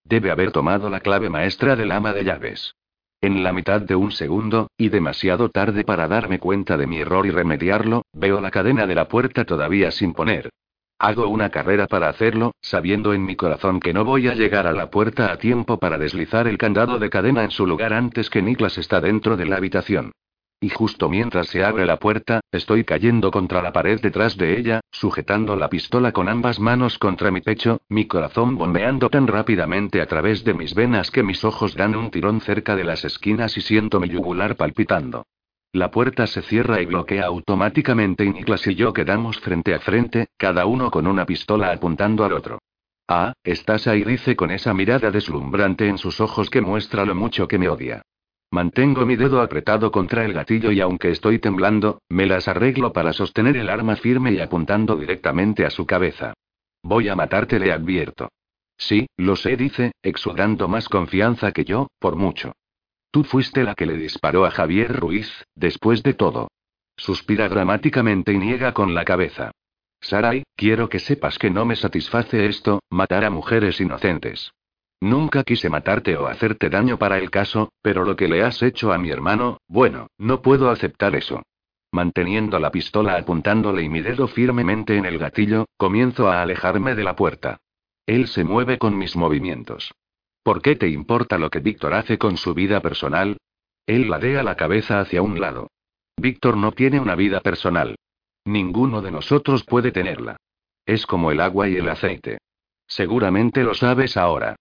Debe 0.05 0.31
haber 0.31 0.53
tomado 0.53 0.91
la 0.91 1.01
clave 1.01 1.31
maestra 1.31 1.75
del 1.75 1.91
ama 1.91 2.13
de 2.13 2.23
llaves. 2.23 2.75
En 3.23 3.43
la 3.43 3.55
mitad 3.55 3.81
de 3.81 3.97
un 3.97 4.13
segundo, 4.13 4.69
y 4.77 4.91
demasiado 4.91 5.49
tarde 5.49 5.85
para 5.85 6.07
darme 6.07 6.39
cuenta 6.39 6.77
de 6.77 6.87
mi 6.87 6.99
error 6.99 7.25
y 7.25 7.31
remediarlo, 7.31 8.03
veo 8.13 8.43
la 8.43 8.51
cadena 8.51 8.87
de 8.87 8.95
la 8.95 9.09
puerta 9.09 9.47
todavía 9.47 9.91
sin 9.91 10.13
poner. 10.13 10.51
Hago 10.99 11.29
una 11.29 11.49
carrera 11.49 11.87
para 11.87 12.11
hacerlo, 12.11 12.53
sabiendo 12.61 13.15
en 13.15 13.25
mi 13.25 13.37
corazón 13.37 13.81
que 13.81 13.95
no 13.95 14.05
voy 14.05 14.29
a 14.29 14.35
llegar 14.35 14.67
a 14.67 14.73
la 14.73 14.91
puerta 14.91 15.33
a 15.33 15.39
tiempo 15.39 15.79
para 15.79 15.97
deslizar 15.97 16.47
el 16.47 16.59
candado 16.59 16.99
de 16.99 17.09
cadena 17.09 17.43
en 17.43 17.51
su 17.51 17.67
lugar 17.67 17.95
antes 17.95 18.29
que 18.29 18.43
Niklas 18.43 18.77
está 18.77 19.01
dentro 19.01 19.39
de 19.39 19.47
la 19.47 19.57
habitación. 19.57 20.13
Y 20.59 20.71
justo 20.71 21.11
mientras 21.11 21.49
se 21.49 21.63
abre 21.63 21.85
la 21.85 21.99
puerta, 21.99 22.41
estoy 22.51 22.85
cayendo 22.85 23.31
contra 23.31 23.61
la 23.61 23.73
pared 23.73 24.01
detrás 24.01 24.39
de 24.39 24.59
ella, 24.59 24.81
sujetando 24.91 25.55
la 25.55 25.69
pistola 25.69 26.13
con 26.13 26.31
ambas 26.31 26.59
manos 26.59 26.99
contra 26.99 27.31
mi 27.31 27.43
pecho, 27.43 27.83
mi 27.91 28.07
corazón 28.07 28.57
bombeando 28.57 29.11
tan 29.11 29.27
rápidamente 29.27 30.01
a 30.01 30.07
través 30.07 30.45
de 30.45 30.55
mis 30.55 30.75
venas 30.75 31.11
que 31.11 31.23
mis 31.23 31.45
ojos 31.45 31.75
dan 31.75 31.95
un 31.95 32.11
tirón 32.11 32.41
cerca 32.41 32.75
de 32.75 32.85
las 32.85 33.05
esquinas 33.05 33.57
y 33.59 33.61
siento 33.61 34.01
mi 34.01 34.09
yugular 34.09 34.57
palpitando. 34.57 35.27
La 35.73 35.91
puerta 35.91 36.27
se 36.27 36.41
cierra 36.41 36.81
y 36.81 36.87
bloquea 36.87 37.27
automáticamente 37.27 38.25
y 38.25 38.31
Niklas 38.31 38.67
y 38.67 38.75
yo 38.75 38.95
quedamos 38.95 39.39
frente 39.41 39.75
a 39.75 39.81
frente, 39.81 40.29
cada 40.39 40.65
uno 40.65 40.91
con 40.91 41.07
una 41.07 41.27
pistola 41.27 41.71
apuntando 41.71 42.25
al 42.25 42.33
otro. 42.33 42.61
Ah, 43.07 43.35
estás 43.45 43.87
ahí, 43.87 44.05
dice 44.05 44.35
con 44.37 44.51
esa 44.51 44.73
mirada 44.73 45.11
deslumbrante 45.11 45.87
en 45.87 45.99
sus 45.99 46.19
ojos 46.23 46.49
que 46.49 46.63
muestra 46.63 47.05
lo 47.05 47.15
mucho 47.15 47.47
que 47.47 47.59
me 47.59 47.69
odia. 47.69 48.03
Mantengo 48.51 49.05
mi 49.05 49.17
dedo 49.17 49.41
apretado 49.41 49.91
contra 49.91 50.25
el 50.25 50.33
gatillo 50.33 50.71
y 50.71 50.81
aunque 50.81 51.11
estoy 51.11 51.39
temblando, 51.39 52.01
me 52.09 52.27
las 52.27 52.49
arreglo 52.49 52.93
para 52.93 53.13
sostener 53.13 53.57
el 53.57 53.69
arma 53.69 53.97
firme 53.97 54.33
y 54.33 54.41
apuntando 54.41 54.97
directamente 54.97 55.65
a 55.67 55.71
su 55.71 55.85
cabeza. 55.85 56.35
Voy 56.83 57.09
a 57.09 57.17
matarte, 57.17 57.59
le 57.59 57.73
advierto. 57.73 58.29
Sí, 58.79 59.07
lo 59.17 59.37
sé, 59.37 59.57
dice, 59.57 59.93
exudando 60.03 60.69
más 60.69 60.89
confianza 60.89 61.53
que 61.53 61.65
yo, 61.65 61.89
por 61.99 62.17
mucho. 62.17 62.53
Tú 63.11 63.25
fuiste 63.25 63.65
la 63.65 63.75
que 63.75 63.87
le 63.87 63.97
disparó 63.97 64.45
a 64.45 64.51
Javier 64.51 64.95
Ruiz, 64.95 65.45
después 65.55 66.03
de 66.03 66.15
todo. 66.15 66.49
Suspira 66.97 67.49
dramáticamente 67.49 68.33
y 68.33 68.39
niega 68.39 68.73
con 68.73 68.95
la 68.95 69.05
cabeza. 69.05 69.51
Sarai, 70.01 70.45
quiero 70.55 70.89
que 70.89 70.99
sepas 70.99 71.39
que 71.39 71.51
no 71.51 71.65
me 71.65 71.77
satisface 71.77 72.47
esto, 72.47 72.81
matar 72.91 73.25
a 73.25 73.31
mujeres 73.31 73.81
inocentes. 73.81 74.53
Nunca 75.01 75.45
quise 75.45 75.69
matarte 75.69 76.17
o 76.17 76.27
hacerte 76.27 76.71
daño 76.71 76.99
para 76.99 77.19
el 77.19 77.31
caso, 77.31 77.71
pero 77.83 78.05
lo 78.05 78.17
que 78.17 78.29
le 78.29 78.43
has 78.43 78.63
hecho 78.63 78.93
a 78.93 78.99
mi 78.99 79.11
hermano, 79.11 79.59
bueno, 79.69 80.09
no 80.19 80.41
puedo 80.41 80.71
aceptar 80.71 81.15
eso. 81.15 81.43
Manteniendo 81.93 82.59
la 82.59 82.71
pistola 82.71 83.17
apuntándole 83.17 83.83
y 83.83 83.89
mi 83.89 84.01
dedo 84.01 84.27
firmemente 84.27 84.97
en 84.97 85.05
el 85.05 85.19
gatillo, 85.19 85.67
comienzo 85.77 86.29
a 86.29 86.43
alejarme 86.43 86.95
de 86.95 87.05
la 87.05 87.15
puerta. 87.15 87.59
Él 88.07 88.29
se 88.29 88.45
mueve 88.45 88.79
con 88.79 88.97
mis 88.97 89.17
movimientos. 89.17 89.93
¿Por 90.43 90.63
qué 90.63 90.77
te 90.77 90.89
importa 90.89 91.39
lo 91.39 91.51
que 91.51 91.61
Víctor 91.61 91.95
hace 91.95 92.19
con 92.19 92.37
su 92.37 92.55
vida 92.55 92.81
personal? 92.81 93.37
Él 93.87 94.09
ladea 94.09 94.43
la 94.43 94.57
cabeza 94.57 95.01
hacia 95.01 95.23
un 95.23 95.41
lado. 95.41 95.71
Víctor 96.17 96.57
no 96.57 96.73
tiene 96.73 97.01
una 97.01 97.15
vida 97.15 97.41
personal. 97.41 97.97
Ninguno 98.45 99.03
de 99.03 99.11
nosotros 99.11 99.65
puede 99.65 99.93
tenerla. 99.93 100.37
Es 100.87 101.05
como 101.05 101.33
el 101.33 101.41
agua 101.41 101.69
y 101.69 101.77
el 101.77 101.89
aceite. 101.89 102.39
Seguramente 102.87 103.65
lo 103.65 103.75
sabes 103.75 104.17
ahora. 104.17 104.57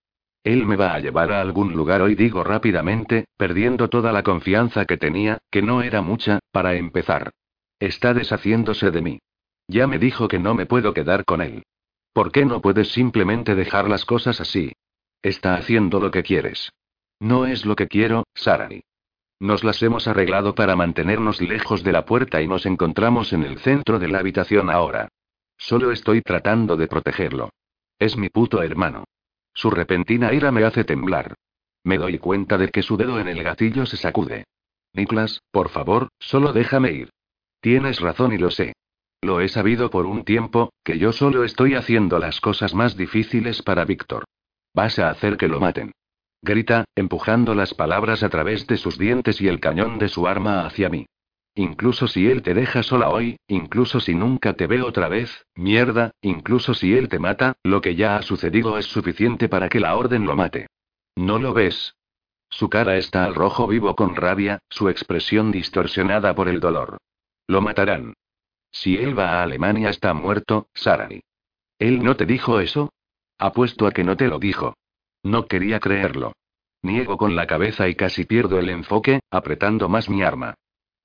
Él 0.45 0.67
me 0.67 0.75
va 0.75 0.93
a 0.93 0.99
llevar 0.99 1.31
a 1.31 1.41
algún 1.41 1.73
lugar 1.73 2.03
hoy, 2.03 2.13
digo 2.13 2.43
rápidamente, 2.43 3.25
perdiendo 3.35 3.89
toda 3.89 4.11
la 4.11 4.21
confianza 4.21 4.85
que 4.85 4.95
tenía, 4.95 5.39
que 5.49 5.63
no 5.63 5.81
era 5.81 6.03
mucha, 6.03 6.37
para 6.51 6.75
empezar. 6.75 7.31
Está 7.79 8.13
deshaciéndose 8.13 8.91
de 8.91 9.01
mí. 9.01 9.19
Ya 9.67 9.87
me 9.87 9.97
dijo 9.97 10.27
que 10.27 10.37
no 10.37 10.53
me 10.53 10.67
puedo 10.67 10.93
quedar 10.93 11.25
con 11.25 11.41
él. 11.41 11.63
¿Por 12.13 12.31
qué 12.31 12.45
no 12.45 12.61
puedes 12.61 12.89
simplemente 12.89 13.55
dejar 13.55 13.89
las 13.89 14.05
cosas 14.05 14.39
así? 14.39 14.73
Está 15.23 15.55
haciendo 15.55 15.99
lo 15.99 16.11
que 16.11 16.21
quieres. 16.21 16.71
No 17.19 17.47
es 17.47 17.65
lo 17.65 17.75
que 17.75 17.87
quiero, 17.87 18.25
Sarani. 18.35 18.83
Nos 19.39 19.63
las 19.63 19.81
hemos 19.81 20.07
arreglado 20.07 20.53
para 20.53 20.75
mantenernos 20.75 21.41
lejos 21.41 21.83
de 21.83 21.91
la 21.91 22.05
puerta 22.05 22.39
y 22.43 22.47
nos 22.47 22.67
encontramos 22.67 23.33
en 23.33 23.41
el 23.41 23.57
centro 23.57 23.97
de 23.97 24.09
la 24.09 24.19
habitación 24.19 24.69
ahora. 24.69 25.09
Solo 25.57 25.91
estoy 25.91 26.21
tratando 26.21 26.77
de 26.77 26.87
protegerlo. 26.87 27.49
Es 27.97 28.15
mi 28.15 28.29
puto 28.29 28.61
hermano. 28.61 29.05
Su 29.55 29.71
repentina 29.71 30.33
ira 30.33 30.51
me 30.51 30.63
hace 30.65 30.83
temblar. 30.83 31.33
Me 31.83 31.97
doy 31.97 32.19
cuenta 32.19 32.57
de 32.57 32.69
que 32.69 32.83
su 32.83 32.97
dedo 32.97 33.19
en 33.19 33.27
el 33.27 33.41
gatillo 33.41 33.85
se 33.85 33.97
sacude. 33.97 34.43
Niklas, 34.93 35.41
por 35.51 35.69
favor, 35.69 36.09
solo 36.19 36.53
déjame 36.53 36.91
ir. 36.91 37.09
Tienes 37.61 37.99
razón 37.99 38.33
y 38.33 38.37
lo 38.37 38.51
sé. 38.51 38.73
Lo 39.21 39.41
he 39.41 39.47
sabido 39.47 39.89
por 39.89 40.05
un 40.05 40.23
tiempo, 40.23 40.71
que 40.83 40.99
yo 40.99 41.11
solo 41.11 41.43
estoy 41.43 41.73
haciendo 41.73 42.19
las 42.19 42.41
cosas 42.41 42.75
más 42.75 42.95
difíciles 42.95 43.63
para 43.63 43.85
Víctor. 43.85 44.25
Vas 44.73 44.99
a 44.99 45.09
hacer 45.09 45.37
que 45.37 45.47
lo 45.47 45.59
maten. 45.59 45.93
Grita, 46.41 46.85
empujando 46.95 47.55
las 47.55 47.73
palabras 47.73 48.21
a 48.23 48.29
través 48.29 48.67
de 48.67 48.77
sus 48.77 48.99
dientes 48.99 49.41
y 49.41 49.47
el 49.47 49.59
cañón 49.59 49.97
de 49.97 50.09
su 50.09 50.27
arma 50.27 50.65
hacia 50.65 50.89
mí. 50.89 51.07
Incluso 51.57 52.07
si 52.07 52.27
él 52.29 52.41
te 52.41 52.53
deja 52.53 52.83
sola 52.83 53.09
hoy, 53.09 53.37
incluso 53.47 54.01
si 54.01 54.13
nunca 54.13 54.53
te 54.53 54.67
ve 54.67 54.81
otra 54.81 55.07
vez, 55.07 55.45
mierda, 55.55 56.11
incluso 56.21 56.73
si 56.73 56.93
él 56.93 57.07
te 57.07 57.17
mata, 57.17 57.55
lo 57.63 57.79
que 57.79 57.95
ya 57.95 58.17
ha 58.17 58.21
sucedido 58.23 58.77
es 58.77 58.87
suficiente 58.87 59.47
para 59.47 59.69
que 59.69 59.79
la 59.79 59.95
orden 59.95 60.25
lo 60.25 60.35
mate. 60.35 60.67
¿No 61.15 61.39
lo 61.39 61.53
ves? 61.53 61.95
Su 62.49 62.69
cara 62.69 62.97
está 62.97 63.23
al 63.23 63.35
rojo 63.35 63.67
vivo 63.67 63.95
con 63.95 64.17
rabia, 64.17 64.59
su 64.69 64.89
expresión 64.89 65.51
distorsionada 65.51 66.35
por 66.35 66.49
el 66.49 66.59
dolor. 66.59 66.97
Lo 67.47 67.61
matarán. 67.61 68.13
Si 68.71 68.97
él 68.97 69.17
va 69.17 69.39
a 69.39 69.43
Alemania 69.43 69.89
está 69.89 70.13
muerto, 70.13 70.67
Sarani. 70.73 71.21
¿Él 71.79 72.03
no 72.03 72.17
te 72.17 72.25
dijo 72.25 72.59
eso? 72.59 72.91
Apuesto 73.37 73.87
a 73.87 73.91
que 73.91 74.03
no 74.03 74.17
te 74.17 74.27
lo 74.27 74.39
dijo. 74.39 74.75
No 75.23 75.47
quería 75.47 75.79
creerlo. 75.79 76.33
Niego 76.81 77.17
con 77.17 77.35
la 77.35 77.47
cabeza 77.47 77.87
y 77.87 77.95
casi 77.95 78.25
pierdo 78.25 78.59
el 78.59 78.69
enfoque, 78.69 79.21
apretando 79.31 79.87
más 79.87 80.09
mi 80.09 80.21
arma. 80.21 80.55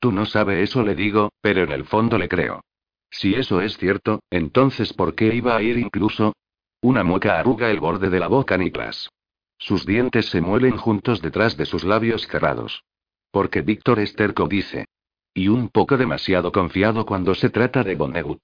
Tú 0.01 0.13
no 0.13 0.25
sabes 0.25 0.71
eso, 0.71 0.83
le 0.83 0.95
digo, 0.95 1.31
pero 1.43 1.63
en 1.63 1.73
el 1.73 1.85
fondo 1.85 2.17
le 2.17 2.29
creo. 2.29 2.63
Si 3.11 3.35
eso 3.35 3.61
es 3.61 3.77
cierto, 3.77 4.21
entonces 4.31 4.95
¿por 4.95 5.15
qué 5.15 5.35
iba 5.35 5.57
a 5.57 5.63
ir 5.63 5.79
incluso? 5.79 6.35
Una 6.81 7.05
mueca 7.05 7.39
arruga 7.39 7.71
el 7.71 7.81
borde 7.81 8.09
de 8.09 8.19
la 8.19 8.29
boca 8.29 8.57
Niklas. 8.57 9.11
Sus 9.59 9.85
dientes 9.85 10.31
se 10.31 10.41
muelen 10.41 10.79
juntos 10.79 11.21
detrás 11.21 11.59
de 11.59 11.67
sus 11.67 11.85
labios 11.85 12.27
cerrados. 12.27 12.83
Porque 13.31 13.61
Víctor 13.61 13.99
Esterco 13.99 14.49
dice. 14.49 14.87
Y 15.35 15.49
un 15.49 15.69
poco 15.69 15.99
demasiado 15.99 16.51
confiado 16.51 17.05
cuando 17.05 17.35
se 17.35 17.51
trata 17.51 17.85
de 17.85 17.95
Vonnegut. 17.95 18.41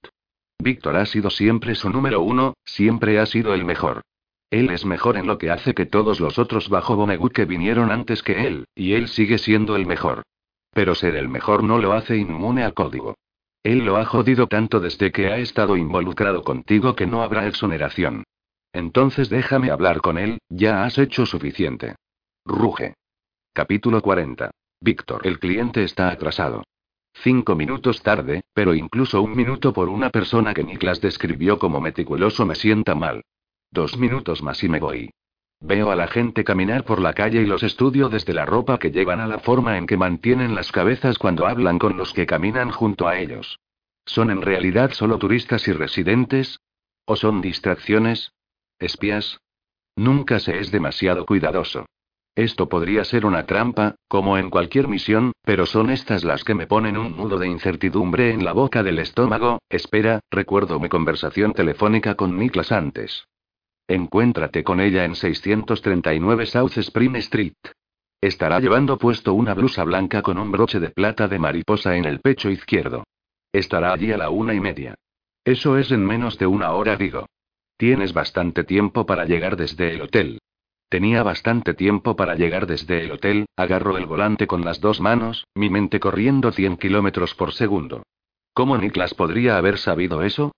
Víctor 0.59 0.95
ha 0.95 1.07
sido 1.07 1.31
siempre 1.31 1.73
su 1.73 1.89
número 1.89 2.21
uno, 2.21 2.53
siempre 2.63 3.19
ha 3.19 3.25
sido 3.25 3.55
el 3.55 3.65
mejor. 3.65 4.03
Él 4.51 4.69
es 4.69 4.85
mejor 4.85 5.17
en 5.17 5.25
lo 5.25 5.39
que 5.39 5.49
hace 5.49 5.73
que 5.73 5.87
todos 5.87 6.19
los 6.19 6.37
otros 6.37 6.69
bajo 6.69 6.95
Vonnegut 6.95 7.33
que 7.33 7.45
vinieron 7.45 7.91
antes 7.91 8.21
que 8.21 8.45
él, 8.45 8.65
y 8.75 8.93
él 8.93 9.07
sigue 9.07 9.39
siendo 9.39 9.75
el 9.75 9.87
mejor. 9.87 10.23
Pero 10.71 10.95
ser 10.95 11.15
el 11.15 11.29
mejor 11.29 11.63
no 11.63 11.77
lo 11.77 11.93
hace 11.93 12.17
inmune 12.17 12.63
al 12.63 12.73
código. 12.73 13.15
Él 13.63 13.79
lo 13.79 13.97
ha 13.97 14.05
jodido 14.05 14.47
tanto 14.47 14.79
desde 14.79 15.11
que 15.11 15.27
ha 15.27 15.37
estado 15.37 15.75
involucrado 15.75 16.43
contigo 16.43 16.95
que 16.95 17.07
no 17.07 17.21
habrá 17.21 17.47
exoneración. 17.47 18.23
Entonces 18.71 19.29
déjame 19.29 19.71
hablar 19.71 20.01
con 20.01 20.17
él, 20.17 20.39
ya 20.49 20.83
has 20.83 20.97
hecho 20.97 21.25
suficiente. 21.25 21.95
Ruge. 22.45 22.93
Capítulo 23.53 24.01
40. 24.01 24.51
Víctor. 24.79 25.25
El 25.25 25.39
cliente 25.39 25.83
está 25.83 26.09
atrasado. 26.09 26.63
Cinco 27.23 27.55
minutos 27.55 28.03
tarde, 28.03 28.43
pero 28.53 28.75
incluso 28.75 29.21
un 29.21 29.35
minuto 29.35 29.73
por 29.73 29.89
una 29.89 30.11
persona 30.11 30.53
que 30.53 30.63
Niklas 30.63 31.01
describió 31.01 31.57
como 31.57 31.81
meticuloso 31.81 32.45
me 32.45 32.55
sienta 32.55 32.93
mal. 32.93 33.23
Dos 33.71 33.97
minutos 33.97 34.43
más 34.43 34.63
y 34.63 34.69
me 34.69 34.79
voy. 34.79 35.09
Veo 35.59 35.89
a 35.89 35.95
la 35.95 36.07
gente 36.07 36.43
caminar 36.43 36.83
por 36.83 37.01
la 37.01 37.13
calle 37.13 37.41
y 37.41 37.45
los 37.45 37.63
estudio 37.63 38.09
desde 38.09 38.33
la 38.33 38.45
ropa 38.45 38.77
que 38.77 38.91
llevan 38.91 39.19
a 39.19 39.27
la 39.27 39.39
forma 39.39 39.77
en 39.77 39.87
que 39.87 39.97
mantienen 39.97 40.53
las 40.53 40.71
cabezas 40.71 41.17
cuando 41.17 41.47
hablan 41.47 41.79
con 41.79 41.97
los 41.97 42.13
que 42.13 42.27
caminan 42.27 42.69
junto 42.69 43.07
a 43.07 43.17
ellos. 43.17 43.59
¿Son 44.05 44.29
en 44.29 44.41
realidad 44.41 44.91
solo 44.91 45.17
turistas 45.17 45.67
y 45.67 45.73
residentes? 45.73 46.59
¿O 47.05 47.15
son 47.15 47.41
distracciones? 47.41 48.31
¿Espías? 48.79 49.39
Nunca 49.95 50.39
se 50.39 50.59
es 50.59 50.71
demasiado 50.71 51.25
cuidadoso. 51.25 51.85
Esto 52.35 52.69
podría 52.69 53.03
ser 53.03 53.25
una 53.25 53.47
trampa, 53.47 53.95
como 54.07 54.37
en 54.37 54.51
cualquier 54.51 54.87
misión, 54.87 55.31
pero 55.41 55.65
son 55.65 55.89
estas 55.89 56.23
las 56.23 56.43
que 56.43 56.53
me 56.53 56.67
ponen 56.67 56.95
un 56.95 57.17
nudo 57.17 57.39
de 57.39 57.47
incertidumbre 57.47 58.31
en 58.31 58.45
la 58.45 58.53
boca 58.53 58.83
del 58.83 58.99
estómago. 58.99 59.57
Espera, 59.69 60.19
recuerdo 60.29 60.79
mi 60.79 60.87
conversación 60.87 61.53
telefónica 61.53 62.13
con 62.13 62.37
Niklas 62.37 62.71
antes. 62.71 63.25
Encuéntrate 63.89 64.65
con 64.65 64.81
ella 64.81 65.05
en 65.05 65.15
639 65.15 66.45
South 66.45 66.77
Spring 66.77 67.15
Street. 67.17 67.53
Estará 68.19 68.59
llevando 68.59 68.97
puesto 68.97 69.33
una 69.33 69.53
blusa 69.53 69.85
blanca 69.85 70.21
con 70.21 70.37
un 70.37 70.51
broche 70.51 70.81
de 70.81 70.89
plata 70.89 71.29
de 71.29 71.39
mariposa 71.39 71.95
en 71.95 72.03
el 72.03 72.19
pecho 72.19 72.49
izquierdo. 72.49 73.05
Estará 73.53 73.93
allí 73.93 74.11
a 74.11 74.17
la 74.17 74.29
una 74.29 74.53
y 74.53 74.59
media. 74.59 74.95
Eso 75.45 75.77
es 75.77 75.91
en 75.91 76.05
menos 76.05 76.37
de 76.37 76.47
una 76.47 76.71
hora, 76.73 76.97
digo. 76.97 77.27
Tienes 77.77 78.11
bastante 78.11 78.65
tiempo 78.65 79.05
para 79.05 79.23
llegar 79.23 79.55
desde 79.55 79.93
el 79.93 80.01
hotel. 80.01 80.39
Tenía 80.89 81.23
bastante 81.23 81.73
tiempo 81.73 82.17
para 82.17 82.35
llegar 82.35 82.67
desde 82.67 83.05
el 83.05 83.11
hotel, 83.11 83.45
agarro 83.55 83.97
el 83.97 84.05
volante 84.05 84.47
con 84.47 84.65
las 84.65 84.81
dos 84.81 84.99
manos, 84.99 85.45
mi 85.55 85.69
mente 85.69 86.01
corriendo 86.01 86.51
100 86.51 86.75
kilómetros 86.75 87.35
por 87.35 87.53
segundo. 87.53 88.03
¿Cómo 88.53 88.77
Niklas 88.77 89.13
podría 89.13 89.57
haber 89.57 89.77
sabido 89.77 90.23
eso? 90.23 90.51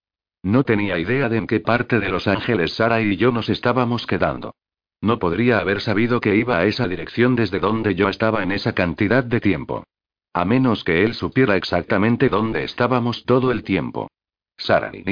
No 0.43 0.63
tenía 0.63 0.97
idea 0.97 1.27
de 1.27 1.37
en 1.37 1.47
qué 1.47 1.59
parte 1.59 1.99
de 1.99 2.09
Los 2.09 2.27
Ángeles 2.27 2.73
Sara 2.73 3.01
y 3.01 3.17
yo 3.17 3.31
nos 3.31 3.49
estábamos 3.49 4.07
quedando. 4.07 4.55
No 5.01 5.19
podría 5.19 5.59
haber 5.59 5.81
sabido 5.81 6.19
que 6.19 6.35
iba 6.35 6.57
a 6.57 6.65
esa 6.65 6.87
dirección 6.87 7.35
desde 7.35 7.59
donde 7.59 7.95
yo 7.95 8.09
estaba 8.09 8.43
en 8.43 8.51
esa 8.51 8.73
cantidad 8.73 9.23
de 9.23 9.39
tiempo. 9.39 9.83
A 10.33 10.45
menos 10.45 10.83
que 10.83 11.03
él 11.03 11.13
supiera 11.13 11.55
exactamente 11.55 12.29
dónde 12.29 12.63
estábamos 12.63 13.25
todo 13.25 13.51
el 13.51 13.63
tiempo. 13.63 14.09
Sara 14.57 14.91
y 14.93 15.03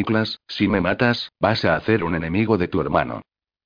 si 0.48 0.68
me 0.68 0.82
matas, 0.82 1.32
vas 1.40 1.64
a 1.66 1.76
hacer 1.76 2.04
un 2.04 2.16
enemigo 2.16 2.58
de 2.58 2.68
tu 2.68 2.82
hermano. 2.82 3.22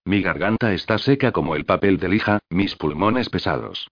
Mi 0.05 0.21
garganta 0.21 0.73
está 0.73 0.97
seca 0.97 1.31
como 1.31 1.55
el 1.55 1.65
papel 1.65 1.97
de 1.97 2.09
lija, 2.09 2.39
mis 2.49 2.75
pulmones 2.75 3.29
pesados. 3.29 3.87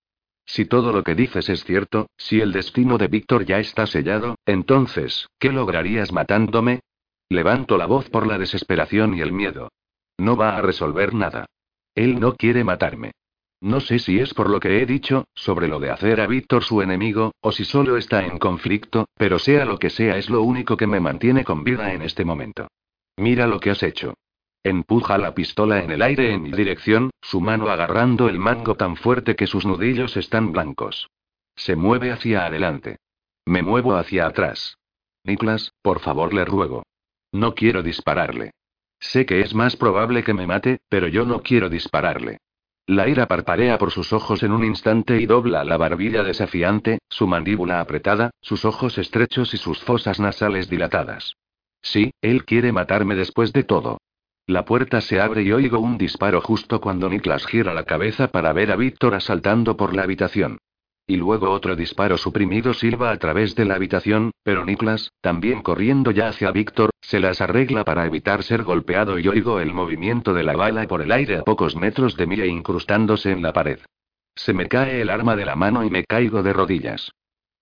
Si 0.46 0.66
todo 0.66 0.92
lo 0.92 1.04
que 1.04 1.14
dices 1.14 1.50
es 1.50 1.64
cierto, 1.64 2.08
si 2.18 2.42
el 2.42 2.52
destino 2.52 2.98
de 2.98 3.08
Víctor 3.08 3.46
ya 3.46 3.60
está 3.60 3.86
sellado, 3.86 4.36
entonces, 4.46 5.28
¿qué 5.40 5.52
lograrías 5.52 6.12
matándome? 6.12 6.80
Levanto 7.30 7.78
la 7.78 7.86
voz 7.86 8.10
por 8.10 8.26
la 8.26 8.38
desesperación 8.38 9.14
y 9.14 9.22
el 9.22 9.32
miedo. 9.32 9.70
No 10.18 10.36
va 10.36 10.58
a 10.58 10.62
resolver 10.62 11.14
nada. 11.14 11.46
Él 11.94 12.20
no 12.20 12.36
quiere 12.36 12.64
matarme. 12.64 13.12
No 13.62 13.82
sé 13.82 14.00
si 14.00 14.20
es 14.20 14.34
por 14.34 14.50
lo 14.50 14.60
que 14.60 14.82
he 14.82 14.86
dicho, 14.86 15.26
sobre 15.36 15.68
lo 15.68 15.80
de 15.80 15.92
hacer 15.92 16.22
a 16.22 16.28
Víctor 16.28 16.64
su 16.64 16.82
enemigo, 16.82 17.34
o 17.42 17.52
si 17.52 17.66
solo 17.66 17.98
está 17.98 18.26
en 18.26 18.40
conflicto, 18.40 19.06
pero 19.16 19.38
sea 19.38 19.66
lo 19.66 19.78
que 19.78 19.90
sea 19.90 20.18
es 20.18 20.30
lo 20.30 20.42
único 20.42 20.78
que 20.78 20.88
me 20.88 21.00
mantiene 21.00 21.44
con 21.44 21.64
vida 21.64 21.94
en 21.94 22.02
este 22.02 22.24
momento. 22.26 22.68
Mira 23.18 23.48
lo 23.48 23.60
que 23.60 23.72
has 23.72 23.84
hecho. 23.84 24.14
Empuja 24.64 25.18
la 25.18 25.36
pistola 25.36 25.84
en 25.84 25.92
el 25.92 26.02
aire 26.02 26.34
en 26.34 26.42
mi 26.42 26.52
dirección, 26.52 27.12
su 27.22 27.42
mano 27.42 27.70
agarrando 27.70 28.28
el 28.28 28.40
mango 28.40 28.76
tan 28.76 28.96
fuerte 28.96 29.36
que 29.36 29.48
sus 29.48 29.66
nudillos 29.66 30.18
están 30.18 30.52
blancos. 30.52 31.10
Se 31.56 31.76
mueve 31.76 32.12
hacia 32.12 32.46
adelante. 32.46 32.98
Me 33.46 33.62
muevo 33.62 33.96
hacia 33.96 34.26
atrás. 34.26 34.78
Niklas, 35.26 35.74
por 35.82 36.00
favor 36.00 36.34
le 36.34 36.46
ruego. 36.46 36.84
No 37.32 37.54
quiero 37.54 37.84
dispararle. 37.84 38.52
Sé 39.00 39.26
que 39.26 39.42
es 39.42 39.54
más 39.54 39.76
probable 39.76 40.24
que 40.24 40.34
me 40.34 40.48
mate, 40.48 40.80
pero 40.90 41.08
yo 41.08 41.26
no 41.26 41.42
quiero 41.42 41.70
dispararle. 41.70 42.40
La 42.86 43.08
ira 43.08 43.28
parparea 43.28 43.78
por 43.78 43.92
sus 43.92 44.14
ojos 44.14 44.42
en 44.42 44.52
un 44.52 44.64
instante 44.64 45.22
y 45.22 45.28
dobla 45.28 45.64
la 45.64 45.78
barbilla 45.78 46.24
desafiante, 46.24 46.98
su 47.08 47.28
mandíbula 47.28 47.82
apretada, 47.82 48.32
sus 48.42 48.66
ojos 48.66 48.98
estrechos 48.98 49.54
y 49.54 49.58
sus 49.58 49.80
fosas 49.80 50.20
nasales 50.20 50.70
dilatadas. 50.70 51.36
Sí, 51.82 52.12
él 52.22 52.46
quiere 52.46 52.72
matarme 52.72 53.16
después 53.16 53.54
de 53.54 53.64
todo. 53.64 54.00
La 54.48 54.66
puerta 54.66 55.02
se 55.02 55.22
abre 55.22 55.44
y 55.44 55.52
oigo 55.52 55.80
un 55.80 56.00
disparo 56.00 56.42
justo 56.42 56.82
cuando 56.82 57.08
Niklas 57.08 57.46
gira 57.46 57.76
la 57.76 57.84
cabeza 57.84 58.30
para 58.30 58.52
ver 58.54 58.72
a 58.72 58.76
Víctor 58.76 59.14
asaltando 59.14 59.78
por 59.78 59.96
la 59.96 60.02
habitación. 60.02 60.58
Y 61.10 61.18
luego 61.18 61.50
otro 61.50 61.76
disparo 61.76 62.20
suprimido 62.20 62.76
silba 62.76 63.10
a 63.10 63.18
través 63.18 63.56
de 63.56 63.66
la 63.66 63.74
habitación, 63.74 64.30
pero 64.44 64.64
Niklas, 64.64 65.12
también 65.22 65.64
corriendo 65.64 66.12
ya 66.12 66.28
hacia 66.28 66.52
Víctor, 66.52 66.92
se 67.02 67.20
las 67.20 67.42
arregla 67.42 67.84
para 67.84 68.06
evitar 68.06 68.44
ser 68.44 68.62
golpeado 68.62 69.18
y 69.18 69.28
oigo 69.28 69.60
el 69.60 69.74
movimiento 69.74 70.36
de 70.36 70.44
la 70.44 70.56
bala 70.56 70.86
por 70.88 71.02
el 71.02 71.12
aire 71.12 71.38
a 71.38 71.42
pocos 71.42 71.76
metros 71.76 72.16
de 72.16 72.28
mí 72.28 72.40
e 72.40 72.46
incrustándose 72.46 73.32
en 73.32 73.42
la 73.42 73.54
pared. 73.54 73.80
Se 74.36 74.54
me 74.54 74.68
cae 74.68 75.02
el 75.02 75.10
arma 75.10 75.36
de 75.36 75.46
la 75.46 75.56
mano 75.56 75.84
y 75.84 75.90
me 75.90 76.04
caigo 76.04 76.44
de 76.44 76.54
rodillas. 76.54 77.12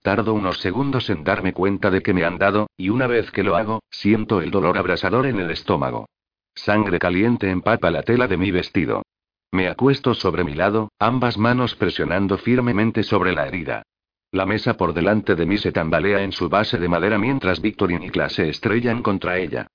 Tardo 0.01 0.33
unos 0.33 0.57
segundos 0.57 1.09
en 1.09 1.23
darme 1.23 1.53
cuenta 1.53 1.89
de 1.89 2.01
que 2.01 2.13
me 2.13 2.25
han 2.25 2.37
dado, 2.37 2.67
y 2.75 2.89
una 2.89 3.07
vez 3.07 3.31
que 3.31 3.43
lo 3.43 3.55
hago, 3.55 3.81
siento 3.89 4.41
el 4.41 4.51
dolor 4.51 4.77
abrasador 4.77 5.25
en 5.25 5.39
el 5.39 5.51
estómago. 5.51 6.09
Sangre 6.53 6.99
caliente 6.99 7.49
empapa 7.49 7.91
la 7.91 8.03
tela 8.03 8.27
de 8.27 8.35
mi 8.35 8.51
vestido. 8.51 9.03
Me 9.51 9.69
acuesto 9.69 10.13
sobre 10.13 10.43
mi 10.43 10.53
lado, 10.53 10.91
ambas 10.99 11.37
manos 11.37 11.75
presionando 11.75 12.37
firmemente 12.37 13.03
sobre 13.03 13.33
la 13.33 13.47
herida. 13.47 13.83
La 14.31 14.45
mesa 14.45 14.75
por 14.75 14.93
delante 14.93 15.35
de 15.35 15.45
mí 15.45 15.57
se 15.57 15.71
tambalea 15.71 16.21
en 16.21 16.33
su 16.33 16.49
base 16.49 16.77
de 16.77 16.89
madera 16.89 17.17
mientras 17.17 17.61
Víctor 17.61 17.91
y 17.91 17.97
Niklas 17.97 18.33
se 18.33 18.49
estrellan 18.49 19.01
contra 19.01 19.37
ella. 19.37 19.67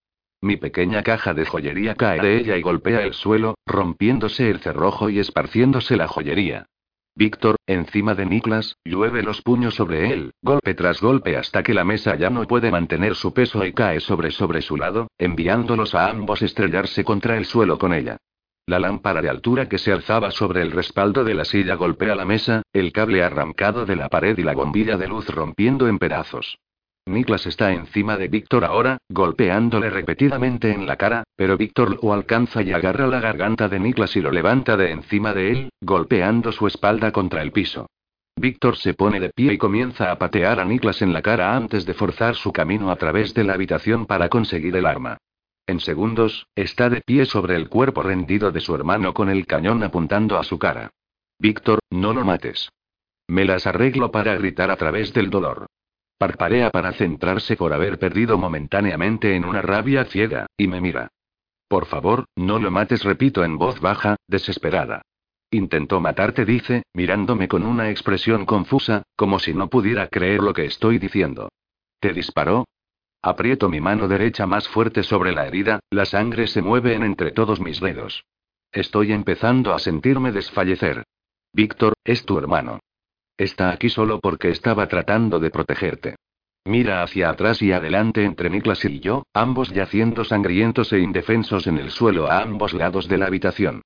Mi 0.42 0.56
pequeña 0.56 1.02
caja 1.02 1.32
de 1.32 1.46
joyería 1.46 1.94
cae 1.94 2.20
de 2.20 2.36
ella 2.36 2.56
y 2.56 2.62
golpea 2.62 3.02
el 3.02 3.14
suelo, 3.14 3.54
rompiéndose 3.64 4.50
el 4.50 4.58
cerrojo 4.58 5.08
y 5.08 5.20
esparciéndose 5.20 5.96
la 5.96 6.06
joyería. 6.06 6.66
Víctor, 7.14 7.56
encima 7.66 8.14
de 8.14 8.26
Niklas, 8.26 8.76
llueve 8.84 9.22
los 9.22 9.40
puños 9.40 9.74
sobre 9.74 10.12
él, 10.12 10.32
golpe 10.42 10.74
tras 10.74 11.00
golpe 11.00 11.36
hasta 11.36 11.62
que 11.62 11.74
la 11.74 11.84
mesa 11.84 12.16
ya 12.16 12.28
no 12.28 12.46
puede 12.46 12.70
mantener 12.70 13.14
su 13.14 13.32
peso 13.32 13.64
y 13.64 13.72
cae 13.72 14.00
sobre 14.00 14.32
sobre 14.32 14.62
su 14.62 14.76
lado, 14.76 15.08
enviándolos 15.16 15.94
a 15.94 16.08
ambos 16.08 16.42
estrellarse 16.42 17.04
contra 17.04 17.36
el 17.36 17.44
suelo 17.44 17.78
con 17.78 17.94
ella. 17.94 18.18
La 18.66 18.78
lámpara 18.78 19.20
de 19.20 19.28
altura 19.28 19.68
que 19.68 19.78
se 19.78 19.92
alzaba 19.92 20.30
sobre 20.30 20.62
el 20.62 20.70
respaldo 20.70 21.24
de 21.24 21.34
la 21.34 21.44
silla 21.44 21.74
golpea 21.74 22.14
la 22.14 22.24
mesa, 22.24 22.62
el 22.72 22.92
cable 22.92 23.24
arrancado 23.24 23.84
de 23.84 23.96
la 23.96 24.08
pared 24.08 24.38
y 24.38 24.44
la 24.44 24.54
bombilla 24.54 24.96
de 24.96 25.08
luz 25.08 25.28
rompiendo 25.28 25.88
en 25.88 25.98
pedazos. 25.98 26.58
Niklas 27.04 27.46
está 27.46 27.72
encima 27.72 28.16
de 28.16 28.28
Víctor 28.28 28.64
ahora, 28.64 28.98
golpeándole 29.08 29.90
repetidamente 29.90 30.70
en 30.70 30.86
la 30.86 30.94
cara, 30.94 31.24
pero 31.34 31.56
Víctor 31.56 31.98
lo 32.00 32.12
alcanza 32.12 32.62
y 32.62 32.70
agarra 32.70 33.08
la 33.08 33.18
garganta 33.18 33.68
de 33.68 33.80
Niklas 33.80 34.14
y 34.14 34.20
lo 34.20 34.30
levanta 34.30 34.76
de 34.76 34.92
encima 34.92 35.34
de 35.34 35.50
él, 35.50 35.68
golpeando 35.80 36.52
su 36.52 36.68
espalda 36.68 37.10
contra 37.10 37.42
el 37.42 37.50
piso. 37.50 37.88
Víctor 38.36 38.76
se 38.76 38.94
pone 38.94 39.18
de 39.18 39.30
pie 39.30 39.54
y 39.54 39.58
comienza 39.58 40.12
a 40.12 40.18
patear 40.18 40.60
a 40.60 40.64
Niklas 40.64 41.02
en 41.02 41.12
la 41.12 41.22
cara 41.22 41.56
antes 41.56 41.84
de 41.84 41.94
forzar 41.94 42.36
su 42.36 42.52
camino 42.52 42.92
a 42.92 42.96
través 42.96 43.34
de 43.34 43.42
la 43.42 43.54
habitación 43.54 44.06
para 44.06 44.28
conseguir 44.28 44.76
el 44.76 44.86
arma. 44.86 45.18
En 45.72 45.80
segundos, 45.80 46.48
está 46.54 46.90
de 46.90 47.00
pie 47.00 47.24
sobre 47.24 47.56
el 47.56 47.70
cuerpo 47.70 48.02
rendido 48.02 48.52
de 48.52 48.60
su 48.60 48.74
hermano 48.74 49.14
con 49.14 49.30
el 49.30 49.46
cañón 49.46 49.82
apuntando 49.82 50.36
a 50.36 50.44
su 50.44 50.58
cara. 50.58 50.90
Víctor, 51.38 51.78
no 51.88 52.12
lo 52.12 52.26
mates. 52.26 52.68
Me 53.26 53.46
las 53.46 53.66
arreglo 53.66 54.10
para 54.10 54.36
gritar 54.36 54.70
a 54.70 54.76
través 54.76 55.14
del 55.14 55.30
dolor. 55.30 55.64
Parparea 56.18 56.68
para 56.68 56.92
centrarse 56.92 57.56
por 57.56 57.72
haber 57.72 57.98
perdido 57.98 58.36
momentáneamente 58.36 59.34
en 59.34 59.46
una 59.46 59.62
rabia 59.62 60.04
ciega, 60.04 60.44
y 60.58 60.66
me 60.66 60.82
mira. 60.82 61.08
Por 61.68 61.86
favor, 61.86 62.26
no 62.36 62.58
lo 62.58 62.70
mates, 62.70 63.02
repito 63.02 63.42
en 63.42 63.56
voz 63.56 63.80
baja, 63.80 64.16
desesperada. 64.28 65.00
Intentó 65.50 66.00
matarte, 66.00 66.44
dice, 66.44 66.82
mirándome 66.92 67.48
con 67.48 67.64
una 67.64 67.88
expresión 67.88 68.44
confusa, 68.44 69.04
como 69.16 69.38
si 69.38 69.54
no 69.54 69.68
pudiera 69.68 70.08
creer 70.08 70.42
lo 70.42 70.52
que 70.52 70.66
estoy 70.66 70.98
diciendo. 70.98 71.48
¿Te 71.98 72.12
disparó? 72.12 72.66
Aprieto 73.22 73.68
mi 73.68 73.80
mano 73.80 74.08
derecha 74.08 74.46
más 74.46 74.66
fuerte 74.66 75.04
sobre 75.04 75.32
la 75.32 75.46
herida, 75.46 75.78
la 75.90 76.04
sangre 76.04 76.48
se 76.48 76.60
mueve 76.60 76.94
en 76.94 77.04
entre 77.04 77.30
todos 77.30 77.60
mis 77.60 77.80
dedos. 77.80 78.24
Estoy 78.72 79.12
empezando 79.12 79.72
a 79.72 79.78
sentirme 79.78 80.32
desfallecer. 80.32 81.04
Víctor, 81.52 81.94
es 82.02 82.24
tu 82.24 82.36
hermano. 82.36 82.80
Está 83.36 83.70
aquí 83.70 83.90
solo 83.90 84.18
porque 84.18 84.50
estaba 84.50 84.88
tratando 84.88 85.38
de 85.38 85.50
protegerte. 85.50 86.16
Mira 86.64 87.02
hacia 87.02 87.30
atrás 87.30 87.62
y 87.62 87.70
adelante 87.72 88.24
entre 88.24 88.50
Niklas 88.50 88.84
y 88.84 88.98
yo, 88.98 89.24
ambos 89.34 89.70
yaciendo 89.70 90.24
sangrientos 90.24 90.92
e 90.92 90.98
indefensos 90.98 91.66
en 91.68 91.78
el 91.78 91.90
suelo 91.90 92.28
a 92.28 92.42
ambos 92.42 92.72
lados 92.72 93.08
de 93.08 93.18
la 93.18 93.26
habitación. 93.26 93.82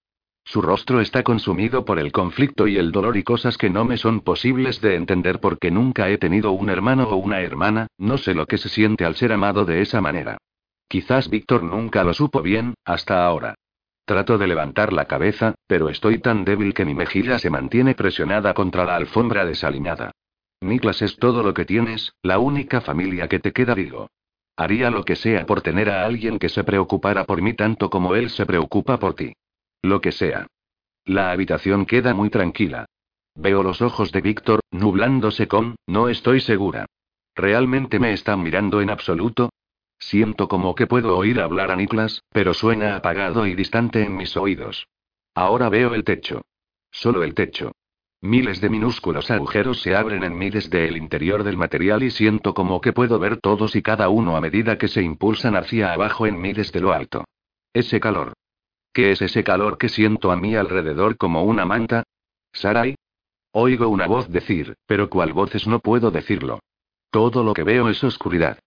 Su 0.47 0.63
rostro 0.63 1.01
está 1.01 1.25
consumido 1.25 1.85
por 1.85 1.99
el 1.99 2.13
conflicto 2.13 2.69
y 2.69 2.77
el 2.77 2.93
dolor 2.93 3.17
y 3.17 3.25
cosas 3.25 3.59
que 3.59 3.69
no 3.69 3.85
me 3.85 3.97
son 3.97 4.21
posibles 4.21 4.81
de 4.81 4.95
entender 4.95 5.41
porque 5.41 5.73
nunca 5.73 6.09
he 6.09 6.19
tenido 6.19 6.53
un 6.53 6.71
hermano 6.71 7.09
o 7.09 7.17
una 7.17 7.41
hermana, 7.41 7.89
no 7.99 8.17
sé 8.17 8.33
lo 8.33 8.47
que 8.47 8.57
se 8.57 8.69
siente 8.69 9.05
al 9.05 9.17
ser 9.17 9.33
amado 9.33 9.65
de 9.65 9.83
esa 9.83 10.01
manera. 10.01 10.39
Quizás 10.89 11.29
Víctor 11.29 11.65
nunca 11.65 12.05
lo 12.05 12.15
supo 12.15 12.43
bien, 12.43 12.75
hasta 12.85 13.27
ahora. 13.27 13.57
Trato 14.05 14.39
de 14.39 14.47
levantar 14.47 14.93
la 14.93 15.07
cabeza, 15.07 15.57
pero 15.67 15.89
estoy 15.89 16.21
tan 16.21 16.45
débil 16.45 16.75
que 16.75 16.85
mi 16.85 16.95
mejilla 16.95 17.41
se 17.41 17.51
mantiene 17.51 17.97
presionada 17.97 18.55
contra 18.55 18.85
la 18.85 18.95
alfombra 18.95 19.45
desalinada. 19.45 20.13
Niklas 20.61 21.03
es 21.03 21.17
todo 21.17 21.43
lo 21.43 21.55
que 21.55 21.65
tienes, 21.65 22.13
la 22.23 22.39
única 22.39 22.81
familia 22.81 23.27
que 23.27 23.41
te 23.41 23.53
queda, 23.53 23.75
digo. 23.75 24.11
Haría 24.57 24.93
lo 24.93 25.05
que 25.05 25.17
sea 25.17 25.45
por 25.45 25.61
tener 25.61 25.91
a 25.91 26.07
alguien 26.07 26.39
que 26.39 26.49
se 26.49 26.63
preocupara 26.63 27.25
por 27.25 27.43
mí 27.43 27.55
tanto 27.55 27.91
como 27.91 28.15
él 28.15 28.31
se 28.31 28.47
preocupa 28.47 29.01
por 29.01 29.15
ti. 29.15 29.33
Lo 29.83 30.01
que 30.01 30.13
sea. 30.13 30.47
La 31.05 31.31
habitación 31.31 31.87
queda 31.87 32.15
muy 32.15 32.31
tranquila. 32.31 32.87
Veo 33.35 33.63
los 33.63 33.83
ojos 33.83 34.13
de 34.13 34.21
Víctor, 34.21 34.61
nublándose 34.71 35.47
con, 35.47 35.77
no 35.87 36.09
estoy 36.09 36.41
segura. 36.41 36.87
¿Realmente 37.35 37.99
me 37.99 38.13
está 38.13 38.37
mirando 38.37 38.81
en 38.81 38.91
absoluto? 38.91 39.51
Siento 39.99 40.49
como 40.49 40.75
que 40.75 40.87
puedo 40.87 41.17
oír 41.17 41.41
hablar 41.41 41.71
a 41.71 41.77
Niklas, 41.77 42.23
pero 42.31 42.55
suena 42.55 42.97
apagado 42.97 43.47
y 43.47 43.55
distante 43.55 44.03
en 44.03 44.17
mis 44.17 44.37
oídos. 44.37 44.89
Ahora 45.35 45.69
veo 45.69 45.95
el 45.95 46.05
techo. 46.05 46.43
Solo 46.91 47.23
el 47.23 47.35
techo. 47.35 47.73
Miles 48.23 48.63
de 48.63 48.71
minúsculos 48.71 49.31
agujeros 49.31 49.83
se 49.83 49.95
abren 49.95 50.25
en 50.25 50.37
mí 50.37 50.49
desde 50.49 50.89
el 50.89 50.97
interior 50.97 51.45
del 51.45 51.59
material 51.59 52.03
y 52.03 52.11
siento 52.11 52.55
como 52.55 52.81
que 52.81 52.95
puedo 52.95 53.19
ver 53.19 53.39
todos 53.39 53.77
y 53.77 53.83
cada 53.83 54.09
uno 54.09 54.37
a 54.37 54.41
medida 54.41 54.79
que 54.79 54.89
se 54.89 55.03
impulsan 55.03 55.55
hacia 55.55 55.93
abajo 55.93 56.27
en 56.27 56.41
mí 56.41 56.55
desde 56.55 56.81
lo 56.81 56.93
alto. 56.93 57.25
Ese 57.75 58.01
calor. 58.01 58.33
¿Qué 58.97 59.11
es 59.11 59.21
ese 59.21 59.45
calor 59.45 59.77
que 59.77 59.91
siento 59.91 60.31
a 60.31 60.37
mi 60.37 60.57
alrededor 60.57 61.19
como 61.19 61.45
una 61.45 61.67
manta? 61.67 62.05
¿Sarai? 62.55 62.95
Oigo 63.53 63.89
una 63.89 64.07
voz 64.07 64.31
decir, 64.31 64.75
pero 64.87 65.11
¿cuál 65.11 65.35
voces 65.35 65.67
no 65.67 65.81
puedo 65.81 66.11
decirlo? 66.11 66.61
Todo 67.11 67.45
lo 67.45 67.53
que 67.53 67.63
veo 67.63 67.91
es 67.91 68.03
oscuridad. 68.03 68.59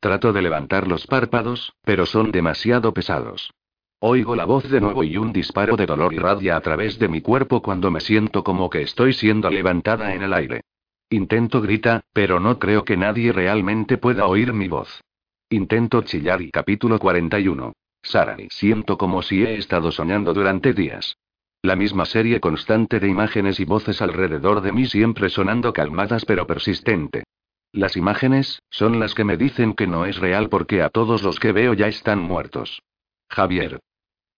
Trato 0.00 0.32
de 0.32 0.42
levantar 0.42 0.88
los 0.88 1.06
párpados, 1.06 1.72
pero 1.82 2.04
son 2.04 2.32
demasiado 2.32 2.92
pesados. 2.92 3.52
Oigo 4.00 4.34
la 4.34 4.44
voz 4.44 4.68
de 4.68 4.80
nuevo 4.80 5.04
y 5.04 5.18
un 5.18 5.32
disparo 5.32 5.76
de 5.76 5.86
dolor 5.86 6.12
irradia 6.12 6.56
a 6.56 6.60
través 6.62 6.98
de 6.98 7.06
mi 7.06 7.20
cuerpo 7.20 7.62
cuando 7.62 7.92
me 7.92 8.00
siento 8.00 8.42
como 8.42 8.68
que 8.68 8.82
estoy 8.82 9.12
siendo 9.12 9.48
levantada 9.50 10.14
en 10.14 10.22
el 10.24 10.34
aire. 10.34 10.62
Intento 11.10 11.60
gritar, 11.60 12.02
pero 12.12 12.40
no 12.40 12.58
creo 12.58 12.84
que 12.84 12.96
nadie 12.96 13.30
realmente 13.30 13.98
pueda 13.98 14.26
oír 14.26 14.52
mi 14.52 14.66
voz. 14.66 15.00
Intento 15.48 16.02
chillar 16.02 16.42
y 16.42 16.50
capítulo 16.50 16.98
41. 16.98 17.72
Sara, 18.06 18.36
siento 18.50 18.96
como 18.96 19.20
si 19.20 19.42
he 19.42 19.56
estado 19.56 19.90
soñando 19.90 20.32
durante 20.32 20.72
días. 20.72 21.16
La 21.60 21.74
misma 21.74 22.04
serie 22.04 22.40
constante 22.40 23.00
de 23.00 23.08
imágenes 23.08 23.58
y 23.58 23.64
voces 23.64 24.00
alrededor 24.00 24.60
de 24.60 24.70
mí 24.70 24.86
siempre 24.86 25.28
sonando 25.28 25.72
calmadas 25.72 26.24
pero 26.24 26.46
persistente. 26.46 27.24
Las 27.72 27.96
imágenes, 27.96 28.62
son 28.70 29.00
las 29.00 29.14
que 29.14 29.24
me 29.24 29.36
dicen 29.36 29.74
que 29.74 29.88
no 29.88 30.06
es 30.06 30.18
real 30.18 30.48
porque 30.48 30.82
a 30.82 30.88
todos 30.88 31.24
los 31.24 31.40
que 31.40 31.50
veo 31.50 31.74
ya 31.74 31.88
están 31.88 32.20
muertos. 32.20 32.80
Javier. 33.28 33.80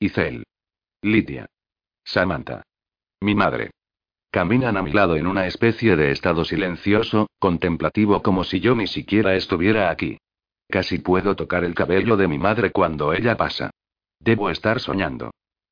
Isel. 0.00 0.44
Lidia. 1.02 1.46
Samantha. 2.04 2.62
Mi 3.20 3.34
madre. 3.34 3.70
Caminan 4.30 4.78
a 4.78 4.82
mi 4.82 4.92
lado 4.92 5.16
en 5.16 5.26
una 5.26 5.46
especie 5.46 5.94
de 5.94 6.10
estado 6.10 6.46
silencioso, 6.46 7.28
contemplativo 7.38 8.22
como 8.22 8.44
si 8.44 8.60
yo 8.60 8.74
ni 8.74 8.86
siquiera 8.86 9.34
estuviera 9.34 9.90
aquí. 9.90 10.18
Casi 10.68 10.98
puedo 10.98 11.34
tocar 11.34 11.64
el 11.64 11.74
cabello 11.74 12.16
de 12.16 12.28
mi 12.28 12.38
madre 12.38 12.72
cuando 12.72 13.14
ella 13.14 13.36
pasa. 13.36 13.70
Debo 14.20 14.50
estar 14.50 14.80
soñando. 14.80 15.30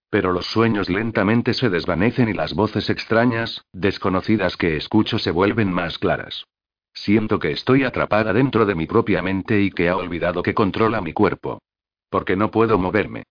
Pero 0.08 0.32
los 0.32 0.46
sueños 0.46 0.88
lentamente 0.88 1.52
se 1.52 1.68
desvanecen 1.68 2.28
y 2.28 2.32
las 2.32 2.54
voces 2.54 2.88
extrañas, 2.88 3.64
desconocidas 3.72 4.56
que 4.56 4.76
escucho 4.76 5.18
se 5.18 5.30
vuelven 5.30 5.72
más 5.72 5.98
claras. 5.98 6.46
Siento 6.94 7.38
que 7.38 7.52
estoy 7.52 7.84
atrapada 7.84 8.32
dentro 8.32 8.64
de 8.64 8.74
mi 8.74 8.86
propia 8.86 9.20
mente 9.20 9.60
y 9.60 9.70
que 9.70 9.90
ha 9.90 9.96
olvidado 9.96 10.42
que 10.42 10.54
controla 10.54 11.02
mi 11.02 11.12
cuerpo. 11.12 11.60
Porque 12.08 12.36
no 12.36 12.50
puedo 12.50 12.78
moverme. 12.78 13.24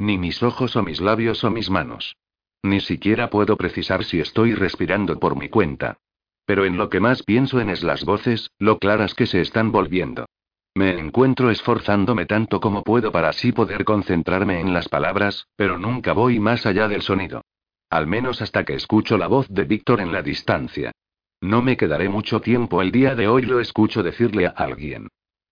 Ni 0.00 0.18
mis 0.18 0.42
ojos 0.42 0.74
o 0.74 0.82
mis 0.82 1.00
labios 1.00 1.44
o 1.44 1.50
mis 1.50 1.70
manos. 1.70 2.16
Ni 2.64 2.80
siquiera 2.80 3.30
puedo 3.30 3.56
precisar 3.56 4.04
si 4.04 4.18
estoy 4.18 4.54
respirando 4.54 5.20
por 5.20 5.36
mi 5.36 5.48
cuenta. 5.48 5.98
Pero 6.46 6.64
en 6.64 6.76
lo 6.76 6.88
que 6.88 6.98
más 6.98 7.22
pienso 7.22 7.60
en 7.60 7.70
es 7.70 7.84
las 7.84 8.04
voces, 8.04 8.50
lo 8.58 8.78
claras 8.78 9.14
que 9.14 9.26
se 9.26 9.40
están 9.40 9.70
volviendo. 9.70 10.26
Me 10.74 10.98
encuentro 10.98 11.50
esforzándome 11.50 12.24
tanto 12.24 12.58
como 12.60 12.82
puedo 12.82 13.12
para 13.12 13.28
así 13.28 13.52
poder 13.52 13.84
concentrarme 13.84 14.60
en 14.60 14.72
las 14.72 14.88
palabras, 14.88 15.46
pero 15.54 15.78
nunca 15.78 16.14
voy 16.14 16.40
más 16.40 16.64
allá 16.64 16.88
del 16.88 17.02
sonido. 17.02 17.42
Al 17.90 18.06
menos 18.06 18.40
hasta 18.40 18.64
que 18.64 18.74
escucho 18.74 19.18
la 19.18 19.26
voz 19.26 19.46
de 19.50 19.64
Víctor 19.64 20.00
en 20.00 20.12
la 20.12 20.22
distancia. 20.22 20.92
No 21.42 21.60
me 21.60 21.76
quedaré 21.76 22.08
mucho 22.08 22.40
tiempo 22.40 22.80
el 22.80 22.90
día 22.90 23.14
de 23.14 23.28
hoy, 23.28 23.42
lo 23.42 23.60
escucho 23.60 24.02
decirle 24.02 24.46
a 24.46 24.50
alguien. 24.50 25.08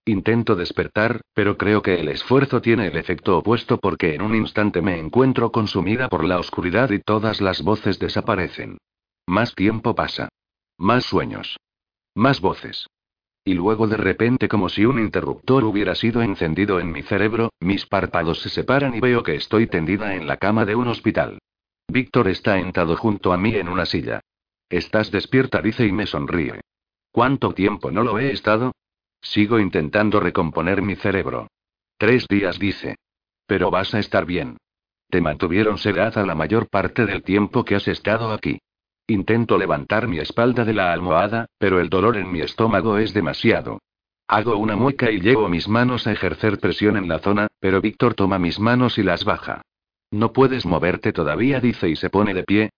Intento 0.07 0.57
despertar, 0.57 1.21
pero 1.35 1.59
creo 1.59 1.83
que 1.83 2.01
el 2.01 2.09
esfuerzo 2.09 2.63
tiene 2.63 2.87
el 2.87 2.97
efecto 2.97 3.37
opuesto 3.37 3.79
porque 3.79 4.15
en 4.15 4.23
un 4.23 4.35
instante 4.35 4.81
me 4.81 4.99
encuentro 4.99 5.53
consumida 5.53 6.09
por 6.09 6.25
la 6.25 6.39
oscuridad 6.39 6.91
y 6.91 7.01
todas 7.01 7.43
las 7.43 7.63
voces 7.63 7.99
desaparecen. 7.99 8.79
Más 9.27 9.55
tiempo 9.55 9.95
pasa. 9.95 10.31
Más 10.79 11.05
sueños. 11.05 11.59
Más 12.15 12.41
voces. 12.41 12.87
Y 13.45 13.55
luego 13.55 13.87
de 13.87 13.97
repente 13.97 14.49
como 14.49 14.69
si 14.69 14.85
un 14.85 14.99
interruptor 14.99 15.65
hubiera 15.65 15.95
sido 15.95 16.23
encendido 16.23 16.79
en 16.79 16.93
mi 16.93 17.03
cerebro, 17.03 17.51
mis 17.61 17.87
párpados 17.87 18.41
se 18.41 18.51
separan 18.51 18.95
y 18.95 19.01
veo 19.01 19.23
que 19.23 19.35
estoy 19.35 19.67
tendida 19.67 20.15
en 20.15 20.27
la 20.27 20.37
cama 20.37 20.65
de 20.65 20.75
un 20.75 20.89
hospital. 20.89 21.39
Víctor 21.89 22.29
está 22.29 22.59
entado 22.59 22.97
junto 22.97 23.33
a 23.33 23.37
mí 23.37 23.55
en 23.55 23.69
una 23.69 23.87
silla. 23.87 24.21
Estás 24.69 25.11
despierta, 25.11 25.61
dice 25.61 25.87
y 25.87 25.93
me 25.93 26.07
sonríe. 26.07 26.61
¿Cuánto 27.11 27.53
tiempo 27.53 27.91
no 27.91 28.05
lo 28.05 28.19
he 28.19 28.31
estado? 28.31 28.73
Sigo 29.21 29.59
intentando 29.59 30.21
recomponer 30.21 30.83
mi 30.83 30.95
cerebro. 30.95 31.49
Tres 31.99 32.27
días, 32.29 32.59
dice. 32.59 32.97
Pero 33.47 33.71
vas 33.71 33.95
a 33.95 33.99
estar 33.99 34.25
bien. 34.25 34.59
Te 35.09 35.21
mantuvieron 35.21 35.77
sedada 35.77 36.25
la 36.25 36.37
mayor 36.37 36.69
parte 36.69 37.05
del 37.05 37.23
tiempo 37.23 37.65
que 37.65 37.75
has 37.75 37.89
estado 37.89 38.33
aquí. 38.33 38.61
Intento 39.07 39.59
levantar 39.59 40.09
mi 40.09 40.19
espalda 40.19 40.65
de 40.65 40.75
la 40.75 40.93
almohada, 40.93 41.47
pero 41.59 41.81
el 41.81 41.89
dolor 41.89 42.17
en 42.17 42.31
mi 42.31 42.41
estómago 42.41 42.99
es 42.99 43.13
demasiado. 43.13 43.81
Hago 44.29 44.57
una 44.57 44.77
mueca 44.77 45.11
y 45.11 45.21
llevo 45.21 45.49
mis 45.49 45.69
manos 45.69 46.07
a 46.07 46.13
ejercer 46.13 46.59
presión 46.59 46.97
en 46.97 47.09
la 47.09 47.19
zona, 47.19 47.49
pero 47.59 47.81
Víctor 47.81 48.15
toma 48.15 48.39
mis 48.39 48.61
manos 48.61 48.99
y 48.99 49.03
las 49.03 49.25
baja. 49.25 49.63
No 50.11 50.33
puedes 50.33 50.67
moverte 50.67 51.13
todavía, 51.13 51.61
dice 51.61 51.89
y 51.89 51.97
se 51.97 52.11
pone 52.11 52.35
de 52.35 52.45
pie, 52.45 52.71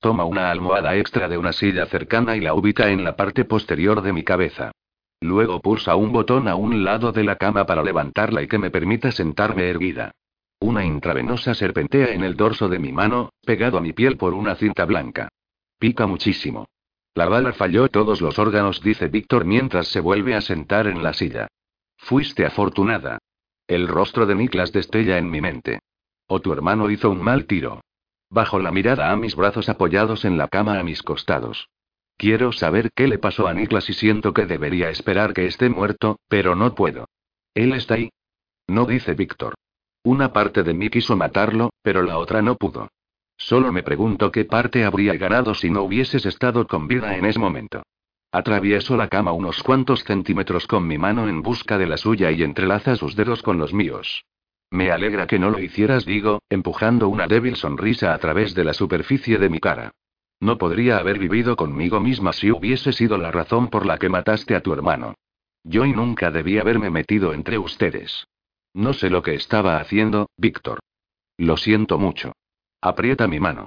Toma 0.00 0.24
una 0.24 0.50
almohada 0.50 0.96
extra 0.96 1.28
de 1.28 1.36
una 1.36 1.52
silla 1.52 1.84
cercana 1.84 2.34
y 2.34 2.40
la 2.40 2.54
ubica 2.54 2.88
en 2.88 3.04
la 3.04 3.16
parte 3.16 3.44
posterior 3.44 4.00
de 4.00 4.14
mi 4.14 4.24
cabeza. 4.24 4.72
Luego 5.20 5.60
pulsa 5.60 5.94
un 5.94 6.10
botón 6.10 6.48
a 6.48 6.54
un 6.54 6.84
lado 6.84 7.12
de 7.12 7.22
la 7.22 7.36
cama 7.36 7.66
para 7.66 7.82
levantarla 7.82 8.42
y 8.42 8.48
que 8.48 8.56
me 8.56 8.70
permita 8.70 9.12
sentarme 9.12 9.68
erguida. 9.68 10.12
Una 10.58 10.86
intravenosa 10.86 11.52
serpentea 11.52 12.14
en 12.14 12.24
el 12.24 12.34
dorso 12.34 12.70
de 12.70 12.78
mi 12.78 12.92
mano, 12.92 13.28
pegado 13.44 13.76
a 13.76 13.82
mi 13.82 13.92
piel 13.92 14.16
por 14.16 14.32
una 14.32 14.54
cinta 14.54 14.86
blanca. 14.86 15.28
Pica 15.80 16.06
muchísimo. 16.06 16.66
La 17.14 17.26
bala 17.26 17.54
falló 17.54 17.88
todos 17.88 18.20
los 18.20 18.38
órganos, 18.38 18.82
dice 18.82 19.08
Víctor 19.08 19.46
mientras 19.46 19.88
se 19.88 20.00
vuelve 20.00 20.34
a 20.34 20.42
sentar 20.42 20.86
en 20.86 21.02
la 21.02 21.14
silla. 21.14 21.48
Fuiste 21.96 22.44
afortunada. 22.44 23.18
El 23.66 23.88
rostro 23.88 24.26
de 24.26 24.34
Niklas 24.34 24.72
destella 24.72 25.16
en 25.16 25.30
mi 25.30 25.40
mente. 25.40 25.78
O 26.26 26.40
tu 26.40 26.52
hermano 26.52 26.90
hizo 26.90 27.08
un 27.10 27.22
mal 27.22 27.46
tiro. 27.46 27.80
Bajo 28.28 28.58
la 28.58 28.72
mirada 28.72 29.10
a 29.10 29.16
mis 29.16 29.34
brazos 29.34 29.70
apoyados 29.70 30.26
en 30.26 30.36
la 30.36 30.48
cama 30.48 30.78
a 30.78 30.82
mis 30.82 31.02
costados. 31.02 31.70
Quiero 32.18 32.52
saber 32.52 32.90
qué 32.94 33.08
le 33.08 33.18
pasó 33.18 33.48
a 33.48 33.54
Niklas 33.54 33.88
y 33.88 33.94
siento 33.94 34.34
que 34.34 34.44
debería 34.44 34.90
esperar 34.90 35.32
que 35.32 35.46
esté 35.46 35.70
muerto, 35.70 36.18
pero 36.28 36.56
no 36.56 36.74
puedo. 36.74 37.06
Él 37.54 37.72
está 37.72 37.94
ahí. 37.94 38.10
No 38.68 38.84
dice 38.84 39.14
Víctor. 39.14 39.54
Una 40.04 40.34
parte 40.34 40.62
de 40.62 40.74
mí 40.74 40.90
quiso 40.90 41.16
matarlo, 41.16 41.70
pero 41.82 42.02
la 42.02 42.18
otra 42.18 42.42
no 42.42 42.56
pudo. 42.56 42.90
Solo 43.40 43.72
me 43.72 43.82
pregunto 43.82 44.30
qué 44.30 44.44
parte 44.44 44.84
habría 44.84 45.14
ganado 45.14 45.54
si 45.54 45.70
no 45.70 45.82
hubieses 45.82 46.26
estado 46.26 46.66
con 46.66 46.86
vida 46.86 47.16
en 47.16 47.24
ese 47.24 47.38
momento. 47.38 47.82
Atravieso 48.30 48.98
la 48.98 49.08
cama 49.08 49.32
unos 49.32 49.62
cuantos 49.62 50.04
centímetros 50.04 50.66
con 50.66 50.86
mi 50.86 50.98
mano 50.98 51.26
en 51.26 51.40
busca 51.40 51.78
de 51.78 51.86
la 51.86 51.96
suya 51.96 52.30
y 52.30 52.42
entrelaza 52.42 52.96
sus 52.96 53.16
dedos 53.16 53.42
con 53.42 53.58
los 53.58 53.72
míos. 53.72 54.26
Me 54.70 54.92
alegra 54.92 55.26
que 55.26 55.38
no 55.38 55.48
lo 55.50 55.58
hicieras, 55.58 56.04
digo, 56.04 56.42
empujando 56.50 57.08
una 57.08 57.26
débil 57.26 57.56
sonrisa 57.56 58.12
a 58.12 58.18
través 58.18 58.54
de 58.54 58.62
la 58.62 58.74
superficie 58.74 59.38
de 59.38 59.48
mi 59.48 59.58
cara. 59.58 59.90
No 60.38 60.58
podría 60.58 60.98
haber 60.98 61.18
vivido 61.18 61.56
conmigo 61.56 61.98
misma 61.98 62.34
si 62.34 62.50
hubiese 62.50 62.92
sido 62.92 63.16
la 63.16 63.32
razón 63.32 63.68
por 63.68 63.86
la 63.86 63.96
que 63.96 64.10
mataste 64.10 64.54
a 64.54 64.60
tu 64.60 64.74
hermano. 64.74 65.14
Yo 65.64 65.86
y 65.86 65.92
nunca 65.92 66.30
debí 66.30 66.58
haberme 66.58 66.90
metido 66.90 67.32
entre 67.32 67.58
ustedes. 67.58 68.26
No 68.74 68.92
sé 68.92 69.08
lo 69.08 69.22
que 69.22 69.34
estaba 69.34 69.78
haciendo, 69.78 70.28
Víctor. 70.36 70.78
Lo 71.38 71.56
siento 71.56 71.98
mucho. 71.98 72.32
Aprieta 72.80 73.26
mi 73.26 73.40
mano. 73.40 73.66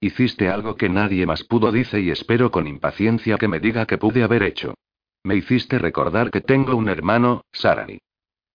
Hiciste 0.00 0.48
algo 0.48 0.76
que 0.76 0.88
nadie 0.88 1.26
más 1.26 1.44
pudo, 1.44 1.72
dice, 1.72 2.00
y 2.00 2.10
espero 2.10 2.50
con 2.50 2.66
impaciencia 2.66 3.36
que 3.36 3.48
me 3.48 3.60
diga 3.60 3.86
que 3.86 3.98
pude 3.98 4.22
haber 4.22 4.42
hecho. 4.42 4.74
Me 5.22 5.36
hiciste 5.36 5.78
recordar 5.78 6.30
que 6.30 6.40
tengo 6.40 6.76
un 6.76 6.88
hermano, 6.88 7.42
Sarani. 7.52 7.98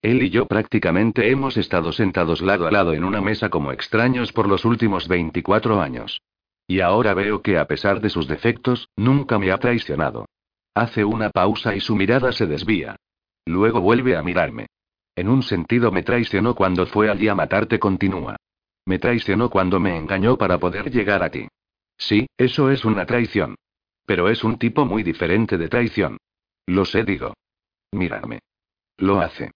Él 0.01 0.23
y 0.23 0.29
yo 0.29 0.45
prácticamente 0.45 1.29
hemos 1.29 1.57
estado 1.57 1.91
sentados 1.91 2.41
lado 2.41 2.67
a 2.67 2.71
lado 2.71 2.93
en 2.93 3.03
una 3.03 3.21
mesa 3.21 3.49
como 3.49 3.71
extraños 3.71 4.31
por 4.31 4.47
los 4.47 4.63
últimos 4.63 5.07
24 5.07 5.81
años. 5.81 6.21
Y 6.67 6.79
ahora 6.81 7.13
veo 7.13 7.41
que 7.41 7.57
a 7.57 7.65
pesar 7.65 7.99
de 7.99 8.09
sus 8.09 8.27
defectos, 8.27 8.89
nunca 8.95 9.39
me 9.39 9.51
ha 9.51 9.57
traicionado. 9.57 10.25
Hace 10.75 11.03
una 11.03 11.31
pausa 11.31 11.75
y 11.75 11.81
su 11.81 11.95
mirada 11.95 12.31
se 12.31 12.45
desvía. 12.45 12.95
Luego 13.45 13.81
vuelve 13.81 14.15
a 14.15 14.21
mirarme. 14.21 14.67
En 15.15 15.27
un 15.27 15.43
sentido 15.43 15.91
me 15.91 16.03
traicionó 16.03 16.55
cuando 16.55 16.85
fue 16.85 17.09
allí 17.09 17.27
a 17.27 17.35
matarte, 17.35 17.79
continúa. 17.79 18.37
Me 18.89 18.97
traicionó 18.97 19.51
cuando 19.51 19.79
me 19.79 19.95
engañó 19.95 20.35
para 20.35 20.57
poder 20.57 20.89
llegar 20.89 21.21
a 21.21 21.29
ti. 21.29 21.47
Sí, 21.95 22.25
eso 22.35 22.71
es 22.71 22.83
una 22.85 23.05
traición. 23.05 23.53
Pero 24.03 24.29
es 24.29 24.43
un 24.43 24.57
tipo 24.57 24.83
muy 24.83 25.03
diferente 25.03 25.59
de 25.59 25.69
traición. 25.69 26.17
Lo 26.65 26.85
sé, 26.85 27.03
digo. 27.03 27.35
Mírame. 27.91 28.39
Lo 28.97 29.21
hace. 29.21 29.51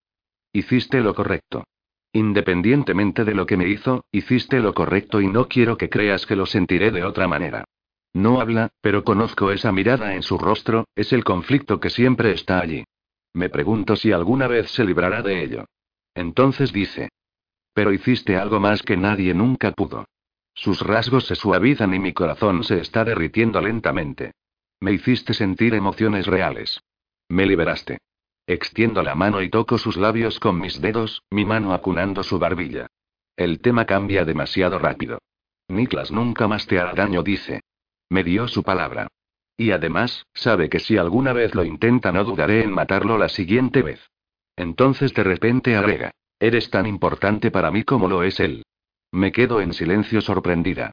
Hiciste 0.51 1.01
lo 1.01 1.15
correcto. 1.15 1.64
Independientemente 2.11 3.26
de 3.26 3.34
lo 3.34 3.47
que 3.47 3.57
me 3.57 3.68
hizo, 3.68 4.05
hiciste 4.11 4.60
lo 4.60 4.76
correcto 4.76 5.19
y 5.19 5.26
no 5.26 5.47
quiero 5.47 5.77
que 5.77 5.89
creas 5.89 6.27
que 6.27 6.35
lo 6.35 6.45
sentiré 6.45 6.91
de 6.91 7.03
otra 7.03 7.27
manera. 7.27 7.65
No 8.14 8.39
habla, 8.39 8.69
pero 8.81 9.03
conozco 9.03 9.51
esa 9.51 9.72
mirada 9.72 10.14
en 10.14 10.22
su 10.22 10.38
rostro, 10.38 10.85
es 10.93 11.11
el 11.11 11.23
conflicto 11.23 11.80
que 11.80 11.89
siempre 11.89 12.34
está 12.34 12.60
allí. 12.60 12.84
Me 13.34 13.49
pregunto 13.49 13.95
si 13.95 14.11
alguna 14.11 14.47
vez 14.47 14.69
se 14.69 14.85
librará 14.85 15.23
de 15.23 15.43
ello. 15.43 15.65
Entonces 16.14 16.72
dice. 16.72 17.10
Pero 17.73 17.91
hiciste 17.91 18.37
algo 18.37 18.59
más 18.59 18.83
que 18.83 18.97
nadie 18.97 19.33
nunca 19.33 19.71
pudo. 19.71 20.05
Sus 20.53 20.81
rasgos 20.81 21.25
se 21.25 21.35
suavizan 21.35 21.93
y 21.93 21.99
mi 21.99 22.13
corazón 22.13 22.63
se 22.63 22.79
está 22.79 23.03
derritiendo 23.03 23.59
lentamente. 23.61 24.33
Me 24.79 24.91
hiciste 24.91 25.33
sentir 25.33 25.73
emociones 25.73 26.27
reales. 26.27 26.79
Me 27.29 27.45
liberaste. 27.45 27.97
Extiendo 28.45 29.01
la 29.01 29.15
mano 29.15 29.41
y 29.41 29.49
toco 29.49 29.77
sus 29.77 29.97
labios 29.97 30.39
con 30.39 30.59
mis 30.59 30.81
dedos, 30.81 31.23
mi 31.31 31.45
mano 31.45 31.73
acunando 31.73 32.23
su 32.23 32.37
barbilla. 32.37 32.87
El 33.35 33.61
tema 33.61 33.85
cambia 33.85 34.25
demasiado 34.25 34.77
rápido. 34.77 35.19
Niklas 35.69 36.11
nunca 36.11 36.47
más 36.47 36.67
te 36.67 36.79
hará 36.79 36.93
daño, 36.93 37.23
dice. 37.23 37.61
Me 38.09 38.23
dio 38.23 38.47
su 38.47 38.61
palabra. 38.61 39.07
Y 39.57 39.71
además, 39.71 40.25
sabe 40.33 40.69
que 40.69 40.79
si 40.79 40.97
alguna 40.97 41.33
vez 41.33 41.55
lo 41.55 41.63
intenta 41.63 42.11
no 42.11 42.23
dudaré 42.23 42.63
en 42.63 42.71
matarlo 42.71 43.17
la 43.17 43.29
siguiente 43.29 43.81
vez. 43.81 44.01
Entonces 44.55 45.13
de 45.13 45.23
repente 45.23 45.75
agrega. 45.75 46.11
Eres 46.39 46.69
tan 46.69 46.85
importante 46.85 47.51
para 47.51 47.72
mí 47.72 47.84
como 47.84 48.07
lo 48.07 48.23
es 48.23 48.39
él. 48.39 48.64
Me 49.11 49.31
quedo 49.31 49.61
en 49.61 49.73
silencio 49.73 50.22
sorprendida. 50.22 50.91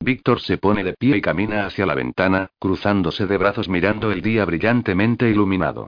Víctor 0.00 0.40
se 0.40 0.58
pone 0.58 0.84
de 0.84 0.94
pie 0.94 1.16
y 1.16 1.20
camina 1.20 1.66
hacia 1.66 1.86
la 1.86 1.94
ventana, 1.94 2.50
cruzándose 2.58 3.26
de 3.26 3.38
brazos 3.38 3.68
mirando 3.68 4.10
el 4.10 4.20
día 4.20 4.44
brillantemente 4.44 5.28
iluminado. 5.30 5.86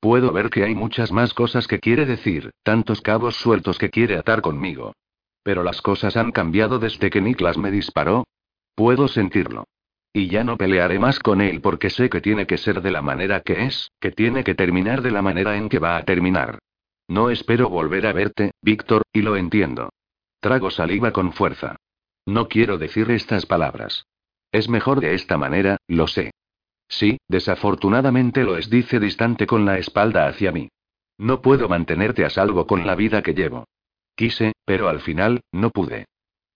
Puedo 0.00 0.32
ver 0.32 0.50
que 0.50 0.64
hay 0.64 0.74
muchas 0.74 1.12
más 1.12 1.32
cosas 1.32 1.66
que 1.66 1.80
quiere 1.80 2.04
decir, 2.04 2.50
tantos 2.62 3.00
cabos 3.00 3.36
sueltos 3.36 3.78
que 3.78 3.88
quiere 3.88 4.16
atar 4.16 4.42
conmigo. 4.42 4.92
Pero 5.42 5.62
las 5.62 5.80
cosas 5.80 6.16
han 6.16 6.30
cambiado 6.30 6.78
desde 6.78 7.08
que 7.08 7.22
Niklas 7.22 7.56
me 7.56 7.70
disparó. 7.70 8.24
Puedo 8.74 9.08
sentirlo. 9.08 9.64
Y 10.12 10.28
ya 10.28 10.44
no 10.44 10.56
pelearé 10.56 10.98
más 10.98 11.18
con 11.18 11.40
él 11.40 11.60
porque 11.60 11.90
sé 11.90 12.08
que 12.08 12.20
tiene 12.20 12.46
que 12.46 12.58
ser 12.58 12.82
de 12.82 12.90
la 12.90 13.02
manera 13.02 13.40
que 13.40 13.64
es, 13.64 13.90
que 13.98 14.10
tiene 14.10 14.44
que 14.44 14.54
terminar 14.54 15.02
de 15.02 15.10
la 15.10 15.22
manera 15.22 15.56
en 15.56 15.68
que 15.68 15.78
va 15.78 15.96
a 15.96 16.04
terminar. 16.04 16.58
No 17.08 17.30
espero 17.30 17.68
volver 17.68 18.06
a 18.06 18.12
verte, 18.12 18.52
Víctor, 18.62 19.02
y 19.12 19.22
lo 19.22 19.36
entiendo. 19.36 19.90
Trago 20.40 20.70
saliva 20.70 21.12
con 21.12 21.32
fuerza. 21.32 21.76
No 22.26 22.48
quiero 22.48 22.78
decir 22.78 23.10
estas 23.10 23.46
palabras. 23.46 24.06
Es 24.52 24.68
mejor 24.68 25.00
de 25.00 25.14
esta 25.14 25.36
manera, 25.36 25.76
lo 25.88 26.06
sé. 26.06 26.32
Sí, 26.88 27.18
desafortunadamente 27.28 28.44
lo 28.44 28.56
es, 28.56 28.70
dice 28.70 29.00
distante 29.00 29.46
con 29.46 29.64
la 29.64 29.78
espalda 29.78 30.26
hacia 30.26 30.52
mí. 30.52 30.68
No 31.18 31.42
puedo 31.42 31.68
mantenerte 31.68 32.24
a 32.24 32.30
salvo 32.30 32.66
con 32.66 32.86
la 32.86 32.94
vida 32.94 33.22
que 33.22 33.34
llevo. 33.34 33.66
Quise, 34.14 34.52
pero 34.64 34.88
al 34.88 35.00
final, 35.00 35.40
no 35.52 35.70
pude. 35.70 36.06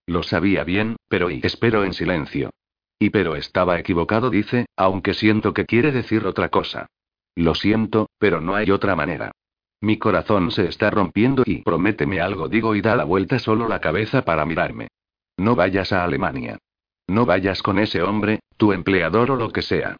Lo 0.06 0.22
sabía 0.22 0.64
bien, 0.64 0.96
pero 1.08 1.30
y 1.30 1.40
espero 1.42 1.84
en 1.84 1.92
silencio. 1.92 2.50
Y 2.98 3.10
pero 3.10 3.36
estaba 3.36 3.78
equivocado, 3.78 4.30
dice, 4.30 4.66
aunque 4.76 5.14
siento 5.14 5.52
que 5.52 5.66
quiere 5.66 5.92
decir 5.92 6.26
otra 6.26 6.48
cosa. 6.48 6.86
Lo 7.34 7.54
siento, 7.54 8.08
pero 8.18 8.40
no 8.40 8.54
hay 8.54 8.70
otra 8.70 8.96
manera. 8.96 9.32
Mi 9.80 9.96
corazón 9.96 10.50
se 10.50 10.66
está 10.66 10.90
rompiendo 10.90 11.42
y 11.46 11.62
prométeme 11.62 12.20
algo, 12.20 12.48
digo 12.48 12.74
y 12.74 12.80
da 12.80 12.96
la 12.96 13.04
vuelta 13.04 13.38
solo 13.38 13.68
la 13.68 13.80
cabeza 13.80 14.22
para 14.22 14.44
mirarme. 14.44 14.88
No 15.36 15.54
vayas 15.54 15.92
a 15.92 16.02
Alemania. 16.02 16.58
No 17.06 17.24
vayas 17.24 17.62
con 17.62 17.78
ese 17.78 18.02
hombre, 18.02 18.40
tu 18.56 18.72
empleador 18.72 19.30
o 19.30 19.36
lo 19.36 19.50
que 19.50 19.62
sea. 19.62 19.96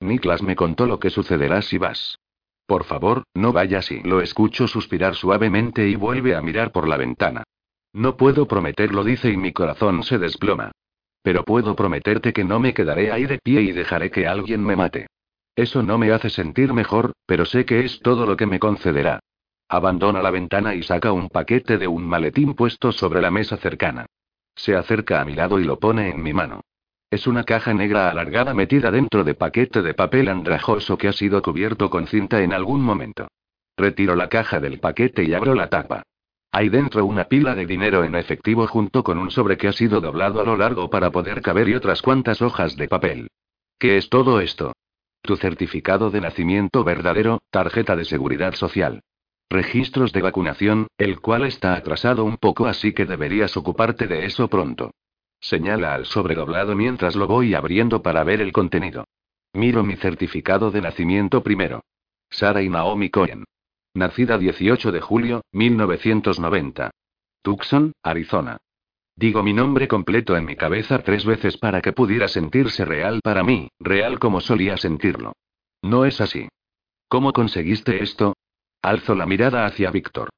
Niklas 0.00 0.42
me 0.42 0.54
contó 0.54 0.86
lo 0.86 1.00
que 1.00 1.10
sucederá 1.10 1.62
si 1.62 1.78
vas. 1.78 2.18
Por 2.66 2.84
favor, 2.84 3.24
no 3.34 3.52
vayas 3.52 3.90
y 3.90 4.00
lo 4.02 4.20
escucho 4.20 4.68
suspirar 4.68 5.14
suavemente 5.14 5.88
y 5.88 5.96
vuelve 5.96 6.36
a 6.36 6.42
mirar 6.42 6.70
por 6.70 6.86
la 6.86 6.96
ventana. 6.96 7.42
No 7.92 8.16
puedo 8.16 8.46
prometerlo, 8.46 9.04
dice 9.04 9.30
y 9.30 9.36
mi 9.36 9.52
corazón 9.52 10.02
se 10.02 10.18
desploma. 10.18 10.72
Pero 11.22 11.44
puedo 11.44 11.74
prometerte 11.76 12.32
que 12.32 12.44
no 12.44 12.60
me 12.60 12.74
quedaré 12.74 13.12
ahí 13.12 13.26
de 13.26 13.38
pie 13.38 13.62
y 13.62 13.72
dejaré 13.72 14.10
que 14.10 14.26
alguien 14.26 14.64
me 14.64 14.76
mate. 14.76 15.06
Eso 15.54 15.82
no 15.82 15.98
me 15.98 16.12
hace 16.12 16.30
sentir 16.30 16.72
mejor, 16.72 17.12
pero 17.26 17.44
sé 17.44 17.64
que 17.64 17.84
es 17.84 18.00
todo 18.00 18.24
lo 18.24 18.36
que 18.36 18.46
me 18.46 18.58
concederá. 18.58 19.20
Abandona 19.68 20.22
la 20.22 20.30
ventana 20.30 20.74
y 20.74 20.82
saca 20.82 21.12
un 21.12 21.28
paquete 21.28 21.78
de 21.78 21.88
un 21.88 22.04
maletín 22.04 22.54
puesto 22.54 22.92
sobre 22.92 23.20
la 23.20 23.30
mesa 23.30 23.56
cercana. 23.56 24.06
Se 24.54 24.76
acerca 24.76 25.20
a 25.20 25.24
mi 25.24 25.34
lado 25.34 25.58
y 25.58 25.64
lo 25.64 25.78
pone 25.78 26.10
en 26.10 26.22
mi 26.22 26.32
mano. 26.32 26.60
Es 27.10 27.26
una 27.26 27.44
caja 27.44 27.74
negra 27.74 28.10
alargada 28.10 28.54
metida 28.54 28.90
dentro 28.90 29.24
de 29.24 29.34
paquete 29.34 29.82
de 29.82 29.92
papel 29.92 30.28
andrajoso 30.28 30.96
que 30.96 31.08
ha 31.08 31.12
sido 31.12 31.42
cubierto 31.42 31.90
con 31.90 32.06
cinta 32.06 32.42
en 32.42 32.54
algún 32.54 32.82
momento. 32.82 33.28
Retiro 33.76 34.14
la 34.14 34.28
caja 34.28 34.60
del 34.60 34.80
paquete 34.80 35.24
y 35.24 35.34
abro 35.34 35.54
la 35.54 35.68
tapa. 35.68 36.02
Hay 36.50 36.68
dentro 36.68 37.04
una 37.04 37.24
pila 37.24 37.54
de 37.54 37.66
dinero 37.66 38.04
en 38.04 38.14
efectivo 38.14 38.66
junto 38.66 39.02
con 39.02 39.18
un 39.18 39.30
sobre 39.30 39.56
que 39.56 39.68
ha 39.68 39.72
sido 39.72 40.00
doblado 40.00 40.40
a 40.40 40.44
lo 40.44 40.56
largo 40.56 40.88
para 40.90 41.10
poder 41.10 41.40
caber 41.40 41.68
y 41.68 41.74
otras 41.74 42.02
cuantas 42.02 42.40
hojas 42.42 42.76
de 42.76 42.88
papel. 42.88 43.28
¿Qué 43.78 43.96
es 43.96 44.08
todo 44.10 44.40
esto? 44.40 44.72
Tu 45.22 45.36
certificado 45.36 46.10
de 46.10 46.20
nacimiento 46.20 46.82
verdadero, 46.82 47.42
tarjeta 47.50 47.94
de 47.94 48.04
seguridad 48.04 48.54
social. 48.54 49.02
Registros 49.48 50.12
de 50.12 50.20
vacunación, 50.20 50.88
el 50.98 51.20
cual 51.20 51.44
está 51.44 51.74
atrasado 51.74 52.24
un 52.24 52.38
poco 52.38 52.66
así 52.66 52.92
que 52.92 53.06
deberías 53.06 53.56
ocuparte 53.56 54.08
de 54.08 54.24
eso 54.24 54.48
pronto. 54.48 54.90
Señala 55.40 55.94
al 55.94 56.06
sobredoblado 56.06 56.74
mientras 56.74 57.14
lo 57.14 57.28
voy 57.28 57.54
abriendo 57.54 58.02
para 58.02 58.24
ver 58.24 58.40
el 58.40 58.52
contenido. 58.52 59.04
Miro 59.52 59.84
mi 59.84 59.96
certificado 59.96 60.70
de 60.70 60.80
nacimiento 60.80 61.42
primero. 61.42 61.84
Sara 62.30 62.62
y 62.62 62.68
Naomi 62.68 63.10
Cohen. 63.10 63.44
Nacida 63.94 64.38
18 64.38 64.90
de 64.90 65.00
julio, 65.00 65.42
1990. 65.52 66.90
Tucson, 67.42 67.92
Arizona. 68.02 68.58
Digo 69.16 69.42
mi 69.42 69.52
nombre 69.52 69.88
completo 69.88 70.36
en 70.36 70.44
mi 70.44 70.56
cabeza 70.56 70.98
tres 71.00 71.24
veces 71.24 71.56
para 71.58 71.82
que 71.82 71.92
pudiera 71.92 72.28
sentirse 72.28 72.84
real 72.84 73.20
para 73.22 73.44
mí, 73.44 73.68
real 73.78 74.18
como 74.18 74.40
solía 74.40 74.76
sentirlo. 74.76 75.34
No 75.82 76.04
es 76.04 76.20
así. 76.20 76.48
¿Cómo 77.08 77.32
conseguiste 77.32 78.02
esto? 78.02 78.34
Alzo 78.80 79.14
la 79.14 79.26
mirada 79.26 79.66
hacia 79.66 79.90
Víctor. 79.90 80.30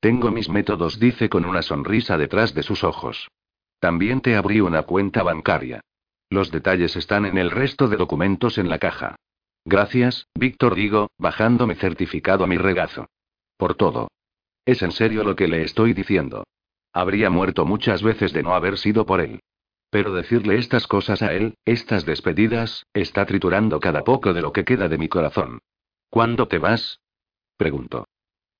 Tengo 0.00 0.30
mis 0.30 0.48
métodos, 0.48 0.98
dice 0.98 1.28
con 1.28 1.44
una 1.44 1.62
sonrisa 1.62 2.16
detrás 2.16 2.54
de 2.54 2.62
sus 2.62 2.82
ojos. 2.82 3.28
También 3.78 4.20
te 4.20 4.34
abrí 4.36 4.60
una 4.60 4.82
cuenta 4.82 5.22
bancaria. 5.22 5.80
Los 6.30 6.50
detalles 6.50 6.96
están 6.96 7.26
en 7.26 7.36
el 7.36 7.50
resto 7.50 7.88
de 7.88 7.96
documentos 7.96 8.58
en 8.58 8.68
la 8.68 8.78
caja. 8.78 9.16
Gracias, 9.64 10.26
Víctor 10.34 10.74
digo, 10.74 11.10
bajando 11.18 11.66
mi 11.66 11.74
certificado 11.74 12.44
a 12.44 12.46
mi 12.46 12.56
regazo. 12.56 13.06
Por 13.56 13.74
todo. 13.74 14.08
Es 14.64 14.82
en 14.82 14.92
serio 14.92 15.22
lo 15.22 15.36
que 15.36 15.46
le 15.46 15.62
estoy 15.62 15.92
diciendo. 15.92 16.44
Habría 16.92 17.30
muerto 17.30 17.64
muchas 17.64 18.02
veces 18.02 18.32
de 18.32 18.42
no 18.42 18.54
haber 18.54 18.78
sido 18.78 19.06
por 19.06 19.20
él. 19.20 19.40
Pero 19.90 20.14
decirle 20.14 20.58
estas 20.58 20.86
cosas 20.86 21.22
a 21.22 21.32
él, 21.32 21.54
estas 21.64 22.04
despedidas, 22.04 22.86
está 22.94 23.26
triturando 23.26 23.80
cada 23.80 24.04
poco 24.04 24.32
de 24.32 24.42
lo 24.42 24.52
que 24.52 24.64
queda 24.64 24.88
de 24.88 24.98
mi 24.98 25.08
corazón. 25.08 25.60
¿Cuándo 26.10 26.48
te 26.48 26.58
vas? 26.58 27.00
Pregunto. 27.56 28.06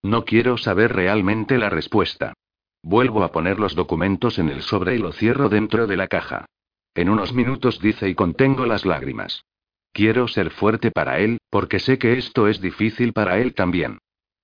No 0.02 0.24
quiero 0.24 0.58
saber 0.58 0.92
realmente 0.92 1.58
la 1.58 1.70
respuesta. 1.70 2.34
Vuelvo 2.82 3.22
a 3.22 3.32
poner 3.32 3.60
los 3.60 3.74
documentos 3.74 4.38
en 4.38 4.48
el 4.48 4.62
sobre 4.62 4.96
y 4.96 4.98
lo 4.98 5.12
cierro 5.12 5.48
dentro 5.48 5.86
de 5.86 5.96
la 5.96 6.08
caja. 6.08 6.46
En 6.94 7.08
unos 7.08 7.32
minutos 7.32 7.78
dice 7.80 8.08
y 8.08 8.14
contengo 8.14 8.66
las 8.66 8.84
lágrimas. 8.84 9.44
Quiero 9.92 10.26
ser 10.26 10.50
fuerte 10.50 10.90
para 10.90 11.18
él, 11.18 11.38
porque 11.50 11.78
sé 11.78 11.98
que 11.98 12.18
esto 12.18 12.48
es 12.48 12.60
difícil 12.60 13.12
para 13.12 13.38
él 13.38 13.54
también. 13.54 13.98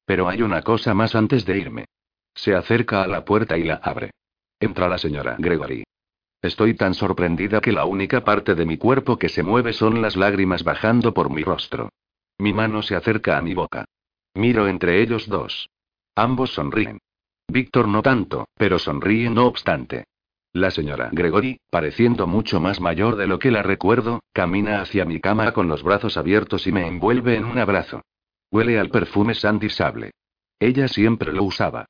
Pero 0.05 0.28
hay 0.28 0.43
una 0.43 0.62
cosa 0.62 0.94
más 0.94 1.15
antes 1.15 1.44
de 1.44 1.59
irme. 1.59 1.85
Se 2.39 2.55
acerca 2.55 3.02
a 3.02 3.09
la 3.09 3.24
puerta 3.24 3.59
y 3.59 3.65
la 3.65 3.74
abre. 3.82 4.12
Entra 4.60 4.89
la 4.89 4.97
señora 4.97 5.35
Gregory. 5.40 5.82
Estoy 6.40 6.74
tan 6.74 6.94
sorprendida 6.94 7.60
que 7.60 7.73
la 7.73 7.85
única 7.85 8.23
parte 8.23 8.55
de 8.55 8.65
mi 8.65 8.78
cuerpo 8.78 9.19
que 9.19 9.28
se 9.28 9.43
mueve 9.43 9.73
son 9.73 10.01
las 10.01 10.15
lágrimas 10.15 10.62
bajando 10.62 11.12
por 11.12 11.31
mi 11.31 11.43
rostro. 11.43 11.89
Mi 12.39 12.52
mano 12.52 12.82
se 12.82 12.94
acerca 12.94 13.39
a 13.39 13.43
mi 13.43 13.55
boca. 13.55 13.86
Miro 14.35 14.69
entre 14.69 15.02
ellos 15.02 15.27
dos. 15.27 15.69
Ambos 16.15 16.52
sonríen. 16.52 17.01
Víctor 17.48 17.89
no 17.89 18.02
tanto, 18.02 18.47
pero 18.55 18.78
sonríe 18.78 19.28
no 19.31 19.47
obstante. 19.47 20.05
La 20.52 20.70
señora 20.70 21.10
Gregory, 21.10 21.59
pareciendo 21.70 22.28
mucho 22.28 22.60
más 22.60 22.81
mayor 22.81 23.16
de 23.16 23.27
lo 23.27 23.40
que 23.40 23.51
la 23.51 23.65
recuerdo, 23.65 24.20
camina 24.32 24.81
hacia 24.81 25.05
mi 25.05 25.19
cama 25.19 25.51
con 25.52 25.66
los 25.66 25.82
brazos 25.82 26.16
abiertos 26.16 26.69
y 26.69 26.73
me 26.73 26.86
envuelve 26.86 27.35
en 27.35 27.47
un 27.47 27.59
abrazo. 27.59 28.02
Huele 28.52 28.78
al 28.78 28.90
perfume 28.90 29.35
Sandy 29.35 29.70
Sable. 29.70 30.12
Ella 30.60 30.86
siempre 30.86 31.32
lo 31.32 31.43
usaba. 31.43 31.86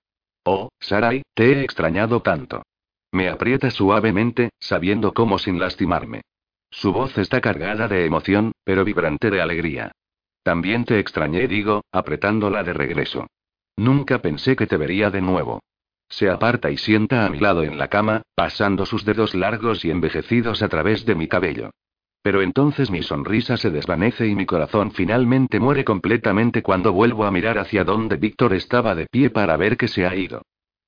Oh, 0.51 0.71
Sarai, 0.81 1.21
te 1.35 1.53
he 1.53 1.63
extrañado 1.63 2.23
tanto. 2.23 2.63
Me 3.13 3.29
aprieta 3.29 3.71
suavemente, 3.71 4.49
sabiendo 4.59 5.13
cómo 5.13 5.39
sin 5.39 5.59
lastimarme. 5.59 6.23
Su 6.71 6.91
voz 6.95 7.19
está 7.19 7.43
cargada 7.43 7.87
de 7.87 8.07
emoción, 8.07 8.53
pero 8.65 8.83
vibrante 8.83 9.31
de 9.31 9.43
alegría. 9.43 9.93
También 10.43 10.87
te 10.87 11.01
extrañé, 11.01 11.49
digo, 11.49 11.83
apretándola 11.93 12.65
de 12.65 12.73
regreso. 12.73 13.27
Nunca 13.77 14.23
pensé 14.23 14.57
que 14.57 14.67
te 14.67 14.79
vería 14.79 15.11
de 15.11 15.21
nuevo. 15.21 15.61
Se 16.09 16.31
aparta 16.31 16.71
y 16.71 16.79
sienta 16.79 17.27
a 17.27 17.29
mi 17.29 17.41
lado 17.41 17.63
en 17.63 17.77
la 17.77 17.89
cama, 17.89 18.23
pasando 18.35 18.87
sus 18.87 19.05
dedos 19.05 19.35
largos 19.35 19.85
y 19.85 19.91
envejecidos 19.91 20.63
a 20.63 20.71
través 20.71 21.05
de 21.05 21.15
mi 21.15 21.29
cabello. 21.29 21.73
Pero 22.23 22.43
entonces 22.43 22.91
mi 22.91 23.03
sonrisa 23.03 23.57
se 23.57 23.71
desvanece 23.71 24.27
y 24.27 24.35
mi 24.35 24.47
corazón 24.47 24.91
finalmente 24.91 25.61
muere 25.61 25.85
completamente 25.85 26.63
cuando 26.63 26.93
vuelvo 26.93 27.25
a 27.25 27.31
mirar 27.31 27.59
hacia 27.59 27.85
donde 27.85 28.17
Víctor 28.17 28.55
estaba 28.55 28.95
de 28.95 29.07
pie 29.07 29.31
para 29.31 29.57
ver 29.57 29.77
que 29.77 29.89
se 29.89 30.07
ha 30.07 30.15
ido. 30.15 30.43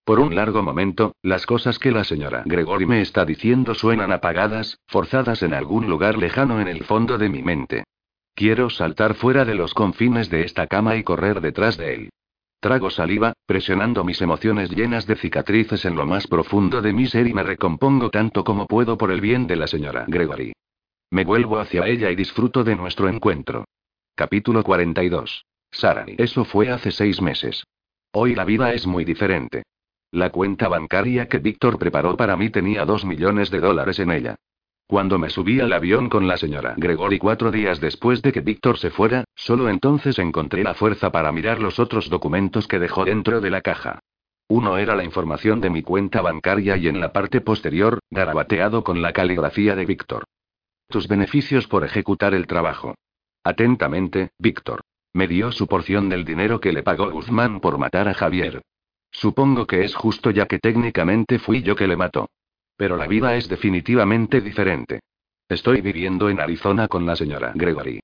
Por 0.04 0.18
un 0.18 0.34
largo 0.34 0.62
momento, 0.62 1.14
las 1.22 1.46
cosas 1.46 1.78
que 1.78 1.92
la 1.92 2.04
señora 2.04 2.42
Gregory 2.44 2.86
me 2.86 3.00
está 3.00 3.24
diciendo 3.24 3.74
suenan 3.74 4.12
apagadas, 4.12 4.78
forzadas 4.86 5.42
en 5.42 5.54
algún 5.54 5.88
lugar 5.88 6.18
lejano 6.18 6.60
en 6.60 6.68
el 6.68 6.84
fondo 6.84 7.16
de 7.16 7.28
mi 7.28 7.42
mente. 7.42 7.84
Quiero 8.34 8.70
saltar 8.70 9.14
fuera 9.14 9.44
de 9.44 9.54
los 9.54 9.74
confines 9.74 10.30
de 10.30 10.42
esta 10.42 10.66
cama 10.66 10.96
y 10.96 11.04
correr 11.04 11.40
detrás 11.40 11.76
de 11.76 11.94
él. 11.94 12.10
Trago 12.60 12.90
saliva, 12.90 13.34
presionando 13.46 14.04
mis 14.04 14.20
emociones 14.20 14.70
llenas 14.70 15.06
de 15.06 15.16
cicatrices 15.16 15.84
en 15.84 15.96
lo 15.96 16.06
más 16.06 16.26
profundo 16.26 16.82
de 16.82 16.92
mi 16.92 17.06
ser 17.06 17.26
y 17.26 17.32
me 17.32 17.42
recompongo 17.42 18.10
tanto 18.10 18.44
como 18.44 18.66
puedo 18.66 18.98
por 18.98 19.10
el 19.10 19.20
bien 19.20 19.46
de 19.46 19.56
la 19.56 19.66
señora 19.66 20.04
Gregory. 20.08 20.52
Me 21.12 21.24
vuelvo 21.24 21.58
hacia 21.58 21.88
ella 21.88 22.08
y 22.12 22.14
disfruto 22.14 22.62
de 22.62 22.76
nuestro 22.76 23.08
encuentro. 23.08 23.64
Capítulo 24.14 24.62
42. 24.62 25.44
Sara. 25.72 26.04
Eso 26.06 26.44
fue 26.44 26.70
hace 26.70 26.92
seis 26.92 27.20
meses. 27.20 27.66
Hoy 28.12 28.36
la 28.36 28.44
vida 28.44 28.72
es 28.74 28.86
muy 28.86 29.04
diferente. 29.04 29.64
La 30.12 30.30
cuenta 30.30 30.68
bancaria 30.68 31.26
que 31.26 31.38
Víctor 31.38 31.80
preparó 31.80 32.16
para 32.16 32.36
mí 32.36 32.50
tenía 32.50 32.84
dos 32.84 33.04
millones 33.04 33.50
de 33.50 33.58
dólares 33.58 33.98
en 33.98 34.12
ella. 34.12 34.36
Cuando 34.86 35.18
me 35.18 35.30
subí 35.30 35.58
al 35.58 35.72
avión 35.72 36.08
con 36.08 36.28
la 36.28 36.36
señora 36.36 36.74
Gregory 36.76 37.18
cuatro 37.18 37.50
días 37.50 37.80
después 37.80 38.22
de 38.22 38.30
que 38.30 38.40
Víctor 38.40 38.78
se 38.78 38.90
fuera, 38.90 39.24
solo 39.34 39.68
entonces 39.68 40.16
encontré 40.20 40.62
la 40.62 40.74
fuerza 40.74 41.10
para 41.10 41.32
mirar 41.32 41.60
los 41.60 41.80
otros 41.80 42.08
documentos 42.08 42.68
que 42.68 42.78
dejó 42.78 43.04
dentro 43.04 43.40
de 43.40 43.50
la 43.50 43.62
caja. 43.62 43.98
Uno 44.46 44.78
era 44.78 44.94
la 44.94 45.02
información 45.02 45.60
de 45.60 45.70
mi 45.70 45.82
cuenta 45.82 46.22
bancaria 46.22 46.76
y 46.76 46.86
en 46.86 47.00
la 47.00 47.12
parte 47.12 47.40
posterior, 47.40 47.98
garabateado 48.10 48.84
con 48.84 49.02
la 49.02 49.12
caligrafía 49.12 49.74
de 49.74 49.86
Víctor. 49.86 50.24
Tus 50.90 51.06
beneficios 51.06 51.68
por 51.68 51.84
ejecutar 51.84 52.34
el 52.34 52.48
trabajo. 52.48 52.96
Atentamente, 53.44 54.30
Víctor. 54.40 54.80
Me 55.12 55.28
dio 55.28 55.52
su 55.52 55.68
porción 55.68 56.08
del 56.08 56.24
dinero 56.24 56.60
que 56.60 56.72
le 56.72 56.82
pagó 56.82 57.12
Guzmán 57.12 57.60
por 57.60 57.78
matar 57.78 58.08
a 58.08 58.14
Javier. 58.14 58.60
Supongo 59.12 59.68
que 59.68 59.84
es 59.84 59.94
justo 59.94 60.32
ya 60.32 60.46
que 60.46 60.58
técnicamente 60.58 61.38
fui 61.38 61.62
yo 61.62 61.76
que 61.76 61.86
le 61.86 61.96
mató. 61.96 62.28
Pero 62.76 62.96
la 62.96 63.06
vida 63.06 63.36
es 63.36 63.48
definitivamente 63.48 64.40
diferente. 64.40 64.98
Estoy 65.48 65.80
viviendo 65.80 66.28
en 66.28 66.40
Arizona 66.40 66.88
con 66.88 67.06
la 67.06 67.14
señora 67.14 67.52
Gregory. 67.54 68.00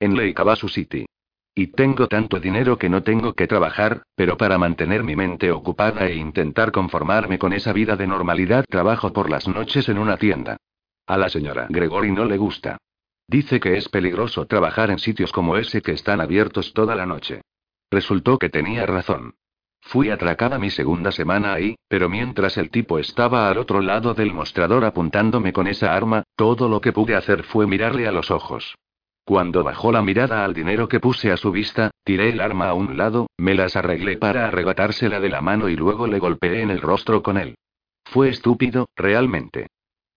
En 0.00 0.16
Lake 0.16 0.34
Havasu 0.34 0.70
City. 0.70 1.04
Y 1.54 1.66
tengo 1.66 2.08
tanto 2.08 2.40
dinero 2.40 2.78
que 2.78 2.88
no 2.88 3.02
tengo 3.02 3.34
que 3.34 3.46
trabajar, 3.46 4.04
pero 4.14 4.38
para 4.38 4.56
mantener 4.56 5.04
mi 5.04 5.16
mente 5.16 5.52
ocupada 5.52 6.06
e 6.06 6.14
intentar 6.14 6.72
conformarme 6.72 7.38
con 7.38 7.52
esa 7.52 7.74
vida 7.74 7.94
de 7.94 8.06
normalidad 8.06 8.64
trabajo 8.70 9.12
por 9.12 9.28
las 9.28 9.46
noches 9.46 9.90
en 9.90 9.98
una 9.98 10.16
tienda. 10.16 10.56
A 11.06 11.16
la 11.16 11.28
señora 11.28 11.66
Gregory 11.68 12.12
no 12.12 12.24
le 12.24 12.36
gusta. 12.36 12.78
Dice 13.26 13.60
que 13.60 13.76
es 13.76 13.88
peligroso 13.88 14.46
trabajar 14.46 14.90
en 14.90 14.98
sitios 14.98 15.32
como 15.32 15.56
ese 15.56 15.82
que 15.82 15.92
están 15.92 16.20
abiertos 16.20 16.72
toda 16.72 16.94
la 16.94 17.06
noche. 17.06 17.42
Resultó 17.90 18.38
que 18.38 18.48
tenía 18.48 18.86
razón. 18.86 19.34
Fui 19.80 20.10
atracada 20.10 20.58
mi 20.58 20.70
segunda 20.70 21.10
semana 21.10 21.52
ahí, 21.52 21.74
pero 21.88 22.08
mientras 22.08 22.56
el 22.56 22.70
tipo 22.70 22.98
estaba 22.98 23.48
al 23.48 23.58
otro 23.58 23.80
lado 23.80 24.14
del 24.14 24.32
mostrador 24.32 24.84
apuntándome 24.84 25.52
con 25.52 25.66
esa 25.66 25.94
arma, 25.94 26.22
todo 26.36 26.68
lo 26.68 26.80
que 26.80 26.92
pude 26.92 27.16
hacer 27.16 27.42
fue 27.42 27.66
mirarle 27.66 28.06
a 28.06 28.12
los 28.12 28.30
ojos. 28.30 28.76
Cuando 29.24 29.62
bajó 29.62 29.92
la 29.92 30.02
mirada 30.02 30.44
al 30.44 30.54
dinero 30.54 30.88
que 30.88 31.00
puse 31.00 31.30
a 31.32 31.36
su 31.36 31.52
vista, 31.52 31.90
tiré 32.04 32.30
el 32.30 32.40
arma 32.40 32.68
a 32.68 32.74
un 32.74 32.96
lado, 32.96 33.28
me 33.36 33.54
las 33.54 33.76
arreglé 33.76 34.16
para 34.16 34.46
arrebatársela 34.46 35.20
de 35.20 35.28
la 35.28 35.40
mano 35.40 35.68
y 35.68 35.76
luego 35.76 36.06
le 36.06 36.18
golpeé 36.18 36.62
en 36.62 36.70
el 36.70 36.80
rostro 36.80 37.22
con 37.22 37.36
él. 37.36 37.56
Fue 38.04 38.28
estúpido, 38.28 38.88
realmente. 38.96 39.68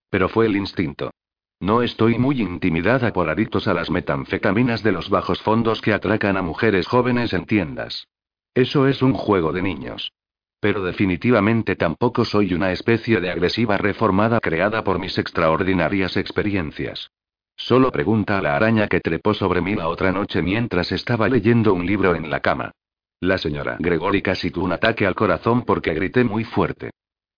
Pero 0.09 0.29
fue 0.29 0.45
el 0.45 0.55
instinto. 0.55 1.11
No 1.59 1.81
estoy 1.81 2.17
muy 2.19 2.41
intimidada 2.41 3.13
por 3.13 3.29
adictos 3.29 3.67
a 3.67 3.73
las 3.73 3.89
metanfetaminas 3.89 4.83
de 4.83 4.91
los 4.91 5.09
bajos 5.09 5.41
fondos 5.41 5.81
que 5.81 5.93
atracan 5.93 6.37
a 6.37 6.41
mujeres 6.41 6.87
jóvenes 6.87 7.33
en 7.33 7.45
tiendas. 7.45 8.07
Eso 8.53 8.87
es 8.87 9.01
un 9.01 9.13
juego 9.13 9.51
de 9.51 9.61
niños. 9.61 10.11
Pero 10.59 10.83
definitivamente 10.83 11.75
tampoco 11.75 12.25
soy 12.25 12.53
una 12.53 12.71
especie 12.71 13.19
de 13.19 13.29
agresiva 13.29 13.77
reformada 13.77 14.39
creada 14.39 14.83
por 14.83 14.99
mis 14.99 15.17
extraordinarias 15.17 16.17
experiencias. 16.17 17.09
Solo 17.55 17.91
pregunta 17.91 18.37
a 18.37 18.41
la 18.41 18.55
araña 18.55 18.87
que 18.87 18.99
trepó 18.99 19.33
sobre 19.33 19.61
mí 19.61 19.75
la 19.75 19.87
otra 19.87 20.11
noche 20.11 20.41
mientras 20.41 20.91
estaba 20.91 21.29
leyendo 21.29 21.73
un 21.73 21.85
libro 21.85 22.15
en 22.15 22.29
la 22.29 22.41
cama. 22.41 22.71
La 23.21 23.37
señora 23.37 23.77
Gregory 23.79 24.21
casi 24.21 24.51
tuvo 24.51 24.65
un 24.65 24.73
ataque 24.73 25.05
al 25.05 25.15
corazón 25.15 25.63
porque 25.63 25.93
grité 25.93 26.23
muy 26.23 26.43
fuerte. 26.43 26.91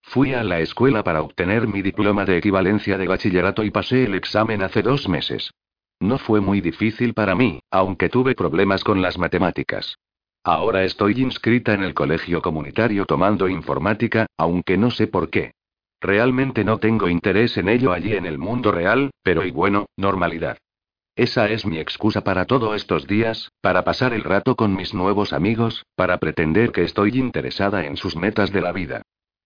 Fui 0.09 0.33
a 0.33 0.41
la 0.41 0.61
escuela 0.61 1.03
para 1.03 1.21
obtener 1.21 1.67
mi 1.67 1.81
diploma 1.81 2.23
de 2.23 2.37
equivalencia 2.37 2.97
de 2.97 3.09
bachillerato 3.09 3.61
y 3.65 3.71
pasé 3.71 4.05
el 4.05 4.15
examen 4.15 4.61
hace 4.61 4.81
dos 4.81 5.09
meses. 5.09 5.51
No 5.99 6.17
fue 6.17 6.39
muy 6.39 6.61
difícil 6.61 7.13
para 7.13 7.35
mí, 7.35 7.59
aunque 7.71 8.07
tuve 8.07 8.33
problemas 8.33 8.85
con 8.85 9.01
las 9.01 9.17
matemáticas. 9.17 9.97
Ahora 10.45 10.85
estoy 10.85 11.21
inscrita 11.21 11.73
en 11.73 11.83
el 11.83 11.93
colegio 11.93 12.41
comunitario 12.41 13.05
tomando 13.05 13.49
informática, 13.49 14.27
aunque 14.37 14.77
no 14.77 14.91
sé 14.91 15.07
por 15.07 15.29
qué. 15.29 15.51
Realmente 15.99 16.63
no 16.63 16.77
tengo 16.77 17.09
interés 17.09 17.57
en 17.57 17.67
ello 17.67 17.91
allí 17.91 18.13
en 18.13 18.25
el 18.25 18.37
mundo 18.37 18.71
real, 18.71 19.11
pero 19.23 19.43
y 19.43 19.51
bueno, 19.51 19.87
normalidad. 19.97 20.57
Esa 21.17 21.49
es 21.49 21.65
mi 21.65 21.79
excusa 21.79 22.23
para 22.23 22.45
todos 22.45 22.77
estos 22.77 23.07
días, 23.07 23.51
para 23.59 23.83
pasar 23.83 24.13
el 24.13 24.23
rato 24.23 24.55
con 24.55 24.73
mis 24.73 24.93
nuevos 24.93 25.33
amigos, 25.33 25.83
para 25.95 26.17
pretender 26.17 26.71
que 26.71 26.83
estoy 26.83 27.17
interesada 27.19 27.85
en 27.85 27.97
sus 27.97 28.15
metas 28.15 28.53
de 28.53 28.61
la 28.61 28.71
vida. 28.71 29.01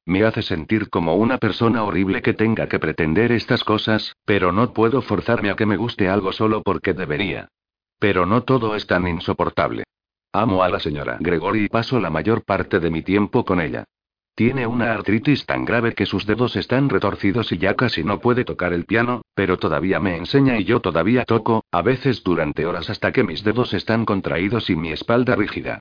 Me 0.06 0.24
hace 0.24 0.42
sentir 0.42 0.90
como 0.90 1.16
una 1.16 1.38
persona 1.38 1.84
horrible 1.84 2.22
que 2.22 2.34
tenga 2.34 2.68
que 2.68 2.80
pretender 2.80 3.32
estas 3.32 3.64
cosas, 3.64 4.16
pero 4.26 4.52
no 4.52 4.74
puedo 4.74 5.02
forzarme 5.02 5.52
a 5.52 5.56
que 5.56 5.66
me 5.66 5.78
guste 5.78 6.10
algo 6.10 6.32
solo 6.32 6.64
porque 6.64 6.94
debería. 6.94 7.50
Pero 8.00 8.26
no 8.26 8.44
todo 8.44 8.76
es 8.76 8.88
tan 8.88 9.08
insoportable. 9.08 9.84
Amo 10.34 10.64
a 10.64 10.70
la 10.70 10.80
señora 10.80 11.18
Gregory 11.20 11.66
y 11.66 11.70
paso 11.70 12.00
la 12.00 12.10
mayor 12.10 12.44
parte 12.44 12.80
de 12.80 12.90
mi 12.90 13.04
tiempo 13.04 13.46
con 13.46 13.62
ella. 13.62 13.84
Tiene 14.34 14.66
una 14.66 14.94
artritis 14.94 15.46
tan 15.46 15.66
grave 15.66 15.94
que 15.94 16.06
sus 16.06 16.26
dedos 16.26 16.56
están 16.56 16.90
retorcidos 16.90 17.52
y 17.52 17.58
ya 17.58 17.76
casi 17.76 18.04
no 18.04 18.20
puede 18.20 18.46
tocar 18.46 18.74
el 18.74 18.86
piano, 18.86 19.22
pero 19.36 19.60
todavía 19.60 20.00
me 20.00 20.16
enseña 20.16 20.58
y 20.58 20.64
yo 20.64 20.80
todavía 20.80 21.26
toco, 21.26 21.66
a 21.70 21.82
veces 21.82 22.24
durante 22.24 22.66
horas 22.66 22.90
hasta 22.90 23.12
que 23.12 23.24
mis 23.24 23.44
dedos 23.44 23.74
están 23.74 24.06
contraídos 24.06 24.70
y 24.70 24.76
mi 24.76 24.92
espalda 24.92 25.36
rígida. 25.36 25.80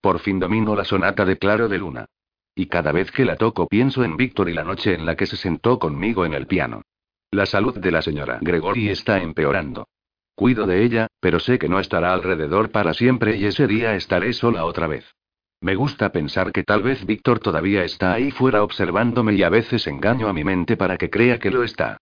Por 0.00 0.18
fin 0.18 0.40
domino 0.40 0.74
la 0.74 0.84
sonata 0.84 1.24
de 1.24 1.38
Claro 1.38 1.68
de 1.68 1.78
Luna. 1.78 2.06
Y 2.54 2.66
cada 2.66 2.92
vez 2.92 3.10
que 3.10 3.24
la 3.24 3.36
toco 3.36 3.66
pienso 3.66 4.04
en 4.04 4.16
Víctor 4.16 4.48
y 4.50 4.52
la 4.52 4.64
noche 4.64 4.94
en 4.94 5.06
la 5.06 5.16
que 5.16 5.26
se 5.26 5.36
sentó 5.36 5.78
conmigo 5.78 6.26
en 6.26 6.34
el 6.34 6.46
piano. 6.46 6.82
La 7.30 7.46
salud 7.46 7.78
de 7.78 7.90
la 7.90 8.02
señora 8.02 8.38
Gregory 8.42 8.90
está 8.90 9.22
empeorando. 9.22 9.88
Cuido 10.34 10.66
de 10.66 10.82
ella, 10.82 11.06
pero 11.20 11.40
sé 11.40 11.58
que 11.58 11.68
no 11.68 11.80
estará 11.80 12.12
alrededor 12.12 12.70
para 12.70 12.92
siempre 12.92 13.36
y 13.36 13.46
ese 13.46 13.66
día 13.66 13.94
estaré 13.94 14.32
sola 14.34 14.64
otra 14.66 14.86
vez. 14.86 15.14
Me 15.62 15.76
gusta 15.76 16.10
pensar 16.10 16.52
que 16.52 16.64
tal 16.64 16.82
vez 16.82 17.06
Víctor 17.06 17.38
todavía 17.38 17.84
está 17.84 18.12
ahí 18.12 18.30
fuera 18.30 18.62
observándome 18.62 19.34
y 19.34 19.44
a 19.44 19.48
veces 19.48 19.86
engaño 19.86 20.28
a 20.28 20.32
mi 20.32 20.44
mente 20.44 20.76
para 20.76 20.98
que 20.98 21.08
crea 21.08 21.38
que 21.38 21.50
lo 21.50 21.62
está. 21.62 21.98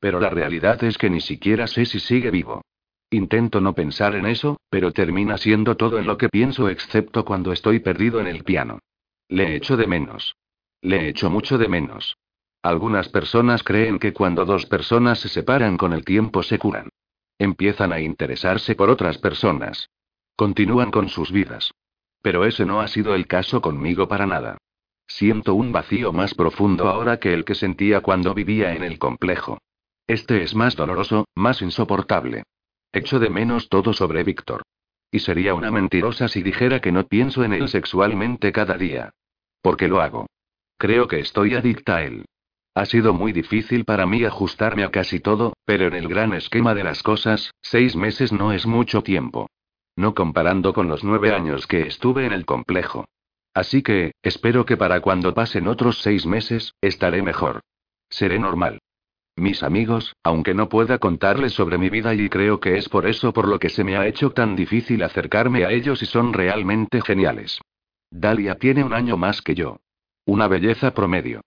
Pero 0.00 0.20
la 0.20 0.28
realidad 0.28 0.82
es 0.84 0.98
que 0.98 1.08
ni 1.08 1.20
siquiera 1.20 1.66
sé 1.66 1.86
si 1.86 2.00
sigue 2.00 2.30
vivo. 2.30 2.62
Intento 3.10 3.60
no 3.60 3.74
pensar 3.74 4.16
en 4.16 4.26
eso, 4.26 4.58
pero 4.68 4.92
termina 4.92 5.38
siendo 5.38 5.76
todo 5.76 5.98
en 5.98 6.06
lo 6.06 6.18
que 6.18 6.28
pienso 6.28 6.68
excepto 6.68 7.24
cuando 7.24 7.52
estoy 7.52 7.78
perdido 7.78 8.20
en 8.20 8.26
el 8.26 8.42
piano. 8.44 8.80
Le 9.28 9.56
echo 9.56 9.76
de 9.76 9.86
menos. 9.86 10.36
Le 10.82 11.08
echo 11.08 11.30
mucho 11.30 11.56
de 11.56 11.68
menos. 11.68 12.16
Algunas 12.62 13.08
personas 13.08 13.62
creen 13.62 13.98
que 13.98 14.12
cuando 14.12 14.44
dos 14.44 14.66
personas 14.66 15.18
se 15.20 15.28
separan 15.28 15.76
con 15.76 15.92
el 15.92 16.04
tiempo 16.04 16.42
se 16.42 16.58
curan. 16.58 16.88
Empiezan 17.38 17.92
a 17.92 18.00
interesarse 18.00 18.74
por 18.74 18.90
otras 18.90 19.18
personas. 19.18 19.88
Continúan 20.36 20.90
con 20.90 21.08
sus 21.08 21.32
vidas. 21.32 21.72
Pero 22.22 22.44
ese 22.44 22.64
no 22.64 22.80
ha 22.80 22.88
sido 22.88 23.14
el 23.14 23.26
caso 23.26 23.60
conmigo 23.60 24.08
para 24.08 24.26
nada. 24.26 24.58
Siento 25.06 25.54
un 25.54 25.72
vacío 25.72 26.12
más 26.12 26.34
profundo 26.34 26.88
ahora 26.88 27.18
que 27.18 27.34
el 27.34 27.44
que 27.44 27.54
sentía 27.54 28.00
cuando 28.00 28.34
vivía 28.34 28.74
en 28.74 28.82
el 28.82 28.98
complejo. 28.98 29.58
Este 30.06 30.42
es 30.42 30.54
más 30.54 30.76
doloroso, 30.76 31.26
más 31.34 31.62
insoportable. 31.62 32.44
Echo 32.92 33.18
de 33.18 33.30
menos 33.30 33.68
todo 33.68 33.92
sobre 33.92 34.22
Víctor. 34.22 34.62
Y 35.14 35.20
sería 35.20 35.54
una 35.54 35.70
mentirosa 35.70 36.26
si 36.26 36.42
dijera 36.42 36.80
que 36.80 36.90
no 36.90 37.06
pienso 37.06 37.44
en 37.44 37.52
él 37.52 37.68
sexualmente 37.68 38.50
cada 38.50 38.76
día. 38.76 39.10
Porque 39.62 39.86
lo 39.86 40.00
hago. 40.00 40.26
Creo 40.76 41.06
que 41.06 41.20
estoy 41.20 41.54
adicta 41.54 41.98
a 41.98 42.02
él. 42.02 42.24
Ha 42.74 42.84
sido 42.84 43.14
muy 43.14 43.30
difícil 43.30 43.84
para 43.84 44.06
mí 44.06 44.24
ajustarme 44.24 44.82
a 44.82 44.90
casi 44.90 45.20
todo, 45.20 45.52
pero 45.64 45.86
en 45.86 45.94
el 45.94 46.08
gran 46.08 46.32
esquema 46.32 46.74
de 46.74 46.82
las 46.82 47.04
cosas, 47.04 47.52
seis 47.62 47.94
meses 47.94 48.32
no 48.32 48.50
es 48.52 48.66
mucho 48.66 49.04
tiempo. 49.04 49.48
No 49.94 50.16
comparando 50.16 50.72
con 50.74 50.88
los 50.88 51.04
nueve 51.04 51.32
años 51.32 51.68
que 51.68 51.82
estuve 51.82 52.26
en 52.26 52.32
el 52.32 52.44
complejo. 52.44 53.04
Así 53.54 53.84
que, 53.84 54.14
espero 54.20 54.66
que 54.66 54.76
para 54.76 55.00
cuando 55.00 55.32
pasen 55.32 55.68
otros 55.68 56.00
seis 56.02 56.26
meses, 56.26 56.74
estaré 56.80 57.22
mejor. 57.22 57.60
Seré 58.08 58.40
normal. 58.40 58.80
Mis 59.36 59.62
amigos, 59.62 60.14
aunque 60.22 60.54
no 60.54 60.68
pueda 60.68 60.98
contarles 60.98 61.52
sobre 61.54 61.76
mi 61.76 61.90
vida 61.90 62.14
y 62.14 62.28
creo 62.28 62.60
que 62.60 62.76
es 62.76 62.88
por 62.88 63.06
eso 63.06 63.32
por 63.32 63.48
lo 63.48 63.58
que 63.58 63.68
se 63.68 63.82
me 63.82 63.96
ha 63.96 64.06
hecho 64.06 64.30
tan 64.30 64.54
difícil 64.54 65.02
acercarme 65.02 65.64
a 65.64 65.72
ellos 65.72 66.02
y 66.02 66.06
son 66.06 66.32
realmente 66.32 67.00
geniales. 67.00 67.60
Dalia 68.10 68.56
tiene 68.56 68.84
un 68.84 68.92
año 68.92 69.16
más 69.16 69.42
que 69.42 69.56
yo. 69.56 69.78
Una 70.24 70.46
belleza 70.46 70.94
promedio. 70.94 71.40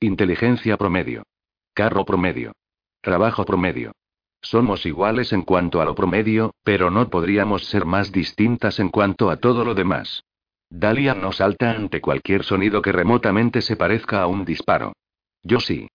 Inteligencia 0.00 0.78
promedio. 0.78 1.24
Carro 1.74 2.04
promedio. 2.04 2.52
Trabajo 3.02 3.44
promedio. 3.44 3.92
Somos 4.40 4.86
iguales 4.86 5.32
en 5.32 5.42
cuanto 5.42 5.80
a 5.80 5.84
lo 5.84 5.94
promedio, 5.94 6.54
pero 6.62 6.90
no 6.90 7.08
podríamos 7.10 7.66
ser 7.66 7.84
más 7.84 8.10
distintas 8.10 8.78
en 8.78 8.88
cuanto 8.88 9.30
a 9.30 9.36
todo 9.36 9.64
lo 9.64 9.74
demás. 9.74 10.22
Dalia 10.70 11.14
no 11.14 11.32
salta 11.32 11.70
ante 11.70 12.00
cualquier 12.00 12.42
sonido 12.42 12.82
que 12.82 12.92
remotamente 12.92 13.62
se 13.62 13.76
parezca 13.76 14.22
a 14.22 14.26
un 14.26 14.44
disparo. 14.44 14.92
Yo 15.42 15.60
sí. 15.60 15.88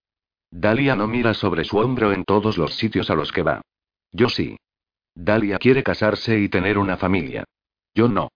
Dalia 0.51 0.95
no 0.95 1.07
mira 1.07 1.33
sobre 1.33 1.63
su 1.63 1.77
hombro 1.77 2.11
en 2.11 2.23
todos 2.23 2.57
los 2.57 2.75
sitios 2.75 3.09
a 3.09 3.15
los 3.15 3.31
que 3.31 3.43
va. 3.43 3.61
Yo 4.11 4.29
sí. 4.29 4.57
Dalia 5.13 5.57
quiere 5.59 5.83
casarse 5.83 6.39
y 6.39 6.49
tener 6.49 6.77
una 6.77 6.97
familia. 6.97 7.43
Yo 7.93 8.07
no. 8.07 8.29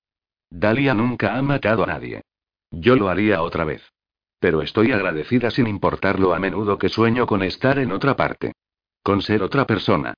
Dalia 0.50 0.94
nunca 0.94 1.36
ha 1.36 1.42
matado 1.42 1.84
a 1.84 1.88
nadie. 1.88 2.22
Yo 2.70 2.96
lo 2.96 3.10
haría 3.10 3.42
otra 3.42 3.66
vez. 3.66 3.82
Pero 4.40 4.62
estoy 4.62 4.92
agradecida 4.92 5.52
sin 5.52 5.68
importarlo 5.68 6.34
a 6.34 6.40
menudo 6.40 6.78
que 6.78 6.90
sueño 6.90 7.26
con 7.26 7.44
estar 7.44 7.80
en 7.80 7.92
otra 7.92 8.16
parte. 8.16 8.54
Con 9.02 9.22
ser 9.22 9.42
otra 9.42 9.66
persona. 9.66 10.14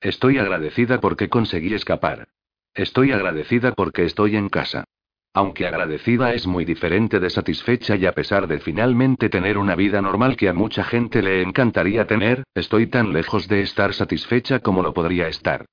Estoy 0.00 0.38
agradecida 0.38 1.00
porque 1.00 1.28
conseguí 1.28 1.74
escapar. 1.74 2.28
Estoy 2.74 3.12
agradecida 3.12 3.72
porque 3.72 4.04
estoy 4.04 4.36
en 4.36 4.48
casa. 4.48 4.84
Aunque 5.32 5.66
agradecida 5.66 6.34
es 6.34 6.46
muy 6.46 6.64
diferente 6.64 7.20
de 7.20 7.30
satisfecha 7.30 7.94
y 7.94 8.04
a 8.04 8.12
pesar 8.12 8.48
de 8.48 8.58
finalmente 8.58 9.28
tener 9.28 9.58
una 9.58 9.76
vida 9.76 10.02
normal 10.02 10.36
que 10.36 10.48
a 10.48 10.52
mucha 10.52 10.82
gente 10.82 11.22
le 11.22 11.42
encantaría 11.42 12.06
tener, 12.06 12.42
estoy 12.54 12.88
tan 12.88 13.12
lejos 13.12 13.46
de 13.46 13.60
estar 13.62 13.94
satisfecha 13.94 14.58
como 14.58 14.82
lo 14.82 14.92
podría 14.92 15.28
estar. 15.28 15.66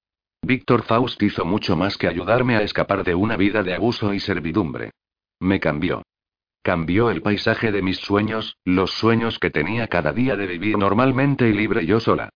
Víctor 0.43 0.83
Faust 0.83 1.21
hizo 1.23 1.43
mucho 1.43 1.75
más 1.75 1.97
que 1.97 2.07
ayudarme 2.07 2.55
a 2.55 2.61
escapar 2.61 3.03
de 3.03 3.15
una 3.15 3.35
vida 3.35 3.63
de 3.63 3.73
abuso 3.73 4.13
y 4.13 4.19
servidumbre. 4.19 4.91
Me 5.39 5.59
cambió. 5.59 6.03
Cambió 6.61 7.09
el 7.09 7.23
paisaje 7.23 7.71
de 7.71 7.81
mis 7.81 7.97
sueños, 7.97 8.57
los 8.63 8.91
sueños 8.91 9.39
que 9.39 9.49
tenía 9.49 9.87
cada 9.87 10.13
día 10.13 10.35
de 10.35 10.45
vivir 10.45 10.77
normalmente 10.77 11.49
y 11.49 11.53
libre 11.53 11.85
yo 11.85 11.99
sola. 11.99 12.29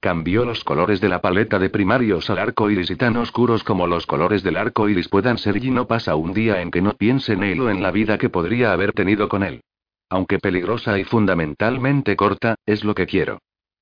Cambió 0.00 0.44
los 0.44 0.62
colores 0.62 1.00
de 1.00 1.08
la 1.08 1.20
paleta 1.20 1.58
de 1.58 1.70
primarios 1.70 2.28
al 2.30 2.38
arco 2.38 2.70
iris 2.70 2.90
y 2.90 2.96
tan 2.96 3.16
oscuros 3.16 3.64
como 3.64 3.86
los 3.86 4.06
colores 4.06 4.42
del 4.42 4.56
arco 4.56 4.88
iris 4.88 5.08
puedan 5.08 5.38
ser 5.38 5.62
y 5.62 5.70
no 5.70 5.86
pasa 5.86 6.16
un 6.16 6.32
día 6.32 6.60
en 6.60 6.70
que 6.70 6.82
no 6.82 6.92
piense 6.92 7.32
en 7.32 7.42
él 7.42 7.60
o 7.60 7.70
en 7.70 7.82
la 7.82 7.90
vida 7.90 8.18
que 8.18 8.28
podría 8.28 8.72
haber 8.72 8.92
tenido 8.92 9.28
con 9.28 9.42
él. 9.42 9.62
Aunque 10.08 10.38
peligrosa 10.38 10.98
y 10.98 11.04
fundamentalmente 11.04 12.14
corta, 12.14 12.54
es 12.66 12.84
lo 12.84 12.94
que 12.94 13.06
quiero. 13.06 13.40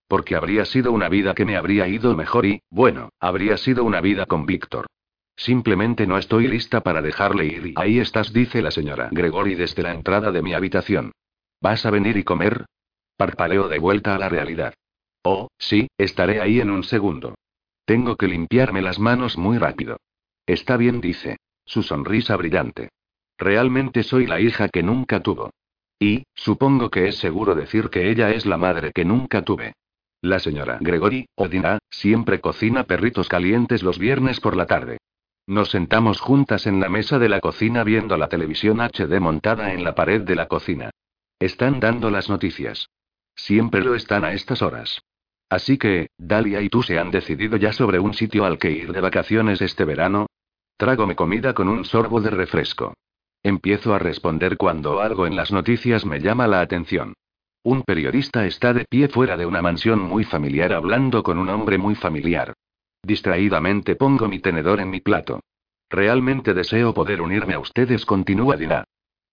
Porque 0.08 0.36
habría 0.36 0.64
sido 0.64 0.92
una 0.92 1.08
vida 1.08 1.34
que 1.34 1.44
me 1.44 1.56
habría 1.56 1.88
ido 1.88 2.14
mejor 2.16 2.46
y, 2.46 2.62
bueno, 2.70 3.10
habría 3.20 3.56
sido 3.56 3.84
una 3.84 4.00
vida 4.00 4.26
con 4.26 4.46
Víctor. 4.46 4.86
Simplemente 5.36 6.06
no 6.06 6.16
estoy 6.16 6.46
lista 6.46 6.80
para 6.80 7.02
dejarle 7.02 7.46
ir. 7.46 7.66
Y 7.66 7.74
ahí 7.76 7.98
estás, 7.98 8.32
dice 8.32 8.62
la 8.62 8.70
señora 8.70 9.08
Gregory 9.10 9.56
desde 9.56 9.82
la 9.82 9.92
entrada 9.92 10.30
de 10.30 10.42
mi 10.42 10.54
habitación. 10.54 11.12
¿Vas 11.60 11.84
a 11.84 11.90
venir 11.90 12.16
y 12.16 12.24
comer? 12.24 12.66
Parpaleo 13.16 13.68
de 13.68 13.78
vuelta 13.78 14.14
a 14.14 14.18
la 14.18 14.28
realidad. 14.28 14.74
Oh, 15.26 15.48
sí, 15.58 15.88
estaré 15.96 16.40
ahí 16.40 16.60
en 16.60 16.70
un 16.70 16.84
segundo. 16.84 17.34
Tengo 17.86 18.16
que 18.16 18.28
limpiarme 18.28 18.82
las 18.82 18.98
manos 18.98 19.38
muy 19.38 19.56
rápido. 19.56 19.96
Está 20.46 20.76
bien, 20.76 21.00
dice. 21.00 21.38
Su 21.64 21.82
sonrisa 21.82 22.36
brillante. 22.36 22.90
Realmente 23.38 24.02
soy 24.02 24.26
la 24.26 24.38
hija 24.38 24.68
que 24.68 24.82
nunca 24.82 25.20
tuvo. 25.20 25.50
Y, 25.98 26.24
supongo 26.34 26.90
que 26.90 27.08
es 27.08 27.16
seguro 27.16 27.54
decir 27.54 27.88
que 27.88 28.10
ella 28.10 28.30
es 28.30 28.44
la 28.44 28.58
madre 28.58 28.92
que 28.92 29.06
nunca 29.06 29.42
tuve. 29.42 29.72
La 30.20 30.38
señora 30.38 30.78
Gregory, 30.80 31.26
Odina, 31.36 31.78
siempre 31.90 32.40
cocina 32.40 32.84
perritos 32.84 33.28
calientes 33.28 33.82
los 33.82 33.98
viernes 33.98 34.40
por 34.40 34.56
la 34.56 34.66
tarde. 34.66 34.98
Nos 35.46 35.70
sentamos 35.70 36.20
juntas 36.20 36.66
en 36.66 36.80
la 36.80 36.90
mesa 36.90 37.18
de 37.18 37.30
la 37.30 37.40
cocina 37.40 37.82
viendo 37.82 38.16
la 38.18 38.28
televisión 38.28 38.80
HD 38.80 39.20
montada 39.20 39.72
en 39.72 39.84
la 39.84 39.94
pared 39.94 40.20
de 40.20 40.36
la 40.36 40.48
cocina. 40.48 40.90
Están 41.38 41.80
dando 41.80 42.10
las 42.10 42.28
noticias. 42.28 42.88
Siempre 43.34 43.82
lo 43.82 43.94
están 43.94 44.24
a 44.24 44.32
estas 44.32 44.62
horas. 44.62 45.02
Así 45.48 45.78
que, 45.78 46.08
Dalia 46.18 46.60
y 46.60 46.68
tú 46.68 46.82
se 46.82 46.98
han 46.98 47.10
decidido 47.10 47.56
ya 47.56 47.72
sobre 47.72 47.98
un 47.98 48.14
sitio 48.14 48.44
al 48.44 48.58
que 48.58 48.70
ir 48.70 48.92
de 48.92 49.00
vacaciones 49.00 49.60
este 49.60 49.84
verano. 49.84 50.26
Trago 50.76 51.06
mi 51.06 51.14
comida 51.14 51.54
con 51.54 51.68
un 51.68 51.84
sorbo 51.84 52.20
de 52.20 52.30
refresco. 52.30 52.94
Empiezo 53.42 53.94
a 53.94 53.98
responder 53.98 54.56
cuando 54.56 55.00
algo 55.00 55.26
en 55.26 55.36
las 55.36 55.52
noticias 55.52 56.06
me 56.06 56.20
llama 56.20 56.46
la 56.46 56.60
atención. 56.60 57.14
Un 57.62 57.82
periodista 57.82 58.46
está 58.46 58.72
de 58.72 58.84
pie 58.84 59.08
fuera 59.08 59.36
de 59.36 59.46
una 59.46 59.62
mansión 59.62 60.00
muy 60.00 60.24
familiar 60.24 60.72
hablando 60.72 61.22
con 61.22 61.38
un 61.38 61.48
hombre 61.48 61.78
muy 61.78 61.94
familiar. 61.94 62.54
Distraídamente 63.02 63.96
pongo 63.96 64.28
mi 64.28 64.38
tenedor 64.38 64.80
en 64.80 64.90
mi 64.90 65.00
plato. 65.00 65.40
Realmente 65.90 66.54
deseo 66.54 66.92
poder 66.94 67.20
unirme 67.20 67.54
a 67.54 67.58
ustedes, 67.58 68.04
continúa 68.06 68.56
Dina. 68.56 68.84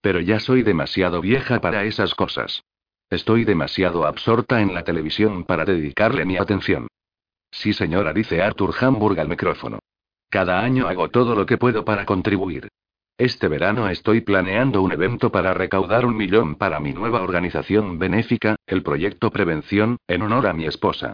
Pero 0.01 0.19
ya 0.19 0.39
soy 0.39 0.63
demasiado 0.63 1.21
vieja 1.21 1.59
para 1.61 1.83
esas 1.85 2.15
cosas. 2.15 2.63
Estoy 3.11 3.43
demasiado 3.43 4.05
absorta 4.05 4.61
en 4.61 4.73
la 4.73 4.85
televisión 4.85 5.43
para 5.43 5.65
dedicarle 5.65 6.23
mi 6.23 6.37
atención. 6.37 6.87
Sí, 7.51 7.73
señora, 7.73 8.13
dice 8.13 8.41
Arthur 8.41 8.73
Hamburg 8.79 9.19
al 9.19 9.27
micrófono. 9.27 9.79
Cada 10.29 10.61
año 10.61 10.87
hago 10.87 11.09
todo 11.09 11.35
lo 11.35 11.45
que 11.45 11.57
puedo 11.57 11.83
para 11.83 12.05
contribuir. 12.05 12.69
Este 13.17 13.49
verano 13.49 13.89
estoy 13.89 14.21
planeando 14.21 14.81
un 14.81 14.93
evento 14.93 15.29
para 15.29 15.53
recaudar 15.53 16.05
un 16.05 16.15
millón 16.15 16.55
para 16.55 16.79
mi 16.79 16.93
nueva 16.93 17.21
organización 17.21 17.99
benéfica, 17.99 18.55
el 18.65 18.81
Proyecto 18.81 19.29
Prevención, 19.29 19.97
en 20.07 20.21
honor 20.21 20.47
a 20.47 20.53
mi 20.53 20.65
esposa. 20.65 21.11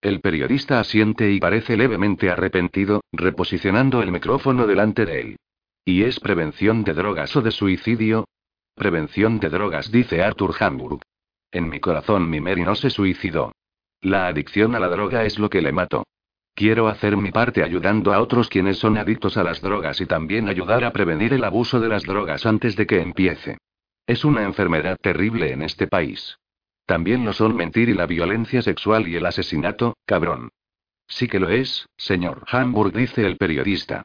El 0.00 0.20
periodista 0.20 0.78
asiente 0.78 1.32
y 1.32 1.40
parece 1.40 1.76
levemente 1.76 2.30
arrepentido, 2.30 3.00
reposicionando 3.10 4.02
el 4.02 4.12
micrófono 4.12 4.68
delante 4.68 5.04
de 5.04 5.20
él. 5.20 5.36
¿Y 5.84 6.04
es 6.04 6.20
prevención 6.20 6.84
de 6.84 6.94
drogas 6.94 7.34
o 7.34 7.42
de 7.42 7.50
suicidio? 7.50 8.28
Prevención 8.76 9.40
de 9.40 9.48
drogas, 9.48 9.90
dice 9.90 10.22
Arthur 10.22 10.54
Hamburg. 10.60 11.00
En 11.52 11.68
mi 11.68 11.80
corazón 11.80 12.30
mi 12.30 12.40
Mary 12.40 12.62
no 12.62 12.74
se 12.74 12.90
suicidó. 12.90 13.52
La 14.00 14.28
adicción 14.28 14.74
a 14.74 14.80
la 14.80 14.88
droga 14.88 15.24
es 15.24 15.38
lo 15.38 15.50
que 15.50 15.60
le 15.60 15.72
mató. 15.72 16.04
Quiero 16.54 16.88
hacer 16.88 17.16
mi 17.16 17.30
parte 17.30 17.62
ayudando 17.62 18.12
a 18.12 18.20
otros 18.20 18.48
quienes 18.48 18.78
son 18.78 18.98
adictos 18.98 19.36
a 19.36 19.42
las 19.42 19.60
drogas 19.60 20.00
y 20.00 20.06
también 20.06 20.48
ayudar 20.48 20.84
a 20.84 20.92
prevenir 20.92 21.32
el 21.32 21.44
abuso 21.44 21.80
de 21.80 21.88
las 21.88 22.04
drogas 22.04 22.46
antes 22.46 22.76
de 22.76 22.86
que 22.86 23.00
empiece. 23.00 23.58
Es 24.06 24.24
una 24.24 24.42
enfermedad 24.42 24.98
terrible 25.00 25.52
en 25.52 25.62
este 25.62 25.86
país. 25.86 26.38
También 26.86 27.24
lo 27.24 27.32
son 27.32 27.54
mentir 27.56 27.88
y 27.88 27.94
la 27.94 28.06
violencia 28.06 28.62
sexual 28.62 29.06
y 29.06 29.16
el 29.16 29.26
asesinato, 29.26 29.96
cabrón. 30.06 30.50
Sí 31.06 31.28
que 31.28 31.40
lo 31.40 31.48
es, 31.48 31.86
señor 31.96 32.44
Hamburg, 32.48 32.92
dice 32.92 33.24
el 33.26 33.36
periodista. 33.36 34.02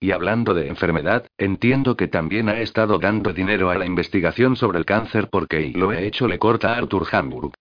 Y 0.00 0.12
hablando 0.12 0.54
de 0.54 0.68
enfermedad, 0.68 1.26
entiendo 1.38 1.96
que 1.96 2.06
también 2.06 2.48
ha 2.48 2.60
estado 2.60 2.98
dando 2.98 3.32
dinero 3.32 3.70
a 3.70 3.74
la 3.76 3.84
investigación 3.84 4.54
sobre 4.54 4.78
el 4.78 4.84
cáncer 4.84 5.28
porque 5.28 5.72
lo 5.74 5.92
he 5.92 6.06
hecho, 6.06 6.28
le 6.28 6.38
corta 6.38 6.76
Arthur 6.76 7.06
Hamburg. 7.10 7.52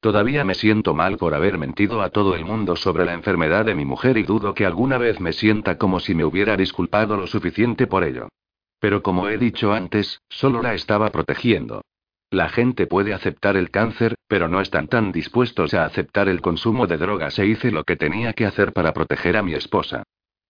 Todavía 0.00 0.44
me 0.44 0.54
siento 0.54 0.92
mal 0.92 1.16
por 1.16 1.34
haber 1.34 1.56
mentido 1.56 2.02
a 2.02 2.10
todo 2.10 2.34
el 2.34 2.44
mundo 2.44 2.74
sobre 2.74 3.04
la 3.04 3.14
enfermedad 3.14 3.64
de 3.64 3.76
mi 3.76 3.84
mujer 3.84 4.18
y 4.18 4.24
dudo 4.24 4.54
que 4.54 4.66
alguna 4.66 4.98
vez 4.98 5.20
me 5.20 5.32
sienta 5.32 5.78
como 5.78 6.00
si 6.00 6.14
me 6.14 6.24
hubiera 6.24 6.56
disculpado 6.56 7.16
lo 7.16 7.26
suficiente 7.26 7.86
por 7.86 8.02
ello. 8.02 8.28
Pero 8.80 9.02
como 9.02 9.28
he 9.28 9.38
dicho 9.38 9.72
antes, 9.72 10.20
solo 10.28 10.62
la 10.62 10.74
estaba 10.74 11.10
protegiendo. 11.10 11.82
La 12.28 12.48
gente 12.48 12.88
puede 12.88 13.14
aceptar 13.14 13.56
el 13.56 13.70
cáncer, 13.70 14.16
pero 14.26 14.48
no 14.48 14.60
están 14.60 14.88
tan 14.88 15.12
dispuestos 15.12 15.72
a 15.72 15.84
aceptar 15.84 16.28
el 16.28 16.40
consumo 16.40 16.88
de 16.88 16.96
drogas 16.96 17.38
e 17.38 17.46
hice 17.46 17.70
lo 17.70 17.84
que 17.84 17.96
tenía 17.96 18.32
que 18.32 18.44
hacer 18.44 18.72
para 18.72 18.92
proteger 18.92 19.36
a 19.36 19.42
mi 19.42 19.54
esposa. 19.54 20.02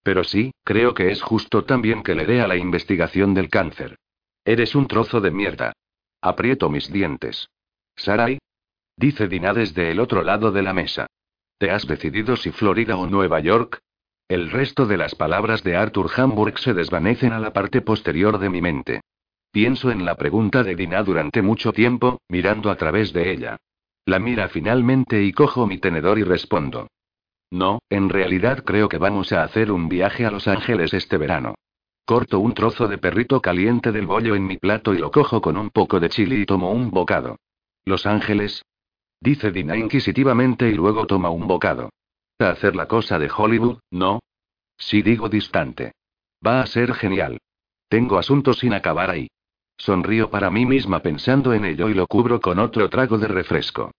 Pero 0.05 0.23
sí, 0.23 0.53
creo 0.63 0.95
que 0.95 1.11
es 1.11 1.21
justo 1.21 1.65
también 1.65 2.05
que 2.05 2.15
le 2.15 2.27
dé 2.27 2.41
a 2.41 2.47
la 2.47 2.57
investigación 2.57 3.35
del 3.35 3.49
cáncer. 3.49 3.97
Eres 4.45 4.77
un 4.77 4.87
trozo 4.87 5.21
de 5.21 5.33
mierda. 5.33 5.73
Aprieto 6.21 6.71
mis 6.71 6.93
dientes. 6.93 7.49
Sarai, 7.97 8.39
Dice 8.97 9.27
Dina 9.27 9.53
desde 9.53 9.91
el 9.91 9.99
otro 9.99 10.23
lado 10.23 10.53
de 10.53 10.63
la 10.63 10.73
mesa. 10.73 11.09
¿Te 11.59 11.71
has 11.71 11.87
decidido 11.87 12.37
si 12.37 12.53
Florida 12.53 12.97
o 12.97 13.07
Nueva 13.07 13.41
York? 13.41 13.81
El 14.29 14.51
resto 14.51 14.87
de 14.87 14.97
las 14.97 15.15
palabras 15.15 15.63
de 15.65 15.77
Arthur 15.77 16.11
Hamburg 16.17 16.59
se 16.59 16.75
desvanecen 16.75 17.33
a 17.33 17.41
la 17.41 17.53
parte 17.53 17.81
posterior 17.81 18.39
de 18.39 18.51
mi 18.51 18.61
mente. 18.61 19.01
Pienso 19.51 19.91
en 19.91 20.05
la 20.05 20.17
pregunta 20.17 20.63
de 20.63 20.77
Dina 20.77 21.03
durante 21.03 21.43
mucho 21.43 21.73
tiempo, 21.73 22.21
mirando 22.29 22.71
a 22.71 22.77
través 22.77 23.13
de 23.13 23.33
ella. 23.33 23.57
La 24.07 24.19
mira 24.19 24.49
finalmente 24.49 25.23
y 25.23 25.33
cojo 25.33 25.67
mi 25.67 25.79
tenedor 25.79 26.19
y 26.19 26.25
respondo. 26.25 26.89
No, 27.51 27.81
en 27.89 28.09
realidad 28.09 28.65
creo 28.65 28.89
que 28.89 28.99
vamos 28.99 29.33
a 29.33 29.43
hacer 29.43 29.71
un 29.71 29.89
viaje 29.89 30.27
a 30.27 30.31
Los 30.31 30.49
Ángeles 30.49 30.95
este 30.95 31.19
verano. 31.19 31.55
Corto 32.05 32.39
un 32.41 32.55
trozo 32.55 32.89
de 32.89 32.99
perrito 32.99 33.41
caliente 33.41 33.93
del 33.93 34.07
bollo 34.07 34.35
en 34.35 34.47
mi 34.47 34.57
plato 34.59 34.93
y 34.93 34.99
lo 34.99 35.11
cojo 35.11 35.41
con 35.41 35.57
un 35.57 35.71
poco 35.71 36.01
de 36.01 36.09
chili 36.09 36.43
y 36.43 36.47
tomo 36.47 36.71
un 36.71 36.91
bocado. 36.91 37.37
Los 37.85 38.07
Ángeles, 38.07 38.63
Dice 39.25 39.51
Dina 39.51 39.75
inquisitivamente 39.75 40.69
y 40.69 40.75
luego 40.75 41.07
toma 41.07 41.31
un 41.31 41.47
bocado. 41.47 41.89
¿A 42.39 42.51
hacer 42.51 42.77
la 42.77 42.87
cosa 42.87 43.19
de 43.19 43.31
Hollywood, 43.35 43.79
no? 43.91 44.21
Sí 44.77 45.01
digo 45.01 45.31
distante. 45.31 45.93
Va 46.47 46.61
a 46.61 46.67
ser 46.67 46.93
genial. 46.93 47.39
Tengo 47.89 48.19
asuntos 48.19 48.59
sin 48.59 48.75
acabar 48.75 49.09
ahí. 49.09 49.29
Sonrío 49.79 50.29
para 50.29 50.51
mí 50.51 50.67
misma 50.67 51.01
pensando 51.01 51.55
en 51.55 51.65
ello 51.65 51.89
y 51.89 51.95
lo 51.95 52.07
cubro 52.07 52.39
con 52.39 52.59
otro 52.59 52.91
trago 52.91 53.17
de 53.17 53.29
refresco. 53.29 53.93